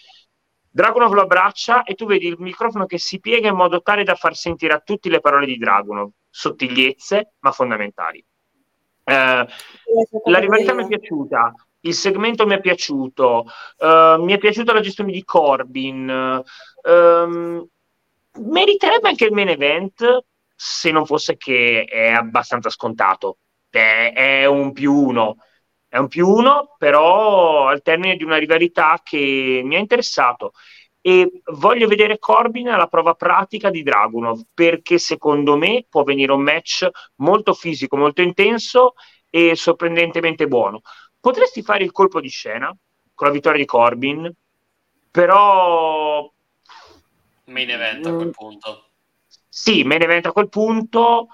Dragunov 0.71 1.13
lo 1.13 1.21
abbraccia 1.21 1.83
e 1.83 1.93
tu 1.93 2.07
vedi 2.07 2.25
il 2.25 2.37
microfono 2.39 2.87
che 2.87 2.97
si 2.97 3.19
piega 3.19 3.47
in 3.47 3.55
modo 3.55 3.83
tale 3.83 4.03
da 4.03 4.15
far 4.15 4.35
sentire 4.35 4.73
a 4.73 4.79
tutti 4.79 5.07
le 5.07 5.19
parole 5.19 5.45
di 5.45 5.57
Dragunov, 5.57 6.09
sottigliezze 6.31 7.33
ma 7.41 7.51
fondamentali. 7.51 8.25
Eh, 9.03 9.47
la 10.25 10.39
rivalità 10.39 10.73
mi 10.73 10.84
è 10.84 10.88
piaciuta, 10.88 11.53
il 11.81 11.93
segmento 11.93 12.45
mi 12.45 12.55
è 12.55 12.59
piaciuto, 12.59 13.45
uh, 13.77 14.23
mi 14.23 14.34
è 14.34 14.38
piaciuta 14.38 14.73
la 14.73 14.80
gestione 14.80 15.11
di 15.11 15.23
Corbin, 15.23 16.43
uh, 16.81 17.69
meriterebbe 18.39 19.09
anche 19.09 19.25
il 19.25 19.34
main 19.34 19.49
event 19.49 20.25
se 20.55 20.91
non 20.91 21.05
fosse 21.05 21.35
che 21.35 21.84
è 21.84 22.11
abbastanza 22.11 22.69
scontato, 22.69 23.39
è, 23.69 24.13
è 24.15 24.45
un 24.45 24.71
più 24.71 24.93
uno, 24.93 25.38
è 25.88 25.97
un 25.97 26.07
più 26.07 26.27
uno, 26.27 26.75
però 26.77 27.67
al 27.67 27.81
termine 27.81 28.15
di 28.15 28.23
una 28.23 28.38
rivalità 28.38 29.01
che 29.03 29.61
mi 29.63 29.75
ha 29.75 29.80
interessato 29.80 30.53
e 31.05 31.41
voglio 31.51 31.89
vedere 31.89 32.17
Corbin 32.17 32.69
alla 32.69 32.88
prova 32.88 33.13
pratica 33.13 33.69
di 33.69 33.84
Dragunov 33.84 34.39
perché 34.53 34.97
secondo 34.97 35.57
me 35.57 35.85
può 35.89 36.03
venire 36.03 36.31
un 36.31 36.41
match 36.41 36.88
molto 37.15 37.53
fisico, 37.53 37.97
molto 37.97 38.21
intenso 38.21 38.93
e 39.30 39.53
sorprendentemente 39.53 40.47
buono. 40.47 40.80
Potresti 41.19 41.61
fare 41.61 41.84
il 41.84 41.91
colpo 41.91 42.21
di 42.21 42.30
scena 42.30 42.73
con 43.13 43.27
la 43.27 43.34
vittoria 43.34 43.59
di 43.59 43.65
Corbin, 43.65 44.34
però... 45.11 46.31
Main 47.47 47.69
event 47.69 48.05
a 48.05 48.13
quel 48.13 48.31
punto. 48.31 48.85
Sì, 49.49 49.84
main 49.84 50.03
event 50.03 50.27
a 50.27 50.31
quel 50.31 50.47
punto, 50.47 51.27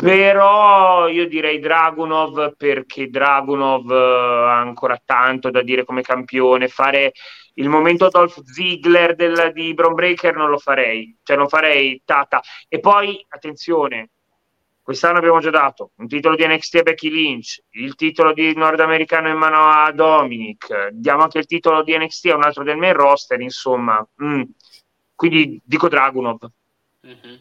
però 0.00 1.08
io 1.08 1.28
direi 1.28 1.58
Dragunov 1.58 2.54
perché 2.56 3.10
Dragunov 3.10 3.90
eh, 3.90 3.94
ha 3.94 4.58
ancora 4.58 5.00
tanto 5.04 5.50
da 5.50 5.62
dire 5.62 5.84
come 5.84 6.02
campione. 6.02 6.68
Fare 6.68 7.12
il 7.54 7.68
momento 7.68 8.08
Dolph 8.08 8.42
Ziggler 8.42 9.14
del, 9.14 9.52
di 9.52 9.74
Bron 9.74 9.94
Breaker 9.94 10.34
non 10.34 10.50
lo 10.50 10.58
farei, 10.58 11.16
cioè 11.22 11.36
non 11.36 11.48
farei 11.48 12.00
tata. 12.04 12.40
E 12.68 12.80
poi, 12.80 13.24
attenzione, 13.28 14.10
Quest'anno 14.90 15.18
abbiamo 15.18 15.38
già 15.38 15.50
dato 15.50 15.92
un 15.98 16.08
titolo 16.08 16.34
di 16.34 16.44
NXT 16.44 16.74
a 16.76 16.82
Becky 16.82 17.10
Lynch, 17.10 17.62
il 17.74 17.94
titolo 17.94 18.32
di 18.32 18.52
nordamericano 18.56 19.28
in 19.28 19.36
mano 19.36 19.70
a 19.70 19.92
Dominic, 19.92 20.88
diamo 20.88 21.22
anche 21.22 21.38
il 21.38 21.46
titolo 21.46 21.84
di 21.84 21.96
NXT 21.96 22.26
a 22.26 22.34
un 22.34 22.42
altro 22.42 22.64
del 22.64 22.76
main 22.76 22.94
roster, 22.94 23.40
insomma. 23.40 24.04
Mm. 24.24 24.42
Quindi 25.14 25.60
dico 25.62 25.88
Dragunov. 25.88 26.44
Mm-hmm. 27.06 27.36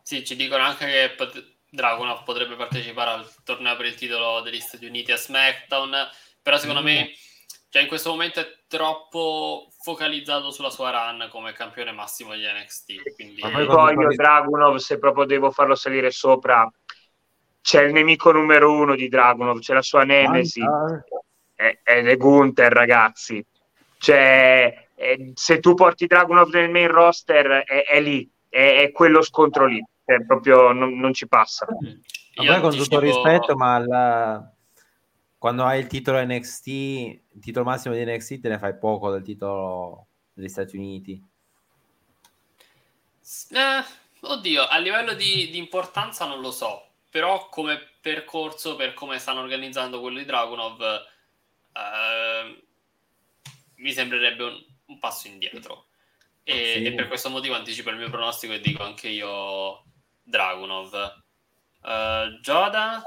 Sì, 0.00 0.24
ci 0.24 0.34
dicono 0.34 0.62
anche 0.62 0.86
che 0.86 1.14
pot- 1.14 1.53
Dragunov 1.74 2.22
potrebbe 2.22 2.54
partecipare 2.54 3.10
al 3.10 3.30
torneo 3.44 3.76
per 3.76 3.86
il 3.86 3.94
titolo 3.94 4.40
degli 4.40 4.60
Stati 4.60 4.86
Uniti 4.86 5.12
a 5.12 5.16
SmackDown, 5.16 5.94
però 6.42 6.56
secondo 6.56 6.80
mm. 6.80 6.84
me 6.84 7.12
cioè 7.74 7.82
in 7.82 7.88
questo 7.88 8.10
momento 8.10 8.38
è 8.38 8.46
troppo 8.68 9.68
focalizzato 9.82 10.52
sulla 10.52 10.70
sua 10.70 10.90
run 10.90 11.26
come 11.28 11.52
campione 11.52 11.90
massimo 11.90 12.32
di 12.34 12.42
NXT. 12.42 13.14
Quindi... 13.16 13.42
Ma 13.42 13.50
poi 13.66 13.94
io 13.94 14.14
Dragunov, 14.14 14.76
se 14.76 14.96
proprio 14.96 15.24
devo 15.24 15.50
farlo 15.50 15.74
salire 15.74 16.12
sopra, 16.12 16.70
c'è 17.60 17.82
il 17.82 17.92
nemico 17.92 18.30
numero 18.30 18.70
uno 18.70 18.94
di 18.94 19.08
Dragunov, 19.08 19.58
c'è 19.58 19.74
la 19.74 19.82
sua 19.82 20.04
nemesi, 20.04 20.62
ed 21.56 22.08
è 22.08 22.16
Gunther, 22.16 22.72
ragazzi. 22.72 23.44
Cioè, 23.98 24.90
è, 24.94 25.16
se 25.34 25.58
tu 25.58 25.74
porti 25.74 26.06
Dragunov 26.06 26.52
nel 26.52 26.70
main 26.70 26.86
roster, 26.86 27.64
è, 27.64 27.86
è 27.86 28.00
lì, 28.00 28.30
è, 28.48 28.82
è, 28.82 28.92
quello 28.92 29.20
scontro 29.20 29.66
lì, 29.66 29.84
è 30.04 30.24
proprio 30.24 30.72
non, 30.72 30.98
non 30.98 31.12
ci 31.12 31.26
passa. 31.26 31.66
Ma 31.70 32.44
poi 32.44 32.60
con 32.60 32.76
tutto 32.76 32.96
il 32.96 33.02
rispetto, 33.02 33.54
ma 33.54 33.78
la... 33.78 34.52
quando 35.38 35.64
hai 35.64 35.80
il 35.80 35.86
titolo 35.86 36.22
NXT, 36.24 36.66
il 36.66 37.40
titolo 37.40 37.64
massimo 37.64 37.94
di 37.94 38.04
NXT, 38.04 38.40
te 38.40 38.48
ne 38.48 38.58
fai 38.58 38.76
poco 38.76 39.10
del 39.10 39.22
titolo 39.22 40.06
degli 40.32 40.48
Stati 40.48 40.76
Uniti. 40.76 41.22
Eh, 43.50 43.84
oddio, 44.20 44.66
a 44.66 44.78
livello 44.78 45.14
di, 45.14 45.50
di 45.50 45.58
importanza 45.58 46.26
non 46.26 46.40
lo 46.40 46.50
so 46.50 46.88
però 47.14 47.48
come 47.48 47.80
percorso 48.00 48.74
per 48.74 48.92
come 48.92 49.20
stanno 49.20 49.38
organizzando 49.38 50.00
quello 50.00 50.18
di 50.18 50.24
Dragunov 50.24 50.82
eh, 50.82 52.62
mi 53.76 53.92
sembrerebbe 53.92 54.42
un, 54.42 54.64
un 54.86 54.98
passo 54.98 55.28
indietro 55.28 55.86
e, 56.42 56.72
sì. 56.74 56.84
e, 56.84 56.92
per 56.92 57.06
questo 57.06 57.30
motivo 57.30 57.54
anticipo 57.54 57.90
il 57.90 57.98
mio 57.98 58.10
pronostico 58.10 58.52
e 58.52 58.60
dico 58.60 58.82
anche 58.82 59.06
io 59.06 59.84
Dragunov. 60.24 60.92
Uh, 61.82 62.40
Joda? 62.40 63.02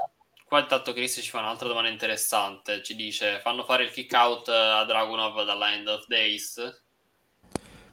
Qua 0.46 0.60
intanto 0.60 0.94
Chris 0.94 1.18
ci 1.20 1.28
fa 1.28 1.40
un'altra 1.40 1.68
domanda 1.68 1.90
interessante. 1.90 2.82
Ci 2.82 2.94
dice 2.94 3.40
fanno 3.42 3.64
fare 3.64 3.84
il 3.84 3.90
kick 3.90 4.12
out 4.14 4.48
a 4.48 4.84
Dragunov 4.84 5.44
dalla 5.44 5.74
End 5.74 5.88
of 5.88 6.06
Days? 6.06 6.84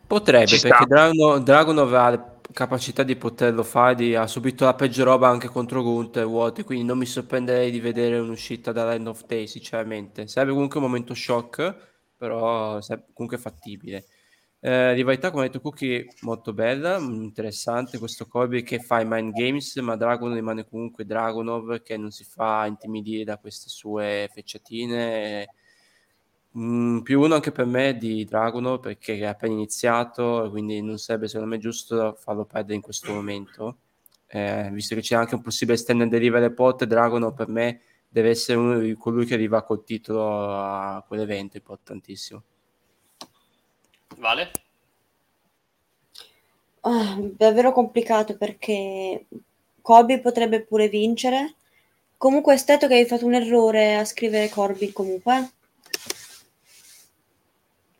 Potrebbe 0.07 0.57
perché 0.57 0.85
Dragunov, 0.85 1.43
Dragunov 1.43 1.93
ha 1.93 2.35
capacità 2.53 3.03
di 3.03 3.15
poterlo 3.15 3.63
fare, 3.63 3.95
di, 3.95 4.15
ha 4.15 4.27
subito 4.27 4.65
la 4.65 4.73
peggio 4.73 5.03
roba 5.03 5.27
anche 5.27 5.47
contro 5.47 5.81
Gunther 5.81 6.25
Watt, 6.25 6.63
quindi 6.63 6.85
non 6.85 6.97
mi 6.97 7.05
sorprenderei 7.05 7.71
di 7.71 7.79
vedere 7.79 8.19
un'uscita 8.19 8.71
dall'end 8.71 9.07
of 9.07 9.25
day, 9.25 9.47
sinceramente. 9.47 10.27
Sarebbe 10.27 10.53
comunque 10.53 10.79
un 10.79 10.85
momento 10.85 11.13
shock, 11.13 11.75
però 12.15 12.79
sarebbe 12.81 13.07
comunque 13.13 13.37
fattibile. 13.37 14.05
Eh, 14.67 14.93
rivalità, 14.93 15.29
come 15.29 15.43
ha 15.43 15.45
detto 15.45 15.61
Cookie, 15.61 16.07
molto 16.21 16.51
bella, 16.51 16.97
interessante 16.97 17.99
questo 17.99 18.25
Corby 18.25 18.63
che 18.63 18.79
fa 18.79 18.99
i 18.99 19.05
mind 19.05 19.31
games, 19.31 19.75
ma 19.75 19.95
Dragon 19.95 20.33
rimane 20.33 20.67
comunque 20.67 21.05
Dragonov 21.05 21.83
che 21.83 21.97
non 21.97 22.09
si 22.09 22.23
fa 22.23 22.65
intimidire 22.65 23.23
da 23.23 23.37
queste 23.37 23.69
sue 23.69 24.27
fecciatine. 24.33 25.47
Mm, 26.57 27.01
più 27.01 27.21
uno 27.21 27.35
anche 27.35 27.51
per 27.51 27.65
me 27.65 27.95
di 27.95 28.25
Dragunov 28.25 28.79
perché 28.79 29.19
è 29.19 29.25
appena 29.25 29.53
iniziato, 29.53 30.47
quindi 30.49 30.81
non 30.81 30.97
sarebbe 30.97 31.27
secondo 31.27 31.53
me 31.53 31.59
giusto 31.59 32.15
farlo 32.19 32.45
perdere 32.45 32.73
in 32.73 32.81
questo 32.81 33.13
momento. 33.13 33.77
Eh, 34.25 34.69
visto 34.71 34.95
che 34.95 35.01
c'è 35.01 35.15
anche 35.15 35.35
un 35.35 35.41
possibile 35.43 35.77
stand 35.77 36.05
delivery 36.05 36.51
pot, 36.51 36.85
Dragunov 36.85 37.35
per 37.35 37.49
me 37.49 37.81
deve 38.09 38.29
essere 38.29 38.57
uno 38.57 38.79
di 38.79 38.95
colui 38.95 39.25
che 39.27 39.35
arriva 39.35 39.61
col 39.61 39.83
titolo 39.83 40.55
a 40.55 41.03
quell'evento 41.07 41.57
importantissimo. 41.57 42.43
Vale? 44.17 44.51
Ah, 46.81 47.17
davvero 47.19 47.71
complicato 47.71 48.37
perché 48.37 49.25
Kobe 49.81 50.19
potrebbe 50.19 50.61
pure 50.61 50.87
vincere. 50.87 51.55
Comunque 52.17 52.53
è 52.53 52.57
stato 52.57 52.87
che 52.87 52.95
hai 52.95 53.05
fatto 53.05 53.25
un 53.25 53.33
errore 53.33 53.97
a 53.97 54.05
scrivere 54.05 54.49
Corbin 54.49 54.93
comunque. 54.93 55.51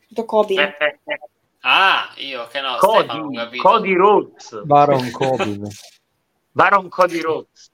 Tutto 0.08 0.26
Kobe. 0.26 0.54
Eh, 0.54 0.86
eh, 0.86 1.00
eh. 1.04 1.20
Ah, 1.62 2.14
io 2.18 2.48
che 2.48 2.62
no, 2.62 2.78
Stefano, 2.78 3.24
Cody, 3.24 3.36
capito. 3.36 3.64
Cody 3.64 3.94
Rhodes. 3.94 4.62
Baron 4.64 5.12
Corbin. 5.12 5.68
Baron 6.52 6.90
Cody 6.90 7.20
Rhodes. 7.20 7.72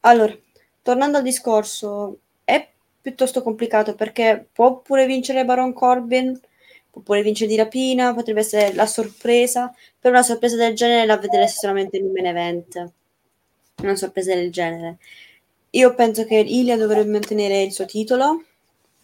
Allora, 0.00 0.36
tornando 0.82 1.18
al 1.18 1.22
discorso, 1.22 2.18
è 2.44 2.68
piuttosto 3.00 3.42
complicato 3.42 3.94
perché 3.94 4.48
può 4.52 4.80
pure 4.80 5.06
vincere 5.06 5.44
Baron 5.44 5.72
Corbin, 5.72 6.38
può 6.90 7.02
pure 7.02 7.22
vincere 7.22 7.50
di 7.50 7.56
rapina, 7.56 8.14
potrebbe 8.14 8.40
essere 8.40 8.74
la 8.74 8.86
sorpresa. 8.86 9.74
Per 9.98 10.10
una 10.10 10.22
sorpresa 10.22 10.56
del 10.56 10.74
genere 10.74 11.06
la 11.06 11.16
vedrei 11.16 11.48
solamente 11.48 11.96
in 11.96 12.04
un 12.04 12.12
main 12.12 12.26
event. 12.26 12.92
Una 13.82 13.96
sorpresa 13.96 14.34
del 14.34 14.50
genere. 14.50 14.98
Io 15.70 15.94
penso 15.94 16.24
che 16.24 16.36
Ilya 16.36 16.76
dovrebbe 16.76 17.10
mantenere 17.10 17.62
il 17.62 17.72
suo 17.72 17.84
titolo, 17.84 18.44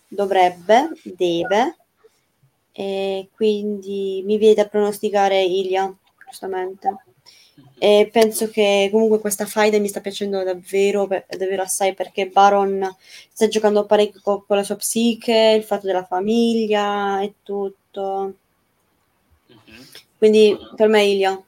dovrebbe, 0.09 0.91
deve, 1.03 1.77
e 2.73 3.29
quindi 3.35 4.23
mi 4.25 4.39
viene 4.39 4.55
da 4.55 4.67
pronosticare 4.67 5.43
Ilya, 5.43 5.95
giustamente. 6.27 7.04
E 7.79 8.09
penso 8.13 8.49
che 8.49 8.89
comunque 8.91 9.19
questa 9.19 9.47
faida 9.47 9.79
mi 9.79 9.89
sta 9.89 10.01
piacendo 10.01 10.43
davvero, 10.43 11.07
davvero 11.07 11.63
assai 11.63 11.95
perché 11.95 12.29
Baron 12.29 12.97
sta 13.33 13.47
giocando 13.49 13.85
parecchio 13.85 14.21
co- 14.23 14.45
con 14.47 14.57
la 14.57 14.63
sua 14.63 14.77
psiche, 14.77 15.55
il 15.57 15.65
fatto 15.65 15.87
della 15.87 16.05
famiglia 16.05 17.21
e 17.21 17.35
tutto. 17.43 18.35
Mhm. 19.47 19.87
Quindi 20.19 20.57
per 20.77 20.89
me 20.89 21.05
Ilya. 21.05 21.43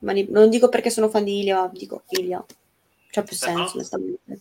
Ma 0.00 0.12
non 0.28 0.48
dico 0.48 0.68
perché 0.68 0.90
sono 0.90 1.08
fan 1.08 1.24
di 1.24 1.40
Ilya, 1.40 1.60
ma 1.62 1.68
dico 1.68 2.02
Ilya. 2.08 2.44
C'ha 3.10 3.22
più 3.22 3.36
Stefano? 3.36 3.68
senso, 3.68 3.76
onestamente. 3.76 4.40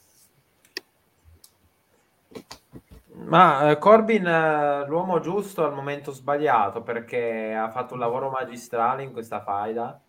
Ma 3.26 3.70
eh, 3.72 3.78
Corbin, 3.78 4.26
eh, 4.26 4.86
l'uomo 4.88 5.20
giusto 5.20 5.66
al 5.66 5.74
momento 5.74 6.12
sbagliato 6.12 6.82
perché 6.82 7.54
ha 7.54 7.70
fatto 7.70 7.94
un 7.94 8.00
lavoro 8.00 8.30
magistrale 8.30 9.04
in 9.04 9.12
questa 9.12 9.42
faida. 9.42 10.00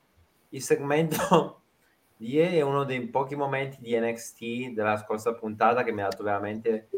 Il 0.50 0.62
segmento 0.62 1.62
di 2.16 2.34
ieri 2.34 2.58
è 2.58 2.62
uno 2.62 2.84
dei 2.84 3.00
pochi 3.08 3.36
momenti 3.36 3.78
di 3.80 3.98
NXT 3.98 4.72
della 4.74 4.96
scorsa 4.96 5.34
puntata 5.34 5.82
che 5.82 5.92
mi 5.92 6.02
ha 6.02 6.08
dato 6.08 6.22
veramente 6.22 6.88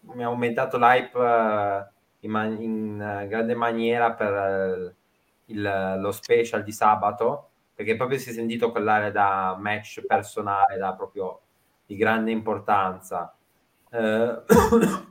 mi 0.00 0.22
ha 0.24 0.26
aumentato 0.26 0.78
l'hype 0.78 1.18
eh, 1.18 1.86
in, 2.20 2.30
man- 2.30 2.60
in, 2.60 3.00
eh, 3.00 3.28
grande 3.28 3.54
maniera 3.54 4.12
per 4.12 4.32
eh, 4.34 4.94
il- 5.46 5.96
lo 6.00 6.12
special 6.12 6.62
di 6.62 6.72
sabato 6.72 7.48
perché 7.74 7.96
proprio 7.96 8.18
si 8.18 8.30
è 8.30 8.32
sentito 8.32 8.70
quell'area 8.70 9.10
da 9.10 9.56
match 9.58 10.04
personale 10.06 10.76
da 10.76 10.92
proprio 10.94 11.40
di 11.86 11.96
grande 11.96 12.30
importanza. 12.30 13.34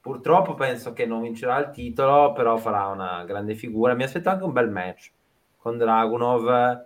Purtroppo 0.00 0.54
penso 0.54 0.92
che 0.92 1.04
non 1.06 1.22
vincerà 1.22 1.58
il 1.58 1.70
titolo 1.70 2.32
però 2.32 2.56
farà 2.56 2.86
una 2.86 3.24
grande 3.24 3.54
figura. 3.54 3.94
Mi 3.94 4.04
aspetto 4.04 4.28
anche 4.28 4.44
un 4.44 4.52
bel 4.52 4.70
match 4.70 5.10
con 5.58 5.76
Dragunov 5.78 6.85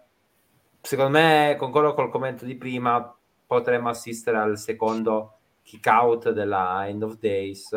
secondo 0.81 1.19
me 1.19 1.57
concordo 1.59 1.95
col 1.95 2.11
commento 2.11 2.45
di 2.45 2.57
prima 2.57 3.15
potremmo 3.47 3.89
assistere 3.89 4.39
al 4.39 4.59
secondo 4.59 5.39
kick 5.63 5.87
out 5.87 6.31
della 6.31 6.87
End 6.89 7.03
of 7.03 7.19
Days 7.19 7.73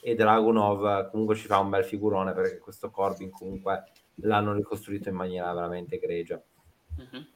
e 0.00 0.14
Dragunov 0.14 1.10
comunque 1.10 1.36
ci 1.36 1.46
fa 1.46 1.58
un 1.58 1.70
bel 1.70 1.84
figurone 1.84 2.32
perché 2.32 2.58
questo 2.58 2.90
Corbin 2.90 3.30
comunque 3.30 3.84
l'hanno 4.16 4.52
ricostruito 4.52 5.08
in 5.08 5.14
maniera 5.14 5.52
veramente 5.52 5.96
egregia 5.96 6.42
Mhm. 6.96 7.26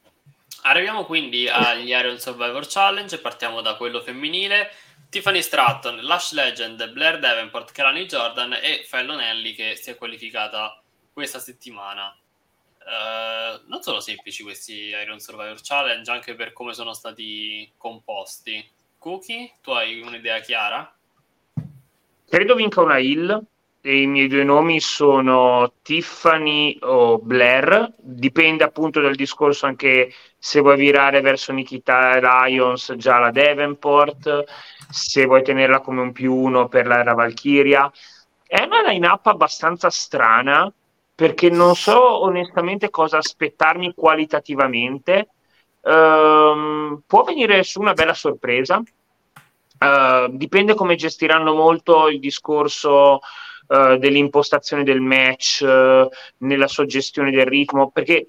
Arriviamo 0.63 1.05
quindi 1.05 1.49
agli 1.49 1.91
Iron 1.91 2.19
Survivor 2.19 2.67
Challenge, 2.67 3.19
partiamo 3.19 3.61
da 3.61 3.77
quello 3.77 4.01
femminile. 4.01 4.71
Tiffany 5.09 5.41
Stratton, 5.41 6.03
Lash 6.03 6.33
Legend, 6.33 6.91
Blair 6.93 7.21
Davenport, 7.21 7.71
Kelani 7.71 8.07
Jordan 8.07 8.53
e 8.55 8.85
Fallon 8.85 9.21
Ellie 9.21 9.55
che 9.55 9.77
si 9.77 9.91
è 9.91 9.97
qualificata 9.97 10.83
questa 11.13 11.39
settimana. 11.39 12.15
Eh, 12.87 13.61
non 13.67 13.83
sono 13.83 13.99
semplici 13.99 14.45
questi 14.45 14.73
Iron 15.03 15.19
Survivor 15.19 15.59
Challenge 15.61 16.09
anche 16.11 16.35
per 16.35 16.53
come 16.53 16.73
sono 16.73 16.93
stati 16.93 17.71
composti. 17.77 18.65
Cookie, 18.99 19.55
tu 19.61 19.73
hai 19.73 20.01
un'idea 20.01 20.39
chiara? 20.41 20.95
Credo 22.29 22.55
vinca 22.55 22.81
una 22.81 22.99
Hill 22.99 23.45
i 23.87 24.07
miei 24.07 24.27
due 24.27 24.43
nomi 24.43 24.81
sono 24.81 25.75
Tiffany 25.83 26.77
o 26.81 27.19
Blair. 27.19 27.93
Dipende 27.97 28.65
appunto 28.65 29.01
dal 29.01 29.15
discorso 29.15 29.67
anche 29.67 30.13
se 30.39 30.61
vuoi 30.61 30.77
virare 30.77 31.21
verso 31.21 31.53
Nikita 31.53 32.19
Lions 32.19 32.95
già 32.97 33.19
la 33.19 33.31
Davenport, 33.31 34.45
se 34.91 35.25
vuoi 35.27 35.45
tenerla 35.45 35.81
come 35.81 36.01
un 36.01 36.11
più 36.13 36.35
uno 36.35 36.67
per 36.67 36.87
la 36.87 37.03
Valkyria. 37.15 37.91
È 38.45 38.61
una 38.63 38.83
line-up 38.91 39.27
abbastanza 39.27 39.89
strana 39.89 40.73
perché 41.17 41.49
non 41.49 41.75
so 41.75 42.23
onestamente 42.23 42.91
cosa 42.91 43.17
aspettarmi 43.17 43.95
qualitativamente. 43.95 45.31
Ehm, 45.83 47.03
può 47.07 47.25
venire 47.25 47.63
su 47.63 47.81
una 47.81 47.95
bella 47.95 48.15
sorpresa. 48.15 48.83
Uh, 49.79 50.35
dipende 50.35 50.75
come 50.75 50.95
gestiranno 50.95 51.53
molto 51.53 52.09
il 52.09 52.19
discorso 52.19 53.19
uh, 53.67 53.97
dell'impostazione 53.99 54.85
del 54.85 55.03
match 55.03 55.63
uh, 55.63 56.09
nella 56.39 56.67
suggestione 56.67 57.31
del 57.31 57.45
ritmo 57.45 57.91
perché 57.91 58.27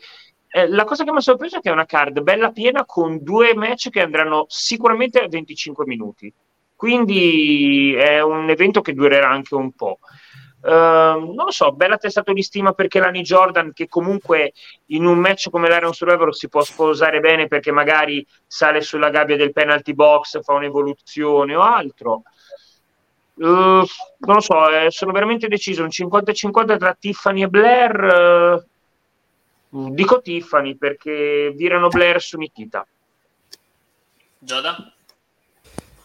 eh, 0.50 0.68
la 0.68 0.84
cosa 0.84 1.06
che 1.06 1.12
mi 1.12 1.20
ha 1.20 1.22
sorpreso 1.22 1.58
è 1.58 1.60
che 1.62 1.70
è 1.70 1.72
una 1.72 1.86
card 1.86 2.20
bella 2.20 2.52
piena 2.52 2.84
con 2.84 3.24
due 3.24 3.56
match 3.56 3.90
che 3.92 4.02
andranno 4.02 4.44
sicuramente 4.50 5.20
a 5.20 5.30
25 5.30 5.86
minuti 5.86 6.34
quindi 6.76 7.94
è 7.94 8.22
un 8.22 8.50
evento 8.50 8.82
che 8.82 8.94
durerà 8.94 9.30
anche 9.30 9.56
un 9.56 9.72
po' 9.72 10.00
Uh, 10.60 10.70
non 11.34 11.46
lo 11.46 11.52
so, 11.52 11.72
bella 11.72 11.98
testato 11.98 12.34
di 12.34 12.42
stima 12.42 12.74
perché 12.74 13.00
Lani 13.00 13.22
Jordan, 13.22 13.74
che 13.74 13.88
comunque 13.88 14.54
in 14.88 15.06
un 15.06 15.20
match 15.20 15.50
come 15.50 15.70
l'Iron 15.70 15.94
Survivor 15.94 16.36
si 16.36 16.50
può 16.50 16.62
sposare 16.62 17.20
bene 17.20 17.48
perché 17.48 17.72
magari 17.72 18.26
sale 18.46 18.82
sulla 18.82 19.10
gabbia 19.10 19.38
del 19.38 19.54
penalty 19.54 19.94
box, 19.94 20.42
fa 20.42 20.54
un'evoluzione 20.54 21.56
o 21.56 21.62
altro. 21.62 22.24
Uh, 23.36 23.86
non 24.20 24.36
lo 24.36 24.40
so, 24.40 24.68
eh, 24.70 24.90
sono 24.90 25.12
veramente 25.12 25.48
deciso 25.48 25.84
un 25.84 25.90
50-50 25.90 26.78
tra 26.78 26.98
Tiffany 27.00 27.44
e 27.44 27.48
Blair. 27.48 28.66
Uh, 29.70 29.94
dico 29.94 30.22
Tiffany 30.22 30.76
perché 30.76 31.52
virano 31.56 31.88
Blair 31.88 32.20
su 32.20 32.38
Nikita. 32.38 32.86
Giada? 34.40 34.92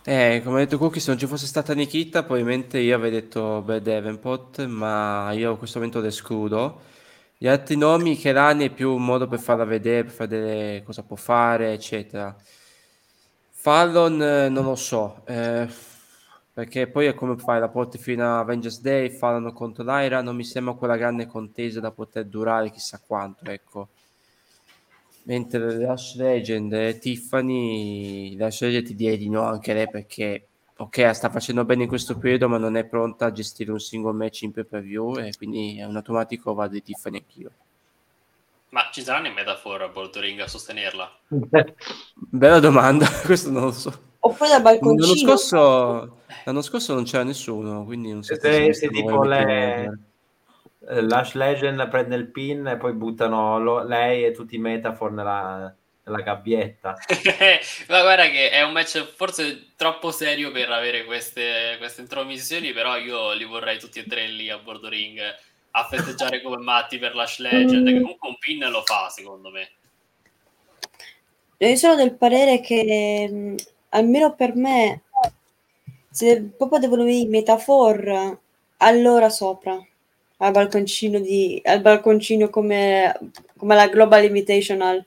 Eh, 0.04 0.40
come 0.44 0.56
ha 0.56 0.64
detto 0.64 0.78
Cookie, 0.78 1.00
se 1.00 1.10
non 1.10 1.18
ci 1.18 1.28
fosse 1.28 1.46
stata 1.46 1.74
Nikita, 1.74 2.24
probabilmente 2.24 2.78
io 2.80 2.96
avrei 2.96 3.12
detto 3.12 3.62
Bad 3.62 3.82
Davenport, 3.82 4.64
ma 4.66 5.30
io 5.32 5.52
a 5.52 5.56
questo 5.56 5.78
momento 5.78 6.00
lo 6.00 6.08
escludo. 6.08 6.80
Gli 7.38 7.46
altri 7.46 7.76
nomi, 7.76 8.16
Kerani 8.16 8.66
è 8.66 8.70
più 8.70 8.92
un 8.94 9.04
modo 9.04 9.28
per 9.28 9.38
farla 9.38 9.64
vedere, 9.64 10.04
per 10.04 10.26
vedere 10.26 10.82
cosa 10.82 11.04
può 11.04 11.14
fare, 11.14 11.72
eccetera. 11.72 12.36
Fallon 13.50 14.20
eh, 14.20 14.48
non 14.48 14.64
lo 14.64 14.74
so, 14.74 15.22
eh, 15.24 15.68
perché 16.52 16.88
poi 16.88 17.06
è 17.06 17.14
come 17.14 17.36
fare 17.36 17.60
la 17.60 17.68
porti 17.68 17.96
fino 17.96 18.24
a 18.24 18.40
Avengers 18.40 18.80
Day, 18.80 19.08
Fallon 19.10 19.52
contro 19.52 19.84
l'Aira, 19.84 20.20
non 20.20 20.34
mi 20.34 20.44
sembra 20.44 20.74
quella 20.74 20.96
grande 20.96 21.26
contesa 21.26 21.78
da 21.78 21.92
poter 21.92 22.24
durare 22.24 22.70
chissà 22.72 23.00
quanto, 23.06 23.44
ecco. 23.50 23.90
Mentre 25.24 25.78
Lash 25.78 26.16
Legend 26.16 26.72
e 26.72 26.98
Tiffany, 26.98 28.36
Lash 28.36 28.62
Legend 28.62 28.86
ti 28.86 28.94
direi 28.94 29.16
di 29.16 29.28
no 29.28 29.42
anche 29.44 29.72
lei 29.72 29.88
perché, 29.88 30.46
ok, 30.76 31.14
sta 31.14 31.30
facendo 31.30 31.64
bene 31.64 31.84
in 31.84 31.88
questo 31.88 32.18
periodo, 32.18 32.48
ma 32.48 32.58
non 32.58 32.76
è 32.76 32.84
pronta 32.84 33.26
a 33.26 33.32
gestire 33.32 33.70
un 33.70 33.78
single 33.78 34.12
match 34.12 34.42
in 34.42 34.52
pay 34.52 34.64
per 34.64 34.82
view 34.82 35.16
e 35.18 35.32
quindi 35.36 35.78
è 35.78 35.84
un 35.84 35.94
automatico 35.94 36.54
vado 36.54 36.72
di 36.72 36.82
Tiffany 36.82 37.18
anch'io. 37.18 37.50
Ma 38.70 38.88
ci 38.90 39.02
saranno 39.02 39.26
in 39.26 39.34
metafor 39.34 39.82
a 39.82 39.88
Bordo 39.88 40.18
Ring 40.18 40.40
a 40.40 40.48
sostenerla? 40.48 41.18
Bella 42.14 42.58
domanda, 42.58 43.06
questo 43.24 43.50
non 43.50 43.64
lo 43.64 43.72
so. 43.72 44.10
Oppure 44.20 44.50
dal 44.50 44.62
L'anno 44.62 44.80
balconcino. 44.80 45.36
scorso, 45.36 46.18
l'anno 46.44 46.62
scorso 46.62 46.94
non 46.94 47.04
c'era 47.04 47.22
nessuno, 47.22 47.84
quindi 47.84 48.12
non 48.12 48.22
so 48.22 48.34
se, 48.38 48.72
se 48.72 48.88
tipo 48.88 49.22
le, 49.24 49.44
mettere. 49.44 49.98
Eh, 50.88 51.00
Lash 51.02 51.34
Legend 51.34 51.88
prende 51.88 52.16
il 52.16 52.30
pin 52.30 52.66
e 52.66 52.76
poi 52.76 52.92
buttano 52.92 53.58
lo- 53.58 53.82
lei 53.84 54.24
e 54.24 54.32
tutti 54.32 54.56
i 54.56 54.58
metafor 54.58 55.12
nella, 55.12 55.74
nella 56.04 56.20
gabbietta. 56.20 57.06
Ma 57.88 58.02
guarda 58.02 58.28
che 58.28 58.50
è 58.50 58.62
un 58.62 58.72
match 58.72 59.04
forse 59.14 59.72
troppo 59.76 60.10
serio 60.10 60.50
per 60.52 60.70
avere 60.70 61.04
queste, 61.04 61.76
queste 61.78 62.00
intromissioni, 62.02 62.72
però 62.72 62.96
io 62.96 63.32
li 63.32 63.44
vorrei 63.44 63.78
tutti 63.78 63.98
e 63.98 64.06
tre 64.06 64.26
lì 64.28 64.48
a 64.50 64.58
bordo 64.58 64.88
ring 64.88 65.18
a 65.74 65.84
festeggiare 65.84 66.42
come 66.42 66.58
matti 66.58 66.98
per 66.98 67.14
Lash 67.14 67.38
Legend, 67.38 67.86
che 67.86 68.00
comunque 68.00 68.28
un 68.28 68.36
pin 68.38 68.68
lo 68.70 68.82
fa 68.82 69.08
secondo 69.08 69.50
me. 69.50 69.70
Io 71.58 71.76
sono 71.76 71.94
del 71.94 72.14
parere 72.14 72.60
che 72.60 73.26
mh, 73.30 73.54
almeno 73.90 74.34
per 74.34 74.54
me, 74.54 75.02
se 76.10 76.42
proprio 76.56 76.78
devono 76.78 77.04
venire 77.04 77.26
i 77.26 77.30
metafor, 77.30 78.38
allora 78.78 79.28
sopra 79.30 79.82
al 80.42 80.50
balconcino, 80.50 81.20
di, 81.20 81.60
al 81.64 81.80
balconcino 81.80 82.50
come, 82.50 83.16
come 83.56 83.74
la 83.76 83.86
Global 83.86 84.24
Invitational. 84.24 85.04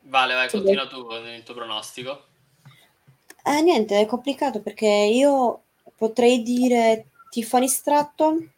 Vale, 0.00 0.34
vai, 0.34 0.48
continua 0.48 0.86
tu 0.88 1.04
con 1.06 1.24
il 1.26 1.42
tuo 1.44 1.54
pronostico. 1.54 2.24
Eh, 3.44 3.60
niente, 3.62 4.00
è 4.00 4.06
complicato 4.06 4.60
perché 4.60 4.86
io 4.86 5.62
potrei 5.96 6.42
dire 6.42 7.06
Tiffany 7.30 7.68
Stratton, 7.68 8.50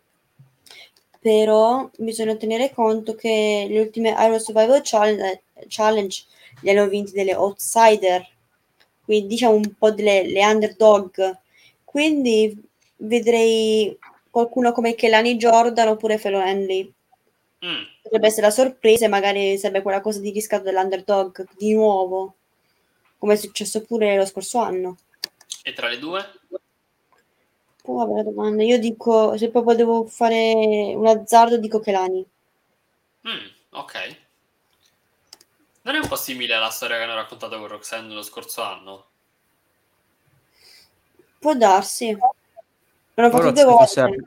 però 1.21 1.91
bisogna 1.99 2.35
tenere 2.37 2.73
conto 2.73 3.15
che 3.15 3.67
le 3.69 3.81
ultime 3.81 4.17
Iron 4.19 4.41
Survival 4.41 4.81
Challenge, 4.83 5.43
Challenge 5.69 6.25
le 6.63 6.71
hanno 6.71 6.89
vinte 6.89 7.13
delle 7.13 7.35
outsider, 7.35 8.27
quindi 9.05 9.27
diciamo 9.29 9.55
un 9.55 9.75
po' 9.79 9.91
delle 9.91 10.27
le 10.27 10.45
underdog. 10.47 11.39
Quindi 11.85 12.57
vedrei 12.97 13.99
qualcuno 14.31 14.73
come 14.73 14.95
Kelani 14.95 15.37
Jordan 15.37 15.89
oppure 15.89 16.19
Felo 16.19 16.41
Henley. 16.41 16.93
Mm. 17.65 17.83
Potrebbe 18.03 18.27
essere 18.27 18.47
la 18.47 18.53
sorpresa 18.53 19.05
e 19.05 19.09
magari 19.09 19.59
sarebbe 19.59 19.83
quella 19.83 20.01
cosa 20.01 20.21
di 20.21 20.31
riscatto 20.31 20.65
dell'underdog 20.65 21.47
di 21.57 21.75
nuovo, 21.75 22.37
come 23.19 23.35
è 23.35 23.37
successo 23.37 23.83
pure 23.83 24.17
lo 24.17 24.25
scorso 24.25 24.59
anno. 24.59 24.97
E 25.63 25.73
tra 25.75 25.89
le 25.89 25.99
due? 25.99 26.27
Poi 27.83 28.07
vabbè, 28.07 28.23
domanda. 28.23 28.63
Io 28.63 28.79
dico, 28.79 29.37
se 29.37 29.51
proprio 29.51 29.77
devo 29.77 30.07
fare 30.07 30.93
un 30.95 31.07
azzardo, 31.07 31.59
dico 31.59 31.81
Kelani. 31.81 32.27
Mm, 33.29 33.47
ok. 33.71 34.17
Non 35.83 35.95
è 35.95 35.99
un 35.99 36.09
po' 36.09 36.17
simile 36.17 36.55
alla 36.55 36.71
storia 36.71 36.97
che 36.97 37.03
hanno 37.03 37.15
raccontato 37.15 37.59
con 37.59 37.67
Roxanne 37.67 38.15
lo 38.15 38.23
scorso 38.23 38.63
anno? 38.63 39.07
Può 41.39 41.55
darsi. 41.55 42.17
L'hanno 43.21 43.37
Però 43.37 43.53
fatto 43.53 43.65
due 43.65 43.65
volte. 43.65 44.11
più- 44.11 44.25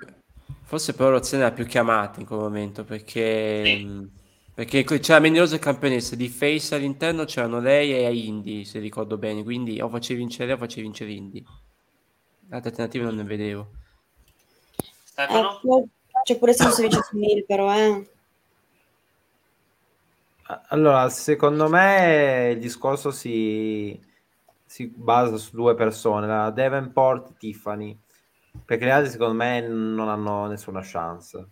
forse 0.64 0.94
però 0.94 1.10
Roxanne 1.10 1.44
era 1.44 1.52
più 1.52 1.66
chiamata 1.66 2.20
in 2.20 2.26
quel 2.26 2.40
momento 2.40 2.84
perché, 2.84 3.76
mh, 3.76 4.10
perché 4.54 4.84
c'era 4.84 5.20
Mendelosa 5.20 5.58
campionessa 5.60 6.16
di 6.16 6.30
Face 6.30 6.76
all'interno, 6.76 7.26
c'erano 7.26 7.60
lei 7.60 7.94
e 7.94 8.14
Indy, 8.16 8.66
se 8.66 8.80
ricordo 8.80 9.18
bene, 9.18 9.44
quindi 9.44 9.82
o 9.82 9.90
facevi 9.90 10.20
vincere 10.20 10.46
lei 10.48 10.56
o 10.56 10.58
facevi 10.58 10.82
vincere 10.82 11.12
Indy. 11.12 11.44
Altre 12.50 12.70
alternative 12.70 13.06
non 13.06 13.16
ne 13.16 13.24
vedevo. 13.24 13.72
Stefano? 15.04 15.60
Eh, 15.64 15.88
c'è 16.24 16.38
pure 16.38 16.54
senso 16.54 16.82
vice 16.82 17.02
Smil, 17.02 17.46
però, 17.46 17.74
eh. 17.76 18.08
Allora, 20.70 21.10
secondo 21.10 21.70
me 21.70 22.52
il 22.54 22.60
discorso 22.60 23.12
si, 23.12 24.00
si 24.66 24.88
basa 24.88 25.38
su 25.38 25.56
due 25.56 25.74
persone, 25.74 26.28
la 26.28 26.50
Davenport 26.52 27.32
e 27.32 27.34
Tiffany, 27.38 27.98
perché 28.66 28.86
le 28.86 28.92
altre 28.92 29.12
secondo 29.12 29.34
me 29.34 29.62
non 29.62 30.10
hanno 30.10 30.48
nessuna 30.48 30.82
chance, 30.84 31.48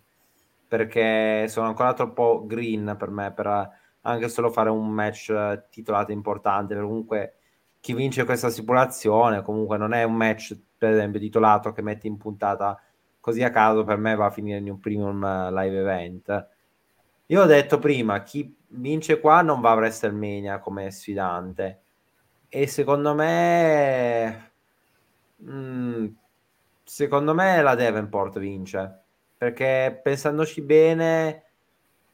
perché 0.68 1.46
sono 1.48 1.66
ancora 1.66 1.92
troppo 1.94 2.44
green 2.46 2.96
per 2.98 3.10
me, 3.10 3.32
per 3.32 3.70
anche 4.02 4.28
solo 4.28 4.50
fare 4.50 4.70
un 4.70 4.88
match 4.88 5.68
titolato 5.70 6.12
importante, 6.12 6.74
comunque 6.74 7.34
chi 7.80 7.94
vince 7.94 8.24
questa 8.24 8.48
stipulazione 8.48 9.42
comunque 9.42 9.76
non 9.76 9.92
è 9.92 10.04
un 10.04 10.14
match, 10.14 10.56
per 10.78 10.92
esempio, 10.92 11.18
titolato 11.18 11.72
che 11.72 11.82
metti 11.82 12.06
in 12.06 12.16
puntata 12.16 12.80
così 13.18 13.42
a 13.42 13.50
caso, 13.50 13.84
per 13.84 13.98
me 13.98 14.14
va 14.14 14.26
a 14.26 14.30
finire 14.30 14.58
in 14.58 14.70
un 14.70 14.78
premium 14.80 15.24
eh, 15.24 15.50
live 15.50 15.78
event. 15.80 16.48
Io 17.26 17.42
ho 17.42 17.46
detto 17.46 17.78
prima, 17.78 18.22
chi 18.22 18.54
vince 18.68 19.20
qua 19.20 19.42
non 19.42 19.60
va 19.60 19.70
a 19.72 19.74
WrestleMania 19.74 20.58
come 20.58 20.90
sfidante. 20.90 21.80
E 22.48 22.66
secondo 22.66 23.14
me, 23.14 24.52
mm, 25.42 26.06
secondo 26.92 27.32
me 27.32 27.62
la 27.62 27.74
Davenport 27.74 28.38
vince. 28.38 29.00
Perché 29.38 29.98
pensandoci 30.02 30.60
bene, 30.60 31.42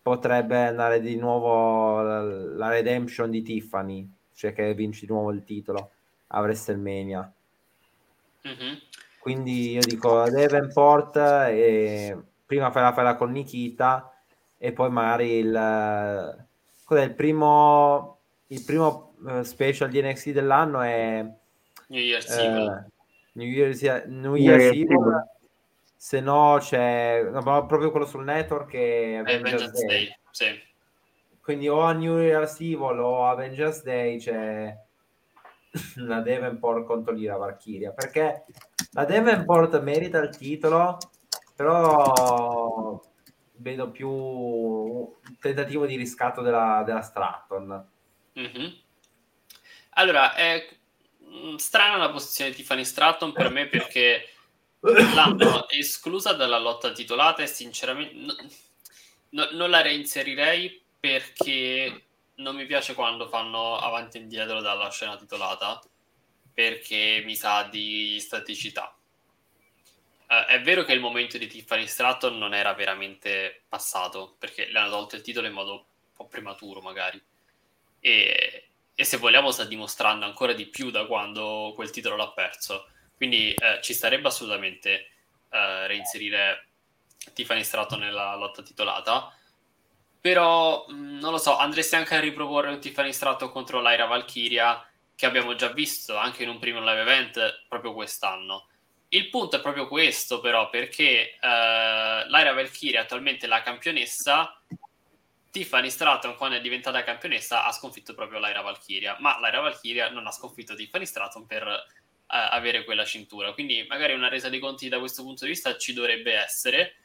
potrebbe 0.00 0.68
andare 0.68 1.00
di 1.00 1.16
nuovo 1.16 2.00
la, 2.00 2.68
redemption 2.70 3.28
di 3.28 3.42
Tiffany, 3.42 4.09
cioè 4.32 4.52
che 4.52 4.72
vince 4.74 5.05
di 5.05 5.12
nuovo 5.12 5.32
il 5.32 5.42
titolo 5.42 5.90
a 6.28 6.40
WrestleMania. 6.40 7.32
Mhm. 8.42 8.78
Quindi 9.18 9.72
io 9.72 9.80
dico 9.80 10.14
la 10.14 10.30
Davenport 10.30 11.16
e 11.16 12.16
prima 12.46 12.70
fai 12.70 12.82
la 12.82 12.92
fai 12.92 13.16
con 13.16 13.32
Nikita 13.32 14.10
e 14.56 14.72
poi 14.72 14.90
magari 14.90 15.32
il, 15.32 16.46
cos'è, 16.84 17.02
il 17.02 17.14
primo 17.14 18.16
il 18.46 18.64
primo 18.64 19.12
eh, 19.28 19.44
special 19.44 19.90
di 19.90 20.00
NXT 20.00 20.30
dell'anno 20.30 20.80
è 20.80 21.26
New 21.88 22.00
Year's 22.00 22.30
eh, 22.30 22.44
Evil. 22.44 22.86
New 23.39 23.47
Year's, 23.47 23.81
New 23.82 24.02
New 24.06 24.35
Year's 24.35 24.62
Year's 24.62 24.77
Evil. 24.77 25.01
Evil. 25.01 25.28
se 25.97 26.20
no 26.20 26.56
c'è 26.60 27.23
no, 27.23 27.40
proprio 27.66 27.90
quello 27.90 28.06
sul 28.06 28.24
network 28.24 28.69
che 28.70 28.78
è 28.78 29.16
Eh, 29.16 29.19
Avengers 29.19 29.70
Day. 29.73 29.86
Day, 29.86 30.16
sì. 30.31 30.47
quindi 31.40 31.69
o 31.69 31.81
a 31.81 31.93
New 31.93 32.19
Year's 32.19 32.59
Evil 32.60 32.98
o 32.98 33.27
Avengers 33.27 33.82
Day 33.82 34.19
c'è 34.19 34.77
la 35.97 36.20
Davenport 36.23 36.85
contro 36.85 37.12
l'Ira 37.12 37.36
Valkyria 37.36 37.93
perché 37.93 38.44
la 38.93 39.05
Davenport 39.05 39.81
merita 39.82 40.19
il 40.19 40.36
titolo 40.36 40.98
però 41.55 43.01
vedo 43.60 43.90
più 43.90 44.09
un 44.09 45.09
tentativo 45.40 45.85
di 45.86 45.97
riscatto 45.97 46.43
della, 46.43 46.82
della 46.85 47.02
Stratton 47.02 47.86
Mhm. 48.35 48.73
Allora, 49.94 50.31
mm, 50.39 50.59
strana 51.56 51.96
la 51.96 52.10
posizione 52.10 52.50
di 52.50 52.56
Tiffany 52.56 52.84
Stratton 52.84 53.32
per 53.32 53.50
me 53.50 53.66
perché 53.66 54.30
l'hanno 54.80 55.68
esclusa 55.68 56.32
dalla 56.32 56.59
lotta 56.59 56.92
titolata 56.92 57.42
e 57.42 57.46
sinceramente 57.46 58.14
no- 58.14 58.36
no- 59.30 59.48
non 59.52 59.70
la 59.70 59.80
reinserirei 59.80 60.80
perché 61.00 62.05
non 62.36 62.55
mi 62.55 62.66
piace 62.66 62.94
quando 62.94 63.28
fanno 63.28 63.78
avanti 63.78 64.18
e 64.18 64.20
indietro 64.20 64.60
dalla 64.60 64.90
scena 64.90 65.16
titolata 65.16 65.80
perché 66.52 67.22
mi 67.24 67.36
sa 67.36 67.62
di 67.64 68.18
staticità. 68.20 68.96
Eh, 70.28 70.44
è 70.46 70.60
vero 70.60 70.84
che 70.84 70.92
il 70.92 71.00
momento 71.00 71.38
di 71.38 71.46
Tiffany 71.46 71.86
Stratton 71.86 72.36
non 72.36 72.55
era 72.55 72.74
veramente 72.74 73.62
passato 73.68 74.34
perché 74.38 74.68
le 74.70 74.78
hanno 74.78 74.90
tolto 74.90 75.16
il 75.16 75.22
titolo 75.22 75.46
in 75.46 75.52
modo 75.52 75.72
un 75.72 75.84
po' 76.14 76.26
prematuro 76.26 76.80
magari 76.80 77.20
e, 78.00 78.68
e 79.01 79.05
se 79.05 79.16
vogliamo 79.16 79.53
sta 79.53 79.62
dimostrando 79.62 80.25
ancora 80.25 80.53
di 80.53 80.66
più 80.66 80.91
da 80.91 81.07
quando 81.07 81.70
quel 81.77 81.91
titolo 81.91 82.16
l'ha 82.16 82.33
perso. 82.33 82.89
Quindi 83.15 83.55
eh, 83.55 83.79
ci 83.81 83.95
starebbe 83.95 84.27
assolutamente 84.27 85.11
eh, 85.51 85.87
reinserire 85.87 86.66
Tiffany 87.33 87.62
Stratton 87.62 88.01
nella 88.01 88.35
lotta 88.35 88.61
titolata. 88.61 89.33
Però 90.20 90.85
mh, 90.89 91.19
non 91.20 91.31
lo 91.31 91.39
so, 91.39 91.57
andresti 91.57 91.95
anche 91.95 92.16
a 92.16 92.20
riproporre 92.20 92.70
un 92.70 92.81
Tiffany 92.81 93.12
Stratton 93.12 93.53
contro 93.53 93.81
Lyra 93.81 94.07
Valkyria 94.07 94.85
che 95.15 95.27
abbiamo 95.27 95.55
già 95.55 95.69
visto 95.69 96.16
anche 96.16 96.43
in 96.43 96.49
un 96.49 96.59
primo 96.59 96.81
live 96.81 97.01
event 97.01 97.66
proprio 97.69 97.95
quest'anno. 97.95 98.66
Il 99.11 99.31
punto 99.31 99.59
è 99.59 99.61
proprio 99.61 99.87
questo, 99.87 100.41
però, 100.41 100.70
perché 100.70 101.39
eh, 101.39 102.25
Lyra 102.27 102.53
Valkyria 102.53 103.03
attualmente 103.03 103.47
è 103.47 103.49
la 103.49 103.62
campionessa 103.62 104.61
Tiffany 105.51 105.91
Stratton, 105.91 106.37
quando 106.37 106.57
è 106.57 106.61
diventata 106.61 107.03
campionessa, 107.03 107.65
ha 107.65 107.73
sconfitto 107.73 108.15
proprio 108.15 108.39
Lyra 108.39 108.61
Valkyria, 108.61 109.16
ma 109.20 109.39
Lyra 109.41 109.61
Valkyria 109.61 110.11
non 110.11 110.27
ha 110.27 110.31
sconfitto 110.31 110.75
Tiffany 110.75 111.07
Stratton 111.07 111.47
per 111.47 111.66
eh, 111.66 111.77
avere 112.27 112.85
quella 112.85 113.05
cintura. 113.05 113.53
Quindi 113.53 113.87
magari 113.89 114.12
una 114.12 114.29
resa 114.29 114.49
dei 114.49 114.59
conti 114.59 114.89
da 114.89 114.99
questo 114.99 115.23
punto 115.23 115.45
di 115.45 115.51
vista 115.51 115.77
ci 115.79 115.93
dovrebbe 115.93 116.35
essere. 116.35 116.97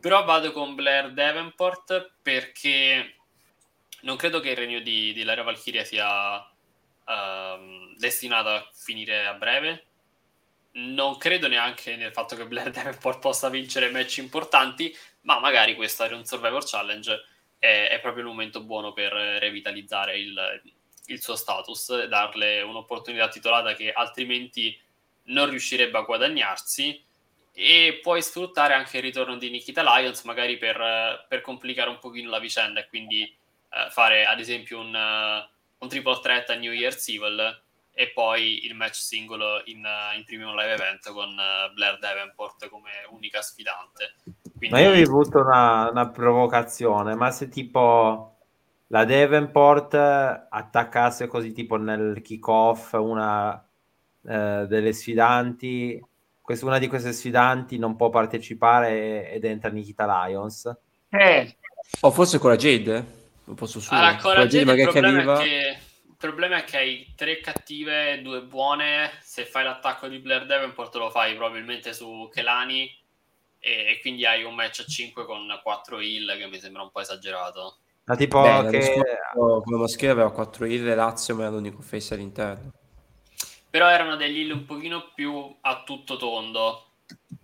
Però 0.00 0.24
vado 0.24 0.52
con 0.52 0.74
Blair 0.74 1.12
Davenport 1.12 2.12
perché 2.22 3.16
non 4.02 4.16
credo 4.16 4.40
che 4.40 4.50
il 4.50 4.56
regno 4.56 4.80
di, 4.80 5.12
di 5.12 5.24
Lyra 5.24 5.42
Valkyria 5.42 5.84
sia 5.84 6.48
ehm, 7.06 7.96
destinato 7.96 8.48
a 8.48 8.70
finire 8.72 9.26
a 9.26 9.34
breve. 9.34 9.84
Non 10.72 11.18
credo 11.18 11.48
neanche 11.48 11.96
nel 11.96 12.12
fatto 12.12 12.36
che 12.36 12.46
Blair 12.46 12.70
Davenport 12.70 13.18
possa 13.18 13.48
vincere 13.48 13.90
match 13.90 14.18
importanti, 14.18 14.96
ma 15.22 15.38
magari 15.40 15.74
questo 15.74 16.04
era 16.04 16.16
un 16.16 16.24
Survivor 16.24 16.64
Challenge 16.64 17.24
è, 17.60 17.90
è 17.90 18.00
proprio 18.00 18.24
il 18.24 18.30
momento 18.30 18.64
buono 18.64 18.92
per 18.92 19.12
revitalizzare 19.12 20.18
il, 20.18 20.62
il 21.06 21.22
suo 21.22 21.36
status 21.36 22.06
darle 22.06 22.62
un'opportunità 22.62 23.28
titolata 23.28 23.74
che 23.74 23.92
altrimenti 23.92 24.76
non 25.24 25.48
riuscirebbe 25.48 25.98
a 25.98 26.02
guadagnarsi 26.02 27.00
e 27.52 28.00
puoi 28.02 28.22
sfruttare 28.22 28.74
anche 28.74 28.96
il 28.96 29.02
ritorno 29.02 29.36
di 29.36 29.50
Nikita 29.50 29.82
Lyons 29.82 30.22
magari 30.22 30.56
per, 30.56 31.26
per 31.28 31.42
complicare 31.42 31.90
un 31.90 31.98
pochino 31.98 32.30
la 32.30 32.38
vicenda 32.38 32.80
e 32.80 32.88
quindi 32.88 33.22
eh, 33.22 33.90
fare 33.90 34.24
ad 34.24 34.40
esempio 34.40 34.80
un, 34.80 34.94
uh, 34.94 35.84
un 35.84 35.88
triple 35.88 36.20
threat 36.20 36.50
a 36.50 36.54
New 36.54 36.72
Year's 36.72 37.06
Evil 37.08 37.62
e 37.92 38.10
poi 38.12 38.64
il 38.64 38.74
match 38.74 38.94
singolo 38.94 39.62
in, 39.66 39.84
uh, 39.84 40.16
in 40.16 40.24
premium 40.24 40.56
live 40.56 40.72
event 40.72 41.10
con 41.12 41.28
uh, 41.28 41.72
Blair 41.74 41.98
Davenport 41.98 42.68
come 42.68 42.90
unica 43.10 43.42
sfidante. 43.42 44.14
Quindi... 44.60 44.76
Ma 44.76 44.82
io 44.82 44.92
vi 44.92 45.04
butto 45.04 45.38
una, 45.38 45.88
una 45.88 46.10
provocazione, 46.10 47.14
ma 47.14 47.30
se 47.30 47.48
tipo 47.48 48.36
la 48.88 49.06
Davenport 49.06 49.94
attaccasse 49.94 51.26
così 51.26 51.52
tipo 51.52 51.76
nel 51.76 52.20
kick-off 52.20 52.92
una 52.92 53.54
eh, 53.56 54.66
delle 54.68 54.92
sfidanti, 54.92 55.98
questa, 56.42 56.66
una 56.66 56.76
di 56.76 56.88
queste 56.88 57.14
sfidanti 57.14 57.78
non 57.78 57.96
può 57.96 58.10
partecipare 58.10 59.30
ed 59.30 59.46
entra 59.46 59.70
Nikita 59.70 60.26
Lions. 60.26 60.76
Eh. 61.08 61.56
O 62.00 62.10
forse 62.10 62.38
con 62.38 62.50
la 62.50 62.56
Jade? 62.56 63.04
Un 63.46 63.54
po' 63.54 63.64
su 63.64 63.80
su. 63.80 63.94
Allora, 63.94 64.16
con 64.16 64.34
la 64.34 64.44
Jade 64.44 64.58
il 64.58 64.66
magari 64.66 64.92
che 64.92 65.00
problema, 65.00 65.18
arriva... 65.18 65.40
è 65.40 65.42
che, 65.42 65.78
il 66.06 66.16
problema 66.18 66.56
è 66.58 66.64
che 66.64 66.76
hai 66.76 67.14
tre 67.16 67.40
cattive 67.40 68.20
due 68.20 68.42
buone. 68.42 69.10
Se 69.22 69.46
fai 69.46 69.64
l'attacco 69.64 70.06
di 70.06 70.18
Blair 70.18 70.44
Davenport 70.44 70.94
lo 70.96 71.08
fai 71.08 71.34
probabilmente 71.34 71.94
su 71.94 72.28
Kelani 72.30 72.98
e, 73.60 73.92
e 73.92 73.98
quindi 74.00 74.24
hai 74.26 74.42
un 74.42 74.54
match 74.54 74.80
a 74.80 74.84
5 74.84 75.24
con 75.26 75.46
4 75.62 76.00
heal 76.00 76.36
che 76.38 76.46
mi 76.46 76.58
sembra 76.58 76.82
un 76.82 76.90
po' 76.90 77.00
esagerato. 77.00 77.76
Ma 78.04 78.16
tipo 78.16 78.40
Beh, 78.40 78.70
che... 78.70 78.82
scorso 78.82 79.60
come 79.62 79.76
maschile 79.76 80.10
aveva 80.10 80.32
4 80.32 80.64
heal 80.64 80.88
e 80.88 80.94
Lazio 80.94 81.36
ma 81.36 81.42
era 81.42 81.50
l'unico 81.50 81.82
face 81.82 82.14
all'interno. 82.14 82.72
Però 83.68 83.88
erano 83.88 84.16
degli 84.16 84.40
heal 84.40 84.50
un 84.50 84.64
pochino 84.64 85.12
più 85.14 85.56
a 85.60 85.82
tutto 85.84 86.16
tondo. 86.16 86.86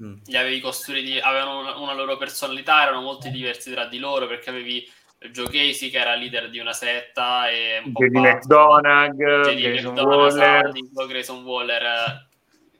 Mm. 0.02 0.16
Li 0.24 0.36
avevi 0.36 0.60
costruiti, 0.60 1.18
avevano 1.18 1.60
una, 1.60 1.76
una 1.76 1.94
loro 1.94 2.16
personalità, 2.16 2.82
erano 2.82 3.00
molto 3.00 3.28
diversi 3.28 3.70
tra 3.70 3.86
di 3.86 3.98
loro 3.98 4.26
perché 4.26 4.50
avevi 4.50 4.84
Joe 5.30 5.46
Casey 5.46 5.88
che 5.88 5.98
era 5.98 6.14
leader 6.14 6.50
di 6.50 6.58
una 6.58 6.72
setta 6.72 7.48
e 7.48 7.82
un 7.84 7.92
po' 7.92 8.04
pazzo. 8.10 8.36
McDonagh, 8.36 9.16
Grayson 9.16 9.92
McDonagh, 9.92 10.18
Waller. 10.18 10.62
Sadico, 10.64 11.06
Grayson 11.06 11.44
Waller 11.44 11.82
eh, 11.82 12.26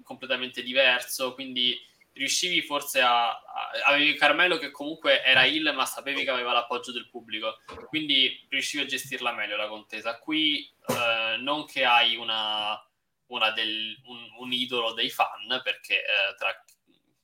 completamente 0.02 0.62
diverso, 0.62 1.34
quindi 1.34 1.76
riuscivi 2.16 2.62
forse 2.62 3.00
a, 3.00 3.28
a- 3.28 3.70
avevi 3.84 4.14
Carmelo 4.14 4.58
che 4.58 4.70
comunque 4.70 5.22
era 5.22 5.44
il 5.44 5.72
ma 5.74 5.86
sapevi 5.86 6.24
che 6.24 6.30
aveva 6.30 6.52
l'appoggio 6.52 6.92
del 6.92 7.08
pubblico, 7.08 7.60
quindi 7.88 8.46
riuscivi 8.48 8.82
a 8.82 8.86
gestirla 8.86 9.32
meglio 9.32 9.56
la 9.56 9.68
contesa. 9.68 10.18
Qui 10.18 10.74
eh, 10.88 11.36
non 11.38 11.66
che 11.66 11.84
hai 11.84 12.16
una, 12.16 12.80
una 13.26 13.50
del, 13.50 13.96
un, 14.04 14.28
un 14.38 14.52
idolo 14.52 14.92
dei 14.92 15.10
fan, 15.10 15.60
perché 15.62 16.00
eh, 16.00 16.34
tra 16.36 16.64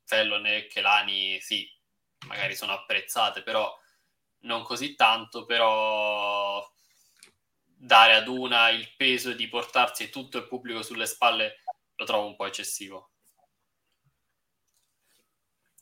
Fellon 0.05 0.47
e 0.47 0.67
Kelani 0.67 1.41
sì, 1.41 1.69
magari 2.27 2.55
sono 2.55 2.73
apprezzate, 2.73 3.43
però 3.43 3.75
non 4.41 4.63
così 4.63 4.95
tanto, 4.95 5.45
però 5.45 6.69
dare 7.65 8.15
ad 8.15 8.29
una 8.29 8.69
il 8.69 8.93
peso 8.97 9.33
di 9.33 9.49
portarsi 9.49 10.11
tutto 10.11 10.39
il 10.39 10.47
pubblico 10.47 10.83
sulle 10.83 11.07
spalle 11.07 11.63
lo 11.97 12.05
trovo 12.05 12.27
un 12.27 12.37
po' 12.37 12.47
eccessivo. 12.47 13.12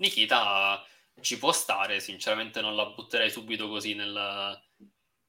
Nikita 0.01 0.85
ci 1.21 1.39
può 1.39 1.53
stare, 1.53 2.01
sinceramente 2.01 2.61
non 2.61 2.75
la 2.75 2.87
butterei 2.87 3.31
subito 3.31 3.69
così 3.69 3.95
nel- 3.95 4.61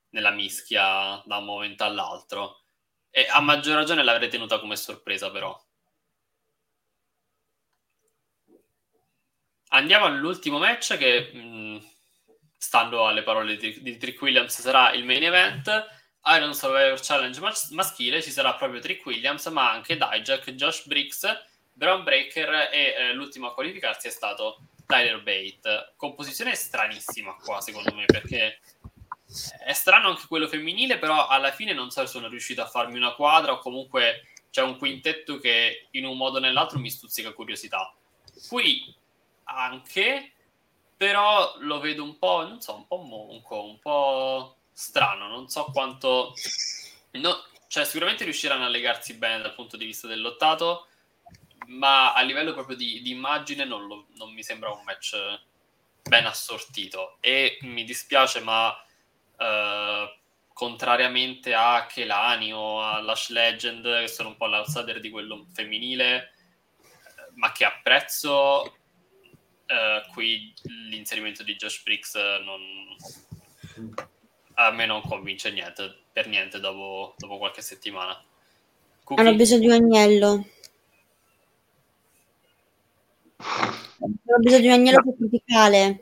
nella 0.10 0.32
mischia 0.32 1.22
da 1.26 1.38
un 1.38 1.46
momento 1.46 1.84
all'altro. 1.84 2.64
E 3.12 3.28
a 3.30 3.40
maggior 3.42 3.76
ragione 3.76 4.04
l'avrei 4.04 4.30
tenuta 4.30 4.60
come 4.60 4.76
sorpresa, 4.76 5.30
però. 5.30 5.56
Andiamo 9.74 10.06
all'ultimo 10.06 10.58
match 10.60 10.98
che, 10.98 11.32
mh, 11.34 11.82
stando 12.58 13.08
alle 13.08 13.24
parole 13.24 13.56
di, 13.56 13.82
di 13.82 13.98
Trick 13.98 14.22
Williams, 14.22 14.60
sarà 14.60 14.92
il 14.94 15.06
main 15.06 15.24
event. 15.24 15.88
Iron 16.36 16.54
Survivor 16.54 17.00
Challenge 17.02 17.40
mas- 17.40 17.70
maschile 17.70 18.22
ci 18.22 18.32
sarà 18.32 18.54
proprio 18.56 18.80
Trick 18.82 19.06
Williams, 19.06 19.46
ma 19.48 19.72
anche 19.72 19.98
Dijak, 19.98 20.52
Josh 20.52 20.86
Briggs, 20.86 21.26
Brown 21.74 22.04
Breaker 22.04 22.70
e 22.72 22.94
eh, 22.98 23.14
l'ultimo 23.14 23.48
a 23.48 23.54
qualificarsi 23.54 24.08
è 24.08 24.12
stato 24.12 24.60
Tyler 24.86 25.22
Bate. 25.22 25.94
Composizione 25.96 26.56
stranissima 26.56 27.36
qua, 27.36 27.62
secondo 27.62 27.94
me, 27.94 28.06
perché 28.06 28.60
è 29.64 29.74
strano 29.74 30.10
anche 30.10 30.28
quello 30.28 30.48
femminile, 30.48 31.00
però 31.00 31.28
alla 31.28 31.52
fine 31.52 31.74
non 31.74 31.90
so 31.90 32.02
se 32.02 32.08
sono 32.08 32.28
riuscito 32.28 32.62
a 32.62 32.68
farmi 32.68 32.98
una 32.98 33.14
quadra 33.14 33.54
o 33.54 33.60
comunque 33.60 34.28
c'è 34.50 34.62
un 34.62 34.78
quintetto 34.78 35.40
che 35.40 35.88
in 35.92 36.06
un 36.06 36.18
modo 36.18 36.38
o 36.38 36.42
nell'altro 36.42 36.78
mi 36.80 36.90
stuzzica 36.90 37.32
curiosità. 37.32 37.94
Qui 38.48 38.94
anche, 39.46 40.34
però 40.98 41.56
lo 41.60 41.80
vedo 41.80 42.04
un 42.04 42.18
po', 42.20 42.46
non 42.46 42.62
so, 42.62 42.76
un 42.76 42.88
po' 42.88 42.98
monco, 42.98 43.64
un 43.64 43.80
po' 43.80 44.58
strano, 44.74 45.28
non 45.28 45.48
so 45.48 45.66
quanto... 45.72 46.34
No, 47.12 47.44
cioè 47.68 47.86
sicuramente 47.86 48.26
riusciranno 48.26 48.66
a 48.66 48.70
legarsi 48.70 49.14
bene 49.14 49.42
dal 49.42 49.56
punto 49.56 49.78
di 49.78 49.86
vista 49.86 50.08
del 50.08 50.22
lottato, 50.22 50.88
ma 51.68 52.14
a 52.14 52.22
livello 52.22 52.54
proprio 52.54 52.76
di, 52.76 53.02
di 53.02 53.12
immagine 53.12 53.66
non, 53.66 53.86
lo- 53.86 54.08
non 54.16 54.34
mi 54.34 54.44
sembra 54.44 54.72
un 54.72 54.84
match 54.84 55.16
ben 56.02 56.26
assortito 56.26 57.18
e 57.20 57.58
mi 57.62 57.84
dispiace 57.84 58.40
ma 58.40 58.76
eh, 59.38 60.20
contrariamente 60.54 61.54
a 61.54 61.86
Kelani 61.86 62.54
o 62.54 62.82
a 62.82 63.00
Lash 63.02 63.30
Legend 63.30 64.02
che 64.02 64.08
sono 64.08 64.30
un 64.30 64.38
po' 64.38 64.48
l'outsider 64.48 65.00
di 65.00 65.10
quello 65.10 65.46
femminile 65.54 66.16
eh, 66.16 67.32
ma 67.36 67.52
che 67.52 67.66
apprezzo 67.66 68.78
eh, 69.66 70.04
qui 70.12 70.54
l'inserimento 70.64 71.44
di 71.44 71.56
Josh 71.56 71.84
Briggs 71.84 72.16
eh, 72.16 72.42
non, 72.44 72.62
a 74.56 74.72
me 74.72 74.86
non 74.86 75.02
convince 75.02 75.52
niente 75.52 76.00
per 76.12 76.28
niente 76.28 76.60
dopo, 76.60 77.16
dopo 77.18 77.38
qualche 77.38 77.62
settimana 77.62 78.22
Cookie? 79.04 79.26
Hanno 79.26 79.36
bisogno 79.36 79.60
di 79.60 79.66
un 79.68 79.74
agnello. 79.74 80.46
Hanno 84.00 84.38
bisogno 84.40 84.62
di 84.62 84.68
un 84.68 84.74
agnello 84.74 85.04
sacrificale. 85.06 86.02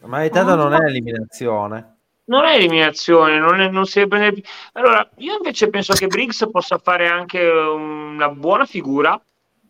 Ma 0.00 0.24
intanto 0.24 0.54
non 0.54 0.72
è 0.72 0.84
eliminazione. 0.86 1.96
Non 2.24 2.44
è 2.44 2.54
eliminazione, 2.56 3.38
non, 3.38 3.60
è, 3.60 3.68
non 3.68 3.86
si 3.86 4.00
deve 4.00 4.08
prendere... 4.08 4.42
Allora, 4.72 5.08
io 5.16 5.36
invece 5.36 5.70
penso 5.70 5.94
che 5.94 6.06
Briggs 6.06 6.48
possa 6.50 6.78
fare 6.78 7.08
anche 7.08 7.42
una 7.42 8.28
buona 8.28 8.66
figura 8.66 9.20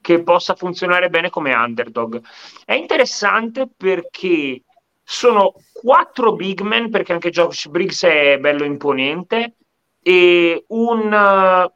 che 0.01 0.23
possa 0.23 0.55
funzionare 0.55 1.09
bene 1.09 1.31
come 1.31 1.55
underdog. 1.55 2.21
È 2.65 2.73
interessante 2.73 3.69
perché 3.77 4.63
sono 5.03 5.55
quattro 5.73 6.33
big 6.33 6.61
men, 6.61 6.91
perché 6.91 7.13
anche 7.13 7.31
Josh 7.31 7.69
Briggs 7.69 8.05
è 8.05 8.39
bello 8.39 8.65
imponente, 8.65 9.55
e 10.03 10.65
un 10.69 11.71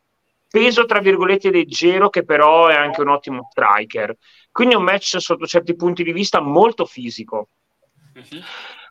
peso, 0.53 0.85
tra 0.85 1.01
virgolette, 1.01 1.51
leggero, 1.51 2.11
che 2.11 2.25
però 2.25 2.69
è 2.69 2.75
anche 2.75 3.01
un 3.01 3.09
ottimo 3.09 3.49
striker. 3.51 4.15
Quindi 4.53 4.75
è 4.75 4.77
un 4.77 4.85
match 4.85 5.19
sotto 5.19 5.47
certi 5.47 5.75
punti 5.75 6.05
di 6.05 6.13
vista 6.13 6.41
molto 6.41 6.85
fisico. 6.85 7.49
Mhm. 8.15 8.43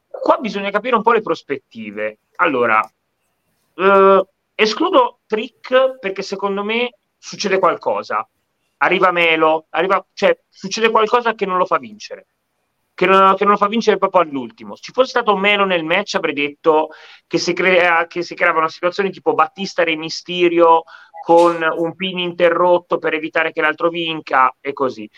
Qua 0.08 0.38
bisogna 0.38 0.72
capire 0.72 0.96
un 0.96 1.04
po' 1.04 1.14
le 1.14 1.22
prospettive. 1.22 2.18
Allora, 2.38 2.82
eh, 3.76 4.26
escludo 4.56 5.20
Trick 5.28 6.00
perché 6.00 6.24
secondo 6.24 6.64
me 6.64 6.96
succede 7.18 7.60
qualcosa. 7.60 8.28
Arriva 8.78 9.12
Melo, 9.12 9.68
arriva, 9.70 10.04
cioè 10.14 10.38
succede 10.50 10.90
qualcosa 10.90 11.36
che 11.36 11.46
non 11.46 11.58
lo 11.58 11.66
fa 11.66 11.78
vincere. 11.78 12.26
Che 12.94 13.06
non, 13.06 13.36
che 13.36 13.44
non 13.44 13.54
lo 13.54 13.60
fa 13.60 13.68
vincere 13.68 13.98
proprio 13.98 14.22
all'ultimo. 14.22 14.76
Se 14.76 14.82
ci 14.82 14.92
fosse 14.92 15.10
stato 15.10 15.38
Melo 15.38 15.66
nel 15.66 15.84
match, 15.84 16.16
avrei 16.16 16.34
detto 16.34 16.90
che 17.26 17.38
si, 17.38 17.54
crea, 17.54 18.06
che 18.08 18.22
si 18.22 18.36
creava 18.36 18.58
una 18.58 18.70
situazione 18.70 19.12
tipo 19.12 19.34
Battista 19.34 19.84
Re 19.84 19.96
Mysterio 19.96 20.84
con 21.23 21.61
un 21.77 21.95
pin 21.95 22.18
interrotto 22.19 22.98
per 22.98 23.14
evitare 23.14 23.52
che 23.52 23.61
l'altro 23.61 23.89
vinca 23.89 24.56
e 24.60 24.73
così. 24.73 25.10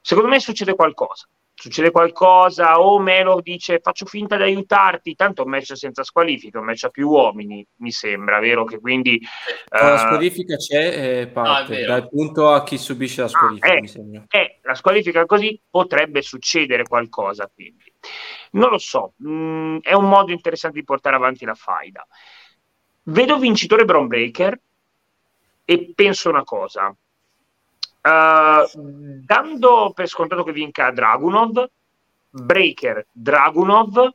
Secondo 0.00 0.28
me 0.28 0.38
succede 0.40 0.74
qualcosa. 0.74 1.26
Succede 1.56 1.92
qualcosa, 1.92 2.80
o 2.80 2.98
Melo 2.98 3.40
dice 3.40 3.78
faccio 3.80 4.06
finta 4.06 4.36
di 4.36 4.42
aiutarti, 4.42 5.14
tanto 5.14 5.42
è 5.42 5.44
un 5.44 5.52
match 5.52 5.76
senza 5.76 6.02
squalifica, 6.02 6.58
un 6.58 6.64
match 6.64 6.84
a 6.84 6.88
più 6.88 7.08
uomini, 7.08 7.64
mi 7.76 7.92
sembra, 7.92 8.40
vero? 8.40 8.64
Che 8.64 8.80
quindi 8.80 9.20
La 9.68 9.94
eh, 9.94 9.98
squalifica 9.98 10.56
c'è 10.56 11.20
e 11.20 11.26
parte 11.28 11.84
Ah, 11.84 11.86
dal 11.86 12.08
punto 12.08 12.50
a 12.50 12.64
chi 12.64 12.76
subisce 12.76 13.22
la 13.22 13.28
squalifica, 13.28 13.72
eh. 13.72 13.80
mi 13.80 13.88
sembra. 13.88 14.24
eh, 14.30 14.58
la 14.62 14.74
squalifica 14.74 15.24
così 15.26 15.58
potrebbe 15.70 16.22
succedere 16.22 16.82
qualcosa. 16.82 17.48
Quindi 17.54 17.84
non 18.50 18.70
lo 18.70 18.78
so, 18.78 19.14
mm, 19.24 19.78
è 19.80 19.94
un 19.94 20.08
modo 20.08 20.32
interessante 20.32 20.80
di 20.80 20.84
portare 20.84 21.14
avanti 21.16 21.44
la 21.44 21.54
faida. 21.54 22.04
Vedo 23.04 23.38
vincitore 23.38 23.84
Brown 23.84 24.08
Breaker 24.08 24.58
e 25.64 25.92
penso 25.94 26.28
una 26.28 26.44
cosa. 26.44 26.94
Uh, 28.02 28.68
dando 28.72 29.92
per 29.94 30.08
scontato 30.08 30.44
che 30.44 30.52
vinca 30.52 30.90
Dragunov, 30.90 31.64
Breaker, 32.30 33.06
Dragunov, 33.10 33.96
uh, 33.96 34.10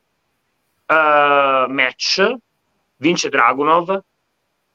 match, 0.85 2.35
vince 2.97 3.29
Dragunov 3.29 4.03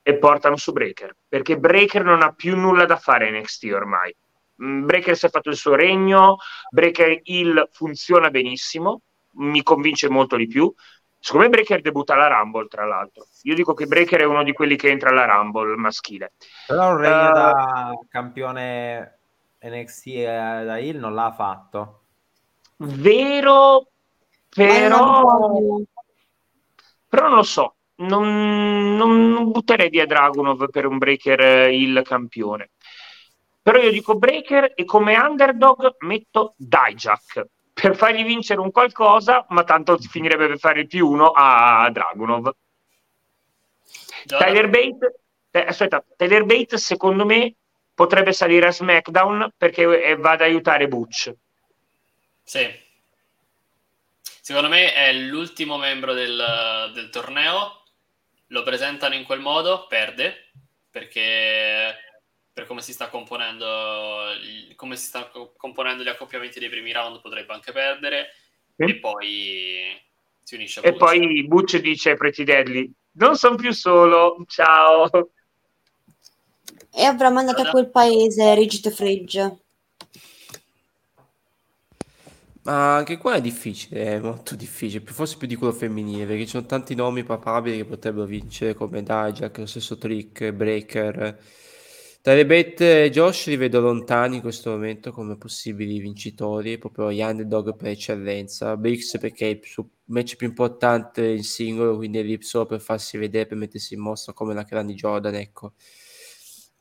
e 0.02 0.18
portano 0.18 0.56
su 0.56 0.72
Breaker 0.72 1.14
perché 1.34 1.58
Breaker 1.58 2.04
non 2.04 2.22
ha 2.22 2.32
più 2.32 2.56
nulla 2.56 2.84
da 2.84 2.96
fare 2.96 3.28
in 3.28 3.36
NXT 3.36 3.72
ormai. 3.72 4.14
Mm, 4.62 4.86
Breaker 4.86 5.16
si 5.16 5.26
è 5.26 5.30
fatto 5.30 5.50
il 5.50 5.56
suo 5.56 5.74
regno, 5.74 6.36
Breaker 6.70 7.20
Hill 7.24 7.68
funziona 7.72 8.30
benissimo, 8.30 9.00
mi 9.38 9.64
convince 9.64 10.08
molto 10.08 10.36
di 10.36 10.46
più. 10.46 10.72
Secondo 11.24 11.46
me 11.46 11.52
Breaker 11.52 11.80
debutta 11.80 12.14
alla 12.14 12.28
Rumble, 12.28 12.66
tra 12.68 12.84
l'altro. 12.84 13.26
Io 13.42 13.54
dico 13.54 13.72
che 13.74 13.86
Breaker 13.86 14.20
è 14.20 14.24
uno 14.24 14.42
di 14.42 14.52
quelli 14.52 14.76
che 14.76 14.90
entra 14.90 15.10
alla 15.10 15.24
Rumble 15.24 15.74
maschile. 15.76 16.32
Però 16.66 16.90
un 16.90 16.98
regno 16.98 17.30
Eh, 17.30 17.30
da 17.30 17.94
campione 18.08 19.18
NXT 19.60 20.06
e 20.08 20.24
da 20.64 20.76
Hill 20.78 20.98
non 20.98 21.14
l'ha 21.14 21.32
fatto. 21.32 22.02
Vero, 23.06 23.88
però, 24.48 25.80
però 27.08 27.28
non 27.28 27.36
lo 27.36 27.42
so. 27.42 27.76
Non, 27.96 28.96
non- 28.96 29.30
non 29.30 29.50
butterei 29.50 29.88
via 29.88 30.04
Dragunov 30.06 30.68
per 30.70 30.86
un 30.86 30.98
Breaker 30.98 31.40
eh, 31.40 31.76
il 31.76 32.02
campione. 32.04 32.70
Però 33.62 33.78
io 33.78 33.90
dico 33.92 34.16
Breaker 34.18 34.72
e 34.74 34.84
come 34.84 35.16
underdog 35.16 35.96
metto 36.00 36.54
Dijak 36.56 37.44
per 37.84 37.96
fargli 37.96 38.24
vincere 38.24 38.60
un 38.60 38.70
qualcosa, 38.70 39.44
ma 39.50 39.62
tanto 39.62 39.98
finirebbe 39.98 40.46
per 40.46 40.58
fare 40.58 40.80
il 40.80 40.86
più 40.86 41.06
uno 41.06 41.32
a 41.32 41.90
Dragunov. 41.90 42.50
Tyler 44.24 44.70
Bate, 44.70 45.20
eh, 45.50 45.66
aspetta, 45.66 46.02
Tyler 46.16 46.44
Bate 46.44 46.78
secondo 46.78 47.26
me 47.26 47.54
potrebbe 47.94 48.32
salire 48.32 48.68
a 48.68 48.72
SmackDown 48.72 49.52
perché 49.58 50.02
eh, 50.02 50.16
va 50.16 50.30
ad 50.30 50.40
aiutare 50.40 50.88
Butch. 50.88 51.34
Sì. 52.42 52.66
Secondo 54.22 54.68
me 54.68 54.94
è 54.94 55.12
l'ultimo 55.12 55.76
membro 55.76 56.14
del, 56.14 56.90
del 56.94 57.10
torneo. 57.10 57.82
Lo 58.46 58.62
presentano 58.62 59.14
in 59.14 59.24
quel 59.24 59.40
modo, 59.40 59.86
perde 59.88 60.46
perché 60.90 61.94
per 62.54 62.66
come 62.66 62.80
si 62.82 62.92
sta 62.92 63.08
componendo 63.08 63.66
come 64.76 64.96
si 64.96 65.06
sta 65.06 65.28
co- 65.28 65.52
componendo 65.56 66.04
gli 66.04 66.08
accoppiamenti 66.08 66.60
dei 66.60 66.68
primi 66.68 66.92
round 66.92 67.20
potrebbe 67.20 67.52
anche 67.52 67.72
perdere 67.72 68.28
Sì. 68.76 68.84
e 68.84 68.98
poi 69.00 70.00
si 70.42 70.54
unisce 70.54 70.78
a 70.78 70.82
E 70.84 70.90
Butch. 70.92 70.98
poi 71.00 71.46
Butch 71.48 71.78
dice 71.80 72.10
ai 72.10 72.16
Pretty 72.16 72.44
Deadly: 72.44 72.92
Non 73.12 73.36
sono 73.36 73.56
più 73.56 73.72
solo, 73.72 74.44
ciao. 74.46 75.10
E 76.92 77.02
avrà 77.02 77.30
mandato 77.30 77.62
a 77.62 77.70
quel 77.70 77.90
paese 77.90 78.54
Rigid 78.54 78.90
Fridge. 78.92 79.58
Ma 82.62 82.96
anche 82.96 83.18
qua 83.18 83.34
è 83.34 83.40
difficile, 83.42 84.04
è 84.14 84.18
molto 84.20 84.54
difficile, 84.56 85.02
più- 85.02 85.12
forse 85.12 85.36
più 85.36 85.46
di 85.46 85.54
quello 85.54 85.72
femminile, 85.72 86.24
perché 86.24 86.44
ci 86.44 86.50
sono 86.50 86.64
tanti 86.64 86.94
nomi 86.94 87.22
papabili 87.22 87.76
che 87.76 87.84
potrebbero 87.84 88.24
vincere, 88.24 88.72
come 88.74 89.02
Dijak, 89.02 89.58
lo 89.58 89.66
stesso 89.66 89.98
Trick, 89.98 90.50
Breaker. 90.50 91.38
Tyler 92.24 92.46
Bate 92.46 93.04
e 93.04 93.10
Josh 93.10 93.48
li 93.48 93.56
vedo 93.58 93.80
lontani 93.80 94.36
in 94.36 94.40
questo 94.40 94.70
momento 94.70 95.12
come 95.12 95.36
possibili 95.36 95.98
vincitori, 95.98 96.78
proprio 96.78 97.12
gli 97.12 97.20
underdog 97.20 97.76
per 97.76 97.88
eccellenza. 97.88 98.78
Briggs 98.78 99.18
perché 99.20 99.46
è 99.46 99.50
il 99.50 99.60
match 100.04 100.36
più 100.36 100.46
importante 100.46 101.22
in 101.26 101.44
singolo, 101.44 101.96
quindi 101.96 102.20
è 102.20 102.38
solo 102.40 102.64
per 102.64 102.80
farsi 102.80 103.18
vedere, 103.18 103.44
per 103.44 103.58
mettersi 103.58 103.92
in 103.92 104.00
mostra 104.00 104.32
come 104.32 104.54
la 104.54 104.64
Crani 104.64 104.94
Jordan, 104.94 105.34
ecco. 105.34 105.74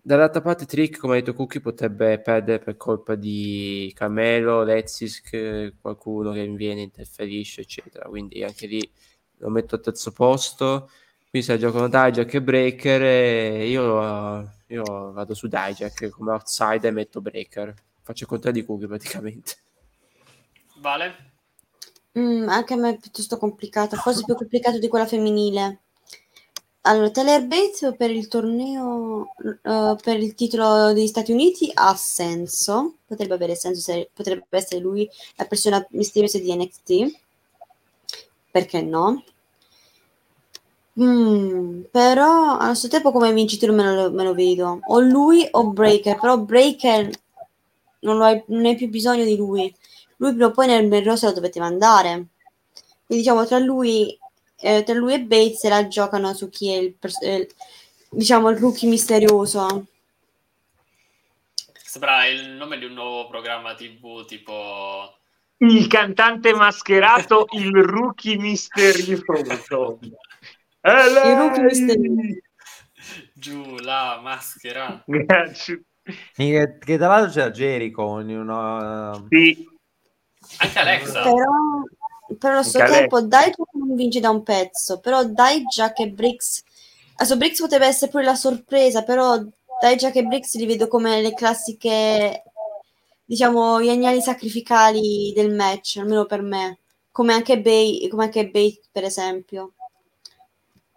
Dall'altra 0.01 0.39
parte 0.39 0.65
Trick, 0.65 0.97
come 0.97 1.17
ha 1.17 1.19
detto 1.19 1.33
Cookie, 1.33 1.59
potrebbe 1.59 2.21
perdere 2.21 2.59
per 2.59 2.77
colpa 2.77 3.15
di 3.15 3.91
Camelo, 3.93 4.63
Lezisk, 4.63 5.73
qualcuno 5.81 6.31
che 6.31 6.47
viene, 6.51 6.83
interferisce, 6.83 7.59
eccetera. 7.59 8.07
Quindi 8.07 8.45
anche 8.45 8.65
lì 8.65 8.91
lo 9.39 9.49
metto 9.49 9.75
al 9.75 9.81
terzo 9.81 10.13
posto. 10.13 10.89
Qui 11.33 11.41
se 11.41 11.57
giocano 11.57 11.87
Dijak 11.87 12.31
e 12.31 12.41
Breaker, 12.43 13.01
e 13.01 13.67
io, 13.67 14.47
io 14.67 15.11
vado 15.13 15.33
su 15.33 15.47
Dijak 15.47 16.09
come 16.09 16.31
outsider 16.31 16.85
e 16.85 16.91
metto 16.91 17.21
Breaker. 17.21 17.73
Faccio 18.03 18.25
il 18.25 18.29
contrario 18.29 18.61
di 18.61 18.67
Cookie 18.67 18.85
praticamente. 18.85 19.55
Vale? 20.75 21.31
Mm, 22.19 22.47
anche 22.49 22.73
a 22.75 22.77
me 22.77 22.89
è 22.91 22.99
piuttosto 22.99 23.39
complicato, 23.39 23.95
forse 23.95 24.21
più 24.23 24.35
complicato 24.35 24.77
di 24.77 24.87
quella 24.87 25.07
femminile. 25.07 25.79
Allora, 26.81 27.09
Tyler 27.09 27.47
Bates 27.47 27.95
per 27.97 28.11
il 28.11 28.27
torneo, 28.27 29.33
eh, 29.43 29.95
per 30.03 30.19
il 30.19 30.35
titolo 30.35 30.93
degli 30.93 31.07
Stati 31.07 31.31
Uniti 31.31 31.71
ha 31.73 31.95
senso, 31.95 32.97
potrebbe 33.07 33.33
avere 33.33 33.55
senso, 33.55 33.81
se, 33.81 34.07
potrebbe 34.13 34.45
essere 34.51 34.79
lui 34.79 35.09
la 35.37 35.45
persona 35.45 35.83
misteriosa 35.93 36.37
di 36.37 36.55
NXT, 36.55 37.21
perché 38.51 38.83
no? 38.83 39.23
Mm, 40.99 41.85
però 41.89 42.57
allo 42.57 42.75
stesso 42.75 42.87
tempo 42.87 43.11
come 43.11 43.33
vincitore 43.33 43.71
me 43.71 43.83
lo, 43.95 44.11
me 44.11 44.23
lo 44.23 44.33
vedo, 44.35 44.79
o 44.85 44.99
lui 44.99 45.47
o 45.49 45.71
Breaker, 45.71 46.19
però 46.19 46.37
Breaker 46.37 47.09
non, 48.01 48.17
lo 48.17 48.25
hai, 48.25 48.43
non 48.47 48.65
hai 48.65 48.75
più 48.75 48.89
bisogno 48.89 49.23
di 49.23 49.35
lui, 49.35 49.73
lui 50.17 50.31
prima 50.31 50.47
o 50.47 50.51
poi 50.51 50.67
nel 50.67 50.87
main 50.87 51.03
roster 51.03 51.29
lo 51.29 51.35
dovete 51.35 51.59
mandare. 51.59 52.27
Quindi 53.05 53.23
diciamo 53.23 53.45
tra 53.45 53.57
lui, 53.57 54.17
eh, 54.57 54.83
tra 54.83 54.93
lui 54.93 55.13
e 55.13 55.21
Bates 55.21 55.59
se 55.59 55.69
la 55.69 55.87
giocano 55.87 56.33
su 56.33 56.49
chi 56.49 56.71
è 56.71 56.77
il, 56.77 56.93
pers- 56.93 57.21
eh, 57.21 57.49
diciamo, 58.09 58.49
il 58.49 58.57
rookie 58.57 58.87
misterioso. 58.87 59.87
Sembra 61.73 62.25
il 62.27 62.51
nome 62.51 62.77
di 62.77 62.85
un 62.85 62.93
nuovo 62.93 63.27
programma 63.27 63.73
TV 63.75 64.25
tipo 64.25 65.11
Il 65.57 65.87
cantante 65.87 66.53
mascherato, 66.53 67.45
il 67.51 67.83
rookie 67.83 68.37
misterioso. 68.37 69.99
giù 73.33 73.75
la 73.77 74.19
maschera. 74.21 75.03
Grazie. 75.05 75.83
Che, 76.03 76.77
che 76.79 76.97
tra 76.97 77.07
l'altro 77.07 77.31
c'era 77.31 77.51
Jericho 77.51 78.19
in 78.19 78.37
una... 78.37 79.25
Sì, 79.29 79.65
Anche 80.57 80.79
Alexa. 80.79 81.23
Però, 81.23 81.35
però 82.37 82.53
allo 82.53 82.63
stesso 82.63 82.83
Anche 82.83 82.97
tempo 82.99 83.21
Dijak 83.21 83.73
non 83.73 83.95
vince 83.95 84.19
da 84.19 84.29
un 84.29 84.43
pezzo, 84.43 84.99
però 84.99 85.23
Dijak 85.23 85.99
e 85.99 86.09
Briggs 86.09 86.63
adesso 87.15 87.37
Briggs 87.37 87.59
potrebbe 87.59 87.85
essere 87.85 88.11
pure 88.11 88.23
la 88.23 88.35
sorpresa, 88.35 89.03
però 89.03 89.37
Dijak 89.37 90.15
e 90.15 90.23
Briggs 90.23 90.55
li 90.55 90.65
vedo 90.65 90.87
come 90.87 91.21
le 91.21 91.33
classiche 91.33 92.43
diciamo 93.25 93.81
gli 93.81 93.89
agnelli 93.89 94.21
sacrificali 94.21 95.31
del 95.35 95.53
match, 95.53 95.97
almeno 95.97 96.25
per 96.25 96.41
me, 96.41 96.79
come 97.11 97.33
anche 97.33 97.59
Bay, 97.61 98.07
come 98.07 98.25
anche 98.25 98.45
Bate 98.49 98.81
per 98.91 99.03
esempio. 99.03 99.73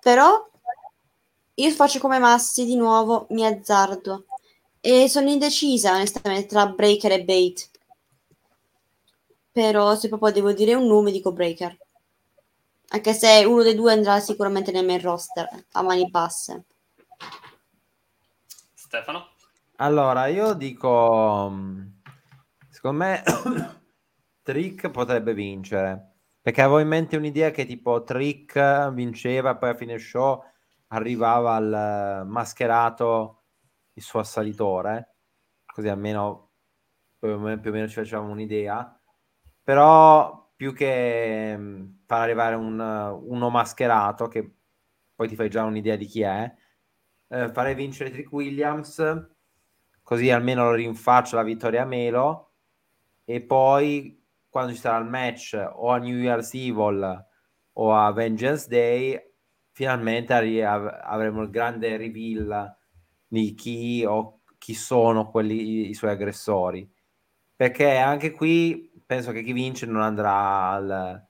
Però 0.07 0.49
io 1.55 1.71
faccio 1.73 1.99
come 1.99 2.21
Massi 2.21 2.65
di 2.65 2.77
nuovo, 2.77 3.27
mi 3.31 3.45
azzardo 3.45 4.27
e 4.81 5.09
sono 5.09 5.29
indecisa 5.31 5.95
onestamente 5.95 6.47
tra 6.47 6.69
Breaker 6.69 7.11
e 7.11 7.25
Bate. 7.25 7.71
Però 9.51 9.97
se 9.97 10.07
proprio 10.07 10.31
devo 10.31 10.53
dire 10.53 10.75
un 10.75 10.87
nome 10.87 11.11
dico 11.11 11.33
Breaker. 11.33 11.77
Anche 12.91 13.13
se 13.15 13.45
uno 13.45 13.65
dei 13.65 13.75
due 13.75 13.95
andrà 13.95 14.21
sicuramente 14.21 14.71
nel 14.71 14.87
main 14.87 15.01
roster 15.01 15.49
a 15.73 15.83
mani 15.83 16.09
basse. 16.09 16.67
Stefano? 18.75 19.31
Allora, 19.79 20.29
io 20.29 20.55
dico, 20.55 21.49
mh, 21.51 22.01
secondo 22.71 22.99
me 22.99 23.23
Trick 24.43 24.89
potrebbe 24.91 25.35
vincere, 25.35 26.16
perché 26.47 26.63
avevo 26.63 26.79
in 26.79 26.87
mente 26.87 27.17
un'idea 27.17 27.51
che 27.51 27.67
tipo 27.67 28.05
Trick 28.05 28.93
vinceva, 28.93 29.57
poi 29.57 29.71
a 29.71 29.75
fine 29.75 29.99
show 29.99 30.45
arrivava 30.87 31.57
al 31.57 31.73
eh, 31.73 32.25
mascherato 32.25 33.43
il 33.95 34.03
suo 34.05 34.21
assalitore, 34.21 35.17
così 35.67 35.89
almeno 35.89 36.53
più 37.19 37.31
o 37.31 37.39
meno, 37.39 37.89
ci 37.89 37.95
facevamo 37.95 38.31
un'idea, 38.31 38.97
però 39.61 40.53
più 40.55 40.73
che 40.73 41.57
mh, 41.57 42.03
far 42.07 42.21
arrivare 42.21 42.55
un, 42.55 42.79
uno 42.79 43.51
mascherato, 43.51 44.29
che 44.29 44.49
poi 45.17 45.27
ti 45.27 45.35
fai 45.35 45.51
già 45.51 45.65
un'idea 45.65 45.97
di 45.97 46.07
chi 46.07 46.23
è, 46.23 46.55
eh, 47.27 47.49
farei 47.49 47.75
vincere 47.75 48.13
Trick 48.13 48.31
Williams 48.31 49.31
così 50.01 50.31
almeno 50.31 50.73
rinfaccio 50.73 51.35
la 51.35 51.43
vittoria 51.43 51.83
a 51.83 51.87
Melo 51.87 52.53
e 53.25 53.43
poi 53.43 54.25
quando 54.57 54.73
ci 54.73 54.81
sarà 54.81 54.97
il 54.97 55.11
match 55.11 55.53
o 55.55 55.91
a 55.91 55.99
New 55.99 56.17
Year's 56.17 56.55
Evil 56.55 57.27
o 57.75 57.95
a 57.95 58.11
Vengeance 58.11 58.67
Day 58.69 59.23
finalmente 59.71 60.33
av- 60.33 60.99
avremo 61.03 61.43
il 61.43 61.51
grande 61.51 61.95
reveal 61.99 62.75
di 63.29 63.53
chi 63.53 64.03
o 64.07 64.41
chi 64.57 64.73
sono 64.73 65.29
quelli 65.29 65.91
i 65.91 65.93
suoi 65.93 66.13
aggressori. 66.13 66.91
Perché 67.55 67.99
anche 67.99 68.31
qui 68.31 68.91
penso 69.05 69.31
che 69.31 69.43
chi 69.43 69.53
vince 69.53 69.85
non 69.85 70.01
andrà 70.01 70.71
al 70.71 71.29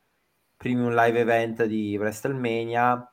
premium 0.56 0.94
live 0.94 1.18
event 1.18 1.64
di 1.64 1.96
WrestleMania. 1.98 3.12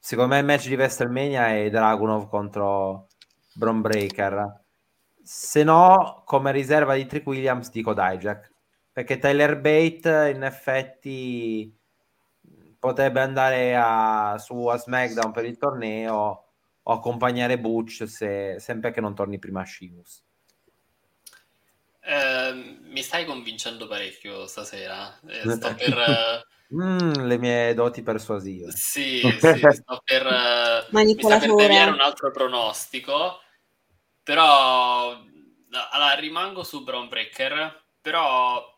Secondo 0.00 0.34
me 0.34 0.40
il 0.40 0.46
match 0.46 0.66
di 0.66 0.74
WrestleMania 0.74 1.54
è 1.54 1.70
Dragunov 1.70 2.28
contro 2.28 3.06
Bron 3.54 3.80
Breaker. 3.80 4.64
Se 5.22 5.62
no, 5.62 6.24
come 6.26 6.50
riserva 6.50 6.96
di 6.96 7.06
Trick 7.06 7.24
Williams, 7.24 7.70
dico 7.70 7.94
Dijak. 7.94 8.51
Perché 8.92 9.18
Tyler 9.18 9.58
Bate, 9.58 10.32
in 10.34 10.42
effetti, 10.42 11.74
potrebbe 12.78 13.20
andare 13.20 13.74
a, 13.76 14.36
su 14.38 14.66
a 14.66 14.76
SmackDown 14.76 15.32
per 15.32 15.46
il 15.46 15.56
torneo 15.56 16.46
o 16.82 16.92
accompagnare 16.92 17.58
Butch, 17.58 18.06
se, 18.08 18.56
sempre 18.58 18.90
che 18.90 19.00
non 19.00 19.14
torni 19.14 19.38
prima 19.38 19.62
a 19.62 19.64
Sheamus. 19.64 20.24
Eh, 22.00 22.78
mi 22.82 23.02
stai 23.02 23.24
convincendo 23.24 23.86
parecchio 23.86 24.46
stasera. 24.46 25.18
Eh, 25.26 25.48
sto 25.48 25.74
per, 25.78 25.98
eh, 25.98 26.50
Mm, 26.74 27.26
le 27.26 27.36
mie 27.36 27.74
doti 27.74 28.02
persuasive. 28.02 28.72
Sì, 28.72 29.20
sì, 29.38 29.58
sto 29.70 30.00
per, 30.02 30.26
eh, 30.26 30.86
mi 30.90 31.22
sta 31.22 31.38
per 31.38 31.54
deviare 31.54 31.90
un 31.90 32.00
altro 32.00 32.30
pronostico, 32.30 33.40
però 34.22 35.10
allora, 35.10 36.14
rimango 36.14 36.62
su 36.62 36.82
Brown 36.82 37.08
Breaker, 37.08 37.84
però 38.00 38.71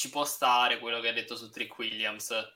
ci 0.00 0.08
può 0.08 0.24
stare 0.24 0.78
quello 0.78 0.98
che 0.98 1.08
hai 1.08 1.14
detto 1.14 1.36
su 1.36 1.50
Trick 1.50 1.76
Williams 1.76 2.54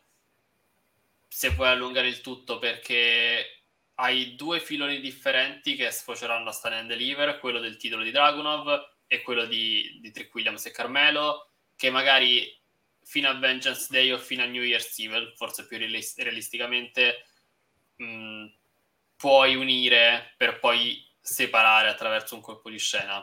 se 1.28 1.50
vuoi 1.50 1.68
allungare 1.68 2.08
il 2.08 2.22
tutto 2.22 2.58
perché 2.58 3.64
hai 3.96 4.34
due 4.34 4.60
filoni 4.60 4.98
differenti 4.98 5.76
che 5.76 5.90
sfoceranno 5.90 6.48
a 6.48 6.52
Stand 6.52 6.76
and 6.76 6.88
Deliver, 6.88 7.38
quello 7.40 7.60
del 7.60 7.76
titolo 7.76 8.02
di 8.02 8.12
Dragunov 8.12 8.92
e 9.06 9.20
quello 9.20 9.44
di, 9.44 9.98
di 10.00 10.10
Trick 10.10 10.34
Williams 10.34 10.64
e 10.64 10.70
Carmelo, 10.70 11.50
che 11.76 11.90
magari 11.90 12.58
fino 13.02 13.28
a 13.28 13.34
Vengeance 13.34 13.88
Day 13.90 14.10
o 14.10 14.16
fino 14.16 14.42
a 14.42 14.46
New 14.46 14.62
Year's 14.62 14.98
Evil, 14.98 15.34
forse 15.36 15.66
più 15.66 15.76
realisticamente, 15.76 17.26
mh, 17.96 18.46
puoi 19.16 19.54
unire 19.54 20.32
per 20.38 20.60
poi 20.60 21.06
separare 21.20 21.90
attraverso 21.90 22.36
un 22.36 22.40
colpo 22.40 22.70
di 22.70 22.78
scena. 22.78 23.22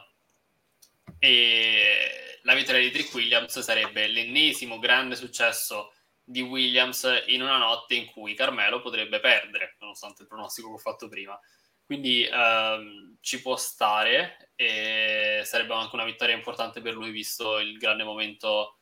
E 1.19 2.39
la 2.43 2.53
vittoria 2.55 2.81
di 2.81 2.91
Trick 2.91 3.13
Williams 3.13 3.59
sarebbe 3.59 4.07
l'ennesimo 4.07 4.79
grande 4.79 5.15
successo 5.15 5.93
di 6.23 6.41
Williams 6.41 7.23
in 7.27 7.41
una 7.41 7.57
notte 7.57 7.95
in 7.95 8.05
cui 8.05 8.33
Carmelo 8.33 8.81
potrebbe 8.81 9.19
perdere, 9.19 9.75
nonostante 9.79 10.23
il 10.23 10.27
pronostico 10.27 10.69
che 10.69 10.73
ho 10.75 10.77
fatto 10.77 11.07
prima. 11.07 11.39
Quindi 11.83 12.23
ehm, 12.23 13.17
ci 13.19 13.41
può 13.41 13.57
stare 13.57 14.51
e 14.55 15.41
sarebbe 15.43 15.73
anche 15.73 15.95
una 15.95 16.05
vittoria 16.05 16.35
importante 16.35 16.81
per 16.81 16.93
lui 16.93 17.11
visto 17.11 17.59
il 17.59 17.77
grande 17.77 18.03
momento 18.03 18.77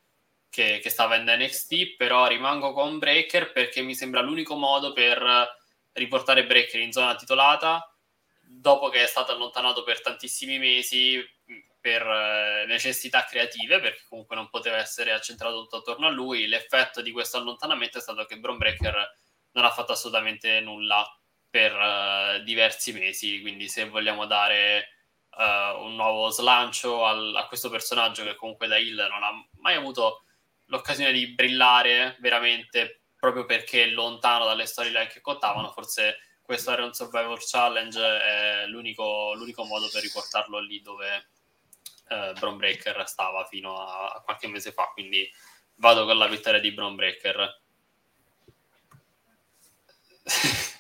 che, 0.50 0.80
che 0.80 0.90
stava 0.90 1.16
in 1.16 1.26
NXT, 1.26 1.96
però 1.96 2.28
rimango 2.28 2.72
con 2.72 3.00
Breaker 3.00 3.52
perché 3.52 3.82
mi 3.82 3.96
sembra 3.96 4.22
l'unico 4.22 4.56
modo 4.56 4.94
per 4.94 5.58
riportare 5.94 6.46
Breaker 6.46 6.82
in 6.82 6.92
zona 6.92 7.16
titolata 7.16 7.84
dopo 8.42 8.90
che 8.90 9.04
è 9.04 9.08
stato 9.08 9.32
allontanato 9.32 9.84
per 9.84 10.02
tantissimi 10.02 10.58
mesi 10.58 11.20
per 11.90 12.06
eh, 12.08 12.66
necessità 12.68 13.24
creative, 13.24 13.80
perché 13.80 14.04
comunque 14.08 14.36
non 14.36 14.50
poteva 14.50 14.78
essere 14.78 15.12
accentrato 15.12 15.62
tutto 15.62 15.78
attorno 15.78 16.06
a 16.06 16.12
lui. 16.12 16.46
L'effetto 16.46 17.02
di 17.02 17.12
questo 17.12 17.38
allontanamento 17.38 17.98
è 17.98 18.02
stato 18.02 18.26
che 18.26 18.38
Bron 18.38 18.58
Breaker 18.58 19.12
non 19.54 19.66
ha 19.66 19.72
fatto 19.72 19.94
assolutamente 19.94 20.60
nulla 20.60 21.04
per 21.50 21.74
uh, 21.74 22.44
diversi 22.44 22.94
mesi. 22.94 23.42
Quindi, 23.42 23.68
se 23.68 23.90
vogliamo 23.90 24.28
dare 24.28 24.90
uh, 25.32 25.84
un 25.84 25.96
nuovo 25.96 26.30
slancio 26.30 27.06
al, 27.06 27.36
a 27.36 27.48
questo 27.48 27.72
personaggio, 27.72 28.24
che 28.24 28.36
comunque 28.36 28.68
da 28.68 28.78
Hill 28.78 29.08
non 29.10 29.24
ha 29.24 29.32
mai 29.62 29.74
avuto 29.74 30.26
l'occasione 30.66 31.12
di 31.12 31.34
brillare 31.34 32.18
veramente 32.20 33.06
proprio 33.18 33.46
perché 33.46 33.88
lontano 33.88 34.46
dalle 34.46 34.68
storyline 34.68 35.08
che 35.08 35.22
contavano, 35.22 35.72
forse 35.72 36.20
questo 36.44 36.72
era 36.72 36.86
un 36.86 36.94
survival 36.94 37.40
challenge 37.40 38.00
è 38.00 38.66
l'unico, 38.68 39.34
l'unico 39.34 39.64
modo 39.66 39.90
per 39.92 40.04
riportarlo 40.04 40.60
lì 40.60 40.82
dove 40.82 41.30
eh, 42.10 42.34
Bron 42.40 42.58
Breaker 42.58 43.08
stava 43.08 43.46
fino 43.46 43.78
a, 43.78 44.22
qualche 44.24 44.48
mese 44.48 44.72
fa, 44.72 44.90
quindi 44.94 45.32
vado 45.76 46.06
con 46.06 46.18
la 46.18 46.28
vittoria 46.28 46.60
di 46.60 46.72
Bron 46.72 46.96
Breaker. 46.96 47.62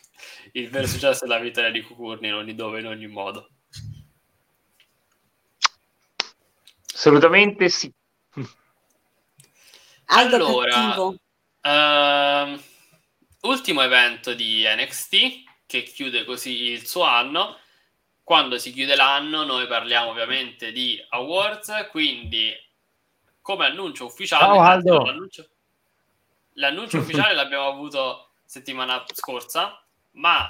Il 0.53 0.69
vero 0.69 0.87
successo 0.87 1.25
è 1.25 1.27
la 1.27 1.37
vittoria 1.37 1.69
di 1.69 1.81
Kukurni 1.81 2.27
in 2.27 2.33
ogni 2.33 2.55
dove, 2.55 2.79
in 2.79 2.87
ogni 2.87 3.07
modo. 3.07 3.49
Assolutamente 6.93 7.69
sì. 7.69 7.93
allora, 10.05 10.97
uh, 10.97 12.61
ultimo 13.41 13.81
evento 13.81 14.33
di 14.33 14.65
NXT 14.65 15.43
che 15.67 15.83
chiude 15.83 16.25
così 16.25 16.63
il 16.63 16.87
suo 16.87 17.03
anno 17.03 17.57
quando 18.29 18.59
si 18.59 18.71
chiude 18.71 18.95
l'anno 18.95 19.43
noi 19.43 19.65
parliamo 19.65 20.11
ovviamente 20.11 20.71
di 20.71 21.03
awards, 21.09 21.87
quindi 21.89 22.53
come 23.41 23.65
annuncio 23.65 24.05
ufficiale, 24.05 24.43
Ciao, 24.43 24.61
Aldo. 24.61 25.03
L'annuncio, 25.03 25.49
l'annuncio 26.53 26.99
ufficiale 26.99 27.33
l'abbiamo 27.33 27.65
avuto 27.65 28.33
settimana 28.45 29.03
scorsa, 29.13 29.83
ma 30.11 30.47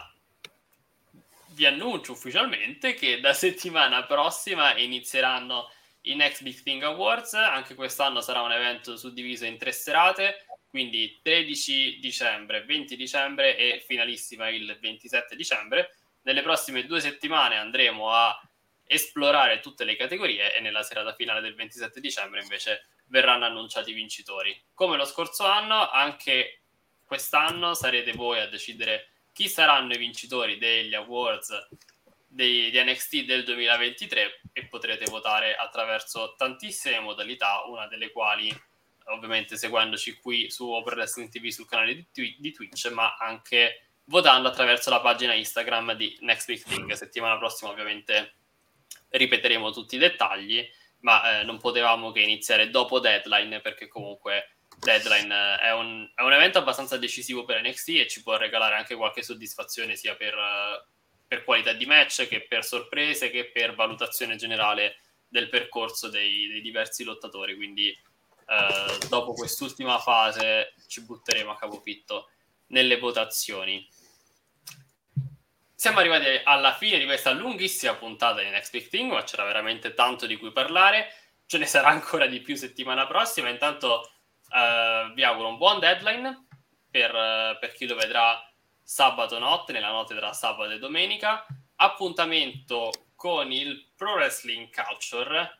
vi 1.51 1.65
annuncio 1.65 2.11
ufficialmente 2.11 2.95
che 2.95 3.21
da 3.21 3.31
settimana 3.31 4.03
prossima 4.03 4.75
inizieranno 4.77 5.71
i 6.01 6.15
Next 6.15 6.43
Big 6.43 6.61
Thing 6.61 6.83
Awards, 6.83 7.31
anche 7.35 7.75
quest'anno 7.75 8.19
sarà 8.19 8.41
un 8.41 8.51
evento 8.51 8.97
suddiviso 8.97 9.45
in 9.45 9.57
tre 9.57 9.71
serate, 9.71 10.47
quindi 10.69 11.17
13 11.21 11.99
dicembre, 12.01 12.65
20 12.65 12.97
dicembre 12.97 13.55
e 13.55 13.81
finalissima 13.87 14.49
il 14.49 14.77
27 14.81 15.33
dicembre 15.37 15.93
nelle 16.29 16.43
prossime 16.43 16.85
due 16.85 17.01
settimane 17.01 17.57
andremo 17.57 18.11
a 18.11 18.39
esplorare 18.85 19.61
tutte 19.61 19.83
le 19.83 19.95
categorie 19.95 20.55
e 20.55 20.59
nella 20.59 20.83
serata 20.83 21.15
finale 21.15 21.41
del 21.41 21.55
27 21.55 21.99
dicembre 21.99 22.41
invece 22.41 22.85
verranno 23.07 23.45
annunciati 23.45 23.89
i 23.89 23.95
vincitori. 23.95 24.55
Come 24.75 24.95
lo 24.95 25.05
scorso 25.05 25.45
anno, 25.45 25.89
anche 25.89 26.61
quest'anno 27.03 27.73
sarete 27.73 28.11
voi 28.13 28.39
a 28.39 28.47
decidere 28.47 29.09
chi 29.33 29.47
saranno 29.47 29.93
i 29.93 29.97
vincitori 29.97 30.59
degli 30.59 30.93
awards 30.93 31.67
dei, 32.27 32.69
di 32.69 32.79
NXT 32.79 33.25
del 33.25 33.43
2023 33.43 34.41
e 34.53 34.65
potrete 34.67 35.05
votare 35.09 35.55
attraverso 35.55 36.35
tantissime 36.37 36.99
modalità, 36.99 37.63
una 37.65 37.87
delle 37.87 38.11
quali 38.11 38.55
ovviamente 39.05 39.57
seguendoci 39.57 40.19
qui 40.19 40.51
su 40.51 40.69
Open 40.69 40.93
Wrestling 40.93 41.29
TV 41.29 41.47
sul 41.47 41.67
canale 41.67 42.05
di, 42.11 42.35
di 42.37 42.51
Twitch, 42.51 42.91
ma 42.91 43.15
anche 43.17 43.88
votando 44.09 44.47
attraverso 44.47 44.89
la 44.89 44.99
pagina 44.99 45.33
Instagram 45.33 45.93
di 45.93 46.17
Next 46.21 46.47
Big 46.47 46.63
Thing. 46.63 46.91
Settimana 46.93 47.37
prossima 47.37 47.71
ovviamente 47.71 48.33
ripeteremo 49.09 49.71
tutti 49.71 49.95
i 49.95 49.99
dettagli, 49.99 50.67
ma 51.01 51.39
eh, 51.39 51.43
non 51.43 51.59
potevamo 51.59 52.11
che 52.11 52.19
iniziare 52.19 52.69
dopo 52.69 52.99
Deadline 52.99 53.61
perché 53.61 53.87
comunque 53.87 54.55
Deadline 54.79 55.33
eh, 55.33 55.57
è 55.59 55.73
un, 55.73 56.09
è 56.13 56.21
un, 56.21 56.33
evento 56.33 56.57
abbastanza 56.57 56.97
decisivo 56.97 57.45
per 57.45 57.61
NXT 57.61 57.89
e 57.89 58.07
ci 58.07 58.23
può 58.23 58.35
regalare 58.35 58.75
anche 58.75 58.95
qualche 58.95 59.23
soddisfazione 59.23 59.95
sia 59.95 60.15
per, 60.15 60.35
uh, 60.35 60.83
per 61.27 61.43
qualità 61.43 61.73
di 61.73 61.85
match 61.85 62.27
che 62.27 62.41
per 62.41 62.65
sorprese 62.65 63.29
che 63.29 63.51
per 63.51 63.75
valutazione 63.75 64.35
generale 64.35 64.97
del 65.27 65.49
percorso 65.49 66.09
dei, 66.09 66.47
dei 66.47 66.61
diversi 66.61 67.03
lottatori. 67.03 67.55
Quindi 67.55 67.95
uh, 68.47 69.07
dopo 69.07 69.33
quest'ultima 69.33 69.99
fase 69.99 70.73
ci 70.87 71.03
butteremo 71.03 71.51
a 71.51 71.57
capofitto 71.57 72.31
nelle 72.67 72.97
votazioni 72.97 73.87
siamo 75.79 75.99
arrivati 75.99 76.25
alla 76.43 76.73
fine 76.73 76.97
di 76.97 77.05
questa 77.05 77.31
lunghissima 77.31 77.95
puntata 77.95 78.41
di 78.41 78.49
Next 78.49 78.69
Big 78.73 78.89
Thing, 78.89 79.13
ma 79.13 79.23
c'era 79.23 79.45
veramente 79.45 79.93
tanto 79.93 80.25
di 80.25 80.35
cui 80.35 80.51
parlare. 80.51 81.13
Ce 81.45 81.57
ne 81.57 81.65
sarà 81.65 81.87
ancora 81.87 82.25
di 82.25 82.41
più 82.41 82.57
settimana 82.57 83.07
prossima. 83.07 83.47
Intanto 83.47 84.11
uh, 84.49 85.13
vi 85.13 85.23
auguro 85.23 85.47
un 85.47 85.55
buon 85.55 85.79
deadline 85.79 86.47
per, 86.91 87.15
uh, 87.15 87.57
per, 87.59 87.71
chi 87.71 87.87
lo 87.87 87.95
vedrà 87.95 88.45
sabato 88.83 89.39
notte, 89.39 89.71
nella 89.71 89.91
notte 89.91 90.17
tra 90.17 90.33
sabato 90.33 90.69
e 90.69 90.79
domenica. 90.79 91.45
Appuntamento 91.77 92.91
con 93.15 93.49
il 93.53 93.87
Pro 93.95 94.15
Wrestling 94.15 94.67
Culture 94.73 95.59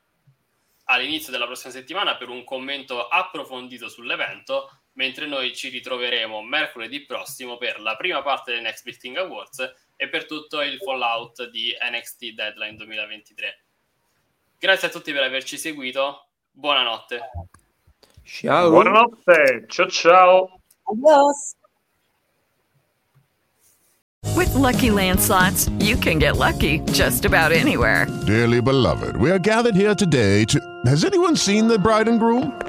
all'inizio 0.84 1.32
della 1.32 1.46
prossima 1.46 1.72
settimana 1.72 2.18
per 2.18 2.28
un 2.28 2.44
commento 2.44 3.08
approfondito 3.08 3.88
sull'evento, 3.88 4.79
mentre 5.00 5.28
noi 5.28 5.56
ci 5.56 5.70
ritroveremo 5.70 6.42
mercoledì 6.42 7.06
prossimo 7.06 7.58
per 7.58 7.80
la 7.80 7.96
prima 7.96 8.22
parte 8.22 8.52
del 8.52 8.62
Next 8.62 8.84
Big 8.84 8.98
Thing 8.98 9.16
Awards 9.16 9.60
e 9.96 10.10
per 10.10 10.26
tutto 10.26 10.62
il 10.62 10.78
fallout 10.78 11.50
di 11.50 11.74
NXT 11.80 12.34
Deadline 12.34 12.76
2023. 12.76 13.64
Grazie 14.60 14.88
a 14.90 14.92
tutti 14.92 15.14
per 15.14 15.24
averci 15.24 15.58
seguito. 15.58 16.28
Buonanotte. 16.52 17.22
Ciao. 18.24 18.70
Buonanotte. 18.70 19.66
Ciao 19.70 19.88
ciao. 19.88 20.60
Adios. 20.84 21.56
With 24.36 24.54
lucky 24.54 24.90
landslots, 24.90 25.72
you 25.82 25.96
can 25.96 26.20
get 26.20 26.36
lucky 26.36 26.82
just 26.92 27.24
about 27.24 27.54
anywhere. 27.54 28.06
Dearly 28.26 28.62
beloved, 28.62 29.16
we 29.16 29.32
are 29.32 29.40
gathered 29.40 29.76
here 29.76 29.96
today 29.96 30.44
to. 30.46 30.60
Has 30.86 31.06
anyone 31.06 31.38
seen 31.38 31.70
the 31.70 31.80
bride 31.80 32.10
and 32.10 32.20
groom? 32.20 32.69